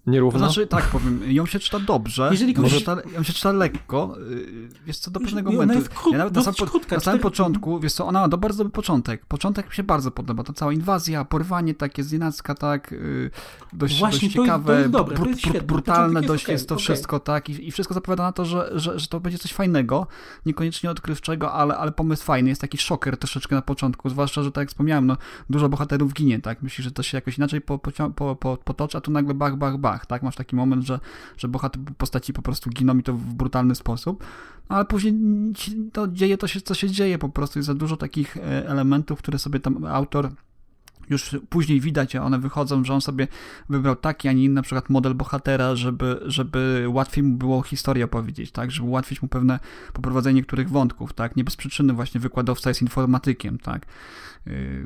Nierówno? 0.07 0.39
Znaczy, 0.39 0.67
tak 0.67 0.85
powiem, 0.85 1.21
ją 1.27 1.47
się 1.47 1.59
czyta 1.59 1.79
dobrze, 1.81 2.29
Jeżeli 2.31 2.53
ją, 2.53 2.57
kogoś- 2.63 2.73
się 2.73 2.79
czyta, 2.79 2.97
ją 3.15 3.23
się 3.23 3.33
czyta 3.33 3.53
lekko, 3.53 4.15
yy, 4.31 4.69
wiesz 4.87 4.99
co, 4.99 5.11
do 5.11 5.21
pewnego 5.21 5.51
I 5.51 5.55
momentu. 5.55 5.89
krót- 5.95 6.13
ja 6.13 6.19
nawet 6.19 6.35
na, 6.35 6.43
sam, 6.43 6.55
krótka, 6.55 6.97
na 6.97 7.01
samym 7.01 7.19
cztery- 7.19 7.23
początku, 7.23 7.81
wiesz 7.81 7.93
co, 7.93 8.07
ona 8.07 8.21
ma 8.21 8.29
do 8.29 8.39
bardzo 8.39 8.59
dobry 8.59 8.73
początek. 8.73 9.27
Początek 9.27 9.69
mi 9.69 9.75
się 9.75 9.83
bardzo 9.83 10.11
podoba, 10.11 10.43
to 10.43 10.53
cała 10.53 10.73
inwazja, 10.73 11.25
porwanie 11.25 11.75
takie 11.75 12.03
z 12.05 12.13
nienacka, 12.13 12.55
tak, 12.55 12.91
yy, 12.93 13.31
dość, 13.73 13.99
Właśnie, 13.99 14.29
dość 14.29 14.33
ciekawe, 14.35 14.67
to 14.67 14.79
jest 14.79 14.93
to 14.93 14.99
jest 15.11 15.23
bru- 15.23 15.37
świetne. 15.39 15.61
brutalne 15.61 16.07
Początek 16.07 16.23
jest 16.23 16.29
dość 16.33 16.45
okej, 16.45 16.53
jest 16.53 16.69
to 16.69 16.75
okej. 16.75 16.85
wszystko, 16.85 17.21
tak, 17.21 17.49
i, 17.51 17.69
i 17.69 17.71
wszystko 17.73 17.95
zapowiada 17.95 18.23
na 18.23 18.33
to, 18.33 18.45
że, 18.45 18.71
że, 18.75 18.99
że 18.99 19.07
to 19.07 19.21
będzie 19.21 19.39
coś 19.39 19.53
fajnego, 19.53 20.07
niekoniecznie 20.47 20.91
odkrywczego, 20.91 21.53
ale, 21.53 21.77
ale 21.77 21.93
pomysł 21.93 22.25
fajny, 22.25 22.49
jest 22.49 22.61
taki 22.61 22.79
szoker 22.79 23.17
troszeczkę 23.17 23.55
na 23.57 23.63
początku, 23.63 24.09
zwłaszcza, 24.11 24.43
że 24.43 24.53
tak 24.53 24.63
jak 24.63 24.69
wspomniałem, 24.69 25.07
no, 25.07 25.17
dużo 25.51 25.69
bohaterów 25.69 26.13
ginie, 26.15 26.41
tak, 26.41 26.63
myślisz, 26.63 26.85
że 26.85 26.91
to 26.91 27.03
się 27.03 27.17
jakoś 27.19 27.39
inaczej 27.39 27.61
po, 27.61 27.79
po, 27.79 28.35
po, 28.37 28.57
potoczy, 28.57 28.99
a 28.99 29.01
tu 29.01 29.11
nagle 29.11 29.35
bach, 29.35 29.57
bach, 29.57 29.77
bach, 29.79 29.94
tak, 30.07 30.23
masz 30.23 30.37
taki 30.37 30.57
moment, 30.57 30.85
że, 30.85 31.01
że 31.37 31.49
bohater, 31.49 31.83
postaci 31.99 32.33
po 32.33 32.43
prostu 32.43 32.71
giną 32.71 32.99
i 32.99 33.03
to 33.03 33.15
w 33.15 33.35
brutalny 33.35 33.75
sposób, 33.75 34.25
no, 34.71 34.77
ale 34.77 34.85
później 34.85 35.15
to 35.93 36.09
dzieje 36.09 36.39
to 36.39 36.47
się, 36.47 36.61
co 36.61 36.75
się 36.75 36.91
dzieje, 36.91 37.19
po 37.19 37.29
prostu 37.29 37.59
jest 37.59 37.67
za 37.67 37.75
dużo 37.75 37.97
takich 37.97 38.37
e, 38.37 38.69
elementów, 38.69 39.19
które 39.19 39.39
sobie 39.39 39.61
tam 39.61 39.85
autor 39.85 40.31
już 41.11 41.37
później 41.49 41.81
widać, 41.81 42.17
a 42.17 42.23
one 42.23 42.39
wychodzą, 42.39 42.85
że 42.85 42.95
on 42.95 43.01
sobie 43.01 43.29
wybrał 43.69 43.97
taki, 43.97 44.29
a 44.29 44.33
nie 44.33 44.45
inny 44.45 44.55
na 44.55 44.63
przykład 44.63 44.91
model 44.91 45.15
bohatera, 45.15 45.77
żeby, 45.77 46.21
żeby 46.27 46.87
łatwiej 46.89 47.25
mu 47.25 47.37
było 47.37 47.63
historię 47.63 48.05
opowiedzieć, 48.05 48.53
tak, 48.53 48.71
żeby 48.71 48.89
ułatwić 48.89 49.23
mu 49.23 49.29
pewne 49.29 49.59
poprowadzenie 49.93 50.35
niektórych 50.35 50.71
wątków, 50.71 51.13
tak, 51.13 51.37
nie 51.37 51.45
bez 51.45 51.57
przyczyny 51.57 51.93
właśnie 51.93 52.21
wykładowca 52.21 52.71
jest 52.71 52.83
informatykiem, 52.83 53.59
tak, 53.59 53.87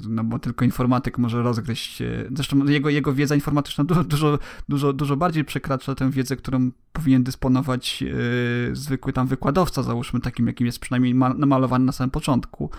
no 0.08 0.24
bo 0.24 0.38
tylko 0.38 0.64
informatyk 0.64 1.18
może 1.18 1.42
rozgryźć, 1.42 2.02
zresztą 2.34 2.64
jego, 2.66 2.88
jego 2.90 3.12
wiedza 3.12 3.34
informatyczna 3.34 3.84
dużo, 3.84 4.04
dużo, 4.04 4.38
dużo, 4.68 4.92
dużo 4.92 5.16
bardziej 5.16 5.44
przekracza 5.44 5.94
tę 5.94 6.10
wiedzę, 6.10 6.36
którą 6.36 6.70
powinien 6.92 7.22
dysponować 7.24 8.02
yy, 8.02 8.12
zwykły 8.72 9.12
tam 9.12 9.26
wykładowca, 9.26 9.82
załóżmy 9.82 10.20
takim, 10.20 10.46
jakim 10.46 10.66
jest 10.66 10.78
przynajmniej 10.78 11.14
ma- 11.14 11.34
namalowany 11.34 11.84
na 11.84 11.92
samym 11.92 12.10
początku, 12.10 12.70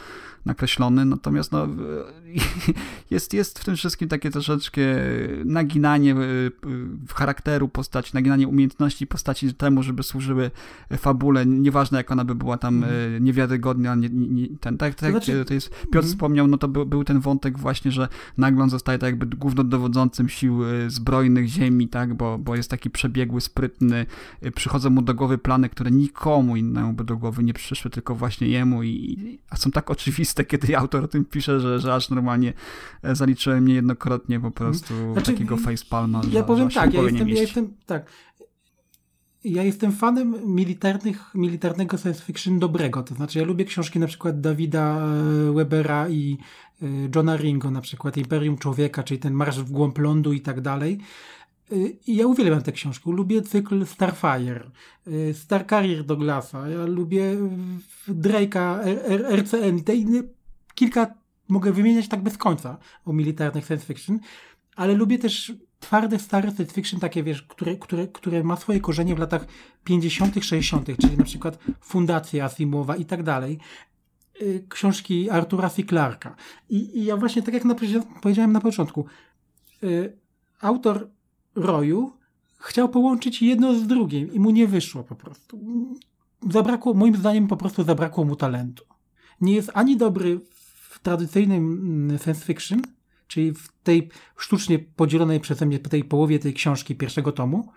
nakreślony, 0.45 1.05
natomiast 1.05 1.51
no, 1.51 1.65
yy, 1.67 2.34
jest, 3.11 3.34
jest 3.34 3.59
w 3.59 3.65
tym 3.65 3.75
wszystkim 3.75 4.07
takie 4.09 4.32
troszeczkę 4.32 4.82
naginanie 5.45 6.15
charakteru 7.15 7.67
postaci, 7.67 8.11
naginanie 8.13 8.47
umiejętności 8.47 9.07
postaci 9.07 9.53
temu, 9.53 9.84
żeby 9.84 10.03
służyły 10.03 10.51
fabule, 10.97 11.45
nieważne 11.45 11.97
jak 11.97 12.11
ona 12.11 12.25
by 12.25 12.36
była 12.36 12.57
tam 12.57 12.82
yy, 13.13 13.19
niewiarygodna, 13.21 13.95
nie, 13.95 14.09
nie, 14.09 14.47
ten, 14.47 14.77
tak, 14.77 14.95
tak, 14.95 15.09
Mhm. 15.09 15.23
znaczy- 15.23 15.45
to 15.45 15.53
jest, 15.53 15.69
Piotr 15.69 15.88
Mhm. 15.97 16.05
wspomniał, 16.13 16.47
no 16.47 16.57
to 16.57 16.67
był, 16.70 16.86
był 16.86 17.03
ten 17.03 17.20
wątek 17.20 17.59
właśnie, 17.59 17.91
że 17.91 18.07
nagle 18.38 18.63
on 18.63 18.70
zostaje 18.70 18.99
tak 18.99 19.09
jakby 19.09 19.26
głównodowodzącym 19.26 20.30
sił 20.30 20.65
y, 20.65 20.89
zbrojnych 20.89 21.47
ziemi, 21.47 21.88
tak, 21.88 22.13
bo, 22.13 22.38
bo 22.38 22.55
jest 22.55 22.70
taki 22.70 22.89
przebiegły, 22.89 23.41
sprytny, 23.41 24.05
y, 24.45 24.51
przychodzą 24.51 24.89
mu 24.89 25.01
do 25.01 25.13
głowy 25.13 25.38
plany, 25.38 25.70
które 25.70 25.91
nikomu 25.91 26.55
innemu 26.55 26.93
by 26.93 27.03
do 27.03 27.17
głowy 27.17 27.43
nie 27.43 27.53
przyszły, 27.53 27.91
tylko 27.91 28.15
właśnie 28.15 28.47
jemu 28.47 28.84
i, 28.84 29.39
a 29.49 29.57
są 29.57 29.72
tak 29.72 29.91
oczywiste, 29.91 30.45
kiedy 30.45 30.78
autor 30.78 31.03
o 31.03 31.07
tym 31.07 31.26
pisze, 31.26 31.59
że, 31.59 31.80
że 31.80 31.93
aż 31.93 32.09
normalnie 32.09 32.53
e, 33.03 33.15
zaliczyłem 33.15 33.67
niejednokrotnie 33.67 34.39
po 34.39 34.51
prostu 34.51 35.13
Znaczy, 35.13 35.32
takiego 35.32 35.57
facepalma, 35.57 36.22
Ja 36.32 36.43
powiem 36.43 36.70
tak, 36.70 36.93
ja 36.93 37.01
ja 37.01 37.09
jestem, 37.09 37.30
ja 37.30 37.41
jestem, 37.41 37.74
tak. 37.86 38.05
Ja 39.44 39.64
jestem 39.64 39.92
fanem 39.92 40.56
militarnych, 40.56 41.36
militarnego 41.36 41.98
science 41.98 42.24
fiction 42.24 42.60
dobrego. 42.60 43.04
To 43.04 43.16
znaczy, 43.16 43.40
ja 43.40 43.46
lubię 43.46 43.66
książki 43.66 44.00
na 44.00 44.08
przykład 44.08 44.42
Dawida 44.42 45.00
e, 45.00 45.54
Webera 45.54 46.10
i 46.10 46.38
e, 46.82 46.86
Johna 47.16 47.38
Ringo, 47.38 47.72
na 47.72 47.82
przykład 47.82 48.18
Imperium 48.18 48.58
Człowieka, 48.58 49.04
czyli 49.04 49.20
ten 49.20 49.34
Marsz 49.34 49.60
w 49.60 49.72
głąb 49.72 49.98
lądu 49.98 50.34
i 50.34 50.42
tak 50.42 50.62
dalej. 50.62 50.98
E, 51.72 51.76
I 52.08 52.16
ja 52.16 52.28
uwielbiam 52.28 52.62
tę 52.62 52.72
książkę. 52.72 53.12
Lubię 53.12 53.42
cykl 53.42 53.86
Starfire, 53.86 54.72
Star 55.34 55.68
Carrier 55.68 56.04
Douglasa. 56.04 56.70
Ja 56.70 56.86
lubię 56.86 57.38
Drake'a, 58.08 58.80
RCN 59.36 59.78
i 59.78 59.84
te 59.84 59.96
inne. 59.96 60.24
Kilka 60.76 61.14
mogę 61.48 61.72
wymieniać 61.72 62.08
tak 62.08 62.24
bez 62.24 62.38
końca 62.38 62.78
o 63.06 63.14
militarnych 63.14 63.66
science 63.66 63.86
fiction, 63.86 64.20
ale 64.76 64.94
lubię 64.94 65.20
też 65.20 65.54
twarde, 65.80 66.19
stare 66.19 66.51
science 66.51 66.73
fiction, 66.73 66.99
takie 66.99 67.23
wiesz, 67.23 67.43
które, 67.43 67.75
które, 67.75 68.07
które 68.07 68.43
ma 68.43 68.55
swoje 68.55 68.80
korzenie 68.80 69.15
w 69.15 69.19
latach 69.19 69.45
50., 69.84 70.45
60., 70.45 70.88
czyli 71.01 71.17
na 71.17 71.23
przykład 71.23 71.59
Fundacja 71.82 72.45
Asimowa 72.45 72.95
i 72.95 73.05
tak 73.05 73.23
dalej. 73.23 73.59
Y, 74.41 74.65
Książki 74.69 75.30
Artura 75.30 75.69
C. 75.69 75.84
Clarka. 75.84 76.36
I, 76.69 76.99
I 76.99 77.05
ja 77.05 77.17
właśnie, 77.17 77.41
tak 77.41 77.53
jak 77.53 77.65
na, 77.65 77.75
powiedziałem 78.21 78.51
na 78.51 78.61
początku, 78.61 79.05
y, 79.84 80.17
autor 80.61 81.09
Roju 81.55 82.19
chciał 82.59 82.89
połączyć 82.89 83.41
jedno 83.41 83.73
z 83.73 83.88
drugim 83.88 84.34
i 84.34 84.39
mu 84.39 84.51
nie 84.51 84.67
wyszło 84.67 85.03
po 85.03 85.15
prostu. 85.15 85.59
Zabrakło, 86.49 86.93
moim 86.93 87.15
zdaniem, 87.15 87.47
po 87.47 87.57
prostu 87.57 87.84
zabrakło 87.84 88.25
mu 88.25 88.36
talentu. 88.36 88.86
Nie 89.41 89.53
jest 89.53 89.71
ani 89.73 89.97
dobry 89.97 90.39
w 90.89 90.99
tradycyjnym 90.99 91.71
mm, 91.73 92.19
science 92.19 92.45
fiction, 92.45 92.82
czyli 93.30 93.53
w 93.53 93.67
tej 93.84 94.09
sztucznie 94.38 94.80
podzielonej 94.80 95.39
przeze 95.39 95.65
mnie 95.65 95.80
tej 95.80 96.03
połowie 96.03 96.39
tej 96.39 96.53
książki 96.53 96.95
pierwszego 96.95 97.32
tomu. 97.32 97.71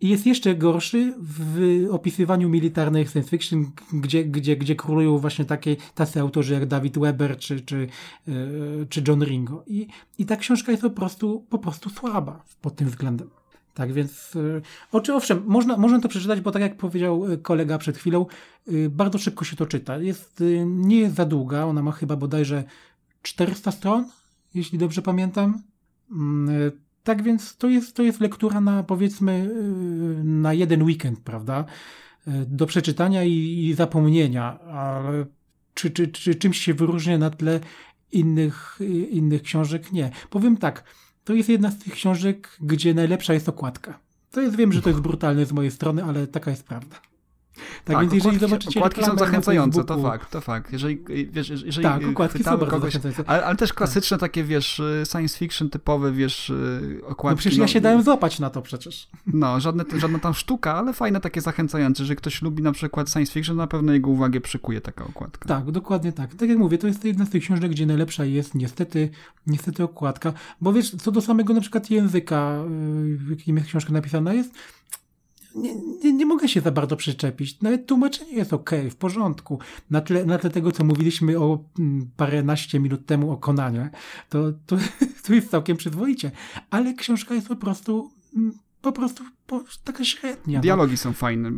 I 0.00 0.08
jest 0.08 0.26
jeszcze 0.26 0.54
gorszy 0.54 1.14
w 1.18 1.86
opisywaniu 1.90 2.48
militarnych 2.48 3.10
science 3.10 3.30
fiction, 3.30 3.70
gdzie, 3.92 4.24
gdzie, 4.24 4.56
gdzie 4.56 4.76
królują 4.76 5.18
właśnie 5.18 5.44
takie, 5.44 5.76
tacy 5.94 6.20
autorzy 6.20 6.54
jak 6.54 6.66
David 6.66 6.98
Weber 6.98 7.38
czy, 7.38 7.60
czy, 7.60 7.86
yy, 8.26 8.86
czy 8.88 9.02
John 9.08 9.24
Ringo. 9.24 9.64
I, 9.66 9.86
I 10.18 10.26
ta 10.26 10.36
książka 10.36 10.72
jest 10.72 10.82
po 10.82 10.90
prostu, 10.90 11.46
po 11.50 11.58
prostu 11.58 11.90
słaba 11.90 12.44
pod 12.60 12.76
tym 12.76 12.88
względem. 12.88 13.30
Tak 13.74 13.92
więc, 13.92 14.34
yy, 14.34 14.62
oczy, 14.92 15.14
owszem, 15.14 15.42
można, 15.46 15.76
można 15.76 16.00
to 16.00 16.08
przeczytać, 16.08 16.40
bo 16.40 16.50
tak 16.50 16.62
jak 16.62 16.76
powiedział 16.76 17.32
y, 17.32 17.38
kolega 17.38 17.78
przed 17.78 17.98
chwilą, 17.98 18.26
bardzo 18.90 19.18
szybko 19.18 19.44
się 19.44 19.56
to 19.56 19.66
czyta. 19.66 19.98
Jest, 19.98 20.42
nie 20.66 21.00
jest 21.00 21.14
za 21.14 21.24
długa, 21.24 21.64
ona 21.64 21.82
ma 21.82 21.92
chyba 21.92 22.16
bodajże 22.16 22.64
400 23.22 23.70
stron, 23.70 24.04
jeśli 24.54 24.78
dobrze 24.78 25.02
pamiętam. 25.02 25.62
Mm, 26.10 26.48
y, 26.48 26.72
Tak 27.04 27.22
więc 27.22 27.56
to 27.56 27.68
jest, 27.68 27.96
to 27.96 28.02
jest 28.02 28.20
lektura 28.20 28.60
na 28.60 28.82
powiedzmy 28.82 29.50
y, 30.20 30.24
na 30.24 30.52
jeden 30.54 30.82
weekend, 30.82 31.20
prawda? 31.20 31.64
Y, 32.28 32.30
Do 32.46 32.66
przeczytania 32.66 33.24
i, 33.24 33.66
i 33.66 33.74
zapomnienia, 33.74 34.60
ale 34.60 35.26
czy, 35.74 35.90
czy, 35.90 36.08
czy 36.08 36.34
czymś 36.34 36.58
się 36.58 36.74
wyróżnia 36.74 37.18
na 37.18 37.30
tle 37.30 37.60
innych, 38.12 38.78
innych 39.10 39.42
książek? 39.42 39.92
Nie. 39.92 40.10
Powiem 40.30 40.56
tak, 40.56 40.84
to 41.24 41.34
jest 41.34 41.48
jedna 41.48 41.70
z 41.70 41.78
tych 41.78 41.92
książek, 41.92 42.56
gdzie 42.60 42.94
najlepsza 42.94 43.34
jest 43.34 43.48
okładka. 43.48 43.98
To 44.30 44.40
jest, 44.40 44.56
wiem, 44.56 44.72
że 44.72 44.82
to 44.82 44.88
jest 44.88 45.00
brutalne 45.00 45.46
z 45.46 45.52
mojej 45.52 45.70
strony, 45.70 46.04
ale 46.04 46.26
taka 46.26 46.50
jest 46.50 46.64
prawda. 46.64 46.96
Tak, 47.84 48.00
więc 48.00 48.12
jeżeli 48.12 48.38
zobaczycie 48.38 48.80
okładki 48.80 49.04
są 49.04 49.16
zachęcające, 49.16 49.84
to 49.84 50.02
fakt, 50.02 50.30
to 50.30 50.40
fakt. 50.40 50.72
Jeżeli, 50.72 51.04
wiesz, 51.32 51.48
jeżeli 51.48 51.82
Tak, 51.82 52.04
okładki 52.04 52.44
są 52.44 52.50
bardzo 52.50 52.66
kogoś, 52.66 52.92
zachęcające. 52.92 53.30
ale, 53.30 53.44
ale 53.44 53.56
też 53.56 53.72
klasyczne 53.72 54.18
takie, 54.18 54.44
wiesz, 54.44 54.82
science 55.12 55.38
fiction 55.38 55.70
typowe, 55.70 56.12
wiesz, 56.12 56.52
okładki. 57.06 57.36
No 57.36 57.36
przecież 57.36 57.58
ja 57.58 57.68
się 57.68 57.80
dałem 57.80 58.02
złapać 58.02 58.38
na 58.40 58.50
to 58.50 58.62
przecież. 58.62 59.08
No, 59.26 59.60
żadne, 59.60 59.84
żadna 59.98 60.18
tam 60.18 60.34
sztuka, 60.34 60.74
ale 60.74 60.92
fajne 60.92 61.20
takie 61.20 61.40
zachęcające. 61.40 62.02
Jeżeli 62.02 62.16
ktoś 62.16 62.42
lubi 62.42 62.62
na 62.62 62.72
przykład 62.72 63.10
science 63.10 63.32
fiction, 63.32 63.56
na 63.56 63.66
pewno 63.66 63.92
jego 63.92 64.10
uwagę 64.10 64.40
przykuje 64.40 64.80
taka 64.80 65.04
okładka. 65.04 65.48
Tak, 65.48 65.70
dokładnie 65.70 66.12
tak. 66.12 66.34
Tak 66.34 66.48
jak 66.48 66.58
mówię, 66.58 66.78
to 66.78 66.86
jest 66.86 67.04
jedna 67.04 67.26
z 67.26 67.30
tych 67.30 67.42
książek, 67.42 67.70
gdzie 67.70 67.86
najlepsza 67.86 68.24
jest 68.24 68.54
niestety, 68.54 69.10
niestety 69.46 69.82
okładka. 69.84 70.32
Bo 70.60 70.72
wiesz, 70.72 70.90
co 70.90 71.12
do 71.12 71.20
samego 71.20 71.54
na 71.54 71.60
przykład 71.60 71.90
języka, 71.90 72.58
w 73.16 73.30
jakim 73.30 73.56
jest 73.56 73.68
książka 73.68 73.92
napisana, 73.92 74.32
jest 74.34 74.54
nie, 75.54 75.74
nie, 76.04 76.12
nie 76.12 76.26
mogę 76.26 76.48
się 76.48 76.60
za 76.60 76.70
bardzo 76.70 76.96
przyczepić. 76.96 77.60
Nawet 77.60 77.86
tłumaczenie 77.86 78.32
jest 78.32 78.52
ok, 78.52 78.70
w 78.90 78.96
porządku. 78.96 79.58
Na 79.90 80.00
tle, 80.00 80.24
na 80.24 80.38
tle 80.38 80.50
tego, 80.50 80.72
co 80.72 80.84
mówiliśmy 80.84 81.38
o 81.38 81.64
mm, 81.78 82.10
paręnaście 82.16 82.80
minut 82.80 83.06
temu 83.06 83.30
o 83.30 83.36
Konanie, 83.36 83.90
to, 84.28 84.52
to, 84.66 84.76
to 85.26 85.34
jest 85.34 85.50
całkiem 85.50 85.76
przyzwoicie. 85.76 86.30
Ale 86.70 86.94
książka 86.94 87.34
jest 87.34 87.48
po 87.48 87.56
prostu 87.56 88.10
mm, 88.36 88.52
po 88.82 88.92
prostu 88.92 89.24
po, 89.46 89.64
taka 89.84 90.04
średnia. 90.04 90.58
no. 90.58 90.62
Dialogi 90.62 90.96
są 90.96 91.12
fajne, 91.12 91.50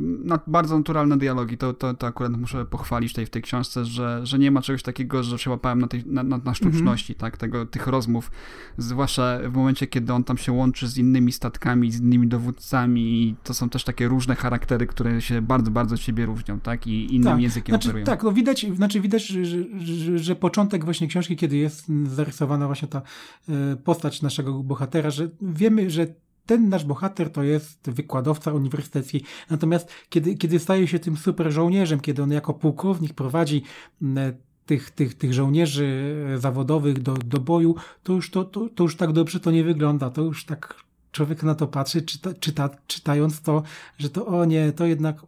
bardzo 0.46 0.78
naturalne 0.78 1.18
dialogi, 1.18 1.58
to, 1.58 1.72
to, 1.72 1.94
to 1.94 2.06
akurat 2.06 2.32
muszę 2.32 2.64
pochwalić 2.64 3.12
tutaj 3.12 3.26
w 3.26 3.30
tej 3.30 3.42
książce, 3.42 3.84
że, 3.84 4.20
że 4.26 4.38
nie 4.38 4.50
ma 4.50 4.62
czegoś 4.62 4.82
takiego, 4.82 5.22
że 5.22 5.38
się 5.38 5.50
łapałem 5.50 5.80
na, 5.80 5.86
tej, 5.86 6.02
na, 6.06 6.22
na, 6.22 6.38
na 6.38 6.54
sztuczności, 6.54 7.12
Mhm. 7.12 7.30
tak, 7.30 7.40
tego, 7.40 7.66
tych 7.66 7.86
rozmów, 7.86 8.30
zwłaszcza 8.78 9.38
w 9.48 9.54
momencie, 9.54 9.86
kiedy 9.86 10.12
on 10.12 10.24
tam 10.24 10.38
się 10.38 10.52
łączy 10.52 10.88
z 10.88 10.98
innymi 10.98 11.32
statkami, 11.32 11.92
z 11.92 12.00
innymi 12.00 12.28
dowódcami 12.28 13.22
i 13.22 13.34
to 13.42 13.54
są 13.54 13.68
też 13.68 13.84
takie 13.84 14.08
różne 14.08 14.34
charaktery, 14.34 14.86
które 14.86 15.20
się 15.22 15.42
bardzo, 15.42 15.70
bardzo 15.70 15.96
siebie 15.96 16.26
różnią, 16.26 16.60
tak, 16.60 16.86
i 16.86 17.14
innym 17.14 17.32
tak. 17.32 17.40
językiem 17.40 17.72
znaczy, 17.72 17.88
operują. 17.88 18.04
Tak, 18.04 18.22
no 18.22 18.32
widać, 18.32 18.66
znaczy 18.76 19.00
widać 19.00 19.26
że, 19.26 19.44
że, 19.44 19.58
że, 19.78 20.18
że 20.18 20.36
początek 20.36 20.84
właśnie 20.84 21.08
książki, 21.08 21.36
kiedy 21.36 21.56
jest 21.56 21.86
zarysowana 22.04 22.66
właśnie 22.66 22.88
ta 22.88 23.02
e, 23.48 23.76
postać 23.76 24.22
naszego 24.22 24.62
bohatera, 24.62 25.10
że 25.10 25.28
wiemy, 25.42 25.90
że 25.90 26.06
ten 26.46 26.68
nasz 26.68 26.84
bohater 26.84 27.32
to 27.32 27.42
jest 27.42 27.90
wykładowca 27.90 28.52
uniwersytecki. 28.52 29.24
Natomiast 29.50 29.88
kiedy, 30.08 30.34
kiedy 30.34 30.58
staje 30.58 30.88
się 30.88 30.98
tym 30.98 31.16
super 31.16 31.52
żołnierzem, 31.52 32.00
kiedy 32.00 32.22
on 32.22 32.30
jako 32.30 32.54
pułkownik 32.54 33.14
prowadzi 33.14 33.62
m, 34.02 34.18
tych, 34.66 34.90
tych, 34.90 35.14
tych 35.14 35.34
żołnierzy 35.34 36.16
e, 36.34 36.38
zawodowych 36.38 37.02
do, 37.02 37.14
do 37.14 37.40
boju, 37.40 37.74
to 38.02 38.12
już, 38.12 38.30
to, 38.30 38.44
to, 38.44 38.68
to 38.68 38.82
już 38.82 38.96
tak 38.96 39.12
dobrze 39.12 39.40
to 39.40 39.50
nie 39.50 39.64
wygląda. 39.64 40.10
To 40.10 40.22
już 40.22 40.44
tak 40.44 40.84
człowiek 41.12 41.42
na 41.42 41.54
to 41.54 41.66
patrzy, 41.66 42.02
czyta, 42.02 42.34
czyta, 42.34 42.70
czytając 42.86 43.40
to, 43.40 43.62
że 43.98 44.10
to 44.10 44.26
o 44.26 44.44
nie, 44.44 44.72
to 44.72 44.86
jednak 44.86 45.26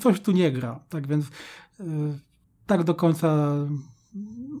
coś 0.00 0.20
tu 0.20 0.32
nie 0.32 0.52
gra. 0.52 0.80
Tak 0.88 1.06
więc 1.06 1.26
y, 1.26 1.28
tak 2.66 2.84
do 2.84 2.94
końca. 2.94 3.54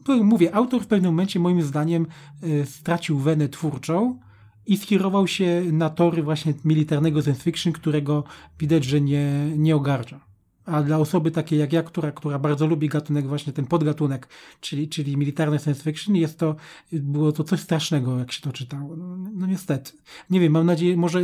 to 0.04 0.24
Mówię, 0.24 0.54
autor 0.54 0.82
w 0.82 0.86
pewnym 0.86 1.12
momencie, 1.12 1.40
moim 1.40 1.62
zdaniem, 1.62 2.06
y, 2.42 2.66
stracił 2.66 3.18
wenę 3.18 3.48
twórczą 3.48 4.18
i 4.68 4.76
skierował 4.76 5.26
się 5.26 5.62
na 5.72 5.90
tory 5.90 6.22
właśnie 6.22 6.54
militarnego 6.64 7.22
science 7.22 7.42
fiction, 7.42 7.72
którego 7.72 8.24
widać, 8.58 8.84
że 8.84 9.00
nie, 9.00 9.52
nie 9.56 9.76
ogarnia. 9.76 10.28
A 10.64 10.82
dla 10.82 10.98
osoby 10.98 11.30
takiej 11.30 11.58
jak 11.58 11.72
ja, 11.72 11.82
która, 11.82 12.12
która 12.12 12.38
bardzo 12.38 12.66
lubi 12.66 12.88
gatunek, 12.88 13.26
właśnie 13.26 13.52
ten 13.52 13.66
podgatunek, 13.66 14.28
czyli, 14.60 14.88
czyli 14.88 15.16
militarny 15.16 15.58
science 15.58 15.82
fiction, 15.82 16.16
jest 16.16 16.38
to, 16.38 16.56
było 16.92 17.32
to 17.32 17.44
coś 17.44 17.60
strasznego, 17.60 18.18
jak 18.18 18.32
się 18.32 18.42
to 18.42 18.52
czytało. 18.52 18.96
No, 18.96 19.16
no 19.16 19.46
niestety. 19.46 19.92
Nie 20.30 20.40
wiem, 20.40 20.52
mam 20.52 20.66
nadzieję, 20.66 20.96
może 20.96 21.22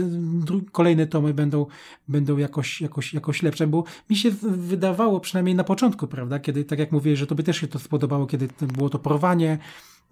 kolejne 0.73 1.07
tomy 1.07 1.35
będą, 1.35 1.67
będą 2.09 2.37
jakoś, 2.37 2.81
jakoś, 2.81 3.15
jakoś 3.15 3.43
lepsze, 3.43 3.67
bo 3.67 3.85
mi 4.11 4.17
się 4.17 4.31
wydawało, 4.43 5.21
przynajmniej 5.21 5.55
na 5.55 5.65
początku, 5.65 6.07
prawda, 6.07 6.39
kiedy, 6.39 6.65
tak 6.65 6.79
jak 6.79 6.93
mówię, 6.93 7.17
że 7.17 7.27
to 7.27 7.35
by 7.35 7.43
też 7.43 7.57
się 7.57 7.69
to 7.69 7.79
spodobało, 7.79 8.27
kiedy 8.27 8.49
było 8.61 8.91
to 8.91 8.99
porwanie 8.99 9.59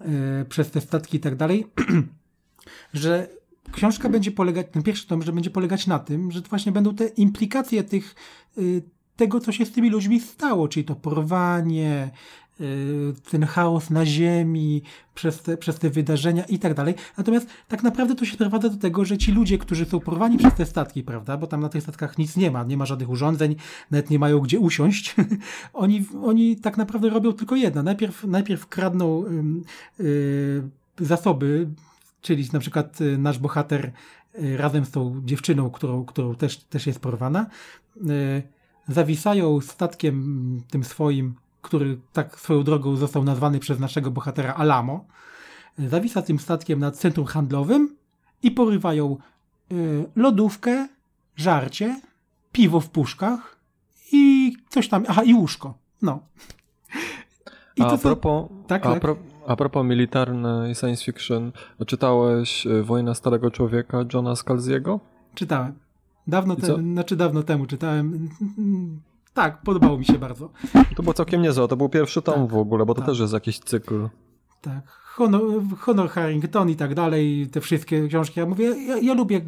e, 0.00 0.44
przez 0.48 0.70
te 0.70 0.80
statki 0.80 1.16
i 1.16 1.20
tak 1.20 1.36
dalej, 1.36 1.66
że 2.94 3.28
książka 3.72 4.08
będzie 4.08 4.30
polegać, 4.30 4.66
ten 4.72 4.82
pierwszy 4.82 5.06
tom, 5.06 5.22
że 5.22 5.32
będzie 5.32 5.50
polegać 5.50 5.86
na 5.86 5.98
tym, 5.98 6.32
że 6.32 6.40
właśnie 6.40 6.72
będą 6.72 6.94
te 6.94 7.06
implikacje 7.06 7.84
tych, 7.84 8.14
y, 8.58 8.82
tego, 9.16 9.40
co 9.40 9.52
się 9.52 9.66
z 9.66 9.72
tymi 9.72 9.90
ludźmi 9.90 10.20
stało, 10.20 10.68
czyli 10.68 10.84
to 10.84 10.94
porwanie, 10.94 12.10
y, 12.60 13.14
ten 13.30 13.46
chaos 13.46 13.90
na 13.90 14.06
ziemi, 14.06 14.82
przez 15.14 15.42
te, 15.42 15.56
przez 15.56 15.78
te 15.78 15.90
wydarzenia 15.90 16.44
i 16.44 16.58
tak 16.58 16.74
dalej. 16.74 16.94
Natomiast 17.18 17.46
tak 17.68 17.82
naprawdę 17.82 18.14
to 18.14 18.24
się 18.24 18.34
sprowadza 18.34 18.68
do 18.68 18.76
tego, 18.76 19.04
że 19.04 19.18
ci 19.18 19.32
ludzie, 19.32 19.58
którzy 19.58 19.84
są 19.84 20.00
porwani 20.00 20.38
przez 20.38 20.54
te 20.54 20.66
statki, 20.66 21.02
prawda, 21.02 21.36
bo 21.36 21.46
tam 21.46 21.60
na 21.60 21.68
tych 21.68 21.82
statkach 21.82 22.18
nic 22.18 22.36
nie 22.36 22.50
ma, 22.50 22.64
nie 22.64 22.76
ma 22.76 22.86
żadnych 22.86 23.10
urządzeń, 23.10 23.56
nawet 23.90 24.10
nie 24.10 24.18
mają 24.18 24.40
gdzie 24.40 24.60
usiąść, 24.60 25.14
oni, 25.72 26.04
oni 26.22 26.56
tak 26.56 26.76
naprawdę 26.76 27.10
robią 27.10 27.32
tylko 27.32 27.56
jedno. 27.56 27.82
Najpierw, 27.82 28.24
najpierw 28.24 28.66
kradną 28.66 29.26
ym, 29.26 29.64
y, 30.00 30.62
zasoby, 31.00 31.68
czyli 32.22 32.48
na 32.52 32.58
przykład 32.60 33.00
y, 33.00 33.18
nasz 33.18 33.38
bohater 33.38 33.92
y, 34.38 34.56
razem 34.56 34.84
z 34.84 34.90
tą 34.90 35.22
dziewczyną, 35.24 35.70
którą, 35.70 36.04
którą 36.04 36.34
też, 36.34 36.56
też 36.58 36.86
jest 36.86 37.00
porwana, 37.00 37.46
y, 37.96 38.42
zawisają 38.88 39.60
statkiem 39.60 40.14
mm, 40.14 40.62
tym 40.70 40.84
swoim, 40.84 41.34
który 41.62 41.98
tak 42.12 42.40
swoją 42.40 42.62
drogą 42.62 42.96
został 42.96 43.24
nazwany 43.24 43.58
przez 43.58 43.78
naszego 43.78 44.10
bohatera 44.10 44.54
Alamo, 44.54 45.04
zawisa 45.78 46.22
tym 46.22 46.38
statkiem 46.38 46.78
nad 46.78 46.96
centrum 46.96 47.26
handlowym 47.26 47.96
i 48.42 48.50
porywają 48.50 49.16
lodówkę, 50.16 50.88
żarcie, 51.36 52.00
piwo 52.52 52.80
w 52.80 52.90
puszkach 52.90 53.56
i 54.12 54.52
coś 54.68 54.88
tam, 54.88 55.04
aha, 55.08 55.22
i 55.22 55.34
łóżko. 55.34 55.74
No. 56.02 56.20
I 57.76 57.82
A 57.82 57.90
to, 57.90 57.98
propos, 57.98 58.50
Tak, 58.66 58.86
a, 58.86 58.92
tak. 58.92 59.00
pro, 59.00 59.16
a 59.46 59.56
propos 59.56 59.86
militarnej 59.86 60.74
science 60.74 61.04
fiction, 61.04 61.52
czytałeś 61.86 62.66
y, 62.66 62.82
Wojna 62.82 63.14
Starego 63.14 63.50
Człowieka 63.50 63.98
Johna 64.14 64.36
Scalziego? 64.36 65.00
Czytałem. 65.34 65.72
Dawno 66.26 66.54
I 66.54 66.56
temu, 66.56 66.92
znaczy 66.92 67.16
dawno 67.16 67.42
temu 67.42 67.66
czytałem. 67.66 68.28
Tak, 69.34 69.62
podobało 69.62 69.98
mi 69.98 70.04
się 70.04 70.18
bardzo. 70.18 70.50
To 70.96 71.02
było 71.02 71.14
całkiem 71.14 71.42
niezłe, 71.42 71.68
to 71.68 71.76
był 71.76 71.88
pierwszy 71.88 72.22
tom 72.22 72.34
Tak, 72.34 72.50
w 72.50 72.56
ogóle, 72.56 72.86
bo 72.86 72.94
to 72.94 73.00
tak. 73.00 73.10
też 73.10 73.18
jest 73.18 73.32
jakiś 73.32 73.58
cykl. 73.58 74.08
Tak. 74.60 75.02
Honor, 75.14 75.42
Honor 75.78 76.08
Harrington 76.08 76.70
i 76.70 76.76
tak 76.76 76.94
dalej, 76.94 77.48
te 77.52 77.60
wszystkie 77.60 78.08
książki. 78.08 78.40
Ja 78.40 78.46
mówię, 78.46 78.86
ja, 78.86 78.98
ja 78.98 79.14
lubię 79.14 79.40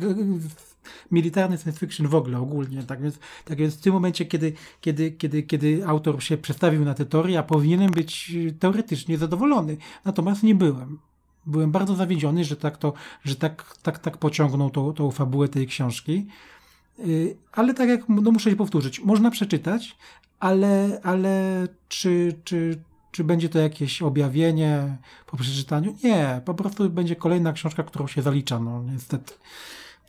militarny 1.10 1.58
science 1.58 1.80
fiction 1.80 2.08
w 2.08 2.14
ogóle, 2.14 2.38
ogólnie. 2.38 2.82
Tak 2.82 3.02
więc, 3.02 3.18
tak 3.44 3.58
więc 3.58 3.74
w 3.74 3.80
tym 3.80 3.92
momencie, 3.92 4.26
kiedy, 4.26 4.52
kiedy, 4.80 5.12
kiedy, 5.12 5.42
kiedy 5.42 5.86
autor 5.86 6.22
się 6.22 6.36
przestawił 6.36 6.84
na 6.84 6.94
te 6.94 7.06
tory, 7.06 7.30
ja 7.32 7.42
powinienem 7.42 7.90
być 7.90 8.32
y, 8.34 8.52
teoretycznie 8.52 9.18
zadowolony. 9.18 9.76
Natomiast 10.04 10.42
nie 10.42 10.54
byłem. 10.54 10.98
Byłem 11.46 11.72
bardzo 11.72 11.94
zawiedziony, 11.94 12.44
że 12.44 12.56
tak 12.56 12.76
to, 12.76 12.92
że 13.24 13.36
tak, 13.36 13.76
tak, 13.82 13.98
tak 13.98 14.18
pociągnął 14.18 14.70
tą, 14.70 14.92
tą 14.92 15.10
fabułę 15.10 15.48
tej 15.48 15.66
książki. 15.66 16.26
Y, 16.98 17.36
Ale 17.52 17.74
tak 17.74 17.88
jak 17.88 18.08
no 18.08 18.30
muszę 18.30 18.50
się 18.50 18.56
powtórzyć, 18.56 19.00
można 19.00 19.30
przeczytać, 19.30 19.96
ale, 20.40 21.00
ale 21.02 21.66
czy, 21.88 22.34
czy, 22.44 22.82
czy 23.10 23.24
będzie 23.24 23.48
to 23.48 23.58
jakieś 23.58 24.02
objawienie 24.02 24.96
po 25.26 25.36
przeczytaniu? 25.36 25.96
Nie, 26.04 26.40
po 26.44 26.54
prostu 26.54 26.90
będzie 26.90 27.16
kolejna 27.16 27.52
książka, 27.52 27.82
którą 27.82 28.06
się 28.06 28.22
zalicza, 28.22 28.60
no 28.60 28.82
niestety. 28.82 29.34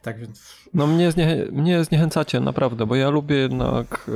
Tak 0.06 0.20
więc. 0.20 0.56
No 0.74 0.88
mnie, 0.88 1.12
zniechę, 1.12 1.46
mnie 1.52 1.84
zniechęcacie, 1.84 2.40
naprawdę, 2.40 2.86
bo 2.86 2.96
ja 2.96 3.10
lubię 3.10 3.36
jednak, 3.36 4.10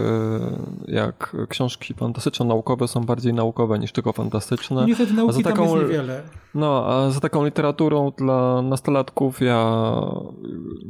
y, 0.88 0.91
jak 0.91 1.36
książki 1.49 1.94
fantastyczno-naukowe 1.94 2.88
są 2.88 3.06
bardziej 3.06 3.34
naukowe 3.34 3.80
niż 3.80 3.91
tylko 3.91 4.14
fantastyczne. 4.14 4.86
Niestety 4.86 5.14
nauki 5.14 5.34
za 5.34 5.41
tam 5.41 5.52
taką- 5.53 5.64
jest 5.76 5.82
niewiele. 5.82 6.22
No, 6.56 6.86
a 6.88 7.11
za 7.11 7.20
taką 7.20 7.45
literaturą 7.45 8.11
dla 8.18 8.61
nastolatków 8.61 9.41
ja 9.41 9.91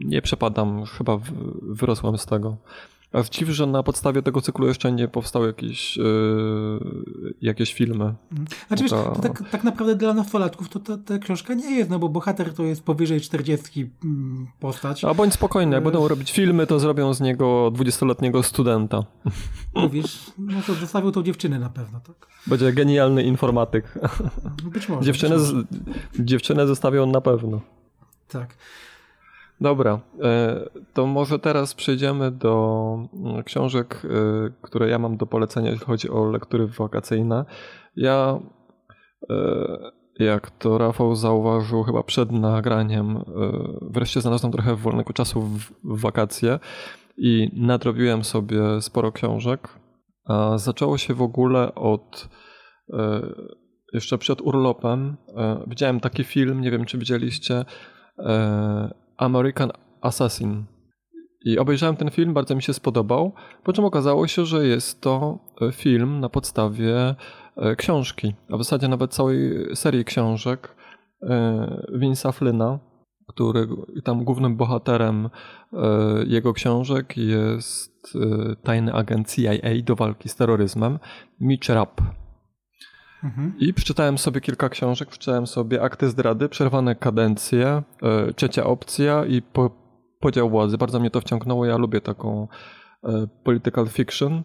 nie 0.05 0.21
przepadam, 0.21 0.85
chyba 0.85 1.17
wyrosłem 1.61 2.17
z 2.17 2.26
tego. 2.26 2.55
A 3.14 3.23
dziw, 3.23 3.49
że 3.49 3.65
na 3.65 3.84
podstawie 3.84 4.22
tego 4.22 4.41
cyklu 4.41 4.68
jeszcze 4.68 4.91
nie 4.91 5.07
powstały 5.07 5.48
jakieś, 5.48 5.98
yy, 5.98 6.80
jakieś 7.41 7.73
filmy. 7.73 8.14
Znaczy, 8.68 8.84
wiesz, 8.84 8.91
to 8.91 9.15
tak, 9.22 9.49
tak 9.52 9.64
naprawdę 9.64 9.95
dla 9.95 10.14
nastolatków 10.14 10.69
to 10.69 10.80
ta, 10.80 10.98
ta 10.98 11.18
książka 11.19 11.53
nie 11.53 11.76
jest, 11.76 11.90
no 11.90 11.99
bo 11.99 12.10
bohater 12.10 12.53
to 12.53 12.64
jest 12.64 12.84
powyżej 12.84 13.22
40 13.22 13.91
mm, 14.03 14.48
postać. 14.60 15.03
A 15.03 15.14
bądź 15.14 15.34
spokojny, 15.34 15.76
jak 15.76 15.86
Yy. 15.86 15.91
będą 15.91 16.07
robić 16.07 16.31
filmy, 16.31 16.68
to 16.68 16.80
zrobią 16.80 17.14
z 17.14 17.22
niego 17.22 17.72
20-letniego 17.76 18.44
studenta. 18.44 19.03
Mówisz, 19.76 20.31
no 20.38 20.61
to 20.68 20.73
zostawił 20.73 21.11
tą 21.11 21.23
dziewczynę 21.23 21.60
na 21.60 21.69
pewno, 21.69 21.99
tak? 21.99 22.27
Będzie 22.48 22.73
genialny 22.73 23.23
informatyk. 23.23 23.99
Być 24.64 24.90
może. 24.90 25.06
Dziewczynę, 25.06 25.36
być 25.38 25.52
może. 25.52 25.65
dziewczynę 26.19 26.68
zostawią 26.68 27.06
na 27.06 27.22
pewno. 27.22 27.61
Tak. 28.27 28.56
Dobra, 29.61 29.99
e, 30.23 30.69
to 30.94 31.06
może 31.06 31.40
teraz 31.40 31.73
przejdziemy 31.73 32.31
do 32.31 32.95
mm, 33.14 33.44
książek, 33.44 34.02
e, 34.06 34.10
które 34.61 34.90
ja 34.90 34.99
mam 34.99 35.18
do 35.18 35.26
polecenia, 35.26 35.72
jeśli 35.72 35.86
chodzi 35.86 36.10
o 36.10 36.26
lektury 36.26 36.68
wakacyjne. 36.68 37.45
Ja, 37.95 38.40
e, 39.30 39.36
jak 40.19 40.52
to 40.52 40.77
Rafał 40.77 41.15
zauważył 41.15 41.84
chyba 41.84 42.03
przed 42.03 42.31
nagraniem, 42.31 43.23
wreszcie 43.81 44.22
znalazłem 44.22 44.52
trochę 44.52 44.76
wolnego 44.76 45.14
czasu 45.14 45.41
w, 45.41 45.72
wakacje 45.84 46.60
i 47.18 47.52
nadrobiłem 47.53 48.23
sobie 48.23 48.81
sporo 48.81 49.11
książek. 49.11 49.69
A 50.26 50.57
zaczęło 50.57 50.98
się 50.98 51.14
w 51.14 51.22
ogóle 51.22 51.76
od 51.76 52.30
jeszcze 53.94 54.18
przed 54.18 54.41
urlopem. 54.41 55.18
Widziałem 55.68 55.99
taki 55.99 56.23
film, 56.23 56.61
nie 56.61 56.72
wiem 56.72 56.86
czy 56.86 56.98
widzieliście, 56.98 57.65
American 59.19 59.71
Assassin. 60.01 60.65
I 61.45 61.59
obejrzałem 61.59 61.95
ten 61.95 62.09
film, 62.11 62.33
bardzo 62.33 62.55
mi 62.55 62.61
się 62.61 62.73
spodobał, 62.73 63.33
po 63.63 63.73
czym 63.73 63.85
okazało 63.85 64.27
się, 64.27 64.45
że 64.45 64.67
jest 64.67 65.01
to 65.01 65.39
film 65.73 66.19
na 66.19 66.29
podstawie 66.29 67.15
książki, 67.77 68.35
a 68.49 68.57
w 68.57 68.63
zasadzie 68.63 68.87
nawet 68.87 69.13
całej 69.13 69.67
serii 69.75 70.05
książek 70.05 70.75
Vince'a 71.93 72.33
Flyna, 72.33 72.79
który 73.27 73.67
tam 74.03 74.23
głównym 74.23 74.57
bohaterem 74.57 75.29
jego 76.27 76.53
książek 76.53 77.17
jest 77.17 78.17
tajny 78.63 78.93
agent 78.93 79.35
CIA 79.35 79.83
do 79.83 79.95
walki 79.95 80.29
z 80.29 80.35
terroryzmem, 80.35 80.99
Mitch 81.39 81.69
Rapp. 81.69 82.01
I 83.57 83.73
przeczytałem 83.73 84.17
sobie 84.17 84.41
kilka 84.41 84.69
książek, 84.69 85.09
przeczytałem 85.09 85.47
sobie 85.47 85.81
Akty 85.81 86.09
zdrady, 86.09 86.49
Przerwane 86.49 86.95
kadencje, 86.95 87.83
Trzecia 88.35 88.63
opcja 88.63 89.25
i 89.25 89.41
po, 89.41 89.71
Podział 90.19 90.49
władzy. 90.49 90.77
Bardzo 90.77 90.99
mnie 90.99 91.11
to 91.11 91.21
wciągnęło, 91.21 91.65
ja 91.65 91.77
lubię 91.77 92.01
taką 92.01 92.47
political 93.43 93.87
fiction. 93.87 94.43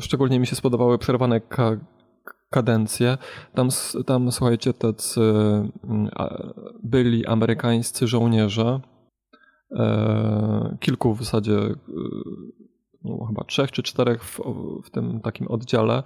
Szczególnie 0.00 0.40
mi 0.40 0.46
się 0.46 0.56
spodobały 0.56 0.98
Przerwane 0.98 1.40
ka 1.40 1.76
kadencje. 2.50 3.18
Tam, 3.54 3.68
tam 4.06 4.32
słuchajcie, 4.32 4.72
tacy 4.72 5.20
byli 6.82 7.26
amerykańscy 7.26 8.06
żołnierze, 8.06 8.80
e, 9.76 10.76
kilku 10.80 11.14
w 11.14 11.18
zasadzie, 11.18 11.56
e, 11.56 11.74
no, 13.04 13.24
chyba 13.26 13.44
trzech 13.44 13.72
czy 13.72 13.82
czterech 13.82 14.24
w, 14.24 14.40
w 14.84 14.90
tym 14.90 15.20
takim 15.20 15.48
oddziale, 15.48 15.98
e, 15.98 16.02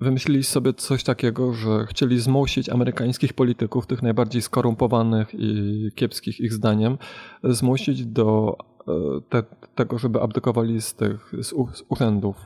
wymyślili 0.00 0.44
sobie 0.44 0.74
coś 0.74 1.04
takiego, 1.04 1.54
że 1.54 1.86
chcieli 1.86 2.20
zmusić 2.20 2.68
amerykańskich 2.68 3.32
polityków, 3.32 3.86
tych 3.86 4.02
najbardziej 4.02 4.42
skorumpowanych 4.42 5.28
i 5.34 5.90
kiepskich 5.94 6.40
ich 6.40 6.52
zdaniem, 6.52 6.98
zmusić 7.44 8.06
do 8.06 8.56
te, 9.28 9.42
tego, 9.74 9.98
żeby 9.98 10.20
abdykowali 10.20 10.80
z 10.80 10.94
tych 10.94 11.32
z, 11.40 11.48
z 11.48 11.84
urzędów. 11.88 12.36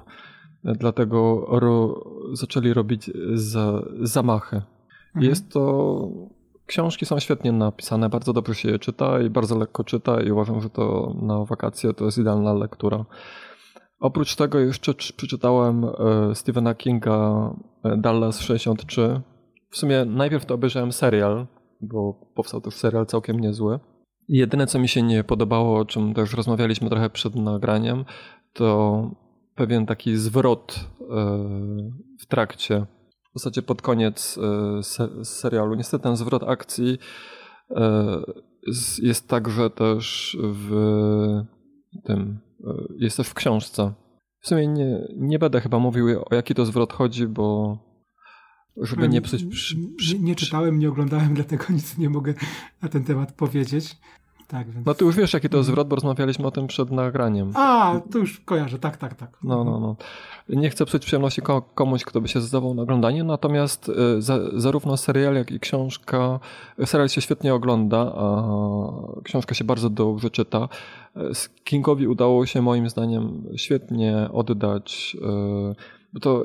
Dlatego 0.64 1.46
ro, 1.48 2.04
zaczęli 2.32 2.72
robić 2.72 3.10
za, 3.34 3.82
zamachy. 4.00 4.56
Mhm. 4.56 5.30
Jest 5.30 5.52
to. 5.52 6.08
Książki 6.66 7.06
są 7.06 7.20
świetnie 7.20 7.52
napisane, 7.52 8.08
bardzo 8.08 8.32
dobrze 8.32 8.54
się 8.54 8.70
je 8.70 8.78
czyta 8.78 9.20
i 9.20 9.30
bardzo 9.30 9.58
lekko 9.58 9.84
czyta, 9.84 10.20
i 10.20 10.30
uważam, 10.30 10.60
że 10.60 10.70
to 10.70 11.14
na 11.22 11.44
wakacje 11.44 11.94
to 11.94 12.04
jest 12.04 12.18
idealna 12.18 12.52
lektura. 12.52 13.04
Oprócz 14.00 14.36
tego 14.36 14.58
jeszcze 14.58 14.94
przeczytałem 14.94 15.84
e, 15.84 16.34
Stephena 16.34 16.74
Kinga 16.74 17.50
e, 17.84 17.96
Dallas 17.96 18.40
63. 18.40 19.20
W 19.70 19.76
sumie 19.76 20.04
najpierw 20.04 20.46
to 20.46 20.54
obejrzałem 20.54 20.92
serial, 20.92 21.46
bo 21.80 22.14
powstał 22.34 22.60
też 22.60 22.74
serial 22.74 23.06
całkiem 23.06 23.40
niezły. 23.40 23.78
Jedyne, 24.28 24.66
co 24.66 24.78
mi 24.78 24.88
się 24.88 25.02
nie 25.02 25.24
podobało, 25.24 25.78
o 25.78 25.84
czym 25.84 26.14
też 26.14 26.34
rozmawialiśmy 26.34 26.90
trochę 26.90 27.10
przed 27.10 27.34
nagraniem, 27.34 28.04
to 28.52 29.10
pewien 29.54 29.86
taki 29.86 30.16
zwrot 30.16 30.80
e, 31.00 31.04
w 32.20 32.26
trakcie, 32.26 32.86
w 33.34 33.38
zasadzie 33.38 33.62
pod 33.62 33.82
koniec 33.82 34.38
serialu. 35.22 35.74
Niestety 35.74 36.02
ten 36.02 36.16
zwrot 36.16 36.42
akcji 36.42 36.98
jest 39.02 39.28
także 39.28 39.70
też 39.70 40.36
w 40.42 40.70
tym 42.04 42.38
E, 42.64 42.74
jest 42.96 43.16
też 43.16 43.28
w 43.28 43.34
książce. 43.34 43.92
W 44.40 44.48
sumie 44.48 44.66
nie, 44.66 45.08
nie 45.16 45.38
będę 45.38 45.60
chyba 45.60 45.78
mówił 45.78 46.22
o 46.22 46.34
jaki 46.34 46.54
to 46.54 46.66
zwrot 46.66 46.92
chodzi, 46.92 47.26
bo 47.26 47.78
żeby 48.76 49.08
nie 49.08 49.20
psuć... 49.20 49.44
Przy, 49.44 49.76
przy, 49.96 50.18
nie, 50.18 50.24
nie 50.24 50.34
czytałem, 50.34 50.78
nie 50.78 50.88
oglądałem, 50.88 51.34
dlatego 51.34 51.64
nic 51.70 51.98
nie 51.98 52.10
mogę 52.10 52.34
na 52.82 52.88
ten 52.88 53.04
temat 53.04 53.32
powiedzieć. 53.32 53.96
Tak, 54.48 54.70
więc... 54.70 54.86
No 54.86 54.94
ty 54.94 55.04
już 55.04 55.16
wiesz, 55.16 55.32
jaki 55.32 55.48
to 55.48 55.62
zwrot, 55.62 55.88
bo 55.88 55.96
rozmawialiśmy 55.96 56.46
o 56.46 56.50
tym 56.50 56.66
przed 56.66 56.90
nagraniem. 56.90 57.50
A, 57.54 58.00
to 58.12 58.18
już 58.18 58.40
kojarzę, 58.40 58.78
tak, 58.78 58.96
tak, 58.96 59.14
tak. 59.14 59.38
No, 59.42 59.64
no, 59.64 59.80
no. 59.80 59.96
Nie 60.48 60.70
chcę 60.70 60.86
psuć 60.86 61.06
przyjemności 61.06 61.42
komuś, 61.74 62.04
kto 62.04 62.20
by 62.20 62.28
się 62.28 62.40
zdawał 62.40 62.74
na 62.74 62.82
oglądanie, 62.82 63.24
natomiast 63.24 63.88
y, 63.88 64.22
za, 64.22 64.38
zarówno 64.60 64.96
serial, 64.96 65.34
jak 65.34 65.50
i 65.50 65.60
książka, 65.60 66.40
serial 66.84 67.08
się 67.08 67.20
świetnie 67.20 67.54
ogląda, 67.54 67.98
a 68.16 68.42
książka 69.24 69.54
się 69.54 69.64
bardzo 69.64 69.90
dobrze 69.90 70.30
czyta. 70.30 70.68
Kingowi 71.64 72.08
udało 72.08 72.46
się 72.46 72.62
moim 72.62 72.88
zdaniem 72.88 73.44
świetnie 73.56 74.28
oddać, 74.32 75.16
y, 76.16 76.20
to 76.20 76.44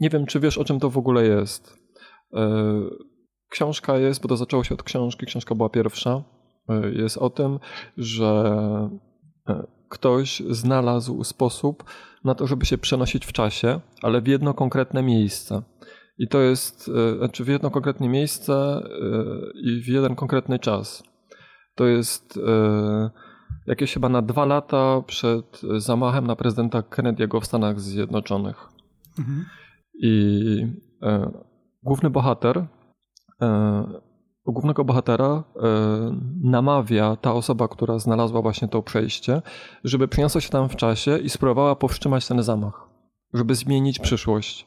nie 0.00 0.10
wiem, 0.10 0.26
czy 0.26 0.40
wiesz, 0.40 0.58
o 0.58 0.64
czym 0.64 0.80
to 0.80 0.90
w 0.90 0.98
ogóle 0.98 1.26
jest. 1.26 1.78
Y, 2.34 2.38
książka 3.48 3.98
jest, 3.98 4.22
bo 4.22 4.28
to 4.28 4.36
zaczęło 4.36 4.64
się 4.64 4.74
od 4.74 4.82
książki, 4.82 5.26
książka 5.26 5.54
była 5.54 5.68
pierwsza 5.68 6.22
jest 6.92 7.18
o 7.18 7.30
tym, 7.30 7.58
że 7.96 8.54
e, 9.48 9.66
ktoś 9.88 10.42
znalazł 10.50 11.24
sposób 11.24 11.84
na 12.24 12.34
to, 12.34 12.46
żeby 12.46 12.66
się 12.66 12.78
przenosić 12.78 13.26
w 13.26 13.32
czasie, 13.32 13.80
ale 14.02 14.20
w 14.20 14.26
jedno 14.26 14.54
konkretne 14.54 15.02
miejsce. 15.02 15.62
I 16.18 16.28
to 16.28 16.40
jest, 16.40 16.90
e, 17.14 17.18
znaczy 17.18 17.44
w 17.44 17.48
jedno 17.48 17.70
konkretne 17.70 18.08
miejsce 18.08 18.82
i 19.54 19.82
w 19.82 19.88
jeden 19.88 20.14
konkretny 20.14 20.58
czas. 20.58 21.02
To 21.74 21.86
jest 21.86 22.38
jakieś 23.66 23.94
chyba 23.94 24.08
na 24.08 24.22
dwa 24.22 24.44
lata 24.44 25.02
przed 25.06 25.60
zamachem 25.76 26.26
na 26.26 26.36
prezydenta 26.36 26.80
Kennedy'ego 26.80 27.40
w 27.40 27.46
Stanach 27.46 27.80
Zjednoczonych. 27.80 28.68
Mhm. 29.18 29.44
I 30.02 30.66
główny 31.82 32.10
bohater 32.10 32.66
głównego 34.46 34.84
bohatera 34.84 35.26
e, 35.26 35.42
namawia 36.42 37.16
ta 37.16 37.34
osoba, 37.34 37.68
która 37.68 37.98
znalazła 37.98 38.42
właśnie 38.42 38.68
to 38.68 38.82
przejście, 38.82 39.42
żeby 39.84 40.08
przeniosła 40.08 40.40
się 40.40 40.50
tam 40.50 40.68
w 40.68 40.76
czasie 40.76 41.18
i 41.18 41.30
spróbowała 41.30 41.76
powstrzymać 41.76 42.26
ten 42.26 42.42
zamach, 42.42 42.88
żeby 43.34 43.54
zmienić 43.54 43.98
przyszłość. 43.98 44.66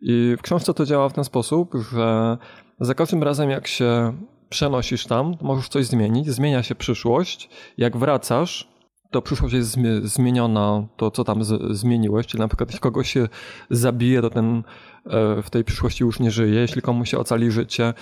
I 0.00 0.34
w 0.38 0.42
książce 0.42 0.74
to 0.74 0.86
działa 0.86 1.08
w 1.08 1.12
ten 1.12 1.24
sposób, 1.24 1.74
że 1.92 2.38
za 2.80 2.94
każdym 2.94 3.22
razem 3.22 3.50
jak 3.50 3.66
się 3.66 4.12
przenosisz 4.48 5.06
tam, 5.06 5.36
możesz 5.40 5.68
coś 5.68 5.86
zmienić, 5.86 6.30
zmienia 6.30 6.62
się 6.62 6.74
przyszłość. 6.74 7.50
Jak 7.78 7.96
wracasz, 7.96 8.68
to 9.10 9.22
przyszłość 9.22 9.54
jest 9.54 9.78
zmieniona, 10.02 10.86
to 10.96 11.10
co 11.10 11.24
tam 11.24 11.44
zmieniłeś, 11.70 12.26
czyli 12.26 12.40
na 12.40 12.48
przykład 12.48 12.68
jeśli 12.68 12.80
kogoś 12.80 13.12
się 13.12 13.28
zabije, 13.70 14.22
to 14.22 14.30
ten 14.30 14.62
e, 15.06 15.42
w 15.42 15.50
tej 15.50 15.64
przyszłości 15.64 16.04
już 16.04 16.20
nie 16.20 16.30
żyje, 16.30 16.60
jeśli 16.60 16.82
komuś 16.82 17.10
się 17.10 17.18
ocali 17.18 17.50
życie, 17.50 17.94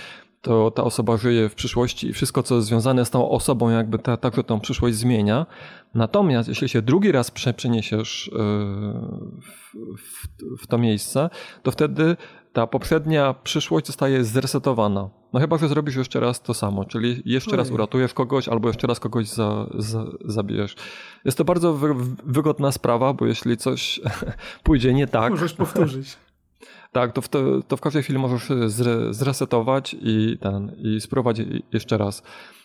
to 0.49 0.71
ta 0.71 0.85
osoba 0.85 1.17
żyje 1.17 1.49
w 1.49 1.55
przyszłości 1.55 2.09
i 2.09 2.13
wszystko, 2.13 2.43
co 2.43 2.63
związane 2.63 3.05
z 3.05 3.11
tą 3.11 3.31
osobą, 3.31 3.71
jakby 3.71 3.99
ta, 3.99 4.17
także 4.17 4.45
tą 4.45 4.61
przyszłość 4.61 4.97
zmienia. 4.97 5.47
Natomiast 5.95 6.49
jeśli 6.49 6.69
się 6.69 6.83
drugi 6.83 7.13
raz 7.13 7.31
przeniesiesz 7.31 8.31
e, 8.33 8.39
w, 9.43 9.77
w, 9.99 10.63
w 10.63 10.67
to 10.67 10.79
miejsce, 10.79 11.31
to 11.63 11.71
wtedy 11.71 12.17
ta 12.53 12.67
poprzednia 12.67 13.35
przyszłość 13.45 13.87
zostaje 13.87 14.25
zresetowana. 14.25 15.09
No 15.33 15.41
chyba, 15.41 15.59
że 15.59 15.69
zrobisz 15.69 15.97
jeszcze 15.97 16.21
raz 16.21 16.43
to 16.43 16.55
samo, 16.55 16.85
czyli 16.85 17.23
jeszcze 17.25 17.57
raz 17.57 17.71
uratujesz 17.71 18.15
kogoś 18.15 18.49
albo 18.49 18.69
jeszcze 18.69 18.87
raz 18.87 19.01
kogoś 19.01 19.27
za, 19.27 19.67
za, 19.75 20.05
zabijesz. 20.25 20.77
Jest 21.25 21.39
to 21.39 21.45
bardzo 21.45 21.75
wy, 21.75 21.95
wygodna 22.25 22.73
sprawa, 22.73 23.13
bo 23.13 23.27
jeśli 23.27 23.57
coś 23.57 24.01
pójdzie 24.65 24.95
nie 24.95 25.07
tak... 25.07 25.31
Możesz 25.31 25.55
powtórzyć. 25.55 26.17
Tak, 26.93 27.13
to 27.13 27.23
w, 27.23 27.29
to, 27.29 27.63
to 27.69 27.77
w 27.77 27.81
każdej 27.81 28.03
chwili 28.03 28.19
możesz 28.19 28.49
zre, 28.67 29.15
zresetować 29.15 29.97
i, 30.01 30.39
ten, 30.41 30.77
i 30.79 31.01
spróbować 31.01 31.41
jeszcze 31.73 31.99
raz. 31.99 32.23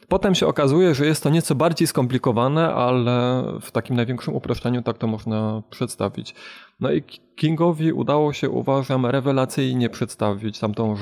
Potem 0.08 0.36
się 0.36 0.48
okazuje, 0.48 0.96
że 0.96 1.06
jest 1.06 1.24
to 1.24 1.30
nieco 1.30 1.56
bardziej 1.56 1.88
skomplikowane, 1.88 2.74
ale 2.74 3.44
w 3.62 3.72
takim 3.72 3.96
największym 3.96 4.36
uproszczeniu 4.36 4.82
tak 4.82 4.98
to 4.98 5.08
można 5.08 5.64
przedstawić. 5.70 6.36
No 6.80 6.92
i 6.92 7.04
Kingowi 7.36 7.94
udało 7.94 8.34
się, 8.34 8.50
uważam, 8.50 9.06
rewelacyjnie 9.06 9.90
przedstawić 9.90 10.60
tamtą 10.60 10.96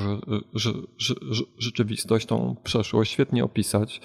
rzeczywistość, 1.57 2.25
tą 2.25 2.55
przeszłość, 2.63 3.11
świetnie 3.11 3.43
opisać. 3.43 4.01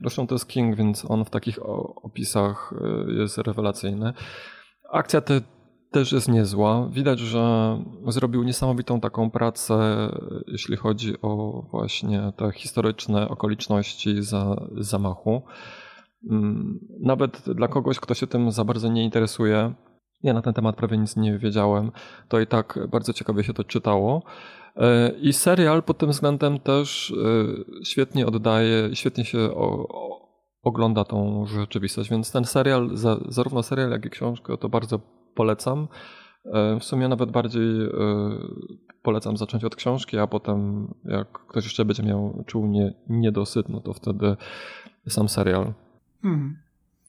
Zresztą 0.00 0.26
to 0.26 0.34
jest 0.34 0.48
King, 0.48 0.76
więc 0.76 1.04
on 1.08 1.24
w 1.24 1.30
takich 1.30 1.58
opisach 2.02 2.74
y, 3.08 3.12
jest 3.12 3.38
rewelacyjny. 3.38 4.12
Akcja 4.92 5.20
te 5.20 5.40
też 5.90 6.12
jest 6.12 6.28
niezła. 6.28 6.88
Widać, 6.92 7.18
że 7.18 7.76
zrobił 8.06 8.42
niesamowitą 8.42 9.00
taką 9.00 9.30
pracę, 9.30 10.08
jeśli 10.46 10.76
chodzi 10.76 11.14
o 11.22 11.62
właśnie 11.70 12.32
te 12.36 12.52
historyczne 12.52 13.28
okoliczności 13.28 14.22
za, 14.22 14.56
zamachu. 14.76 15.42
Mm, 16.30 16.78
nawet 17.00 17.42
dla 17.54 17.68
kogoś, 17.68 18.00
kto 18.00 18.14
się 18.14 18.26
tym 18.26 18.52
za 18.52 18.64
bardzo 18.64 18.88
nie 18.88 19.04
interesuje, 19.04 19.74
ja 20.22 20.32
na 20.32 20.42
ten 20.42 20.54
temat 20.54 20.76
prawie 20.76 20.98
nic 20.98 21.16
nie 21.16 21.38
wiedziałem, 21.38 21.92
to 22.28 22.40
i 22.40 22.46
tak 22.46 22.78
bardzo 22.90 23.12
ciekawie 23.12 23.44
się 23.44 23.54
to 23.54 23.64
czytało. 23.64 24.22
E, 24.76 25.10
I 25.20 25.32
serial 25.32 25.82
pod 25.82 25.98
tym 25.98 26.10
względem 26.10 26.58
też 26.58 27.10
e, 27.10 27.84
świetnie 27.84 28.26
oddaje, 28.26 28.96
świetnie 28.96 29.24
się 29.24 29.50
ogląda 30.62 31.04
tą 31.04 31.46
rzeczywistość. 31.46 32.10
Więc 32.10 32.32
ten 32.32 32.44
serial, 32.44 32.90
zarówno 33.28 33.62
serial, 33.62 33.90
jak 33.90 34.06
i 34.06 34.10
książkę, 34.10 34.56
to 34.56 34.68
bardzo 34.68 35.19
polecam. 35.34 35.88
W 36.80 36.84
sumie 36.84 37.08
nawet 37.08 37.30
bardziej 37.30 37.88
polecam 39.02 39.36
zacząć 39.36 39.64
od 39.64 39.76
książki, 39.76 40.18
a 40.18 40.26
potem 40.26 40.88
jak 41.04 41.32
ktoś 41.32 41.64
jeszcze 41.64 41.84
będzie 41.84 42.02
miał, 42.02 42.44
czuł 42.46 42.66
nie, 42.66 42.94
niedosyt, 43.08 43.68
no 43.68 43.80
to 43.80 43.92
wtedy 43.92 44.36
sam 45.08 45.28
serial. 45.28 45.72
Mhm. 46.24 46.56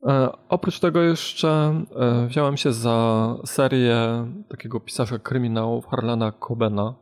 E, 0.08 0.30
oprócz 0.50 0.80
tego 0.80 1.02
jeszcze 1.02 1.84
e, 1.96 2.28
wziąłem 2.28 2.58
się 2.58 2.74
za 2.74 3.36
serię 3.46 4.28
takiego 4.50 4.80
pisarza 4.80 5.20
kryminałów 5.20 5.88
Harlana 5.88 6.32
Cobena. 6.32 6.94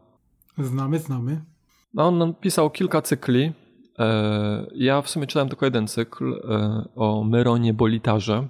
Znamy, 0.57 0.99
znamy. 0.99 1.41
No, 1.93 2.07
on 2.07 2.33
pisał 2.33 2.69
kilka 2.69 3.01
cykli. 3.01 3.53
E, 3.99 4.65
ja 4.75 5.01
w 5.01 5.09
sumie 5.09 5.27
czytałem 5.27 5.49
tylko 5.49 5.65
jeden 5.65 5.87
cykl 5.87 6.41
o 6.95 7.23
Myronie 7.23 7.73
Bolitarze. 7.73 8.47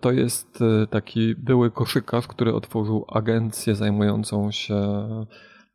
To 0.00 0.12
jest 0.12 0.58
taki 0.90 1.34
były 1.34 1.70
koszykarz, 1.70 2.26
który 2.26 2.54
otworzył 2.54 3.04
agencję 3.08 3.74
zajmującą 3.74 4.50
się 4.50 5.06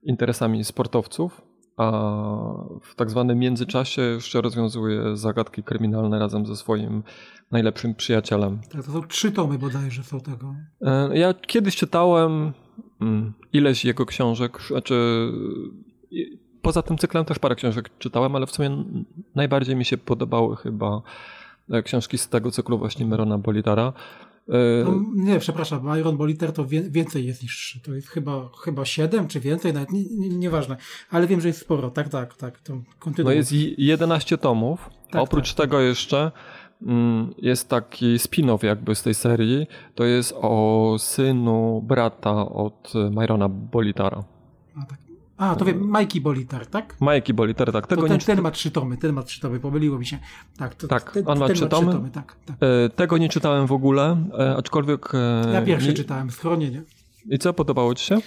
interesami 0.04 0.64
sportowców 0.64 1.42
a 1.78 1.92
w 2.82 2.96
tak 2.96 3.10
zwanym 3.10 3.40
międzyczasie 3.40 4.02
jeszcze 4.02 4.42
rozwiązuje 4.42 5.18
zagadki 5.18 5.64
kryminalne 5.64 6.20
razem 6.20 6.46
ze 6.46 6.56
swoim 6.56 7.04
najlepszym 7.52 7.96
przyjacielem. 7.96 8.60
Tak, 8.72 8.84
to 8.86 8.92
są 8.92 9.02
trzy 9.02 9.32
tomy 9.32 9.58
bodajże 9.58 10.04
są 10.04 10.20
tego. 10.20 10.56
E, 10.82 11.18
ja 11.18 11.34
kiedyś 11.34 11.76
czytałem 11.76 12.54
mm, 13.02 13.34
ileś 13.54 13.86
jego 13.86 14.06
książek, 14.06 14.62
znaczy 14.68 15.28
poza 16.62 16.82
tym 16.82 16.98
cyklem 16.98 17.26
też 17.26 17.40
parę 17.40 17.56
książek 17.56 17.90
czytałem, 17.98 18.36
ale 18.36 18.46
w 18.46 18.52
sumie 18.52 18.84
najbardziej 19.36 19.76
mi 19.76 19.86
się 19.86 19.98
podobały 19.98 20.56
chyba 20.56 20.88
e, 20.96 21.02
książki 21.84 22.18
z 22.18 22.30
tego 22.30 22.52
cyklu 22.52 22.78
właśnie 22.78 23.06
Merona 23.06 23.38
Bolitara. 23.38 23.94
E, 24.50 24.84
no, 24.84 25.04
nie, 25.14 25.40
przepraszam, 25.40 26.00
Iron 26.00 26.18
Boliter 26.18 26.54
to 26.54 26.66
więcej 26.66 27.26
jest 27.26 27.44
niż 27.44 27.58
3. 27.58 27.80
To 27.80 27.94
jest 27.94 28.08
chyba, 28.08 28.50
chyba 28.64 28.86
7 28.86 29.28
czy 29.28 29.40
więcej, 29.40 29.74
nawet 29.74 29.92
nie, 29.92 30.04
nie, 30.04 30.30
nieważne. 30.30 30.78
Ale 31.10 31.28
wiem, 31.28 31.42
że 31.42 31.48
jest 31.48 31.60
sporo. 31.60 31.90
Tak, 31.90 32.10
tak, 32.10 32.36
tak. 32.36 32.60
To 32.60 32.82
No 33.24 33.32
jest 33.32 33.52
11 33.78 34.38
tomów. 34.38 34.90
Tak, 35.10 35.22
oprócz 35.22 35.54
tak. 35.54 35.58
tego 35.58 35.80
jeszcze 35.80 36.32
mm, 36.82 37.34
jest 37.38 37.70
taki 37.70 38.16
spin-off 38.16 38.66
jakby 38.66 38.96
z 38.96 39.04
tej 39.04 39.14
serii. 39.14 39.68
To 39.96 40.04
jest 40.04 40.34
o 40.38 40.96
synu 41.00 41.82
brata 41.88 42.50
od 42.50 42.94
Myrona 43.12 43.50
Bolitara. 43.50 44.24
A, 44.76 44.86
tak. 44.86 45.11
A, 45.42 45.56
to 45.56 45.66
wiem, 45.66 45.92
Mikey 45.98 46.22
Bolitar, 46.22 46.66
tak? 46.66 46.96
Mikey 47.02 47.34
Bolitar, 47.34 47.72
tak. 47.72 47.88
Tego 47.88 48.02
ten, 48.02 48.12
nie... 48.12 48.20
ten 48.20 48.42
ma 48.42 48.52
trzy 48.52 48.72
tomy, 48.72 48.98
ten 48.98 49.14
ma 49.14 49.24
trzy 49.24 49.42
tomy, 49.42 49.60
pomyliło 49.60 50.00
mi 50.00 50.06
się. 50.06 50.20
Tak, 50.58 50.76
to, 50.76 50.88
tak 50.88 51.12
ten, 51.12 51.24
on 51.28 51.40
ma, 51.40 51.50
trzy, 51.50 51.68
tomy. 51.68 51.94
tomy 51.94 52.12
tak, 52.12 52.36
tak. 52.46 52.56
E, 52.60 52.90
tego 52.90 53.18
nie 53.18 53.30
czytałem 53.30 53.68
w 53.68 53.72
ogóle, 53.72 54.26
e, 54.40 54.56
aczkolwiek... 54.56 55.16
E, 55.16 55.52
ja 55.54 55.62
pierwszy 55.62 55.88
nie... 55.88 55.94
czytałem, 55.94 56.32
Schronienie. 56.32 56.84
I 57.26 57.40
co, 57.40 57.54
podobało 57.54 57.96
ci 57.96 58.06
się? 58.06 58.18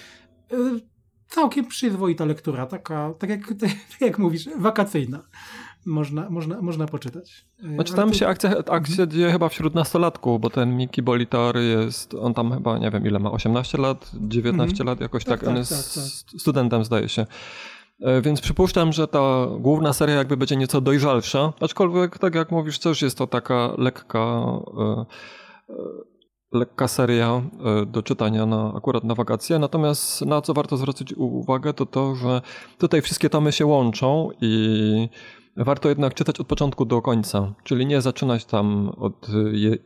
Całkiem 1.27 1.67
przyzwoita 1.67 2.25
lektura, 2.25 2.65
taka, 2.65 3.13
tak 3.19 3.29
jak, 3.29 3.47
tak 3.91 4.01
jak 4.01 4.19
mówisz, 4.19 4.49
wakacyjna 4.59 5.23
można, 5.85 6.29
można, 6.29 6.61
można 6.61 6.85
poczytać. 6.85 7.45
Znaczy 7.73 7.93
tam 7.93 8.13
się 8.13 8.27
akcja, 8.27 8.49
akcja 8.57 9.03
mhm. 9.03 9.11
dzieje 9.11 9.31
chyba 9.31 9.49
wśród 9.49 9.75
nastolatków, 9.75 10.41
bo 10.41 10.49
ten 10.49 10.77
Miki 10.77 11.01
Bolitar 11.01 11.57
jest, 11.57 12.13
on 12.13 12.33
tam 12.33 12.53
chyba, 12.53 12.77
nie 12.77 12.91
wiem 12.91 13.07
ile 13.07 13.19
ma, 13.19 13.31
18 13.31 13.77
lat, 13.77 14.11
19 14.13 14.71
mhm. 14.71 14.87
lat, 14.87 15.01
jakoś 15.01 15.23
tak, 15.23 15.39
tak, 15.39 15.49
on 15.49 15.55
tak, 15.55 15.57
jest 15.57 15.95
tak, 15.95 16.03
tak. 16.03 16.41
studentem 16.41 16.85
zdaje 16.85 17.09
się. 17.09 17.25
E, 18.01 18.21
więc 18.21 18.41
przypuszczam, 18.41 18.93
że 18.93 19.07
ta 19.07 19.47
główna 19.59 19.93
seria 19.93 20.15
jakby 20.15 20.37
będzie 20.37 20.55
nieco 20.55 20.81
dojrzalsza, 20.81 21.53
aczkolwiek 21.59 22.19
tak 22.19 22.35
jak 22.35 22.51
mówisz, 22.51 22.79
też 22.79 23.01
jest 23.01 23.17
to 23.17 23.27
taka 23.27 23.71
lekka 23.77 24.19
e, 24.19 25.05
e, 25.69 25.75
lekka 26.55 26.87
seria 26.87 27.41
do 27.87 28.03
czytania 28.03 28.45
na, 28.45 28.73
akurat 28.75 29.03
na 29.03 29.15
wakacje. 29.15 29.59
Natomiast 29.59 30.21
na 30.21 30.41
co 30.41 30.53
warto 30.53 30.77
zwrócić 30.77 31.13
uwagę, 31.13 31.73
to 31.73 31.85
to, 31.85 32.15
że 32.15 32.41
tutaj 32.77 33.01
wszystkie 33.01 33.29
tomy 33.29 33.51
się 33.51 33.65
łączą 33.65 34.29
i 34.41 35.09
warto 35.57 35.89
jednak 35.89 36.13
czytać 36.13 36.39
od 36.39 36.47
początku 36.47 36.85
do 36.85 37.01
końca, 37.01 37.53
czyli 37.63 37.85
nie 37.85 38.01
zaczynać 38.01 38.45
tam 38.45 38.89
od 38.97 39.27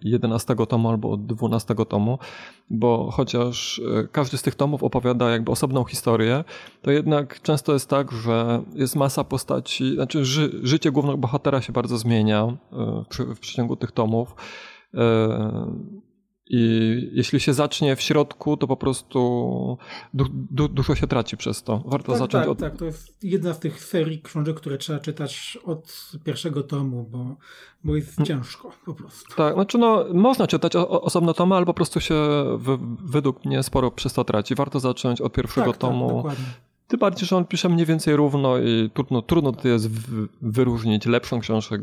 11 0.01 0.55
tomu 0.69 0.89
albo 0.89 1.11
od 1.11 1.25
12 1.25 1.75
tomu, 1.75 2.19
bo 2.69 3.11
chociaż 3.11 3.81
e, 3.99 4.07
każdy 4.07 4.37
z 4.37 4.41
tych 4.41 4.55
tomów 4.55 4.83
opowiada 4.83 5.29
jakby 5.29 5.51
osobną 5.51 5.83
historię, 5.83 6.43
to 6.81 6.91
jednak 6.91 7.41
często 7.41 7.73
jest 7.73 7.89
tak, 7.89 8.11
że 8.11 8.61
jest 8.75 8.95
masa 8.95 9.23
postaci, 9.23 9.93
znaczy 9.93 10.25
ży, 10.25 10.59
życie 10.63 10.91
głównego 10.91 11.17
bohatera 11.17 11.61
się 11.61 11.73
bardzo 11.73 11.97
zmienia 11.97 12.43
e, 12.43 12.57
w, 13.09 13.35
w 13.35 13.39
przeciągu 13.39 13.75
tych 13.75 13.91
tomów. 13.91 14.35
I 16.49 17.09
jeśli 17.13 17.39
się 17.39 17.53
zacznie 17.53 17.95
w 17.95 18.01
środku, 18.01 18.57
to 18.57 18.67
po 18.67 18.77
prostu 18.77 19.77
du, 20.13 20.25
du, 20.31 20.67
dużo 20.67 20.95
się 20.95 21.07
traci 21.07 21.37
przez 21.37 21.63
to. 21.63 21.83
Warto 21.85 22.11
tak, 22.11 22.19
zacząć 22.19 22.43
tak, 22.43 22.49
od. 22.49 22.59
Tak, 22.59 22.77
to 22.77 22.85
jest 22.85 23.23
jedna 23.23 23.53
z 23.53 23.59
tych 23.59 23.83
serii 23.83 24.21
książek, 24.21 24.55
które 24.55 24.77
trzeba 24.77 24.99
czytać 24.99 25.57
od 25.65 26.11
pierwszego 26.23 26.63
tomu, 26.63 27.03
bo, 27.03 27.35
bo 27.83 27.95
jest 27.95 28.09
hmm. 28.15 28.25
ciężko 28.25 28.71
po 28.85 28.93
prostu. 28.93 29.35
Tak, 29.35 29.53
znaczy 29.53 29.77
no, 29.77 30.05
można 30.13 30.47
czytać 30.47 30.75
o, 30.75 31.01
osobno 31.01 31.33
tomy, 31.33 31.55
ale 31.55 31.65
po 31.65 31.73
prostu 31.73 31.99
się 31.99 32.15
w, 32.57 32.79
według 33.11 33.45
mnie 33.45 33.63
sporo 33.63 33.91
przez 33.91 34.13
to 34.13 34.23
traci. 34.23 34.55
Warto 34.55 34.79
zacząć 34.79 35.21
od 35.21 35.33
pierwszego 35.33 35.71
tak, 35.71 35.73
tak 35.73 35.81
tomu. 35.81 36.07
Tak, 36.07 36.15
dokładnie. 36.15 36.68
Tym 36.89 36.99
bardziej, 36.99 37.27
że 37.27 37.37
on 37.37 37.45
pisze 37.45 37.69
mniej 37.69 37.85
więcej 37.85 38.15
równo 38.15 38.57
i 38.57 38.89
trudno, 38.93 39.21
trudno 39.21 39.51
to 39.51 39.67
jest 39.67 39.89
wyróżnić 40.41 41.05
lepszą 41.05 41.39
książkę, 41.39 41.77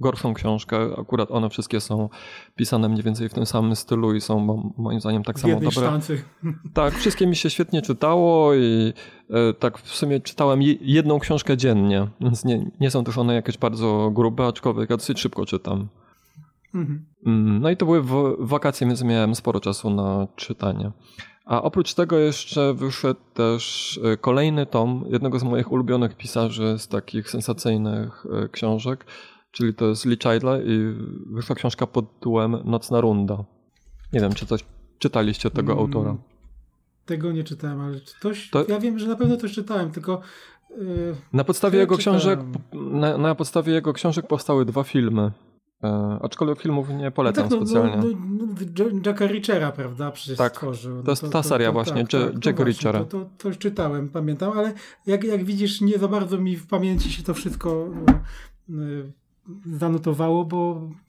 gorszą 0.00 0.34
książkę. 0.34 0.78
Akurat 0.98 1.30
one 1.30 1.50
wszystkie 1.50 1.80
są 1.80 2.08
pisane 2.56 2.88
mniej 2.88 3.02
więcej 3.02 3.28
w 3.28 3.34
tym 3.34 3.46
samym 3.46 3.76
stylu 3.76 4.14
i 4.14 4.20
są 4.20 4.72
moim 4.78 5.00
zdaniem 5.00 5.22
tak 5.22 5.40
samo 5.40 5.54
dobre. 5.54 5.70
Sztancy. 5.70 6.24
Tak, 6.74 6.94
wszystkie 6.94 7.26
mi 7.26 7.36
się 7.36 7.50
świetnie 7.50 7.82
czytało 7.82 8.54
i 8.54 8.92
e, 9.30 9.52
tak 9.54 9.78
w 9.78 9.94
sumie 9.94 10.20
czytałem 10.20 10.62
jedną 10.80 11.18
książkę 11.18 11.56
dziennie, 11.56 12.08
więc 12.20 12.44
nie, 12.44 12.70
nie 12.80 12.90
są 12.90 13.04
też 13.04 13.18
one 13.18 13.34
jakieś 13.34 13.58
bardzo 13.58 14.10
grube, 14.14 14.46
aczkolwiek 14.46 14.90
ja 14.90 14.96
dosyć 14.96 15.20
szybko 15.20 15.46
czytam. 15.46 15.88
Mhm. 16.74 17.06
Mm, 17.26 17.60
no 17.60 17.70
i 17.70 17.76
to 17.76 17.86
były 17.86 18.02
wakacje, 18.38 18.86
więc 18.86 19.02
miałem 19.02 19.34
sporo 19.34 19.60
czasu 19.60 19.90
na 19.90 20.26
czytanie. 20.36 20.92
A 21.46 21.62
oprócz 21.62 21.94
tego 21.94 22.18
jeszcze 22.18 22.74
wyszedł 22.74 23.20
też 23.34 24.00
e, 24.04 24.16
kolejny 24.16 24.66
tom 24.66 25.04
jednego 25.08 25.38
z 25.38 25.42
moich 25.42 25.72
ulubionych 25.72 26.16
pisarzy 26.16 26.78
z 26.78 26.88
takich 26.88 27.30
sensacyjnych 27.30 28.26
e, 28.44 28.48
książek, 28.48 29.06
czyli 29.50 29.74
to 29.74 29.86
jest 29.86 30.04
Lee 30.06 30.18
Childle 30.18 30.62
i 30.64 30.94
wyszła 31.26 31.56
książka 31.56 31.86
pod 31.86 32.14
tytułem 32.14 32.56
Nocna 32.64 33.00
Runda. 33.00 33.44
Nie 34.12 34.20
wiem, 34.20 34.32
czy 34.32 34.46
coś 34.46 34.64
czytaliście 34.98 35.50
tego 35.50 35.72
mm, 35.72 35.84
autora. 35.84 36.16
Tego 37.04 37.32
nie 37.32 37.44
czytałem, 37.44 37.80
ale 37.80 38.00
coś, 38.20 38.50
to... 38.50 38.64
ja 38.68 38.80
wiem, 38.80 38.98
że 38.98 39.06
na 39.06 39.16
pewno 39.16 39.36
coś 39.36 39.52
czytałem, 39.52 39.90
tylko 39.90 40.20
yy, 40.78 41.14
na 41.32 41.44
podstawie 41.44 41.78
jego 41.78 41.98
czytałem. 41.98 42.20
książek 42.20 42.40
na, 42.72 43.18
na 43.18 43.34
podstawie 43.34 43.72
jego 43.72 43.92
książek 43.92 44.26
powstały 44.26 44.64
dwa 44.64 44.82
filmy. 44.82 45.32
E, 45.84 46.18
aczkolwiek 46.22 46.60
filmów 46.60 46.88
nie 46.90 47.10
polecam 47.10 47.44
no 47.44 47.50
tak, 47.50 47.60
no, 47.60 47.66
specjalnie. 47.66 47.96
No, 47.96 48.46
no, 48.78 49.00
Jacka 49.06 49.26
Richera, 49.26 49.72
prawda? 49.72 50.10
Przecież 50.10 50.38
tak, 50.38 50.52
stworzył. 50.52 51.02
to 51.02 51.10
jest 51.10 51.22
no 51.22 51.28
ta 51.28 51.42
seria 51.42 51.72
właśnie, 51.72 52.06
tak, 52.06 52.32
tak, 52.32 52.46
Jack 52.46 52.60
Richera. 52.60 53.04
To, 53.04 53.48
już 53.48 53.58
czytałem, 53.58 54.08
pamiętam, 54.08 54.58
ale 54.58 54.72
jak, 55.06 55.24
jak 55.24 55.44
widzisz, 55.44 55.80
nie 55.80 55.98
za 55.98 56.08
bardzo 56.08 56.38
mi 56.38 56.56
w 56.56 56.66
pamięci 56.66 57.12
się 57.12 57.22
to 57.22 57.34
wszystko 57.34 57.88
y, 58.70 59.12
zanotowało, 59.66 60.44
bo 60.44 60.88
no, 60.90 61.05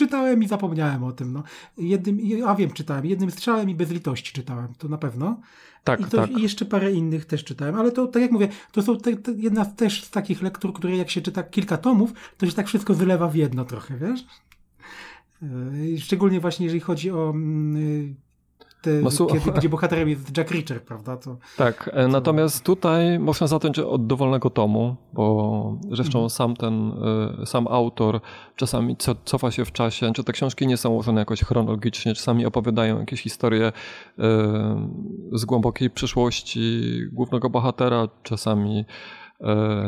czytałem 0.00 0.42
i 0.42 0.48
zapomniałem 0.48 1.04
o 1.04 1.12
tym. 1.12 1.32
No. 1.32 1.42
Jednym, 1.78 2.18
a 2.46 2.54
wiem, 2.54 2.70
czytałem. 2.70 3.06
Jednym 3.06 3.30
strzałem 3.30 3.70
i 3.70 3.74
bez 3.74 3.90
litości 3.90 4.32
czytałem, 4.32 4.74
to 4.78 4.88
na 4.88 4.98
pewno. 4.98 5.40
Tak, 5.84 6.00
I, 6.00 6.04
to, 6.04 6.16
tak. 6.16 6.30
I 6.30 6.42
jeszcze 6.42 6.64
parę 6.64 6.92
innych 6.92 7.24
też 7.24 7.44
czytałem, 7.44 7.74
ale 7.74 7.92
to, 7.92 8.06
tak 8.06 8.22
jak 8.22 8.30
mówię, 8.30 8.48
to 8.72 8.82
są 8.82 8.98
te, 8.98 9.16
te 9.16 9.32
jedna 9.32 9.64
też 9.64 10.04
z 10.04 10.10
takich 10.10 10.42
lektur, 10.42 10.72
które 10.72 10.96
jak 10.96 11.10
się 11.10 11.20
czyta 11.20 11.42
kilka 11.42 11.76
tomów, 11.76 12.12
to 12.38 12.46
się 12.46 12.52
tak 12.52 12.66
wszystko 12.66 12.94
wylewa 12.94 13.28
w 13.28 13.34
jedno 13.34 13.64
trochę, 13.64 13.96
wiesz? 13.96 14.24
Yy, 15.42 16.00
szczególnie 16.00 16.40
właśnie 16.40 16.66
jeżeli 16.66 16.80
chodzi 16.80 17.10
o 17.10 17.34
te, 18.82 19.02
kiedy, 19.32 19.52
gdzie 19.58 19.68
bohaterem 19.68 20.08
jest 20.08 20.36
Jack 20.36 20.50
Reacher, 20.50 20.82
prawda? 20.82 21.16
To, 21.16 21.36
tak, 21.56 21.90
e, 21.92 22.02
to... 22.02 22.08
natomiast 22.08 22.64
tutaj 22.64 23.18
można 23.18 23.46
zacząć 23.46 23.78
od 23.78 24.06
dowolnego 24.06 24.50
tomu, 24.50 24.96
bo 25.12 25.78
zresztą 25.90 26.18
mhm. 26.18 26.30
sam 26.30 26.56
ten, 26.56 26.92
e, 27.42 27.46
sam 27.46 27.66
autor 27.68 28.20
czasami 28.56 28.96
cofa 29.24 29.50
się 29.50 29.64
w 29.64 29.72
czasie, 29.72 30.12
czy 30.12 30.24
te 30.24 30.32
książki 30.32 30.66
nie 30.66 30.76
są 30.76 30.90
ułożone 30.90 31.20
jakoś 31.20 31.40
chronologicznie, 31.40 32.14
czasami 32.14 32.46
opowiadają 32.46 33.00
jakieś 33.00 33.22
historie 33.22 33.66
e, 33.66 33.72
z 35.32 35.44
głębokiej 35.44 35.90
przyszłości 35.90 36.80
głównego 37.12 37.50
bohatera, 37.50 38.08
czasami 38.22 38.84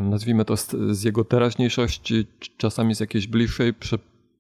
nazwijmy 0.03 0.45
to 0.45 0.57
z, 0.57 0.71
z 0.91 1.03
jego 1.03 1.25
teraźniejszości, 1.25 2.27
czasami 2.57 2.95
z 2.95 3.01
jakiejś 3.01 3.27
bliższej 3.27 3.75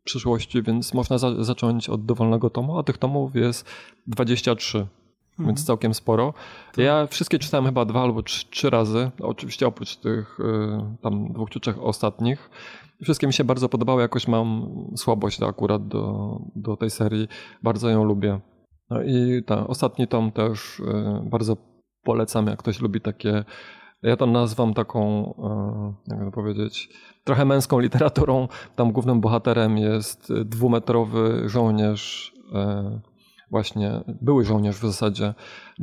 przyszłości, 0.04 0.62
więc 0.62 0.94
można 0.94 1.18
za 1.18 1.44
zacząć 1.44 1.88
od 1.88 2.04
dowolnego 2.04 2.50
tomu, 2.50 2.78
a 2.78 2.82
tych 2.82 2.98
tomów 2.98 3.36
jest 3.36 3.70
23. 4.06 4.78
mhm. 4.78 5.46
więc 5.46 5.64
całkiem 5.64 5.94
sporo. 5.94 6.34
Ja 6.76 7.06
wszystkie 7.06 7.38
czytałem 7.38 7.66
chyba 7.66 7.84
dwa 7.84 8.02
albo 8.02 8.22
trzy, 8.22 8.46
trzy 8.50 8.70
razy, 8.70 9.10
oczywiście 9.20 9.66
oprócz 9.66 9.96
tych 9.96 10.40
y, 10.40 10.96
tam 11.02 11.32
dwóch 11.32 11.50
czy 11.50 11.60
trzech 11.60 11.82
ostatnich. 11.82 12.50
Wszystkie 13.02 13.26
mi 13.26 13.32
się 13.32 13.44
bardzo 13.44 13.68
podobały, 13.68 14.02
jakoś 14.02 14.28
mam 14.28 14.74
słabość 14.96 15.42
akurat 15.42 15.88
do, 15.88 16.36
do 16.56 16.76
tej 16.76 16.90
serii, 16.90 17.28
bardzo 17.62 17.90
ją 17.90 18.04
lubię. 18.04 18.40
No 18.90 19.02
i 19.02 19.42
ta, 19.46 19.66
ostatni 19.66 20.08
tom 20.08 20.32
też 20.32 20.80
y, 20.80 20.84
bardzo 21.24 21.56
polecam, 22.02 22.46
jak 22.46 22.58
ktoś 22.58 22.80
lubi 22.80 23.00
takie 23.00 23.44
ja 24.02 24.16
to 24.16 24.26
nazwam 24.26 24.74
taką, 24.74 25.34
e, 26.08 26.14
jak 26.16 26.24
to 26.24 26.30
powiedzieć, 26.30 26.88
trochę 27.24 27.44
męską 27.44 27.78
literaturą. 27.78 28.48
Tam 28.76 28.92
głównym 28.92 29.20
bohaterem 29.20 29.78
jest 29.78 30.32
dwumetrowy 30.32 31.48
żołnierz, 31.48 32.32
e, 32.54 33.00
właśnie 33.50 34.00
były 34.22 34.44
żołnierz 34.44 34.76
w 34.76 34.86
zasadzie, 34.86 35.34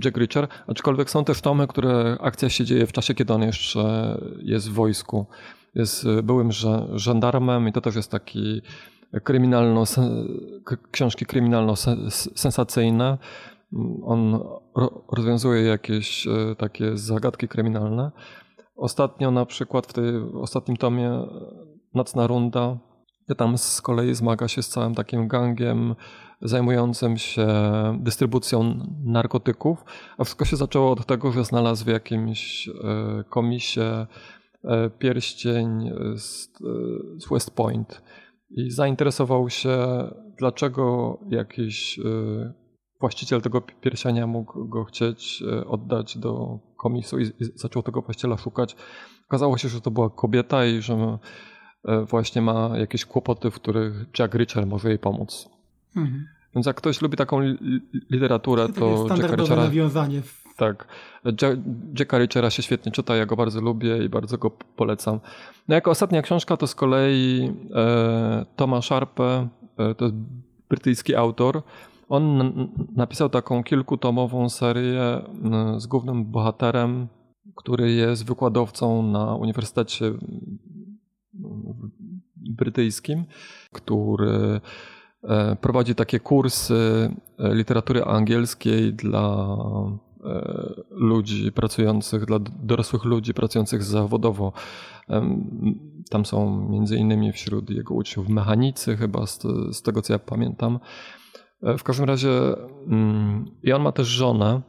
Jack 0.04 0.18
Reacher, 0.18 0.48
aczkolwiek 0.68 1.10
są 1.10 1.26
też 1.26 1.42
tomy, 1.42 1.68
które 1.68 2.18
akcja 2.22 2.50
się 2.50 2.66
dzieje 2.66 2.88
w 2.88 2.92
czasie, 2.92 3.14
kiedy 3.14 3.34
on 3.34 3.42
jeszcze 3.42 4.18
jest 4.40 4.70
w 4.70 4.74
wojsku. 4.74 5.26
Jest 5.76 6.08
byłym 6.24 6.50
żandarmem 6.94 7.68
i 7.68 7.72
to 7.72 7.82
też 7.82 7.96
jest 7.96 8.12
taki 8.12 8.62
kryminalno, 9.24 9.84
książki 10.92 11.26
kryminalno-sensacyjne. 11.26 13.18
On 14.04 14.40
rozwiązuje 15.12 15.64
jakieś 15.64 16.28
e, 16.28 16.56
takie 16.58 16.98
zagadki 16.98 17.48
kryminalne. 17.48 18.12
Ostatnio 18.76 19.32
na 19.32 19.46
przykład 19.46 19.88
w, 19.88 19.94
tej, 19.94 20.06
ostatnim 20.42 20.78
tomie 20.78 21.10
e, 21.10 21.28
Nocna 21.94 22.28
Runda, 22.28 22.78
tam 23.38 23.58
z 23.58 23.82
kolei 23.82 24.16
zmaga 24.16 24.48
się 24.48 24.64
z 24.64 24.70
całym 24.70 24.96
takim 24.96 25.28
gangiem 25.28 25.96
zajmującym 26.42 27.18
się 27.18 27.48
dystrybucją 28.00 28.88
narkotyków, 29.06 29.86
a 30.18 30.24
wszystko 30.24 30.46
się 30.46 30.56
zaczęło 30.56 30.92
od 30.92 31.06
tego, 31.06 31.32
że 31.32 31.46
znalazł 31.46 31.86
w 31.86 31.88
jakimś 31.88 32.68
e, 32.68 32.74
komisie 33.30 34.08
pierścień 35.00 35.92
z 37.20 37.30
West 37.32 37.56
Point 37.56 38.02
i 38.50 38.72
zainteresował 38.72 39.50
się, 39.50 39.78
dlaczego 40.38 41.18
jakiś 41.30 42.00
właściciel 43.00 43.42
tego 43.42 43.62
pierścienia 43.62 44.28
mógł 44.28 44.66
go 44.66 44.84
chcieć 44.84 45.44
e, 45.52 45.68
oddać 45.68 46.18
do 46.18 46.60
komisu 46.78 47.20
i 47.20 47.32
zaczął 47.56 47.84
tego 47.84 48.02
właściciela 48.02 48.38
szukać. 48.38 48.76
Okazało 49.28 49.58
się, 49.58 49.70
że 49.70 49.82
to 49.82 49.92
była 49.92 50.10
kobieta 50.10 50.66
i 50.66 50.82
że 50.82 51.18
e, 51.86 52.06
właśnie 52.06 52.42
ma 52.42 52.72
jakieś 52.78 53.06
kłopoty, 53.06 53.52
w 53.52 53.56
których 53.56 54.06
Jack 54.20 54.36
Reacher 54.36 54.68
może 54.68 54.90
jej 54.90 55.00
pomóc. 55.00 55.50
Mhm. 55.96 56.28
Więc 56.56 56.66
jak 56.66 56.76
ktoś 56.76 57.02
lubi 57.02 57.18
taką 57.18 57.42
literaturę, 58.10 58.68
to, 58.68 58.74
to 58.74 59.08
Jacka 59.08 59.36
Reachera... 59.36 59.64
nawiązanie. 59.64 60.22
Tak. 60.58 60.88
Jacka 62.00 62.18
Reachera 62.18 62.50
się 62.50 62.64
świetnie 62.64 62.92
czyta, 62.92 63.16
ja 63.16 63.26
go 63.26 63.36
bardzo 63.36 63.62
lubię 63.62 64.04
i 64.04 64.10
bardzo 64.10 64.38
go 64.38 64.52
polecam. 64.52 65.20
No 65.68 65.76
jako 65.76 65.92
ostatnia 65.92 66.22
książka 66.22 66.58
to 66.58 66.68
z 66.68 66.76
kolei 66.76 67.52
e, 67.76 68.46
Thomas 68.56 68.86
Sharpe, 68.86 69.48
e, 69.78 69.96
to 69.96 70.06
jest 70.06 70.16
brytyjski 70.70 71.16
autor, 71.16 71.62
on 72.10 72.54
napisał 72.96 73.30
taką 73.30 73.64
kilkutomową 73.64 74.50
serię 74.50 75.22
z 75.78 75.88
głównym 75.88 76.26
bohaterem, 76.26 77.08
który 77.56 77.92
jest 77.92 78.26
wykładowcą 78.26 79.04
na 79.04 79.36
Uniwersytecie 79.36 80.14
Brytyjskim, 82.36 83.26
który 83.74 84.62
e, 85.24 85.56
prowadzi 85.56 85.96
takie 85.96 86.20
kursy 86.20 87.12
e, 87.40 87.56
literatury 87.56 88.04
angielskiej 88.04 88.94
dla 88.94 89.48
e, 90.26 90.74
ludzi 90.90 91.52
pracujących, 91.52 92.26
dla 92.26 92.40
dorosłych 92.64 93.06
ludzi 93.06 93.34
pracujących 93.34 93.84
zawodowo. 93.84 94.54
Tam 96.10 96.26
są 96.26 96.68
między 96.70 96.98
innymi 96.98 97.32
wśród 97.32 97.70
jego 97.70 97.94
uczniów 97.94 98.30
mechanicy, 98.30 98.98
chyba 98.98 99.26
z, 99.26 99.42
z 99.72 99.82
tego 99.82 100.02
co 100.02 100.14
ja 100.14 100.20
pamiętam. 100.20 100.80
E, 101.64 101.78
w 101.78 101.84
każdym 101.84 102.06
razie 102.06 102.30
mm, 102.88 103.46
i 103.64 103.74
on 103.74 103.82
ma 103.82 103.92
też 103.92 104.08
żonę 104.08 104.62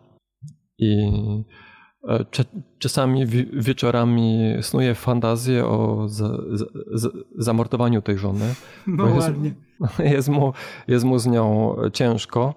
i 0.79 1.09
e, 2.09 2.25
czasami 2.79 3.27
wieczorami 3.53 4.55
snuje 4.61 4.95
fantazję 4.95 5.67
o 5.67 6.07
zamordowaniu 7.39 8.03
tej 8.03 8.19
żony. 8.19 8.55
No 8.87 9.09
jest, 9.09 9.29
ładnie. 9.29 9.55
Jest 10.15 10.29
mu, 10.29 10.53
jest 10.89 11.05
mu 11.05 11.19
z 11.19 11.27
nią 11.27 11.77
ciężko, 11.93 12.55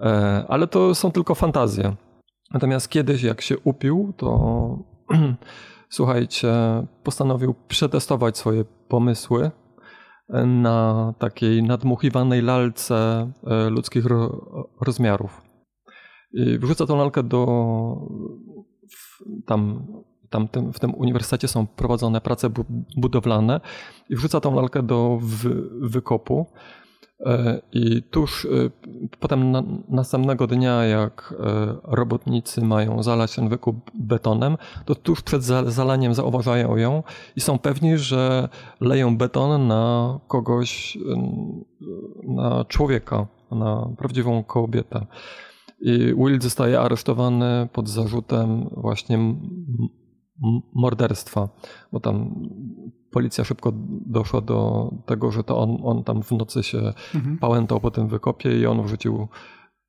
e, 0.00 0.44
ale 0.48 0.66
to 0.66 0.94
są 0.94 1.10
tylko 1.10 1.34
fantazje. 1.34 1.96
Natomiast 2.52 2.88
kiedyś 2.88 3.22
jak 3.22 3.40
się 3.40 3.58
upił, 3.58 4.12
to 4.16 4.78
słuchajcie, 5.88 6.52
postanowił 7.02 7.54
przetestować 7.68 8.38
swoje 8.38 8.64
pomysły 8.88 9.50
na 10.46 11.14
takiej 11.18 11.62
nadmuchiwanej 11.62 12.42
lalce 12.42 13.30
e, 13.46 13.70
ludzkich 13.70 14.04
rozmiarów. 14.80 15.42
I 16.32 16.58
wrzuca 16.58 16.86
tą 16.86 16.96
lalkę 16.96 17.22
do. 17.22 17.46
Tam, 19.46 19.86
tam 20.30 20.48
tym, 20.48 20.72
w 20.72 20.80
tym 20.80 20.94
uniwersytecie 20.94 21.48
są 21.48 21.66
prowadzone 21.66 22.20
prace 22.20 22.50
budowlane 22.96 23.60
i 24.10 24.16
wrzuca 24.16 24.40
tą 24.40 24.54
lalkę 24.54 24.82
do 24.82 25.18
wy, 25.22 25.68
wykopu. 25.80 26.46
E, 27.20 27.60
I 27.72 28.02
tuż 28.02 28.44
e, 28.44 28.48
potem 29.20 29.50
na, 29.50 29.62
następnego 29.88 30.46
dnia, 30.46 30.84
jak 30.84 31.34
e, 31.38 31.76
robotnicy 31.84 32.60
mają 32.60 33.02
zalać 33.02 33.34
ten 33.36 33.48
wykup 33.48 33.90
betonem, 33.94 34.56
to 34.84 34.94
tuż 34.94 35.22
przed 35.22 35.44
zalaniem 35.66 36.14
zauważają 36.14 36.76
ją 36.76 37.02
i 37.36 37.40
są 37.40 37.58
pewni, 37.58 37.98
że 37.98 38.48
leją 38.80 39.16
beton 39.16 39.66
na 39.66 40.18
kogoś, 40.28 40.98
na 42.22 42.64
człowieka, 42.64 43.26
na 43.50 43.88
prawdziwą 43.98 44.44
kobietę. 44.44 45.06
I 45.80 46.14
Will 46.16 46.40
zostaje 46.40 46.80
aresztowany 46.80 47.68
pod 47.72 47.88
zarzutem 47.88 48.68
właśnie 48.76 49.18
morderstwa, 50.74 51.48
bo 51.92 52.00
tam 52.00 52.34
policja 53.10 53.44
szybko 53.44 53.72
doszła 54.06 54.40
do 54.40 54.90
tego, 55.06 55.30
że 55.30 55.44
to 55.44 55.58
on, 55.58 55.78
on 55.84 56.04
tam 56.04 56.22
w 56.22 56.32
nocy 56.32 56.62
się 56.62 56.92
mhm. 57.14 57.38
pałętał 57.38 57.80
po 57.80 57.90
tym 57.90 58.08
wykopie 58.08 58.58
i 58.58 58.66
on 58.66 58.82
wrzucił 58.82 59.28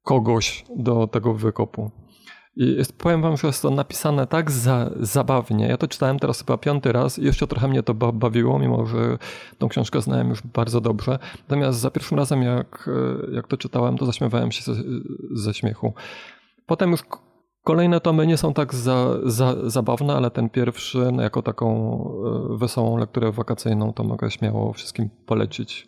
kogoś 0.04 0.66
do 0.76 1.08
tego 1.08 1.34
wykopu. 1.34 1.92
I 2.56 2.76
jest, 2.76 2.98
powiem 2.98 3.22
wam, 3.22 3.38
że 3.38 3.48
jest 3.48 3.62
to 3.62 3.70
napisane 3.70 4.28
tak 4.28 4.52
za, 4.52 4.90
zabawnie. 5.00 5.68
Ja 5.68 5.78
to 5.78 5.88
czytałem 5.88 6.20
teraz 6.20 6.40
chyba 6.40 6.58
piąty 6.58 6.92
raz 6.92 7.20
i 7.20 7.26
jeszcze 7.26 7.48
trochę 7.48 7.68
mnie 7.68 7.84
to 7.84 7.94
bawiło, 7.94 8.60
mimo 8.60 8.86
że 8.86 9.18
tą 9.58 9.70
książkę 9.70 10.02
znałem 10.02 10.30
już 10.30 10.42
bardzo 10.42 10.82
dobrze. 10.82 11.20
Natomiast 11.50 11.80
za 11.80 11.92
pierwszym 11.92 12.18
razem, 12.18 12.44
jak, 12.44 12.90
jak 13.34 13.48
to 13.48 13.58
czytałem, 13.58 13.98
to 13.98 14.06
zaśmiewałem 14.06 14.52
się 14.52 14.74
ze, 14.74 14.82
ze 15.32 15.54
śmiechu. 15.54 15.94
Potem 16.66 16.92
już 16.92 17.02
Kolejne 17.66 18.02
tomy 18.02 18.28
nie 18.28 18.38
są 18.38 18.54
tak 18.54 18.74
za, 18.74 19.08
za, 19.24 19.70
zabawne, 19.70 20.16
ale 20.16 20.32
ten 20.32 20.50
pierwszy, 20.50 21.10
no 21.14 21.22
jako 21.22 21.42
taką 21.42 21.70
e, 22.54 22.58
wesołą 22.58 22.98
lekturę 22.98 23.32
wakacyjną, 23.32 23.94
to 23.94 24.04
mogę 24.04 24.32
śmiało 24.32 24.74
wszystkim 24.74 25.10
polecić. 25.26 25.88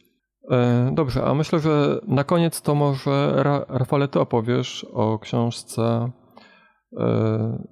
E, 0.52 0.92
dobrze, 0.96 1.26
a 1.26 1.34
myślę, 1.34 1.60
że 1.60 2.00
na 2.08 2.24
koniec 2.24 2.62
to 2.62 2.76
może 2.76 3.34
Ra 3.44 3.66
Rafale, 3.70 4.08
ty 4.08 4.20
opowiesz 4.20 4.86
o 4.94 5.20
książce 5.20 6.12
e, 6.98 7.64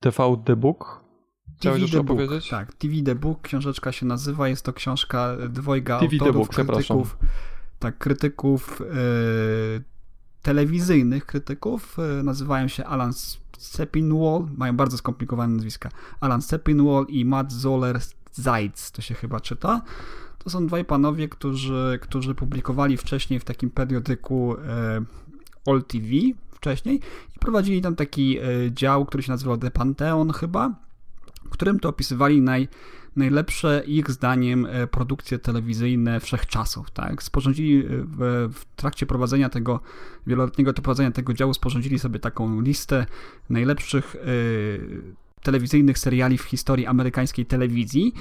TV 0.00 0.36
The 0.44 0.56
Book. 0.56 1.04
Chciałeś 1.56 1.80
TV 1.80 1.92
The 1.92 2.04
Book, 2.04 2.20
opowiedzieć? 2.20 2.48
Tak, 2.48 2.74
TV 2.74 2.94
The 3.04 3.14
Book, 3.14 3.40
książeczka 3.40 3.92
się 3.92 4.06
nazywa, 4.06 4.48
jest 4.48 4.64
to 4.64 4.72
książka 4.72 5.36
dwojga 5.48 6.00
TV 6.00 6.12
autorów, 6.12 6.36
Book, 6.36 6.54
krytyków, 6.54 7.18
tak, 7.78 7.98
krytyków 7.98 8.82
telewizyjnych 10.46 11.26
krytyków, 11.26 11.96
nazywają 12.24 12.68
się 12.68 12.84
Alan 12.84 13.12
Sepinwall, 13.58 14.46
mają 14.56 14.76
bardzo 14.76 14.98
skomplikowane 14.98 15.54
nazwiska. 15.54 15.90
Alan 16.20 16.42
Sepinwall 16.42 17.06
i 17.08 17.24
Matt 17.24 17.52
Zoller 17.52 18.00
Zeitz, 18.32 18.90
to 18.92 19.02
się 19.02 19.14
chyba 19.14 19.40
czyta. 19.40 19.82
To 20.38 20.50
są 20.50 20.66
dwaj 20.66 20.84
panowie, 20.84 21.28
którzy, 21.28 21.98
którzy 22.02 22.34
publikowali 22.34 22.96
wcześniej 22.96 23.40
w 23.40 23.44
takim 23.44 23.70
periodyku 23.70 24.56
e, 24.58 25.04
All 25.66 25.82
TV 25.82 26.06
wcześniej 26.50 27.00
i 27.36 27.38
prowadzili 27.38 27.82
tam 27.82 27.96
taki 27.96 28.38
e, 28.38 28.42
dział, 28.72 29.06
który 29.06 29.22
się 29.22 29.32
nazywał 29.32 29.58
The 29.58 29.70
Pantheon 29.70 30.32
chyba, 30.32 30.74
w 31.44 31.48
którym 31.48 31.80
to 31.80 31.88
opisywali 31.88 32.40
naj, 32.40 32.68
najlepsze 33.16 33.82
ich 33.86 34.10
zdaniem 34.10 34.66
e, 34.66 34.86
produkcje 34.86 35.38
telewizyjne 35.38 36.20
wszechczasów. 36.20 36.90
Tak? 36.90 37.22
Sporządzili 37.22 37.78
e, 37.78 37.88
w, 37.88 38.48
w 38.54 38.64
trakcie 38.76 39.06
prowadzenia 39.06 39.48
tego 39.48 39.80
wieloletniego 40.26 40.72
prowadzenia 40.72 41.10
tego 41.10 41.34
działu 41.34 41.54
sporządzili 41.54 41.98
sobie 41.98 42.18
taką 42.18 42.60
listę 42.60 43.06
najlepszych 43.50 44.14
y, 44.14 45.26
telewizyjnych 45.42 45.98
seriali 45.98 46.38
w 46.38 46.42
historii 46.42 46.86
amerykańskiej 46.86 47.46
telewizji. 47.46 48.14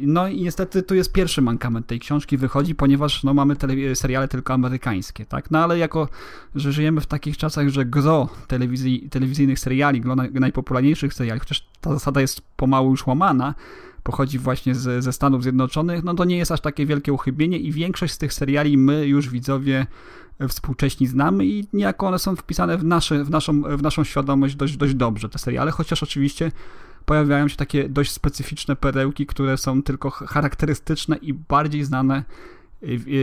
No 0.00 0.28
i 0.28 0.42
niestety 0.42 0.82
tu 0.82 0.94
jest 0.94 1.12
pierwszy 1.12 1.42
mankament 1.42 1.86
tej 1.86 2.00
książki 2.00 2.36
wychodzi, 2.36 2.74
ponieważ 2.74 3.24
no, 3.24 3.34
mamy 3.34 3.56
seriale 3.94 4.28
tylko 4.28 4.54
amerykańskie, 4.54 5.26
tak? 5.26 5.50
No 5.50 5.58
ale 5.58 5.78
jako, 5.78 6.08
że 6.54 6.72
żyjemy 6.72 7.00
w 7.00 7.06
takich 7.06 7.36
czasach, 7.36 7.68
że 7.68 7.84
gro 7.84 8.28
telewizji, 8.46 9.08
telewizyjnych 9.10 9.58
seriali, 9.58 10.00
gro 10.00 10.16
najpopularniejszych 10.32 11.14
seriali, 11.14 11.40
chociaż 11.40 11.66
ta 11.80 11.92
zasada 11.92 12.20
jest 12.20 12.40
pomału 12.56 12.90
już 12.90 13.06
łamana, 13.06 13.54
pochodzi 14.02 14.38
właśnie 14.38 14.74
z, 14.74 15.04
ze 15.04 15.12
Stanów 15.12 15.42
Zjednoczonych, 15.42 16.04
no 16.04 16.14
to 16.14 16.24
nie 16.24 16.36
jest 16.36 16.52
aż 16.52 16.60
takie 16.60 16.86
wielkie 16.86 17.12
uchybienie 17.12 17.58
i 17.58 17.72
większość 17.72 18.12
z 18.14 18.18
tych 18.18 18.32
seriali 18.32 18.78
my 18.78 19.06
już 19.06 19.28
widzowie 19.28 19.86
współcześni 20.48 21.06
znamy 21.06 21.46
i 21.46 21.64
niejako 21.72 22.06
one 22.06 22.18
są 22.18 22.36
wpisane 22.36 22.78
w, 22.78 22.84
nasze, 22.84 23.24
w, 23.24 23.30
naszą, 23.30 23.62
w 23.62 23.82
naszą 23.82 24.04
świadomość 24.04 24.54
dość, 24.54 24.76
dość 24.76 24.94
dobrze, 24.94 25.28
te 25.28 25.38
seriale, 25.38 25.70
chociaż 25.70 26.02
oczywiście 26.02 26.52
pojawiają 27.06 27.48
się 27.48 27.56
takie 27.56 27.88
dość 27.88 28.10
specyficzne 28.10 28.76
perełki, 28.76 29.26
które 29.26 29.56
są 29.56 29.82
tylko 29.82 30.10
charakterystyczne 30.10 31.16
i 31.16 31.34
bardziej 31.34 31.84
znane 31.84 32.24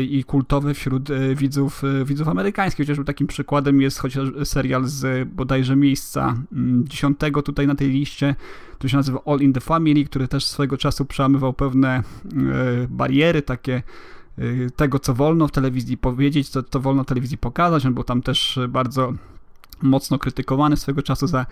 i 0.09 0.23
kultowe 0.27 0.73
wśród 0.73 1.09
e, 1.09 1.35
widzów, 1.35 1.83
e, 1.83 2.05
widzów 2.05 2.27
amerykańskich. 2.27 2.85
Chociażby 2.85 3.05
takim 3.05 3.27
przykładem 3.27 3.81
jest 3.81 3.99
chociaż 3.99 4.29
serial 4.43 4.85
z 4.85 5.29
bodajże 5.29 5.75
miejsca 5.75 6.35
mm, 6.51 6.87
dziesiątego 6.87 7.41
tutaj 7.41 7.67
na 7.67 7.75
tej 7.75 7.89
liście, 7.89 8.35
który 8.73 8.89
się 8.89 8.97
nazywa 8.97 9.19
All 9.25 9.39
in 9.39 9.53
the 9.53 9.61
Family, 9.61 10.05
który 10.05 10.27
też 10.27 10.45
swego 10.45 10.77
czasu 10.77 11.05
przełamywał 11.05 11.53
pewne 11.53 11.89
e, 11.97 12.03
bariery 12.89 13.41
takie 13.41 13.83
tego, 14.75 14.99
co 14.99 15.13
wolno 15.13 15.47
w 15.47 15.51
telewizji 15.51 15.97
powiedzieć, 15.97 16.49
co, 16.49 16.63
co 16.63 16.79
wolno 16.79 17.03
w 17.03 17.05
telewizji 17.05 17.37
pokazać. 17.37 17.85
On 17.85 17.93
był 17.93 18.03
tam 18.03 18.21
też 18.21 18.59
bardzo 18.69 19.13
mocno 19.81 20.19
krytykowany 20.19 20.77
swego 20.77 21.01
czasu 21.01 21.27
za 21.27 21.45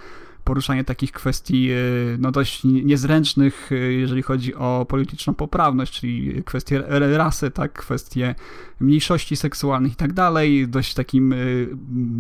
poruszanie 0.44 0.84
takich 0.84 1.12
kwestii 1.12 1.70
e, 1.72 1.76
no 2.20 2.32
dość 2.32 2.64
niezręcznych, 2.64 3.72
e, 3.72 3.76
jeżeli 3.76 4.22
chodzi 4.22 4.56
o 4.56 4.86
polityczną 4.90 5.34
poprawność, 5.34 6.00
czyli 6.00 6.44
kwestie 6.44 6.84
rasy, 7.18 7.52
tak, 7.52 7.74
kwestie 7.74 8.36
mniejszości 8.80 9.36
seksualnych 9.36 9.92
i 9.92 9.96
tak 9.96 10.14
dalej. 10.14 10.68
Dość 10.68 10.94
takim 10.94 11.34
e, 11.34 11.36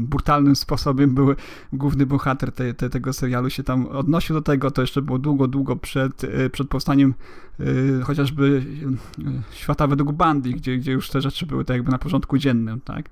brutalnym 0.10 0.56
sposobem 0.56 1.16
był 1.16 1.36
główny 1.74 2.06
bohater 2.06 2.52
te, 2.52 2.74
te, 2.74 2.90
tego 2.90 3.14
serialu 3.14 3.50
się 3.50 3.64
tam 3.64 3.88
odnosił 3.88 4.36
do 4.36 4.42
tego. 4.42 4.72
To 4.72 4.82
jeszcze 4.82 5.02
było 5.02 5.20
długo, 5.20 5.48
długo 5.48 5.76
przed, 5.76 6.22
przed 6.52 6.68
powstaniem 6.68 7.14
chociażby 8.04 8.66
świata 9.52 9.88
według 9.88 10.12
bandy, 10.12 10.50
gdzie, 10.50 10.78
gdzie 10.78 10.92
już 10.92 11.10
te 11.10 11.22
rzeczy 11.22 11.46
były 11.46 11.66
tak 11.66 11.76
jakby 11.76 11.92
na 11.92 11.98
porządku 11.98 12.38
dziennym, 12.38 12.82
tak. 12.82 13.10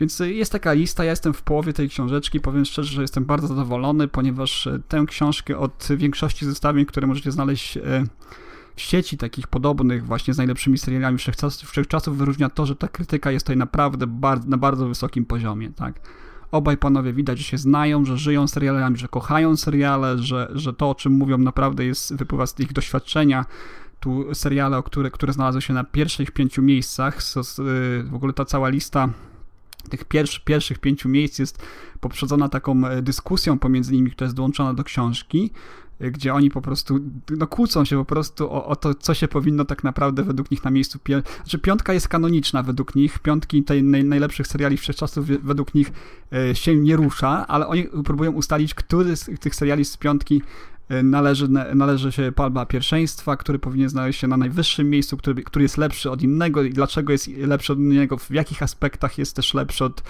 Więc 0.00 0.18
jest 0.18 0.52
taka 0.52 0.72
lista, 0.72 1.04
ja 1.04 1.10
jestem 1.10 1.32
w 1.32 1.42
połowie 1.42 1.72
tej 1.72 1.88
książeczki, 1.88 2.40
powiem 2.40 2.64
szczerze, 2.64 2.94
że 2.94 3.02
jestem 3.02 3.24
bardzo 3.24 3.46
zadowolony, 3.46 4.08
ponieważ 4.08 4.66
e, 4.66 4.80
tę 4.88 5.04
książkę 5.06 5.58
od 5.58 5.88
większości 5.96 6.46
zestawień, 6.46 6.86
które 6.86 7.06
możecie 7.06 7.32
znaleźć 7.32 7.76
e, 7.76 7.80
w 8.76 8.80
sieci 8.80 9.18
takich 9.18 9.46
podobnych 9.46 10.06
właśnie 10.06 10.34
z 10.34 10.36
najlepszymi 10.36 10.78
serialami 10.78 11.18
wszechczasów 11.64 12.16
wyróżnia 12.16 12.50
to, 12.50 12.66
że 12.66 12.76
ta 12.76 12.88
krytyka 12.88 13.30
jest 13.30 13.46
tutaj 13.46 13.56
naprawdę 13.56 14.06
na 14.46 14.56
bardzo 14.56 14.88
wysokim 14.88 15.24
poziomie, 15.24 15.70
tak. 15.70 16.00
Obaj 16.52 16.76
panowie 16.76 17.12
widać, 17.12 17.38
że 17.38 17.44
się 17.44 17.58
znają, 17.58 18.04
że 18.04 18.18
żyją 18.18 18.48
serialami, 18.48 18.96
że 18.96 19.08
kochają 19.08 19.56
seriale, 19.56 20.18
że, 20.18 20.50
że 20.54 20.72
to, 20.72 20.90
o 20.90 20.94
czym 20.94 21.12
mówią, 21.12 21.38
naprawdę 21.38 21.84
jest, 21.84 22.16
wypływa 22.16 22.46
z 22.46 22.60
ich 22.60 22.72
doświadczenia. 22.72 23.44
Tu 24.00 24.34
seriale, 24.34 24.82
które, 24.82 25.10
które 25.10 25.32
znalazły 25.32 25.62
się 25.62 25.74
na 25.74 25.84
pierwszych 25.84 26.30
pięciu 26.30 26.62
miejscach, 26.62 27.18
w 28.04 28.14
ogóle 28.14 28.32
ta 28.32 28.44
cała 28.44 28.68
lista 28.68 29.08
tych 29.90 30.04
pierwszy, 30.04 30.40
pierwszych 30.44 30.78
pięciu 30.78 31.08
miejsc 31.08 31.38
jest 31.38 31.62
poprzedzona 32.00 32.48
taką 32.48 32.86
e, 32.86 33.02
dyskusją 33.02 33.58
pomiędzy 33.58 33.92
nimi, 33.92 34.10
która 34.10 34.26
jest 34.26 34.36
dołączona 34.36 34.74
do 34.74 34.84
książki, 34.84 35.50
e, 36.00 36.10
gdzie 36.10 36.34
oni 36.34 36.50
po 36.50 36.62
prostu 36.62 37.00
no, 37.30 37.46
kłócą 37.46 37.84
się 37.84 37.96
po 37.96 38.04
prostu 38.04 38.52
o, 38.52 38.66
o, 38.66 38.76
to, 38.76 38.94
co 38.94 39.14
się 39.14 39.28
powinno 39.28 39.64
tak 39.64 39.84
naprawdę 39.84 40.22
według 40.22 40.50
nich 40.50 40.64
na 40.64 40.70
miejscu. 40.70 40.98
Pier... 40.98 41.22
Znaczy, 41.36 41.58
piątka 41.58 41.92
jest 41.92 42.08
kanoniczna 42.08 42.62
według 42.62 42.94
nich, 42.94 43.18
piątki 43.18 43.64
tej 43.64 43.82
naj, 43.82 44.04
najlepszych 44.04 44.46
seriali 44.46 44.76
wszechczasów 44.76 45.26
według 45.26 45.74
nich 45.74 45.92
e, 46.32 46.54
się 46.54 46.76
nie 46.76 46.96
rusza, 46.96 47.46
ale 47.46 47.66
oni 47.66 47.84
próbują 48.04 48.32
ustalić, 48.32 48.74
który 48.74 49.16
z 49.16 49.40
tych 49.40 49.54
seriali 49.54 49.84
z 49.84 49.96
piątki 49.96 50.42
należy, 51.02 51.48
należy 51.74 52.12
się 52.12 52.32
palba 52.32 52.66
pierwszeństwa, 52.66 53.36
który 53.36 53.58
powinien 53.58 53.88
znaleźć 53.88 54.20
się 54.20 54.28
na 54.28 54.36
najwyższym 54.36 54.90
miejscu, 54.90 55.16
który, 55.16 55.42
który 55.42 55.62
jest 55.62 55.78
lepszy 55.78 56.10
od 56.10 56.22
innego 56.22 56.62
i 56.62 56.70
dlaczego 56.70 57.12
jest 57.12 57.28
lepszy 57.28 57.72
od 57.72 57.78
innego, 57.78 58.16
w 58.16 58.30
jakich 58.30 58.62
aspektach 58.62 59.18
jest 59.18 59.36
też 59.36 59.54
lepszy 59.54 59.84
od, 59.84 60.02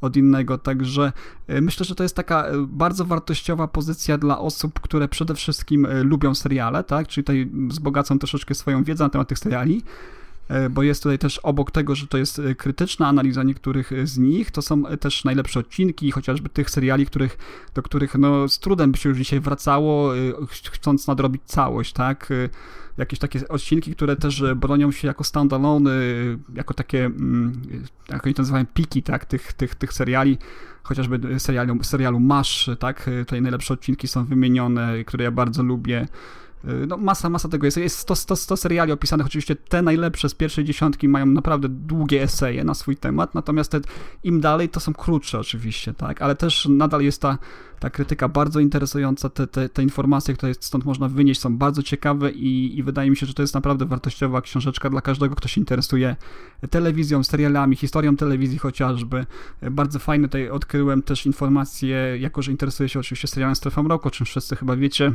od 0.00 0.16
innego. 0.16 0.58
Także 0.58 1.12
e, 1.46 1.60
myślę, 1.60 1.86
że 1.86 1.94
to 1.94 2.02
jest 2.02 2.16
taka 2.16 2.46
e, 2.46 2.66
bardzo 2.68 3.04
wartościowa 3.04 3.68
pozycja 3.68 4.18
dla 4.18 4.38
osób, 4.38 4.80
które 4.80 5.08
przede 5.08 5.34
wszystkim 5.34 5.86
e, 5.86 6.02
lubią 6.02 6.34
seriale, 6.34 6.84
tak? 6.84 7.08
Czyli 7.08 7.24
tutaj 7.24 7.50
wzbogacą 7.68 8.18
troszeczkę 8.18 8.54
swoją 8.54 8.84
wiedzę 8.84 9.04
na 9.04 9.10
temat 9.10 9.28
tych 9.28 9.38
seriali 9.38 9.82
E, 9.82 9.82
bo 10.70 10.82
jest 10.82 11.02
tutaj 11.02 11.18
też 11.18 11.38
obok 11.38 11.70
tego, 11.70 11.94
że 11.94 12.06
to 12.06 12.18
jest 12.18 12.38
e, 12.38 12.54
krytyczna 12.54 13.08
analiza 13.08 13.42
niektórych 13.42 13.92
e, 13.92 14.06
z 14.06 14.18
nich, 14.18 14.50
to 14.50 14.62
są 14.62 14.82
też 14.82 15.24
najlepsze 15.24 15.60
odcinki, 15.60 16.10
chociażby 16.10 16.48
tych 16.48 16.70
seriali, 16.70 17.06
których, 17.06 17.38
do 17.74 17.82
których 17.82 18.14
no, 18.14 18.48
z 18.48 18.58
trudem 18.58 18.92
by 18.92 18.98
się 18.98 19.08
już 19.08 19.18
dzisiaj 19.18 19.40
wracało, 19.40 20.12
chcąc 20.70 21.06
nadrobić 21.06 21.42
całość, 21.44 21.92
tak? 21.92 22.28
Jakieś 22.98 23.18
takie 23.18 23.48
odcinki, 23.48 23.94
które 23.94 24.16
też 24.16 24.44
bronią 24.56 24.92
się 24.92 25.08
jako 25.08 25.24
standalone, 25.24 25.90
jako 26.54 26.74
takie, 26.74 27.04
mm, 27.04 27.52
jak 28.08 28.26
oni 28.26 28.34
to 28.34 28.42
nazywają, 28.42 28.66
piki, 28.66 29.02
tak? 29.02 29.24
Tych, 29.24 29.52
tych, 29.52 29.74
tych 29.74 29.92
seriali, 29.92 30.38
chociażby 30.82 31.40
serialu, 31.40 31.84
serialu 31.84 32.20
Masz, 32.20 32.70
tak? 32.78 33.10
Tutaj 33.20 33.42
najlepsze 33.42 33.74
odcinki 33.74 34.08
są 34.08 34.24
wymienione, 34.24 35.04
które 35.04 35.24
ja 35.24 35.30
bardzo 35.30 35.62
lubię. 35.62 36.06
Y, 36.64 36.86
no 36.86 36.96
masa, 36.96 37.30
masa 37.30 37.48
tego 37.48 37.66
jest. 37.66 37.76
Jest 37.76 37.98
100, 37.98 38.16
100, 38.16 38.36
100 38.36 38.56
seriali 38.56 38.92
opisanych. 38.92 39.26
Oczywiście 39.26 39.56
te 39.56 39.82
najlepsze 39.82 40.28
z 40.28 40.34
pierwszej 40.34 40.64
dziesiątki 40.64 41.08
mają 41.08 41.26
naprawdę 41.26 41.68
długie 41.68 42.22
eseje 42.22 42.64
na 42.64 42.74
swój 42.74 42.96
temat, 42.96 43.34
natomiast 43.34 43.72
te, 43.72 43.80
im 44.24 44.40
dalej 44.40 44.68
to 44.68 44.80
są 44.80 44.94
krótsze 44.94 45.38
oczywiście, 45.38 45.94
tak? 45.94 46.22
Ale 46.22 46.34
też 46.34 46.68
nadal 46.70 47.02
jest 47.02 47.22
ta, 47.22 47.38
ta 47.80 47.90
krytyka 47.90 48.28
bardzo 48.28 48.60
interesująca, 48.60 49.28
te, 49.28 49.46
te, 49.46 49.68
te 49.68 49.82
informacje, 49.82 50.34
które 50.34 50.54
stąd 50.60 50.84
można 50.84 51.08
wynieść 51.08 51.40
są 51.40 51.56
bardzo 51.56 51.82
ciekawe 51.82 52.30
i, 52.30 52.78
i 52.78 52.82
wydaje 52.82 53.10
mi 53.10 53.16
się, 53.16 53.26
że 53.26 53.34
to 53.34 53.42
jest 53.42 53.54
naprawdę 53.54 53.86
wartościowa 53.86 54.42
książeczka 54.42 54.90
dla 54.90 55.00
każdego, 55.00 55.34
kto 55.34 55.48
się 55.48 55.60
interesuje 55.60 56.16
telewizją, 56.70 57.24
serialami, 57.24 57.76
historią 57.76 58.16
telewizji 58.16 58.58
chociażby. 58.58 59.26
Bardzo 59.70 59.98
fajne 59.98 60.28
tutaj 60.28 60.50
odkryłem 60.50 61.02
też 61.02 61.26
informacje, 61.26 62.18
jako 62.18 62.42
że 62.42 62.50
interesuję 62.50 62.88
się 62.88 63.00
oczywiście 63.00 63.28
serialem 63.28 63.56
Strefa 63.56 63.82
Mroku, 63.82 64.08
o 64.08 64.10
czym 64.10 64.26
wszyscy 64.26 64.56
chyba 64.56 64.76
wiecie, 64.76 65.12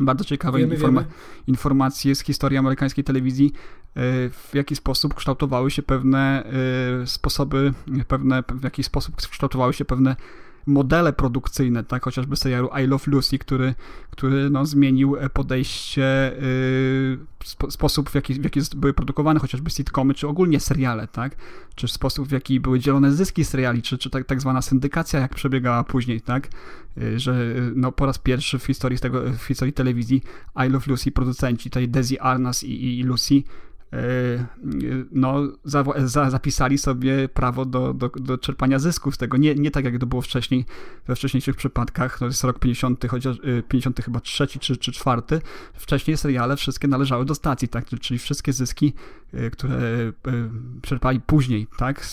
bardzo 0.00 0.24
ciekawe 0.24 0.58
wiemy, 0.58 0.74
informa 0.74 1.00
wiemy. 1.00 1.12
informacje 1.46 2.14
z 2.14 2.20
historii 2.20 2.58
amerykańskiej 2.58 3.04
telewizji, 3.04 3.52
e, 3.54 4.00
w 4.30 4.50
jaki 4.54 4.76
sposób 4.76 5.14
kształtowały 5.14 5.70
się 5.70 5.82
pewne 5.82 6.44
e, 7.02 7.06
sposoby, 7.06 7.72
pewne, 8.08 8.42
w 8.54 8.64
jaki 8.64 8.82
sposób 8.82 9.16
kształtowały 9.16 9.72
się 9.72 9.84
pewne 9.84 10.16
modele 10.66 11.12
produkcyjne, 11.12 11.84
tak, 11.84 12.04
chociażby 12.04 12.36
serialu 12.36 12.68
I 12.84 12.86
Love 12.86 13.04
Lucy, 13.06 13.38
który, 13.38 13.74
który 14.10 14.50
no, 14.50 14.66
zmienił 14.66 15.16
podejście, 15.32 16.32
yy, 16.40 17.70
sposób 17.70 18.10
w 18.10 18.14
jaki, 18.14 18.34
w 18.34 18.44
jaki 18.44 18.60
były 18.76 18.92
produkowane 18.92 19.40
chociażby 19.40 19.70
sitcomy, 19.70 20.14
czy 20.14 20.28
ogólnie 20.28 20.60
seriale, 20.60 21.08
tak, 21.08 21.36
czy 21.74 21.88
sposób 21.88 22.28
w 22.28 22.32
jaki 22.32 22.60
były 22.60 22.78
dzielone 22.78 23.12
zyski 23.12 23.44
seriali, 23.44 23.82
czy, 23.82 23.98
czy 23.98 24.10
tak, 24.10 24.26
tak 24.26 24.40
zwana 24.40 24.62
syndykacja, 24.62 25.20
jak 25.20 25.34
przebiegała 25.34 25.84
później, 25.84 26.20
tak, 26.20 26.48
yy, 26.96 27.18
że 27.18 27.54
no, 27.74 27.92
po 27.92 28.06
raz 28.06 28.18
pierwszy 28.18 28.58
w 28.58 28.64
historii, 28.64 28.98
tego, 28.98 29.22
w 29.38 29.42
historii 29.42 29.72
telewizji 29.72 30.22
I 30.66 30.68
Love 30.68 30.86
Lucy 30.88 31.12
producenci, 31.12 31.70
tutaj 31.70 31.88
Desi 31.88 32.18
Arnas 32.18 32.64
i, 32.64 32.98
i 32.98 33.02
Lucy 33.02 33.34
E, 33.34 33.73
no, 35.12 35.42
za, 35.64 35.84
za, 36.04 36.30
zapisali 36.30 36.78
sobie 36.78 37.28
prawo 37.28 37.64
do, 37.64 37.94
do, 37.94 38.08
do 38.08 38.38
czerpania 38.38 38.78
zysków 38.78 39.14
z 39.14 39.18
tego. 39.18 39.36
Nie, 39.36 39.54
nie 39.54 39.70
tak, 39.70 39.84
jak 39.84 39.98
to 39.98 40.06
było 40.06 40.22
wcześniej, 40.22 40.64
we 41.06 41.16
wcześniejszych 41.16 41.56
przypadkach, 41.56 42.18
to 42.18 42.26
jest 42.26 42.44
rok 42.44 42.58
50, 42.58 43.06
chociaż 43.08 43.36
50 43.68 43.98
e, 43.98 44.02
chyba 44.02 44.20
trzeci 44.20 44.58
czy, 44.58 44.76
czy 44.76 44.92
czwarty. 44.92 45.40
Wcześniej 45.74 46.16
seriale 46.16 46.56
wszystkie 46.56 46.88
należały 46.88 47.24
do 47.24 47.34
stacji, 47.34 47.68
tak, 47.68 47.86
czyli 48.00 48.18
wszystkie 48.18 48.52
zyski, 48.52 48.92
e, 49.32 49.50
które 49.50 50.12
czerpali 50.82 51.20
później, 51.20 51.66
tak, 51.76 52.06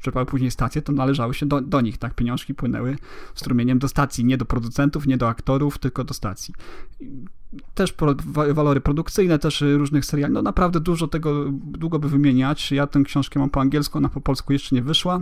czerpały 0.00 0.26
później 0.26 0.50
stacje, 0.50 0.82
to 0.82 0.92
należały 0.92 1.34
się 1.34 1.46
do, 1.46 1.60
do 1.60 1.80
nich, 1.80 1.98
tak, 1.98 2.14
pieniążki 2.14 2.54
płynęły 2.54 2.96
strumieniem 3.34 3.78
do 3.78 3.88
stacji, 3.88 4.24
nie 4.24 4.36
do 4.36 4.44
producentów, 4.44 5.06
nie 5.06 5.16
do 5.16 5.28
aktorów, 5.28 5.78
tylko 5.78 6.04
do 6.04 6.14
stacji 6.14 6.54
też 7.74 7.94
walory 8.54 8.80
produkcyjne, 8.80 9.38
też 9.38 9.60
różnych 9.60 10.04
seriali. 10.04 10.34
No 10.34 10.42
naprawdę 10.42 10.80
dużo 10.80 11.08
tego, 11.08 11.44
długo 11.50 11.98
by 11.98 12.08
wymieniać. 12.08 12.72
Ja 12.72 12.86
tę 12.86 13.02
książkę 13.02 13.40
mam 13.40 13.50
po 13.50 13.60
angielsku, 13.60 13.98
ona 13.98 14.08
po 14.08 14.20
polsku 14.20 14.52
jeszcze 14.52 14.74
nie 14.74 14.82
wyszła. 14.82 15.20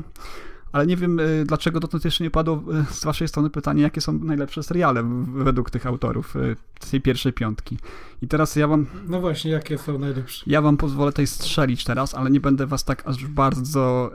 Ale 0.75 0.87
nie 0.87 0.97
wiem, 0.97 1.21
y, 1.21 1.45
dlaczego 1.47 1.81
dotąd 1.81 2.05
jeszcze 2.05 2.25
nie 2.25 2.31
padło 2.31 2.63
y, 2.91 2.95
z 2.95 3.05
waszej 3.05 3.29
strony 3.29 3.51
pytanie, 3.51 3.83
jakie 3.83 4.01
są 4.01 4.13
najlepsze 4.13 4.63
seriale 4.63 5.03
według 5.35 5.71
tych 5.71 5.87
autorów 5.87 6.37
y, 6.37 6.57
tej 6.91 7.01
pierwszej 7.01 7.33
piątki. 7.33 7.79
I 8.23 8.29
teraz 8.29 8.57
ja 8.57 8.69
wam... 8.69 8.87
No 9.09 9.21
właśnie, 9.21 9.51
jakie 9.51 9.79
są 9.79 9.99
najlepsze? 9.99 10.45
Ja 10.47 10.63
wam 10.63 10.77
pozwolę 10.77 11.13
tutaj 11.13 11.27
strzelić 11.27 11.85
teraz, 11.85 12.15
ale 12.15 12.31
nie 12.31 12.41
będę 12.41 12.67
was 12.67 12.85
tak 12.85 13.07
aż 13.07 13.27
bardzo 13.27 14.11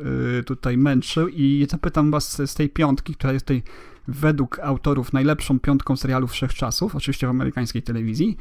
tutaj 0.46 0.78
męczył 0.78 1.28
i 1.28 1.68
zapytam 1.70 2.12
was 2.12 2.42
z 2.46 2.56
tej 2.56 2.70
piątki, 2.70 3.16
która 3.16 3.34
jest 3.34 3.46
tutaj 3.46 3.64
według 4.10 4.60
autorów 4.60 5.14
najlepszą 5.14 5.60
piątką 5.60 5.98
serialów 5.98 6.32
wszechczasów, 6.32 6.96
oczywiście 6.96 7.28
w 7.28 7.30
amerykańskiej 7.30 7.84
telewizji. 7.84 8.38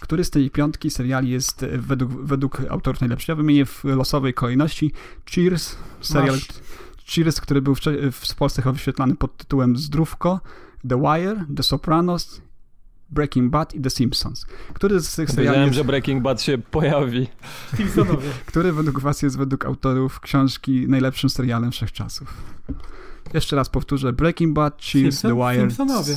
Który 0.00 0.24
z 0.24 0.30
tej 0.30 0.50
piątki 0.50 0.90
seriali 0.90 1.30
jest 1.30 1.62
e, 1.62 1.78
według, 1.78 2.12
według 2.12 2.60
autorów 2.70 3.00
najlepszy? 3.00 3.32
Ja 3.32 3.36
wymienię 3.36 3.66
w 3.66 3.84
losowej 3.84 4.34
kolejności 4.34 4.92
Cheers, 5.34 5.76
serial 6.00 6.34
Masz. 6.34 6.48
Cheers, 7.06 7.40
który 7.40 7.62
był 7.62 7.74
wcze- 7.74 8.12
w 8.12 8.34
Polsce 8.34 8.62
chyba 8.62 8.72
wyświetlany 8.72 9.16
pod 9.16 9.36
tytułem 9.36 9.76
Zdrówko, 9.76 10.40
The 10.88 11.00
Wire, 11.00 11.44
The 11.56 11.62
Sopranos, 11.62 12.40
Breaking 13.10 13.50
Bad 13.50 13.74
i 13.74 13.80
The 13.80 13.90
Simpsons. 13.90 14.46
Który 14.74 15.00
z 15.00 15.14
tych 15.14 15.30
seriali 15.30 15.48
Wiedziałem, 15.48 15.66
jest, 15.66 15.76
że 15.76 15.84
Breaking 15.84 16.22
Bad 16.22 16.42
się 16.42 16.58
pojawi. 16.58 17.28
Simpsonowie. 17.76 18.28
który 18.46 18.72
według 18.72 19.00
was 19.00 19.22
jest 19.22 19.38
według 19.38 19.64
autorów 19.64 20.20
książki 20.20 20.88
najlepszym 20.88 21.30
serialem 21.30 21.70
wszechczasów? 21.72 22.34
Jeszcze 23.34 23.56
raz 23.56 23.68
powtórzę. 23.68 24.12
Breaking 24.12 24.54
Bad, 24.54 24.82
Cheers, 24.82 25.16
Simpson- 25.16 25.28
The 25.28 25.34
Wire. 25.34 25.60
Simpsonowie. 25.70 26.14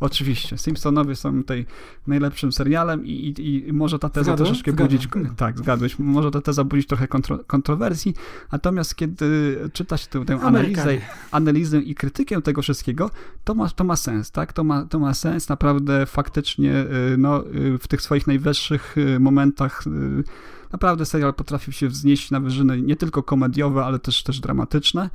Oczywiście. 0.00 0.58
Simpsonowie 0.58 1.16
są 1.16 1.36
tutaj 1.40 1.66
najlepszym 2.06 2.52
serialem 2.52 3.06
i, 3.06 3.10
i, 3.10 3.68
i 3.68 3.72
może 3.72 3.98
ta 3.98 4.08
teza 4.08 4.24
Zgadłem? 4.24 4.46
troszeczkę 4.46 4.72
Zgadzam. 4.72 4.88
budzić... 4.88 5.08
Tak, 5.36 5.58
zgadłeś. 5.58 5.98
Może 5.98 6.30
ta 6.30 6.40
teza 6.40 6.64
budzić 6.64 6.86
trochę 6.86 7.08
kontro, 7.08 7.38
kontrowersji, 7.46 8.14
natomiast 8.52 8.94
kiedy 8.94 9.58
czyta 9.72 9.96
się 9.96 10.06
tę, 10.06 10.24
tę 10.24 10.40
analizę, 10.40 10.98
analizę 11.30 11.78
i 11.78 11.94
krytykę 11.94 12.42
tego 12.42 12.62
wszystkiego, 12.62 13.10
to 13.44 13.54
ma, 13.54 13.68
to 13.68 13.84
ma 13.84 13.96
sens, 13.96 14.30
tak? 14.30 14.52
To 14.52 14.64
ma, 14.64 14.84
to 14.84 14.98
ma 14.98 15.14
sens 15.14 15.48
naprawdę 15.48 16.06
faktycznie 16.06 16.72
y, 17.12 17.16
no, 17.18 17.46
y, 17.46 17.78
w 17.78 17.88
tych 17.88 18.02
swoich 18.02 18.26
najwyższych 18.26 18.98
y, 18.98 19.20
momentach 19.20 19.84
naprawdę 20.72 21.06
serial 21.06 21.34
potrafił 21.34 21.72
się 21.72 21.88
wznieść 21.88 22.30
na 22.30 22.40
wyżyny 22.40 22.82
nie 22.82 22.96
tylko 22.96 23.22
komediowe, 23.22 23.84
ale 23.84 23.98
też, 23.98 24.22
też 24.22 24.40
dramatyczne. 24.40 25.10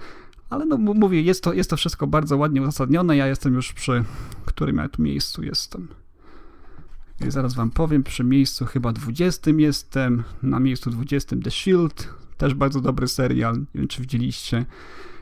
Ale 0.49 0.65
no 0.65 0.77
mówię, 0.77 1.21
jest 1.21 1.43
to, 1.43 1.53
jest 1.53 1.69
to 1.69 1.77
wszystko 1.77 2.07
bardzo 2.07 2.37
ładnie 2.37 2.61
uzasadnione. 2.61 3.17
Ja 3.17 3.27
jestem 3.27 3.53
już 3.53 3.73
przy 3.73 4.03
którym 4.45 4.77
ja 4.77 4.89
tu 4.89 5.01
miejscu 5.01 5.43
jestem. 5.43 5.87
I 7.27 7.31
zaraz 7.31 7.53
wam 7.53 7.71
powiem, 7.71 8.03
przy 8.03 8.23
miejscu 8.23 8.65
chyba 8.65 8.93
20 8.93 9.51
jestem, 9.51 10.23
na 10.43 10.59
miejscu 10.59 10.89
20 10.89 11.35
The 11.43 11.51
Shield, 11.51 12.13
też 12.37 12.53
bardzo 12.53 12.81
dobry 12.81 13.07
serial, 13.07 13.57
nie 13.57 13.65
wiem 13.75 13.87
czy 13.87 14.01
widzieliście. 14.01 14.65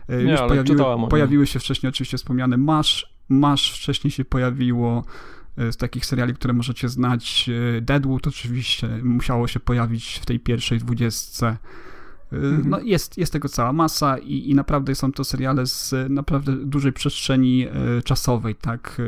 E, 0.08 0.24
Nie, 0.24 0.32
Już 0.32 0.40
pojawiły, 0.40 1.08
pojawiły 1.10 1.48
się 1.48 1.60
wcześniej 1.60 1.90
oczywiście 1.90 2.18
wspomniane 2.18 2.58
Mash, 2.58 3.14
Mash 3.30 3.72
wcześniej 3.72 4.12
się 4.12 4.26
pojawiło, 4.26 5.06
e, 5.58 5.72
z 5.72 5.78
takich 5.78 6.06
seriali, 6.06 6.34
które 6.34 6.54
możecie 6.54 6.90
znać, 6.90 7.50
e, 7.78 7.82
Deadwood 7.82 8.28
oczywiście 8.28 8.88
musiało 9.04 9.48
się 9.48 9.60
pojawić 9.60 10.20
w 10.22 10.26
tej 10.26 10.40
pierwszej 10.40 10.80
dwudziestce. 10.80 11.58
E, 12.34 12.38
No 12.66 12.80
jest, 12.80 13.18
jest 13.18 13.34
tego 13.34 13.50
cała 13.50 13.74
masa 13.74 14.18
i, 14.18 14.50
i 14.50 14.56
naprawdę 14.56 14.96
są 14.96 15.12
to 15.12 15.24
seriale 15.24 15.66
z 15.66 15.96
naprawdę 16.10 16.56
dużej 16.56 16.94
przestrzeni 16.94 17.68
e, 17.68 18.02
czasowej, 18.02 18.56
tak. 18.56 19.02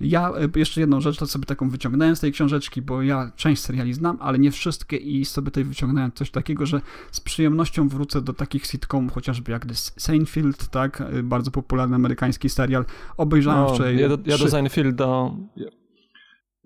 Ja 0.00 0.30
e, 0.30 0.58
jeszcze 0.58 0.80
jedną 0.80 1.00
rzecz, 1.00 1.18
to 1.18 1.26
sobie 1.26 1.44
taką 1.44 1.70
wyciągnąłem 1.70 2.16
z 2.16 2.20
tej 2.20 2.32
książeczki, 2.32 2.82
bo 2.82 3.02
ja 3.02 3.30
część 3.36 3.62
seriali 3.62 3.94
znam, 3.94 4.18
ale 4.20 4.38
nie 4.38 4.50
wszystkie 4.50 4.96
i 4.96 5.24
sobie 5.24 5.50
tutaj 5.50 5.64
wyciągnąłem 5.64 6.12
coś 6.12 6.30
takiego, 6.30 6.66
że 6.66 6.80
z 7.12 7.20
przyjemnością 7.20 7.88
wrócę 7.88 8.22
do 8.22 8.32
takich 8.32 8.66
sitcomów, 8.66 9.12
chociażby 9.12 9.52
jak 9.52 9.66
The 9.66 9.74
Seinfeld, 9.74 10.68
tak, 10.68 11.00
e, 11.00 11.22
bardzo 11.22 11.50
popularny 11.50 11.96
amerykański 11.96 12.48
serial. 12.48 12.84
Obejrzałem 13.16 13.60
No, 13.60 13.74
wczoraj 13.74 13.98
ja, 13.98 14.08
do, 14.08 14.18
ja 14.26 14.38
do 14.38 14.48
Seinfelda... 14.48 15.30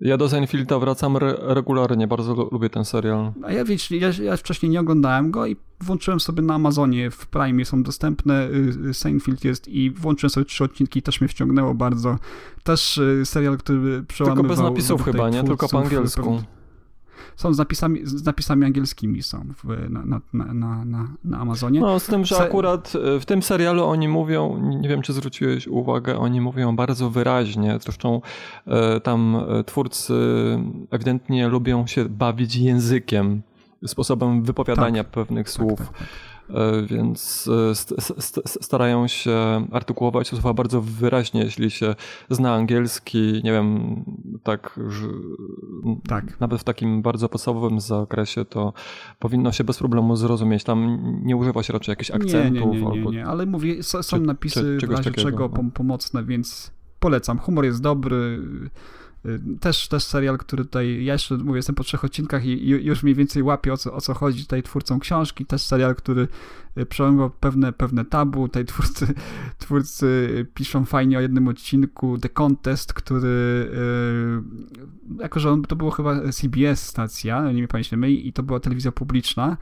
Ja, 0.01 0.17
do 0.17 0.29
Seinfelda 0.29 0.79
wracam 0.79 1.17
re, 1.17 1.35
regularnie, 1.39 2.07
bardzo 2.07 2.33
lu- 2.35 2.49
lubię 2.51 2.69
ten 2.69 2.85
serial. 2.85 3.31
A 3.43 3.51
ja, 3.51 3.65
wiecie, 3.65 3.97
ja, 3.97 4.09
ja 4.23 4.37
wcześniej 4.37 4.69
nie 4.69 4.79
oglądałem 4.79 5.31
go 5.31 5.45
i 5.45 5.55
włączyłem 5.81 6.19
sobie 6.19 6.41
na 6.41 6.53
Amazonie, 6.53 7.11
w 7.11 7.27
Prime 7.27 7.65
są 7.65 7.83
dostępne, 7.83 8.47
y, 8.47 8.73
y, 8.89 8.93
Seinfeld 8.93 9.43
jest 9.43 9.67
i 9.67 9.91
włączyłem 9.91 10.29
sobie 10.29 10.45
trzy 10.45 10.63
odcinki 10.63 11.01
też 11.01 11.21
mnie 11.21 11.27
wciągnęło 11.27 11.73
bardzo. 11.73 12.17
Też 12.63 12.97
y, 12.97 13.21
serial, 13.25 13.57
który 13.57 14.03
przełamywał... 14.03 14.43
Tylko 14.43 14.55
bez 14.63 14.71
napisów 14.71 15.03
chyba, 15.03 15.29
nie? 15.29 15.43
Tylko 15.43 15.69
po 15.69 15.79
angielsku. 15.79 16.43
Są 17.35 17.53
z 17.53 17.57
napisami, 17.57 17.99
z 18.03 18.25
napisami 18.25 18.65
angielskimi 18.65 19.23
są 19.23 19.45
w, 19.63 19.89
na, 19.89 20.05
na, 20.05 20.53
na, 20.53 21.07
na, 21.23 21.37
Amazonie. 21.37 21.79
No, 21.79 21.99
z 21.99 22.05
tym, 22.05 22.25
że 22.25 22.37
akurat 22.37 22.93
e, 23.15 23.19
w 23.19 23.25
tym 23.25 23.41
serialu 23.41 23.85
oni 23.85 24.07
mówią, 24.07 24.57
nie 24.81 24.89
wiem 24.89 25.01
czy 25.01 25.13
zwróciłeś 25.13 25.67
uwagę, 25.67 26.17
oni 26.17 26.41
mówią 26.41 26.75
bardzo 26.75 27.09
wyraźnie. 27.09 27.77
Zresztą 27.81 28.21
e, 28.67 28.99
tam 28.99 29.35
e, 29.35 29.63
twórcy 29.63 30.13
ewidentnie 30.91 31.47
lubią 31.47 31.87
się 31.87 32.05
bawić 32.05 32.55
językiem, 32.55 33.41
sposobem 33.85 34.43
wypowiadania 34.43 35.03
pewnych 35.03 35.49
słów. 35.49 35.79
tak, 35.79 35.87
tak. 35.97 36.07
E, 36.53 36.81
Więc 36.87 37.49
e, 37.71 37.75
st- 37.75 37.93
st- 38.01 38.21
st- 38.23 38.63
starają 38.63 39.07
się 39.07 39.67
artykułować 39.71 40.27
słowa 40.27 40.53
bardzo 40.53 40.81
wyraźnie, 40.81 41.43
jeśli 41.43 41.71
się 41.71 41.95
zna 42.29 42.53
angielski, 42.53 43.41
nie 43.43 43.51
wiem, 43.51 44.03
tak, 44.43 44.79
Tak. 46.09 46.39
nawet 46.39 46.61
w 46.61 46.63
takim 46.63 47.01
bardzo 47.01 47.29
podstawowym 47.29 47.79
zakresie, 47.79 48.45
to 48.45 48.73
powinno 49.19 49.51
się 49.51 49.63
bez 49.63 49.77
problemu 49.77 50.15
zrozumieć. 50.15 50.63
Tam 50.63 50.99
nie 51.23 51.35
używa 51.35 51.63
się 51.63 51.73
raczej 51.73 51.91
jakichś 51.93 52.11
akcentów. 52.11 52.73
Nie, 52.73 52.81
nie, 52.81 52.91
nie, 52.91 53.01
nie, 53.01 53.11
nie. 53.11 53.25
ale 53.25 53.45
mówię, 53.45 53.83
są 53.83 53.99
czy- 54.01 54.19
napisy 54.19 54.77
czy- 54.79 54.87
w 54.87 54.91
razie 54.91 55.03
takiego, 55.03 55.21
czego 55.29 55.47
no. 55.47 55.49
pom- 55.49 55.71
pomocne, 55.71 56.23
więc 56.23 56.71
polecam. 56.99 57.39
Humor 57.39 57.65
jest 57.65 57.81
dobry. 57.81 58.39
Y, 59.25 59.39
Też, 59.59 59.87
też 59.87 60.03
serial, 60.03 60.37
który 60.37 60.65
tutaj, 60.65 61.03
ja 61.03 61.13
jeszcze 61.13 61.37
mówię, 61.37 61.57
jestem 61.57 61.75
po 61.75 61.83
trzech 61.83 62.03
odcinkach 62.03 62.45
i, 62.45 62.69
już 62.69 63.03
mniej 63.03 63.15
więcej 63.15 63.43
łapię 63.43 63.73
o 63.73 63.77
co, 63.77 63.93
o 63.93 64.01
co 64.01 64.13
chodzi 64.13 64.43
tutaj 64.43 64.63
twórcom 64.63 64.99
książki. 64.99 65.45
Też 65.45 65.61
serial, 65.61 65.95
który 65.95 66.27
y, 66.77 66.85
przełamał 66.85 67.29
pewne, 67.29 67.73
pewne 67.73 68.05
tabu. 68.05 68.47
Tutaj 68.47 68.65
twórcy, 68.65 69.13
twórcy 69.59 70.45
piszą 70.53 70.85
fajnie 70.85 71.17
o 71.17 71.21
jednym 71.21 71.47
odcinku 71.47 72.17
The 72.17 72.29
Contest, 72.29 72.93
który 72.93 73.27
y, 75.17 75.21
jako, 75.21 75.39
że 75.39 75.51
on, 75.51 75.63
to 75.63 75.75
było 75.75 75.91
chyba 75.91 76.31
CBS 76.31 76.87
stacja, 76.87 77.51
nie 77.51 77.67
pamiętam, 77.67 78.05
i 78.05 78.33
to 78.33 78.43
była 78.43 78.59
telewizja 78.59 78.91
publiczna, 78.91 79.57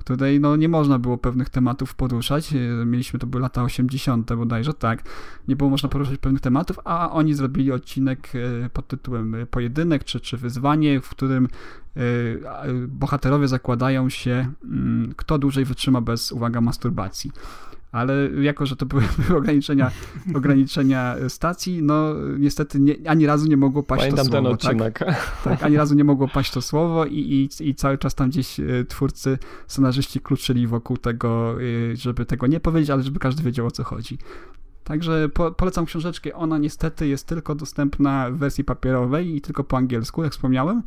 której 0.00 0.40
no, 0.40 0.56
nie 0.56 0.68
można 0.68 0.98
było 0.98 1.18
pewnych 1.18 1.48
tematów 1.48 1.94
poruszać. 1.94 2.52
E, 2.52 2.56
Mieliśmy, 2.86 3.18
to 3.18 3.26
były 3.26 3.42
lata 3.42 3.62
80. 3.62 4.34
bodajże, 4.34 4.74
tak. 4.74 5.02
Nie 5.48 5.56
było 5.56 5.70
można 5.70 5.88
poruszać 5.88 6.18
pewnych 6.18 6.40
tematów, 6.40 6.78
a 6.84 7.10
oni 7.10 7.34
zrobili 7.34 7.72
odcinek 7.72 8.32
e, 8.64 8.70
pod 8.70 8.86
tytułem 8.86 9.34
e, 9.34 9.46
Pojedynek 9.46 10.04
czy, 10.04 10.20
czy 10.20 10.36
Wyzwanie, 10.36 11.00
w 11.00 11.08
którym 11.08 11.48
bohaterowie 12.88 13.48
zakładają 13.48 14.08
się, 14.08 14.52
mm, 14.64 15.12
kto 15.16 15.38
dłużej 15.38 15.64
wytrzyma 15.64 16.00
bez, 16.00 16.32
uwaga, 16.32 16.60
masturbacji. 16.60 17.32
Ale 17.92 18.30
jako, 18.42 18.66
że 18.66 18.76
to 18.76 18.86
były, 18.86 19.02
ograniczenia, 19.38 19.90
ograniczenia 20.34 21.16
stacji, 21.28 21.82
no 21.82 22.14
niestety 22.38 22.80
nie, 22.80 22.94
ani 23.06 23.26
razu 23.26 23.48
nie 23.48 23.56
mogło 23.56 23.82
paść 23.82 24.00
Pamiętam 24.00 24.26
to 24.26 24.32
ten 24.32 24.42
słowo. 24.42 24.56
Tak? 24.56 24.72
odcinek. 24.72 24.98
Tak, 25.44 25.62
ani 25.66 25.76
razu 25.76 25.94
nie 25.94 26.04
mogło 26.04 26.28
paść 26.28 26.52
to 26.52 26.62
słowo 26.62 27.06
i, 27.06 27.18
i, 27.18 27.68
i 27.68 27.74
cały 27.74 27.98
czas 27.98 28.14
tam 28.14 28.30
gdzieś 28.30 28.60
e, 28.60 28.84
twórcy, 28.88 29.38
scenarzyści 29.66 30.20
kluczyli 30.20 30.66
wokół 30.66 30.96
tego, 30.96 31.56
e, 31.92 31.96
żeby 31.96 32.26
tego 32.26 32.46
nie 32.46 32.60
powiedzieć, 32.60 32.90
ale 32.90 33.02
żeby 33.02 33.18
każdy 33.18 33.42
wiedział 33.42 33.66
o 33.66 33.70
co 33.70 33.84
chodzi. 33.84 34.18
Także 34.84 35.28
po, 35.28 35.50
polecam 35.50 35.86
książeczkę. 35.86 36.34
Ona 36.34 36.58
niestety 36.58 37.08
jest 37.08 37.26
tylko 37.26 37.54
dostępna 37.54 38.30
w 38.30 38.36
wersji 38.36 38.64
papierowej 38.64 39.36
i 39.36 39.40
tylko 39.40 39.64
po 39.64 39.76
angielsku, 39.76 40.24
jak 40.24 40.32
wspomniałem. 40.32 40.82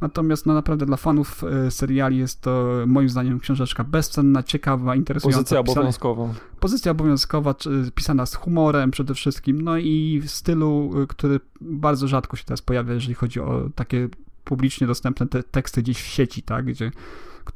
Natomiast 0.00 0.46
no, 0.46 0.54
naprawdę 0.54 0.86
dla 0.86 0.96
fanów 0.96 1.44
e, 1.44 1.70
seriali 1.70 2.18
jest 2.18 2.40
to 2.40 2.68
moim 2.86 3.08
zdaniem 3.08 3.40
książeczka 3.40 3.84
bezcenna, 3.84 4.42
ciekawa, 4.42 4.96
interesująca. 4.96 5.38
Pozycja 5.38 5.62
pisana- 5.62 5.72
obowiązkowa. 5.72 6.34
Pozycja 6.60 6.92
obowiązkowa, 6.92 7.54
pisana 7.94 8.26
z 8.26 8.34
humorem 8.34 8.90
przede 8.90 9.14
wszystkim, 9.14 9.60
no 9.60 9.78
i 9.78 10.20
w 10.24 10.30
stylu, 10.30 11.02
y, 11.02 11.06
który 11.06 11.40
bardzo 11.60 12.08
rzadko 12.08 12.36
się 12.36 12.44
teraz 12.44 12.62
pojawia, 12.62 12.94
jeżeli 12.94 13.14
chodzi 13.14 13.40
o 13.40 13.70
takie 13.74 14.08
publicznie 14.44 14.86
dostępne 14.86 15.26
te 15.26 15.42
teksty 15.42 15.82
gdzieś 15.82 16.02
w 16.02 16.06
sieci, 16.06 16.42
tak, 16.42 16.64
gdzie, 16.64 16.90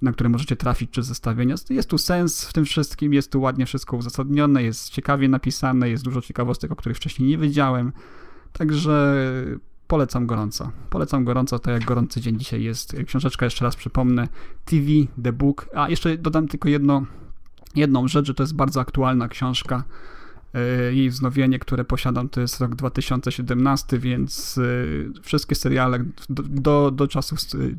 na 0.03 0.13
które 0.13 0.29
możecie 0.29 0.57
trafić 0.57 0.91
czy 0.91 1.03
zestawienia. 1.03 1.55
Jest 1.71 1.91
tu 1.91 1.99
sens 1.99 2.45
w 2.45 2.53
tym 2.53 2.65
wszystkim, 2.65 3.15
jest 3.15 3.33
tu 3.33 3.41
ładnie 3.41 3.67
wszystko 3.67 3.97
uzasadnione, 3.97 4.63
jest 4.63 4.91
ciekawie 4.91 5.29
napisane, 5.29 5.91
jest 5.91 6.05
dużo 6.05 6.21
ciekawostek, 6.21 6.73
o 6.73 6.77
których 6.77 6.97
wcześniej 6.97 7.29
nie 7.29 7.39
wiedziałem, 7.39 7.93
także 8.53 9.25
polecam 9.93 10.27
gorąco. 10.27 10.71
Polecam 10.91 11.25
gorąco, 11.25 11.59
to 11.59 11.71
jak 11.71 11.85
gorący 11.85 12.21
dzień 12.21 12.39
dzisiaj 12.39 12.63
jest. 12.63 12.97
Książeczka, 13.07 13.47
jeszcze 13.47 13.65
raz 13.65 13.77
przypomnę, 13.77 14.29
TV, 14.65 14.87
The 15.25 15.33
Book, 15.33 15.69
a 15.75 15.89
jeszcze 15.89 16.19
dodam 16.19 16.49
tylko 16.49 16.69
jedno, 16.69 17.07
jedną 17.75 18.09
rzecz, 18.09 18.27
że 18.27 18.35
to 18.35 18.43
jest 18.43 18.55
bardzo 18.55 18.81
aktualna 18.81 19.29
książka. 19.29 19.85
E, 20.55 20.95
Jej 20.95 21.11
wznowienie, 21.11 21.59
które 21.59 21.85
posiadam, 21.85 22.29
to 22.29 22.41
jest 22.41 22.61
rok 22.61 22.75
2017, 22.75 23.99
więc 23.99 24.59
e, 24.59 25.21
wszystkie 25.23 25.55
seriale 25.55 26.05
do, 26.29 26.43
do, 26.43 26.91
do 26.91 27.09
czasów 27.09 27.39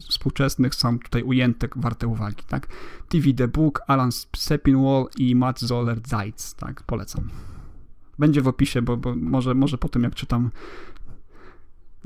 współczesnych 0.09 0.75
są 0.75 0.99
tutaj 0.99 1.23
ujęte, 1.23 1.67
warte 1.75 2.07
uwagi, 2.07 2.43
tak? 2.47 2.67
TV 3.09 3.33
The 3.33 3.47
Book, 3.47 3.81
Alan 3.87 4.09
Sepinwall 4.35 5.05
i 5.17 5.35
Matt 5.35 5.59
Zoller 5.59 5.99
Zeitz, 6.05 6.53
tak? 6.53 6.83
Polecam. 6.83 7.29
Będzie 8.19 8.41
w 8.41 8.47
opisie, 8.47 8.81
bo, 8.81 8.97
bo 8.97 9.15
może, 9.15 9.53
może 9.53 9.77
po 9.77 9.89
tym 9.89 10.03
jak 10.03 10.15
czytam 10.15 10.51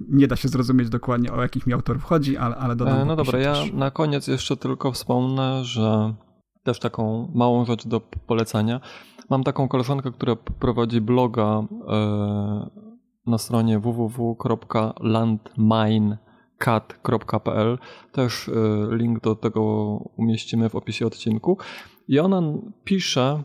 nie 0.09 0.27
da 0.27 0.35
się 0.35 0.47
zrozumieć 0.47 0.89
dokładnie 0.89 1.33
o 1.33 1.41
jakich 1.41 1.67
mi 1.67 1.73
autorów 1.73 2.03
chodzi, 2.03 2.37
ale, 2.37 2.55
ale 2.55 2.75
dodam 2.75 2.99
E, 2.99 3.05
No 3.05 3.15
dobra, 3.15 3.39
ja 3.39 3.53
też. 3.53 3.73
na 3.73 3.91
koniec 3.91 4.27
jeszcze 4.27 4.57
tylko 4.57 4.91
wspomnę, 4.91 5.63
że 5.65 6.13
też 6.63 6.79
taką 6.79 7.31
małą 7.35 7.65
rzecz 7.65 7.87
do 7.87 7.99
polecenia. 8.01 8.79
Mam 9.29 9.43
taką 9.43 9.67
koleżankę, 9.67 10.11
która 10.11 10.35
prowadzi 10.35 11.01
bloga 11.01 11.63
e, 11.87 12.69
na 13.25 13.37
stronie 13.37 13.79
www.landmine 13.79 16.17
kat.pl. 16.57 17.77
Też 18.11 18.49
link 18.91 19.19
do 19.19 19.35
tego 19.35 19.61
umieścimy 20.17 20.69
w 20.69 20.75
opisie 20.75 21.07
odcinku. 21.07 21.57
I 22.07 22.19
ona 22.19 22.41
pisze, 22.83 23.43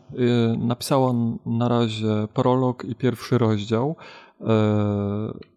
napisała 0.58 1.12
na 1.46 1.68
razie 1.68 2.28
prolog 2.34 2.84
i 2.84 2.94
pierwszy 2.94 3.38
rozdział, 3.38 3.96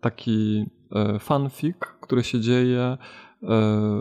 taki 0.02 0.66
fanfic, 1.20 1.78
który 2.02 2.24
się 2.24 2.40
dzieje 2.40 2.98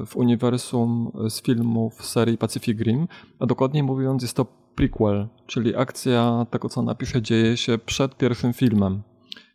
w 0.07 0.17
uniwersum 0.17 1.13
z 1.29 1.43
filmów 1.43 2.07
serii 2.07 2.39
Pacific 2.39 2.81
Rim, 2.81 3.09
a 3.39 3.47
dokładniej 3.47 3.83
mówiąc 3.83 4.23
jest 4.23 4.37
to 4.37 4.47
prequel, 4.75 5.29
czyli 5.47 5.77
akcja 5.77 6.47
tego, 6.51 6.69
co 6.69 6.83
napisze, 6.83 7.23
dzieje 7.23 7.57
się 7.57 7.79
przed 7.79 8.17
pierwszym 8.17 8.53
filmem 8.53 9.03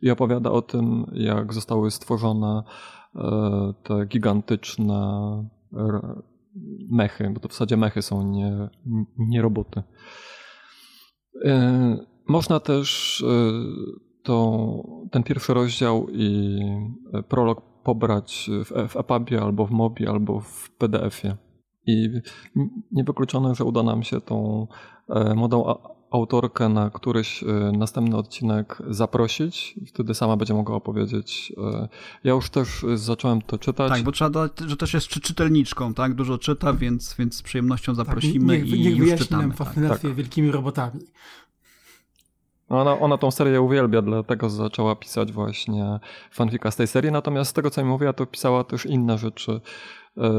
i 0.02 0.12
opowiada 0.12 0.52
o 0.52 0.62
tym, 0.62 1.06
jak 1.14 1.54
zostały 1.54 1.92
stworzone 1.92 2.64
e, 3.16 3.74
te 3.84 4.06
gigantyczne 4.06 5.00
mechy, 6.92 7.30
bo 7.34 7.40
to 7.40 7.48
w 7.48 7.52
zasadzie 7.52 7.78
mechy 7.78 8.02
są, 8.02 8.24
nie, 8.24 8.70
nie 9.18 9.42
roboty. 9.42 9.84
E, 11.46 11.98
można 12.28 12.60
też 12.60 13.22
e, 13.28 14.09
to, 14.30 14.84
ten 15.12 15.24
pierwszy 15.24 15.54
rozdział 15.54 16.08
i 16.10 16.60
prolog 17.30 17.62
pobrać 17.84 18.50
w, 18.66 18.90
w 18.90 18.98
EPUBie 18.98 19.42
albo 19.42 19.66
w 19.66 19.72
MOBie 19.72 20.10
albo 20.10 20.40
w 20.40 20.70
PDF-ie. 20.70 21.38
I 21.86 22.10
niewykluczone, 22.92 23.56
że 23.56 23.64
uda 23.66 23.84
nam 23.84 24.04
się 24.04 24.22
tą 24.22 24.68
młodą 25.36 25.76
autorkę 26.12 26.70
na 26.70 26.90
któryś 26.90 27.44
e, 27.44 27.48
następny 27.78 28.18
odcinek 28.18 28.78
zaprosić. 28.90 29.80
Wtedy 29.88 30.14
sama 30.14 30.38
będzie 30.38 30.54
mogła 30.54 30.76
opowiedzieć. 30.76 31.54
E, 31.58 31.88
ja 32.24 32.32
już 32.32 32.50
też 32.50 32.86
zacząłem 32.96 33.42
to 33.42 33.58
czytać. 33.58 33.90
Tak, 33.92 34.04
bo 34.04 34.12
trzeba 34.12 34.30
dodać, 34.30 34.70
że 34.70 34.78
też 34.78 34.94
jest 34.94 35.08
czytelniczką, 35.08 35.94
tak? 35.94 36.14
Dużo 36.14 36.38
czyta, 36.38 36.74
więc, 36.74 37.16
więc 37.20 37.36
z 37.36 37.42
przyjemnością 37.42 37.96
tak, 37.96 38.06
zaprosimy 38.06 38.58
tak, 38.58 38.66
niech, 38.66 38.80
i 38.80 38.84
niech 38.84 38.98
już 38.98 39.16
czytamy. 39.16 39.42
nam 39.42 39.52
fascynację 39.52 40.10
tak. 40.10 40.18
wielkimi 40.18 40.52
robotami. 40.52 41.00
Ona, 42.70 43.00
ona 43.00 43.18
tą 43.18 43.32
serię 43.32 43.62
uwielbia, 43.62 44.02
dlatego 44.02 44.50
zaczęła 44.50 44.96
pisać 44.96 45.32
właśnie 45.32 46.00
fanfika 46.32 46.72
z 46.72 46.76
tej 46.76 46.88
serii. 46.88 47.12
Natomiast 47.12 47.52
z 47.52 47.54
tego, 47.54 47.70
co 47.70 47.84
mi 47.84 47.90
mówiła, 47.90 48.14
to 48.14 48.26
pisała 48.26 48.64
też 48.64 48.86
inne 48.86 49.18
rzeczy. 49.18 49.62
E, 50.18 50.32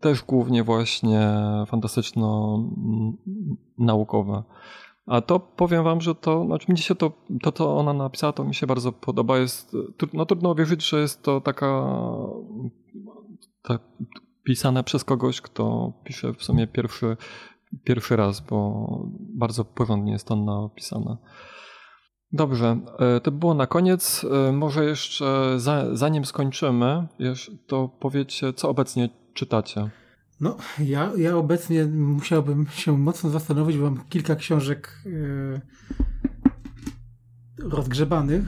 też 0.00 0.22
głównie 0.22 0.62
właśnie 0.62 1.30
fantastyczno-naukowe. 1.66 4.42
A 5.06 5.20
to 5.20 5.40
powiem 5.40 5.84
wam, 5.84 6.00
że 6.00 6.14
to, 6.14 6.46
znaczy 6.46 6.72
mi 6.72 6.78
się 6.78 6.94
to, 6.94 7.12
to, 7.42 7.52
co 7.52 7.76
ona 7.76 7.92
napisała, 7.92 8.32
to 8.32 8.44
mi 8.44 8.54
się 8.54 8.66
bardzo 8.66 8.92
podoba. 8.92 9.38
Jest, 9.38 9.76
no 10.12 10.26
trudno 10.26 10.50
uwierzyć, 10.50 10.88
że 10.88 11.00
jest 11.00 11.22
to 11.22 11.40
taka 11.40 11.86
tak, 13.62 13.80
pisane 14.44 14.84
przez 14.84 15.04
kogoś, 15.04 15.40
kto 15.40 15.92
pisze 16.04 16.34
w 16.34 16.42
sumie 16.42 16.66
pierwszy, 16.66 17.16
pierwszy 17.84 18.16
raz, 18.16 18.40
bo 18.40 18.86
bardzo 19.18 19.64
porządnie 19.64 20.12
jest 20.12 20.26
to 20.26 20.36
napisane. 20.36 21.16
Dobrze, 22.34 22.78
e, 22.98 23.20
to 23.20 23.32
było 23.32 23.54
na 23.54 23.66
koniec. 23.66 24.26
E, 24.48 24.52
może 24.52 24.84
jeszcze 24.84 25.56
zanim 25.92 26.24
skończymy, 26.24 27.06
to 27.66 27.88
powiedzcie, 28.00 28.52
co 28.52 28.68
obecnie 28.68 29.08
czytacie. 29.34 29.90
No, 30.40 30.56
ja, 30.78 31.12
ja 31.16 31.36
obecnie 31.36 31.84
musiałbym 31.84 32.66
się 32.66 32.98
mocno 32.98 33.30
zastanowić, 33.30 33.78
bo 33.78 33.90
mam 33.90 34.04
kilka 34.08 34.36
książek 34.36 35.02
yy, 35.04 35.60
rozgrzebanych. 37.58 38.44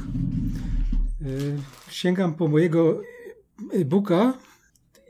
Sięgam 1.89 2.35
po 2.35 2.49
mojego 2.49 3.01
e-booka 3.73 4.35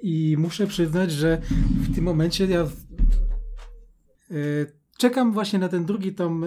i 0.03 0.37
muszę 0.39 0.67
przyznać, 0.67 1.13
że 1.13 1.41
w 1.81 1.95
tym 1.95 2.05
momencie 2.05 2.47
ja 2.47 2.67
czekam 4.99 5.33
właśnie 5.33 5.59
na 5.59 5.69
ten 5.69 5.85
drugi 5.85 6.15
tom. 6.15 6.45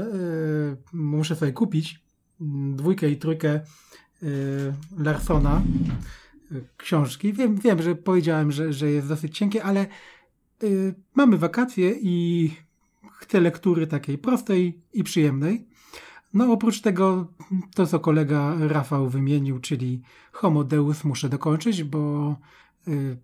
muszę 0.94 1.36
sobie 1.36 1.52
kupić 1.52 2.09
dwójkę 2.76 3.10
i 3.10 3.18
trójkę 3.18 3.60
Larsona 4.98 5.62
książki. 6.78 7.34
Wiem, 7.34 7.56
wiem 7.56 7.82
że 7.82 7.96
powiedziałem, 7.96 8.52
że, 8.52 8.74
że 8.74 8.92
jest 8.92 9.08
dosyć 9.08 9.38
cienkie, 9.38 9.64
ale 9.64 9.88
Y, 10.64 10.96
mamy 11.16 11.38
wakacje 11.38 11.96
i 12.02 12.50
chcę 13.20 13.40
lektury 13.40 13.88
takiej 13.88 14.18
prostej 14.18 14.82
i 14.94 15.04
przyjemnej. 15.04 15.68
No 16.34 16.52
oprócz 16.52 16.82
tego, 16.82 17.28
to 17.76 17.88
co 17.88 18.00
kolega 18.00 18.56
Rafał 18.60 19.10
wymienił, 19.10 19.60
czyli 19.60 20.02
Homo 20.32 20.64
Deus 20.64 21.04
muszę 21.04 21.30
dokończyć, 21.30 21.84
bo 21.84 22.36
y, 22.88 23.18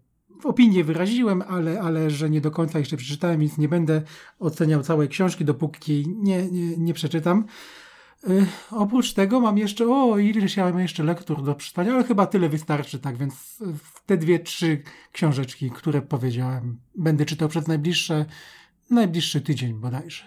opinię 0.44 0.84
wyraziłem, 0.84 1.44
ale, 1.48 1.82
ale 1.82 2.10
że 2.10 2.30
nie 2.30 2.42
do 2.42 2.52
końca 2.52 2.80
jeszcze 2.80 2.98
przeczytałem, 2.98 3.40
więc 3.40 3.58
nie 3.58 3.70
będę 3.70 4.02
oceniał 4.40 4.84
całej 4.84 5.10
książki, 5.10 5.46
dopóki 5.46 6.06
nie, 6.08 6.52
nie, 6.52 6.78
nie 6.78 6.94
przeczytam. 6.94 7.46
Y, 8.30 8.46
oprócz 8.72 9.14
tego 9.14 9.40
mam 9.40 9.58
jeszcze, 9.58 9.88
o, 9.88 10.18
ileś 10.18 10.58
ja 10.58 10.64
mam 10.64 10.80
jeszcze 10.80 11.04
lektur 11.04 11.44
do 11.44 11.56
przeczytania, 11.56 11.94
ale 11.94 12.04
chyba 12.04 12.28
tyle 12.28 12.50
wystarczy, 12.50 13.00
tak 13.00 13.18
więc 13.18 13.64
te 14.06 14.18
dwie, 14.18 14.40
trzy 14.40 14.84
książeczki, 15.12 15.72
które 15.72 16.02
powiedziałem, 16.02 16.78
będę 16.96 17.26
czytał 17.26 17.50
przez 17.50 17.68
najbliższe, 17.68 18.26
najbliższy 18.90 19.42
tydzień 19.42 19.74
bodajże. 19.74 20.24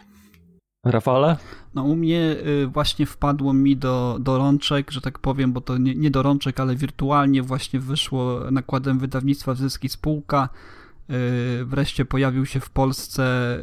Rafale? 0.84 1.36
No 1.74 1.82
u 1.82 1.96
mnie 1.96 2.36
y, 2.46 2.66
właśnie 2.66 3.06
wpadło 3.06 3.52
mi 3.52 3.76
do, 3.76 4.18
do 4.20 4.38
rączek, 4.38 4.90
że 4.90 5.00
tak 5.00 5.18
powiem, 5.18 5.52
bo 5.52 5.60
to 5.60 5.78
nie, 5.78 5.94
nie 5.94 6.10
do 6.10 6.22
rączek, 6.22 6.60
ale 6.60 6.76
wirtualnie 6.76 7.42
właśnie 7.42 7.80
wyszło 7.80 8.40
nakładem 8.50 8.98
wydawnictwa 8.98 9.54
Zyski 9.54 9.88
Spółka 9.88 10.48
wreszcie 11.64 12.04
pojawił 12.04 12.46
się 12.46 12.60
w 12.60 12.70
Polsce 12.70 13.56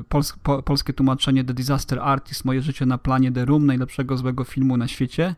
y, 0.00 0.04
pols 0.08 0.32
po, 0.42 0.62
polskie 0.62 0.92
tłumaczenie 0.92 1.44
The 1.44 1.54
Disaster 1.54 1.98
Artist, 2.00 2.44
Moje 2.44 2.62
życie 2.62 2.86
na 2.86 2.98
planie 2.98 3.32
The 3.32 3.44
Room, 3.44 3.66
najlepszego 3.66 4.16
złego 4.16 4.44
filmu 4.44 4.76
na 4.76 4.88
świecie. 4.88 5.34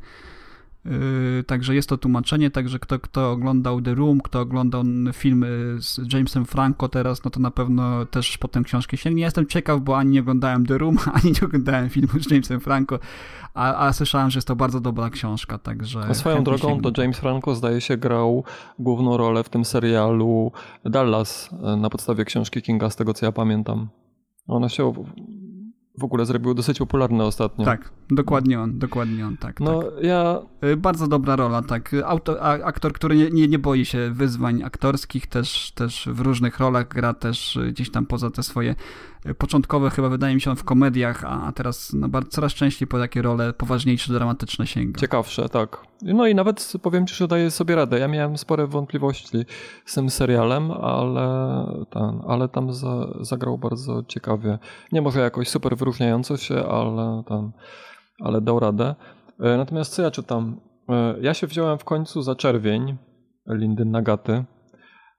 Y, 0.87 1.45
także 1.45 1.75
jest 1.75 1.89
to 1.89 1.99
tłumaczenie, 1.99 2.51
także 2.51 2.79
kto, 2.79 2.99
kto 2.99 3.31
oglądał 3.31 3.83
The 3.83 3.95
Room, 3.95 4.21
kto 4.21 4.41
oglądał 4.41 4.83
film 5.13 5.45
z 5.81 6.13
Jamesem 6.13 6.45
Franco 6.45 6.89
teraz, 6.89 7.25
no 7.25 7.31
to 7.31 7.41
na 7.41 7.51
pewno 7.51 8.07
też 8.07 8.39
potem 8.39 8.65
książkę 8.65 8.97
sięgnie. 8.97 9.23
Jestem 9.23 9.47
ciekaw, 9.47 9.81
bo 9.81 9.99
ani 9.99 10.11
nie 10.11 10.21
oglądałem 10.21 10.67
The 10.67 10.79
Room, 10.79 10.97
ani 11.23 11.33
nie 11.33 11.47
oglądałem 11.47 11.91
filmu 11.91 12.21
z 12.21 12.31
Jamesem 12.31 12.61
Franco, 12.61 12.99
a, 13.55 13.87
a 13.87 13.93
słyszałem, 13.93 14.31
że 14.31 14.39
jest 14.39 14.49
to 14.49 14.57
bardzo 14.57 14.81
dobra 14.81 15.11
książka, 15.11 15.59
także... 15.59 16.01
A 16.01 16.15
swoją 16.15 16.45
drogą 16.45 16.81
to 16.81 17.03
James 17.03 17.19
Franco 17.19 17.55
zdaje 17.55 17.81
się 17.81 17.97
grał 17.97 18.45
główną 18.79 19.17
rolę 19.17 19.45
w 19.45 19.49
tym 19.49 19.65
serialu 19.65 20.53
Dallas 20.85 21.51
e, 21.63 21.77
na 21.77 21.91
podstawie 21.91 22.25
książki 22.25 22.63
Kinga, 22.63 22.91
z 22.91 22.97
tego 22.97 23.15
co 23.15 23.27
ja 23.27 23.33
pamiętam. 23.33 23.89
Ona 24.47 24.69
się 24.69 24.93
w 25.99 26.05
ogóle 26.05 26.27
zrobił 26.27 26.55
dosyć 26.55 26.79
popularny 26.79 27.25
ostatnio. 27.25 27.65
Tak, 27.65 27.91
dokładnie 28.11 28.61
on, 28.61 28.79
dokładnie 28.79 29.27
on, 29.27 29.37
tak. 29.37 29.61
No 29.61 29.83
tak. 29.83 30.05
ja... 30.05 30.39
Y, 30.65 30.77
bardzo 30.77 31.07
dobra 31.07 31.37
rola, 31.37 31.63
tak. 31.63 31.91
Auto, 32.05 32.43
aktor, 32.43 32.93
który 32.93 33.17
nie, 33.17 33.31
nie, 33.31 33.49
nie 33.49 33.59
boi 33.59 33.85
się 33.85 34.11
wyzwań 34.11 34.63
aktorskich, 34.63 35.27
też, 35.27 35.73
też 35.75 36.09
w 36.13 36.21
różnych 36.21 36.59
rolach 36.59 36.89
gra 36.89 37.15
też 37.15 37.59
gdzieś 37.69 37.91
tam 37.91 38.07
poza 38.07 38.31
te 38.31 38.43
swoje 38.43 38.75
początkowe 39.39 39.91
chyba 39.91 40.09
wydaje 40.09 40.35
mi 40.35 40.41
się 40.41 40.51
on 40.51 40.57
w 40.57 40.65
komediach, 40.65 41.25
a 41.25 41.53
teraz 41.53 41.93
no, 41.93 42.09
coraz 42.31 42.55
częściej 42.55 42.89
po 42.89 42.99
takie 42.99 43.23
role 43.23 43.53
poważniejsze, 43.53 44.13
dramatyczne 44.13 44.67
sięga. 44.67 45.01
Ciekawsze, 45.01 45.49
tak. 45.49 45.87
No 46.03 46.27
i 46.27 46.35
nawet 46.35 46.73
powiem 46.83 47.07
ci, 47.07 47.15
że 47.15 47.29
daje 47.29 47.51
sobie 47.51 47.77
radę. 47.77 47.99
Ja 47.99 48.09
miałem 48.09 48.39
spore 48.39 48.67
wątpliwości 48.67 49.39
z 49.87 49.95
tym 49.95 50.11
serialem, 50.11 50.71
ale, 50.71 51.67
ten, 51.91 52.21
ale 52.29 52.49
tam 52.49 52.73
za, 52.73 53.07
zagrał 53.21 53.59
bardzo 53.59 54.03
ciekawie. 54.09 54.59
Nie 54.93 55.03
może 55.03 55.21
jakoś 55.21 55.49
super 55.49 55.77
wyróżniająco 55.77 56.37
się, 56.37 56.67
ale, 56.67 57.23
ten, 57.29 57.51
ale 58.21 58.41
dał 58.41 58.61
radę. 58.61 58.95
E, 59.41 59.57
natomiast 59.57 59.95
co 59.95 60.03
ja 60.03 60.11
czytam? 60.11 60.61
E, 60.89 61.15
ja 61.21 61.35
się 61.35 61.47
wziąłem 61.47 61.79
w 61.79 61.85
końcu 61.85 62.23
za 62.23 62.35
czerwień 62.35 62.97
Lindy 63.47 63.85
Nagaty. 63.85 64.45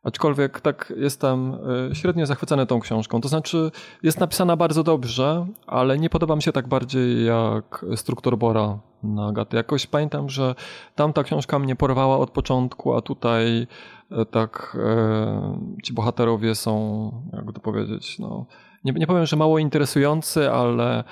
Aczkolwiek 0.03 0.61
tak 0.61 0.93
jestem 0.97 1.57
e, 1.91 1.95
średnio 1.95 2.25
zachwycony 2.25 2.65
tą 2.65 2.79
książką. 2.79 3.21
To 3.21 3.27
znaczy, 3.27 3.71
jest 4.03 4.19
napisana 4.19 4.55
bardzo 4.55 4.83
dobrze, 4.83 5.47
ale 5.67 5.97
nie 5.99 6.09
podoba 6.09 6.35
mi 6.35 6.41
się 6.41 6.51
tak 6.51 6.67
bardziej 6.67 7.25
jak 7.25 7.85
Struktur 7.95 8.37
Bora 8.37 8.79
na 9.03 9.27
Agaty. 9.27 9.57
Jakoś 9.57 9.87
pamiętam, 9.87 10.29
że 10.29 10.55
tamta 10.95 11.23
książka 11.23 11.59
mnie 11.59 11.75
porwała 11.75 12.17
od 12.17 12.31
początku, 12.31 12.93
a 12.93 13.01
tutaj 13.01 13.67
e, 14.11 14.25
tak 14.25 14.77
e, 14.79 15.59
ci 15.83 15.93
bohaterowie 15.93 16.55
są, 16.55 17.11
jak 17.33 17.55
to 17.55 17.61
powiedzieć, 17.61 18.19
no, 18.19 18.45
nie, 18.83 18.93
nie 18.93 19.07
powiem, 19.07 19.25
że 19.25 19.35
mało 19.35 19.59
interesujący, 19.59 20.51
ale 20.51 21.03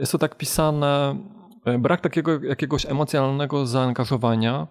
jest 0.00 0.12
to 0.12 0.18
tak 0.18 0.36
pisane, 0.36 1.16
brak 1.78 2.00
takiego 2.00 2.42
jakiegoś 2.42 2.86
emocjonalnego 2.86 3.66
zaangażowania 3.66 4.66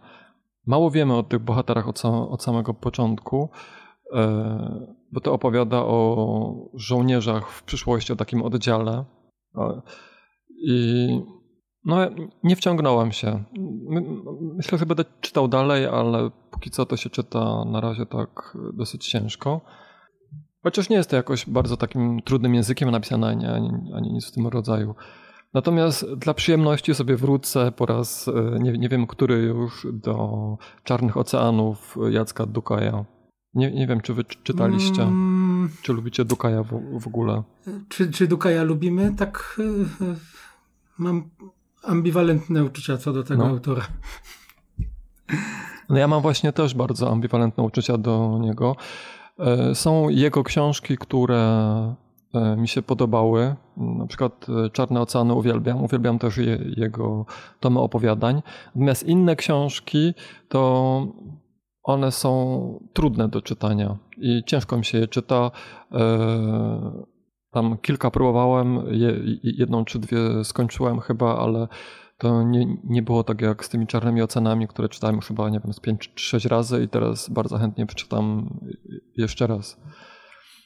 Mało 0.65 0.91
wiemy 0.91 1.17
o 1.17 1.23
tych 1.23 1.39
bohaterach 1.39 1.88
od, 1.88 1.99
sam, 1.99 2.13
od 2.13 2.43
samego 2.43 2.73
początku, 2.73 3.49
e, 4.13 4.88
bo 5.11 5.21
to 5.21 5.33
opowiada 5.33 5.77
o 5.77 6.69
żołnierzach 6.73 7.49
w 7.49 7.63
przyszłości, 7.63 8.13
o 8.13 8.15
takim 8.15 8.41
oddziale. 8.41 9.05
I 10.67 11.07
No, 11.85 11.97
nie 12.43 12.55
wciągnąłem 12.55 13.11
się. 13.11 13.43
Myślę, 14.55 14.77
że 14.77 14.85
będę 14.85 15.05
czytał 15.21 15.47
dalej, 15.47 15.85
ale 15.85 16.29
póki 16.51 16.69
co 16.71 16.85
to 16.85 16.97
się 16.97 17.09
czyta 17.09 17.65
na 17.65 17.81
razie 17.81 18.05
tak 18.05 18.57
dosyć 18.73 19.07
ciężko. 19.07 19.61
Chociaż 20.63 20.89
nie 20.89 20.95
jest 20.95 21.09
to 21.09 21.15
jakoś 21.15 21.49
bardzo 21.49 21.77
takim 21.77 22.21
trudnym 22.21 22.55
językiem 22.55 22.91
napisane, 22.91 23.27
ani, 23.27 23.45
ani, 23.45 23.69
ani 23.95 24.13
nic 24.13 24.27
w 24.27 24.31
tym 24.31 24.47
rodzaju. 24.47 24.95
Natomiast 25.53 26.14
dla 26.14 26.34
przyjemności 26.34 26.95
sobie 26.95 27.15
wrócę 27.15 27.72
po 27.72 27.86
raz, 27.86 28.28
e, 28.28 28.60
nie, 28.60 28.72
nie 28.72 28.90
wiem 28.90 29.07
który 29.07 29.36
już, 29.36 29.88
do 29.94 30.57
Czarnych 30.84 31.18
Oceanów 31.18 31.98
Jacka 32.10 32.45
Dukaja. 32.45 33.06
Nie, 33.53 33.72
nie 33.72 33.88
wiem, 33.88 34.02
czy 34.02 34.14
wy 34.14 34.23
czytaliście, 34.23 35.03
mm. 35.03 35.69
czy 35.82 35.94
lubicie 35.94 36.26
Dukaja 36.26 36.64
w, 36.64 36.99
w 36.99 37.07
ogóle. 37.07 37.44
Czy, 37.90 38.11
czy 38.11 38.28
Dukaja 38.28 38.64
lubimy? 38.64 39.15
Tak 39.18 39.60
e, 40.02 40.15
mam 40.98 41.30
ambiwalentne 41.84 42.64
uczucia 42.64 42.98
co 42.98 43.14
do 43.14 43.23
tego 43.23 43.44
no. 43.44 43.49
autora. 43.49 43.88
No 45.90 45.98
ja 45.98 46.07
mam 46.07 46.22
właśnie 46.22 46.53
też 46.53 46.73
bardzo 46.73 47.11
ambiwalentne 47.11 47.64
uczucia 47.64 47.98
do 47.98 48.40
niego. 48.41 48.76
E, 49.40 49.76
są 49.76 50.10
jego 50.10 50.44
książki, 50.44 50.98
które 50.98 51.38
e, 51.38 51.95
mi 52.58 52.68
się 52.68 52.82
podobały. 52.82 53.56
Na 53.78 54.08
przykład 54.08 54.48
e, 54.66 54.70
Czarne 54.70 55.02
Oceany 55.02 55.34
uwielbiam. 55.34 55.84
Uwielbiam 55.84 56.20
też 56.20 56.38
je, 56.38 56.60
jego 56.78 57.26
tomy 57.60 57.80
opowiadań. 57.80 58.41
Natomiast 58.76 59.03
inne 59.03 59.36
książki 59.36 60.14
to 60.49 61.08
one 61.84 62.12
są 62.12 62.90
trudne 62.94 63.28
do 63.28 63.41
czytania 63.41 63.98
i 64.18 64.44
ciężko 64.45 64.78
mi 64.78 64.86
się 64.86 64.98
je 64.98 65.08
czyta. 65.08 65.52
Tam 67.52 67.78
kilka 67.78 68.12
próbowałem, 68.12 68.80
jedną 69.44 69.86
czy 69.86 69.99
dwie 69.99 70.44
skończyłem 70.44 70.99
chyba, 70.99 71.38
ale 71.38 71.68
to 72.18 72.44
nie, 72.44 72.78
nie 72.84 73.02
było 73.02 73.24
tak 73.24 73.41
jak 73.41 73.66
z 73.66 73.70
tymi 73.70 73.88
czarnymi 73.88 74.22
ocenami, 74.22 74.68
które 74.68 74.90
czytałem 74.90 75.22
chyba, 75.22 75.49
nie 75.49 75.60
wiem, 75.60 75.74
z 75.74 75.80
5 75.80 76.12
czy 76.16 76.26
6 76.26 76.45
razy 76.45 76.84
i 76.84 76.88
teraz 76.88 77.30
bardzo 77.30 77.58
chętnie 77.58 77.86
przeczytam 77.86 78.49
jeszcze 79.18 79.48
raz. 79.48 79.82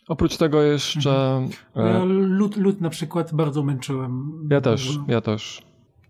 Oprócz 0.07 0.37
tego 0.37 0.61
jeszcze... 0.61 1.09
Mhm. 1.11 1.49
Ja 1.75 2.03
lud, 2.05 2.57
lud 2.57 2.81
na 2.81 2.89
przykład 2.89 3.33
bardzo 3.33 3.63
męczyłem. 3.63 4.47
Ja 4.51 4.61
też, 4.61 4.99
ja 5.07 5.21
też. 5.21 5.61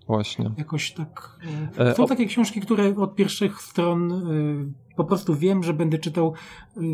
Właśnie. 0.07 0.51
Jakoś 0.57 0.91
tak. 0.91 1.39
E, 1.77 1.95
są 1.95 2.03
e, 2.03 2.07
takie 2.07 2.25
książki, 2.25 2.61
które 2.61 2.95
od 2.95 3.15
pierwszych 3.15 3.61
stron 3.61 4.11
e, 4.13 4.95
po 4.95 5.03
prostu 5.03 5.35
wiem, 5.35 5.63
że 5.63 5.73
będę 5.73 5.97
czytał 5.97 6.33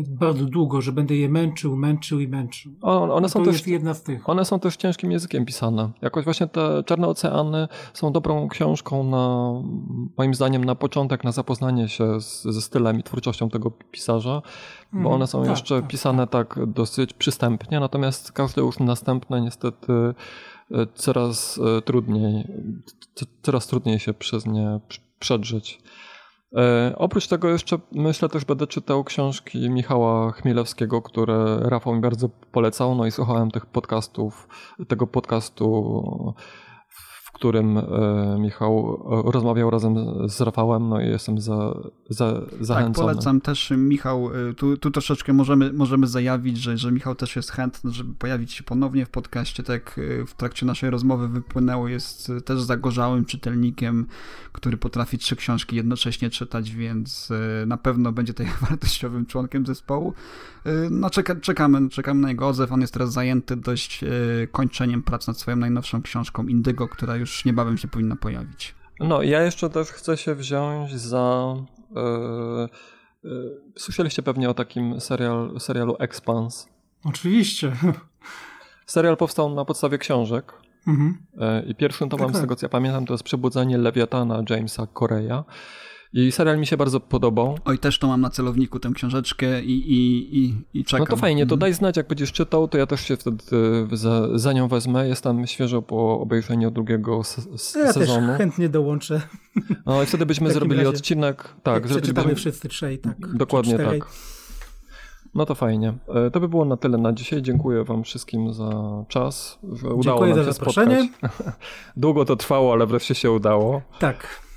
bardzo 0.08 0.44
długo, 0.44 0.80
że 0.80 0.92
będę 0.92 1.14
je 1.16 1.28
męczył, 1.28 1.76
męczył 1.76 2.20
i 2.20 2.28
męczył. 2.28 2.72
one 2.82 3.28
są 3.28 3.38
to 3.38 3.44
też, 3.44 3.54
jest 3.54 3.66
jedna 3.66 3.94
z 3.94 4.02
tych. 4.02 4.28
One 4.28 4.44
są 4.44 4.60
też 4.60 4.76
ciężkim 4.76 5.12
językiem 5.12 5.44
pisane. 5.44 5.90
Jakoś 6.02 6.24
właśnie 6.24 6.46
te 6.46 6.82
Czarne 6.86 7.08
Oceany 7.08 7.68
są 7.94 8.12
dobrą 8.12 8.48
książką 8.48 9.04
na, 9.04 9.52
moim 10.18 10.34
zdaniem, 10.34 10.64
na 10.64 10.74
początek, 10.74 11.24
na 11.24 11.32
zapoznanie 11.32 11.88
się 11.88 12.20
z, 12.20 12.42
ze 12.42 12.62
stylem 12.62 13.00
i 13.00 13.02
twórczością 13.02 13.50
tego 13.50 13.70
pisarza, 13.70 14.42
bo 14.92 14.98
mhm. 14.98 15.14
one 15.14 15.26
są 15.26 15.40
tak, 15.40 15.50
jeszcze 15.50 15.80
tak, 15.80 15.90
pisane 15.90 16.26
tak. 16.26 16.54
tak 16.54 16.66
dosyć 16.66 17.12
przystępnie, 17.12 17.80
natomiast 17.80 18.32
każde 18.32 18.62
już 18.62 18.78
następne 18.78 19.40
niestety 19.40 19.92
coraz 20.94 21.60
e, 21.78 21.82
trudniej, 21.82 22.44
coraz 23.42 23.66
trudniej 23.66 23.98
się 23.98 24.14
przez 24.14 24.46
nie 24.46 24.80
przedrzeć. 25.18 25.80
E, 26.56 26.94
oprócz 26.96 27.28
tego 27.28 27.48
jeszcze 27.48 27.78
myślę 27.92 28.28
też 28.28 28.44
będę 28.44 28.66
czytał 28.66 29.04
książki 29.04 29.70
Michała 29.70 30.32
Chmielewskiego, 30.32 31.02
które 31.02 31.56
Rafał 31.60 31.94
mi 31.94 32.00
bardzo 32.00 32.28
polecał, 32.28 32.94
no 32.94 33.06
i 33.06 33.10
słuchałem 33.10 33.50
tych 33.50 33.66
podcastów, 33.66 34.48
tego 34.88 35.06
podcastu 35.06 36.34
którym 37.42 37.78
e, 37.78 37.82
Michał 38.38 39.02
e, 39.28 39.32
rozmawiał 39.32 39.70
razem 39.70 39.96
z 40.28 40.40
Rafałem, 40.40 40.88
no 40.88 41.00
i 41.00 41.08
jestem 41.08 41.40
za, 41.40 41.74
za, 42.08 42.40
zachęcony. 42.60 42.94
Tak, 42.94 43.14
polecam 43.14 43.40
też 43.40 43.72
Michał, 43.76 44.30
e, 44.50 44.54
tu, 44.54 44.76
tu 44.76 44.90
troszeczkę 44.90 45.32
możemy, 45.32 45.72
możemy 45.72 46.06
zajawić, 46.06 46.58
że, 46.58 46.78
że 46.78 46.92
Michał 46.92 47.14
też 47.14 47.36
jest 47.36 47.50
chętny, 47.50 47.90
żeby 47.90 48.14
pojawić 48.14 48.52
się 48.52 48.64
ponownie 48.64 49.06
w 49.06 49.10
podcaście, 49.10 49.62
tak 49.62 50.00
w 50.26 50.34
trakcie 50.34 50.66
naszej 50.66 50.90
rozmowy 50.90 51.28
wypłynęło, 51.28 51.88
jest 51.88 52.32
też 52.44 52.62
zagorzałym 52.62 53.24
czytelnikiem, 53.24 54.06
który 54.52 54.76
potrafi 54.76 55.18
trzy 55.18 55.36
książki 55.36 55.76
jednocześnie 55.76 56.30
czytać, 56.30 56.70
więc 56.70 57.28
na 57.66 57.76
pewno 57.76 58.12
będzie 58.12 58.34
tutaj 58.34 58.52
wartościowym 58.68 59.26
członkiem 59.26 59.66
zespołu. 59.66 60.14
No 60.90 61.10
czeka, 61.10 61.36
czekamy, 61.36 61.88
czekamy 61.88 62.20
na 62.20 62.28
jego 62.28 62.48
odzew, 62.48 62.72
on 62.72 62.80
jest 62.80 62.92
teraz 62.92 63.12
zajęty 63.12 63.56
dość 63.56 64.04
kończeniem 64.52 65.02
prac 65.02 65.26
nad 65.26 65.38
swoją 65.38 65.56
najnowszą 65.56 66.02
książką 66.02 66.46
Indygo, 66.46 66.88
która 66.88 67.16
już 67.16 67.31
już 67.32 67.44
niebawem 67.44 67.78
się 67.78 67.88
powinna 67.88 68.16
pojawić. 68.16 68.74
No, 69.00 69.22
ja 69.22 69.42
jeszcze 69.42 69.70
też 69.70 69.88
chcę 69.88 70.16
się 70.16 70.34
wziąć 70.34 70.94
za. 70.94 71.54
Yy, 71.94 72.68
yy, 73.24 73.60
słyszeliście 73.76 74.22
pewnie 74.22 74.50
o 74.50 74.54
takim 74.54 75.00
serial, 75.00 75.60
serialu 75.60 75.96
Expans. 75.98 76.68
Oczywiście. 77.04 77.72
Serial 78.86 79.16
powstał 79.16 79.54
na 79.54 79.64
podstawie 79.64 79.98
książek. 79.98 80.52
Mhm. 80.86 81.18
Yy, 81.34 81.62
I 81.62 81.74
pierwszym 81.74 82.08
tomem, 82.08 82.26
tak, 82.26 82.32
tak. 82.32 82.38
z 82.38 82.40
tego 82.40 82.56
co 82.56 82.66
ja 82.66 82.70
pamiętam, 82.70 83.06
to 83.06 83.14
jest 83.14 83.24
Przebudzenie 83.24 83.78
Lewiatana 83.78 84.42
Jamesa 84.50 84.86
Koreya. 84.86 85.42
I 86.14 86.32
serial 86.32 86.58
mi 86.58 86.66
się 86.66 86.76
bardzo 86.76 87.00
podobał. 87.00 87.58
Oj, 87.64 87.78
też 87.78 87.98
to 87.98 88.06
mam 88.06 88.20
na 88.20 88.30
celowniku 88.30 88.80
tę 88.80 88.90
książeczkę 88.94 89.62
i, 89.62 89.92
i, 89.92 90.38
i, 90.38 90.54
i 90.74 90.84
czekam. 90.84 91.06
No 91.08 91.16
to 91.16 91.16
fajnie, 91.16 91.42
to 91.46 91.54
mhm. 91.54 91.58
daj 91.58 91.74
znać, 91.74 91.96
jak 91.96 92.08
będziesz 92.08 92.32
czytał, 92.32 92.68
to 92.68 92.78
ja 92.78 92.86
też 92.86 93.00
się 93.00 93.16
wtedy 93.16 93.44
za, 93.92 94.38
za 94.38 94.52
nią 94.52 94.68
wezmę. 94.68 95.08
Jestem 95.08 95.46
świeżo 95.46 95.82
po 95.82 96.20
obejrzeniu 96.20 96.70
drugiego 96.70 97.16
ja 97.16 97.22
sezonu. 97.92 98.26
Ja 98.26 98.28
też 98.28 98.38
chętnie 98.38 98.68
dołączę. 98.68 99.20
No 99.86 100.02
i 100.02 100.06
wtedy 100.06 100.26
byśmy 100.26 100.52
zrobili 100.52 100.76
razie, 100.84 100.88
odcinek. 100.88 101.54
Tak, 101.62 101.86
przeczytamy 101.86 102.34
wszyscy 102.34 102.68
trzej, 102.68 102.98
tak. 102.98 103.36
Dokładnie 103.36 103.78
tak. 103.78 104.06
No 105.34 105.46
to 105.46 105.54
fajnie. 105.54 105.94
E, 106.08 106.30
to 106.30 106.40
by 106.40 106.48
było 106.48 106.64
na 106.64 106.76
tyle 106.76 106.98
na 106.98 107.12
dzisiaj. 107.12 107.42
Dziękuję 107.42 107.84
wam 107.84 108.04
wszystkim 108.04 108.52
za 108.52 108.70
czas, 109.08 109.58
że 109.72 109.88
udało 109.88 110.02
Dziękuję 110.02 110.30
nam 110.30 110.38
się 110.38 110.44
za 110.44 110.52
zaproszenie. 110.52 111.08
spotkać. 111.18 111.54
Długo 111.96 112.24
to 112.24 112.36
trwało, 112.36 112.72
ale 112.72 112.86
wreszcie 112.86 113.14
się 113.14 113.30
udało. 113.30 113.82
Tak. 113.98 114.51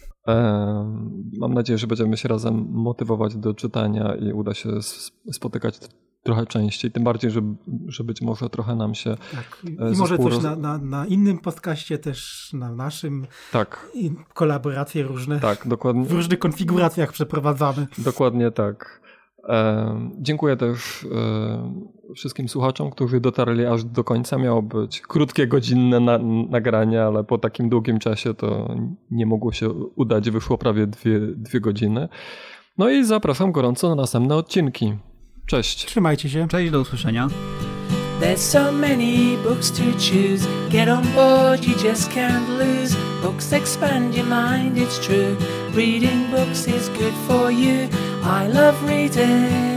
Mam 1.40 1.54
nadzieję, 1.54 1.78
że 1.78 1.88
będziemy 1.88 2.18
się 2.18 2.30
razem 2.30 2.68
motywować 2.72 3.36
do 3.36 3.54
czytania 3.54 4.16
i 4.16 4.34
uda 4.34 4.54
się 4.54 4.70
spotykać 5.32 5.80
trochę 6.24 6.46
częściej. 6.46 6.92
Tym 6.92 7.04
bardziej, 7.04 7.32
że, 7.32 7.42
że 7.88 8.04
być 8.04 8.22
może 8.22 8.50
trochę 8.50 8.76
nam 8.76 8.96
się. 8.96 9.16
Tak. 9.32 9.62
I 9.64 9.78
e, 9.80 9.98
może 9.98 10.18
też 10.18 10.34
roz... 10.34 10.44
na, 10.44 10.56
na, 10.56 10.78
na, 10.78 11.06
innym 11.06 11.38
podcaście, 11.38 11.98
też 11.98 12.50
na 12.54 12.72
naszym. 12.72 13.28
Tak. 13.52 13.88
I 13.94 14.12
kolaboracje 14.34 15.04
różne. 15.04 15.40
Tak, 15.40 15.68
dokładnie. 15.68 16.06
W 16.06 16.12
różnych 16.12 16.40
konfiguracjach 16.40 17.12
przeprowadzamy. 17.12 17.88
Dokładnie 17.98 18.52
tak. 18.52 19.02
Dziękuję 20.20 20.58
też 20.58 21.08
wszystkim 22.16 22.50
słuchaczom, 22.50 22.92
którzy 22.92 23.20
dotarli 23.20 23.66
aż 23.66 23.84
do 23.84 24.04
końca. 24.04 24.38
Miało 24.38 24.62
być 24.62 25.02
krótkie, 25.02 25.48
godzinne 25.48 26.00
na, 26.00 26.18
nagranie, 26.50 27.04
ale 27.04 27.24
po 27.24 27.38
takim 27.38 27.70
długim 27.70 28.00
czasie 28.00 28.34
to 28.34 28.76
nie 29.12 29.26
mogło 29.26 29.52
się 29.52 29.70
udać. 29.74 30.30
Wyszło 30.30 30.58
prawie 30.58 30.88
dwie, 30.88 31.20
dwie 31.20 31.60
godziny. 31.60 32.10
No 32.78 32.90
i 32.90 33.06
zapraszam 33.06 33.52
gorąco 33.52 33.90
na 33.90 33.96
następne 33.96 34.36
odcinki. 34.36 34.94
Cześć. 35.46 35.86
Trzymajcie 35.86 36.30
się. 36.30 36.48
Cześć, 36.48 36.72
do 36.72 36.80
usłyszenia. 36.80 37.30
There's 38.22 38.38
so 38.38 38.72
many 38.72 39.38
books 39.44 39.72
to 39.72 39.84
choose. 39.98 40.48
Get 40.70 40.88
on 40.88 41.04
board, 41.16 41.68
you 41.68 41.74
just 41.90 42.12
can't 42.12 42.48
lose. 42.58 42.96
Books 43.22 43.54
expand 43.54 44.16
your 44.16 44.26
mind, 44.26 44.78
it's 44.78 45.00
true. 45.00 45.36
Reading 45.74 46.32
books 46.32 46.68
is 46.68 46.90
good 46.90 47.14
for 47.28 47.52
you. 47.52 47.90
I 48.24 48.48
love 48.48 48.76
reading. 48.88 49.75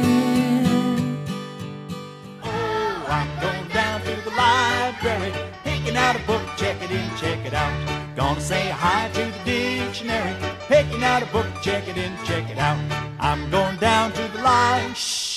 I'm 3.08 3.40
going 3.40 3.68
down 3.68 4.00
to 4.02 4.14
the 4.22 4.30
library, 4.30 5.32
picking 5.64 5.96
out 5.96 6.16
a 6.16 6.18
book, 6.26 6.42
check 6.56 6.80
it 6.82 6.90
in, 6.90 7.08
check 7.16 7.44
it 7.46 7.54
out. 7.54 7.72
Gonna 8.14 8.40
say 8.40 8.68
hi 8.70 9.08
to 9.14 9.24
the 9.24 9.44
dictionary, 9.44 10.34
picking 10.68 11.02
out 11.02 11.22
a 11.22 11.26
book, 11.26 11.46
check 11.62 11.88
it 11.88 11.96
in, 11.96 12.12
check 12.24 12.50
it 12.50 12.58
out. 12.58 12.78
I'm 13.18 13.50
going 13.50 13.76
down 13.76 14.12
to 14.12 14.22
the 14.28 14.42
library 14.42 15.27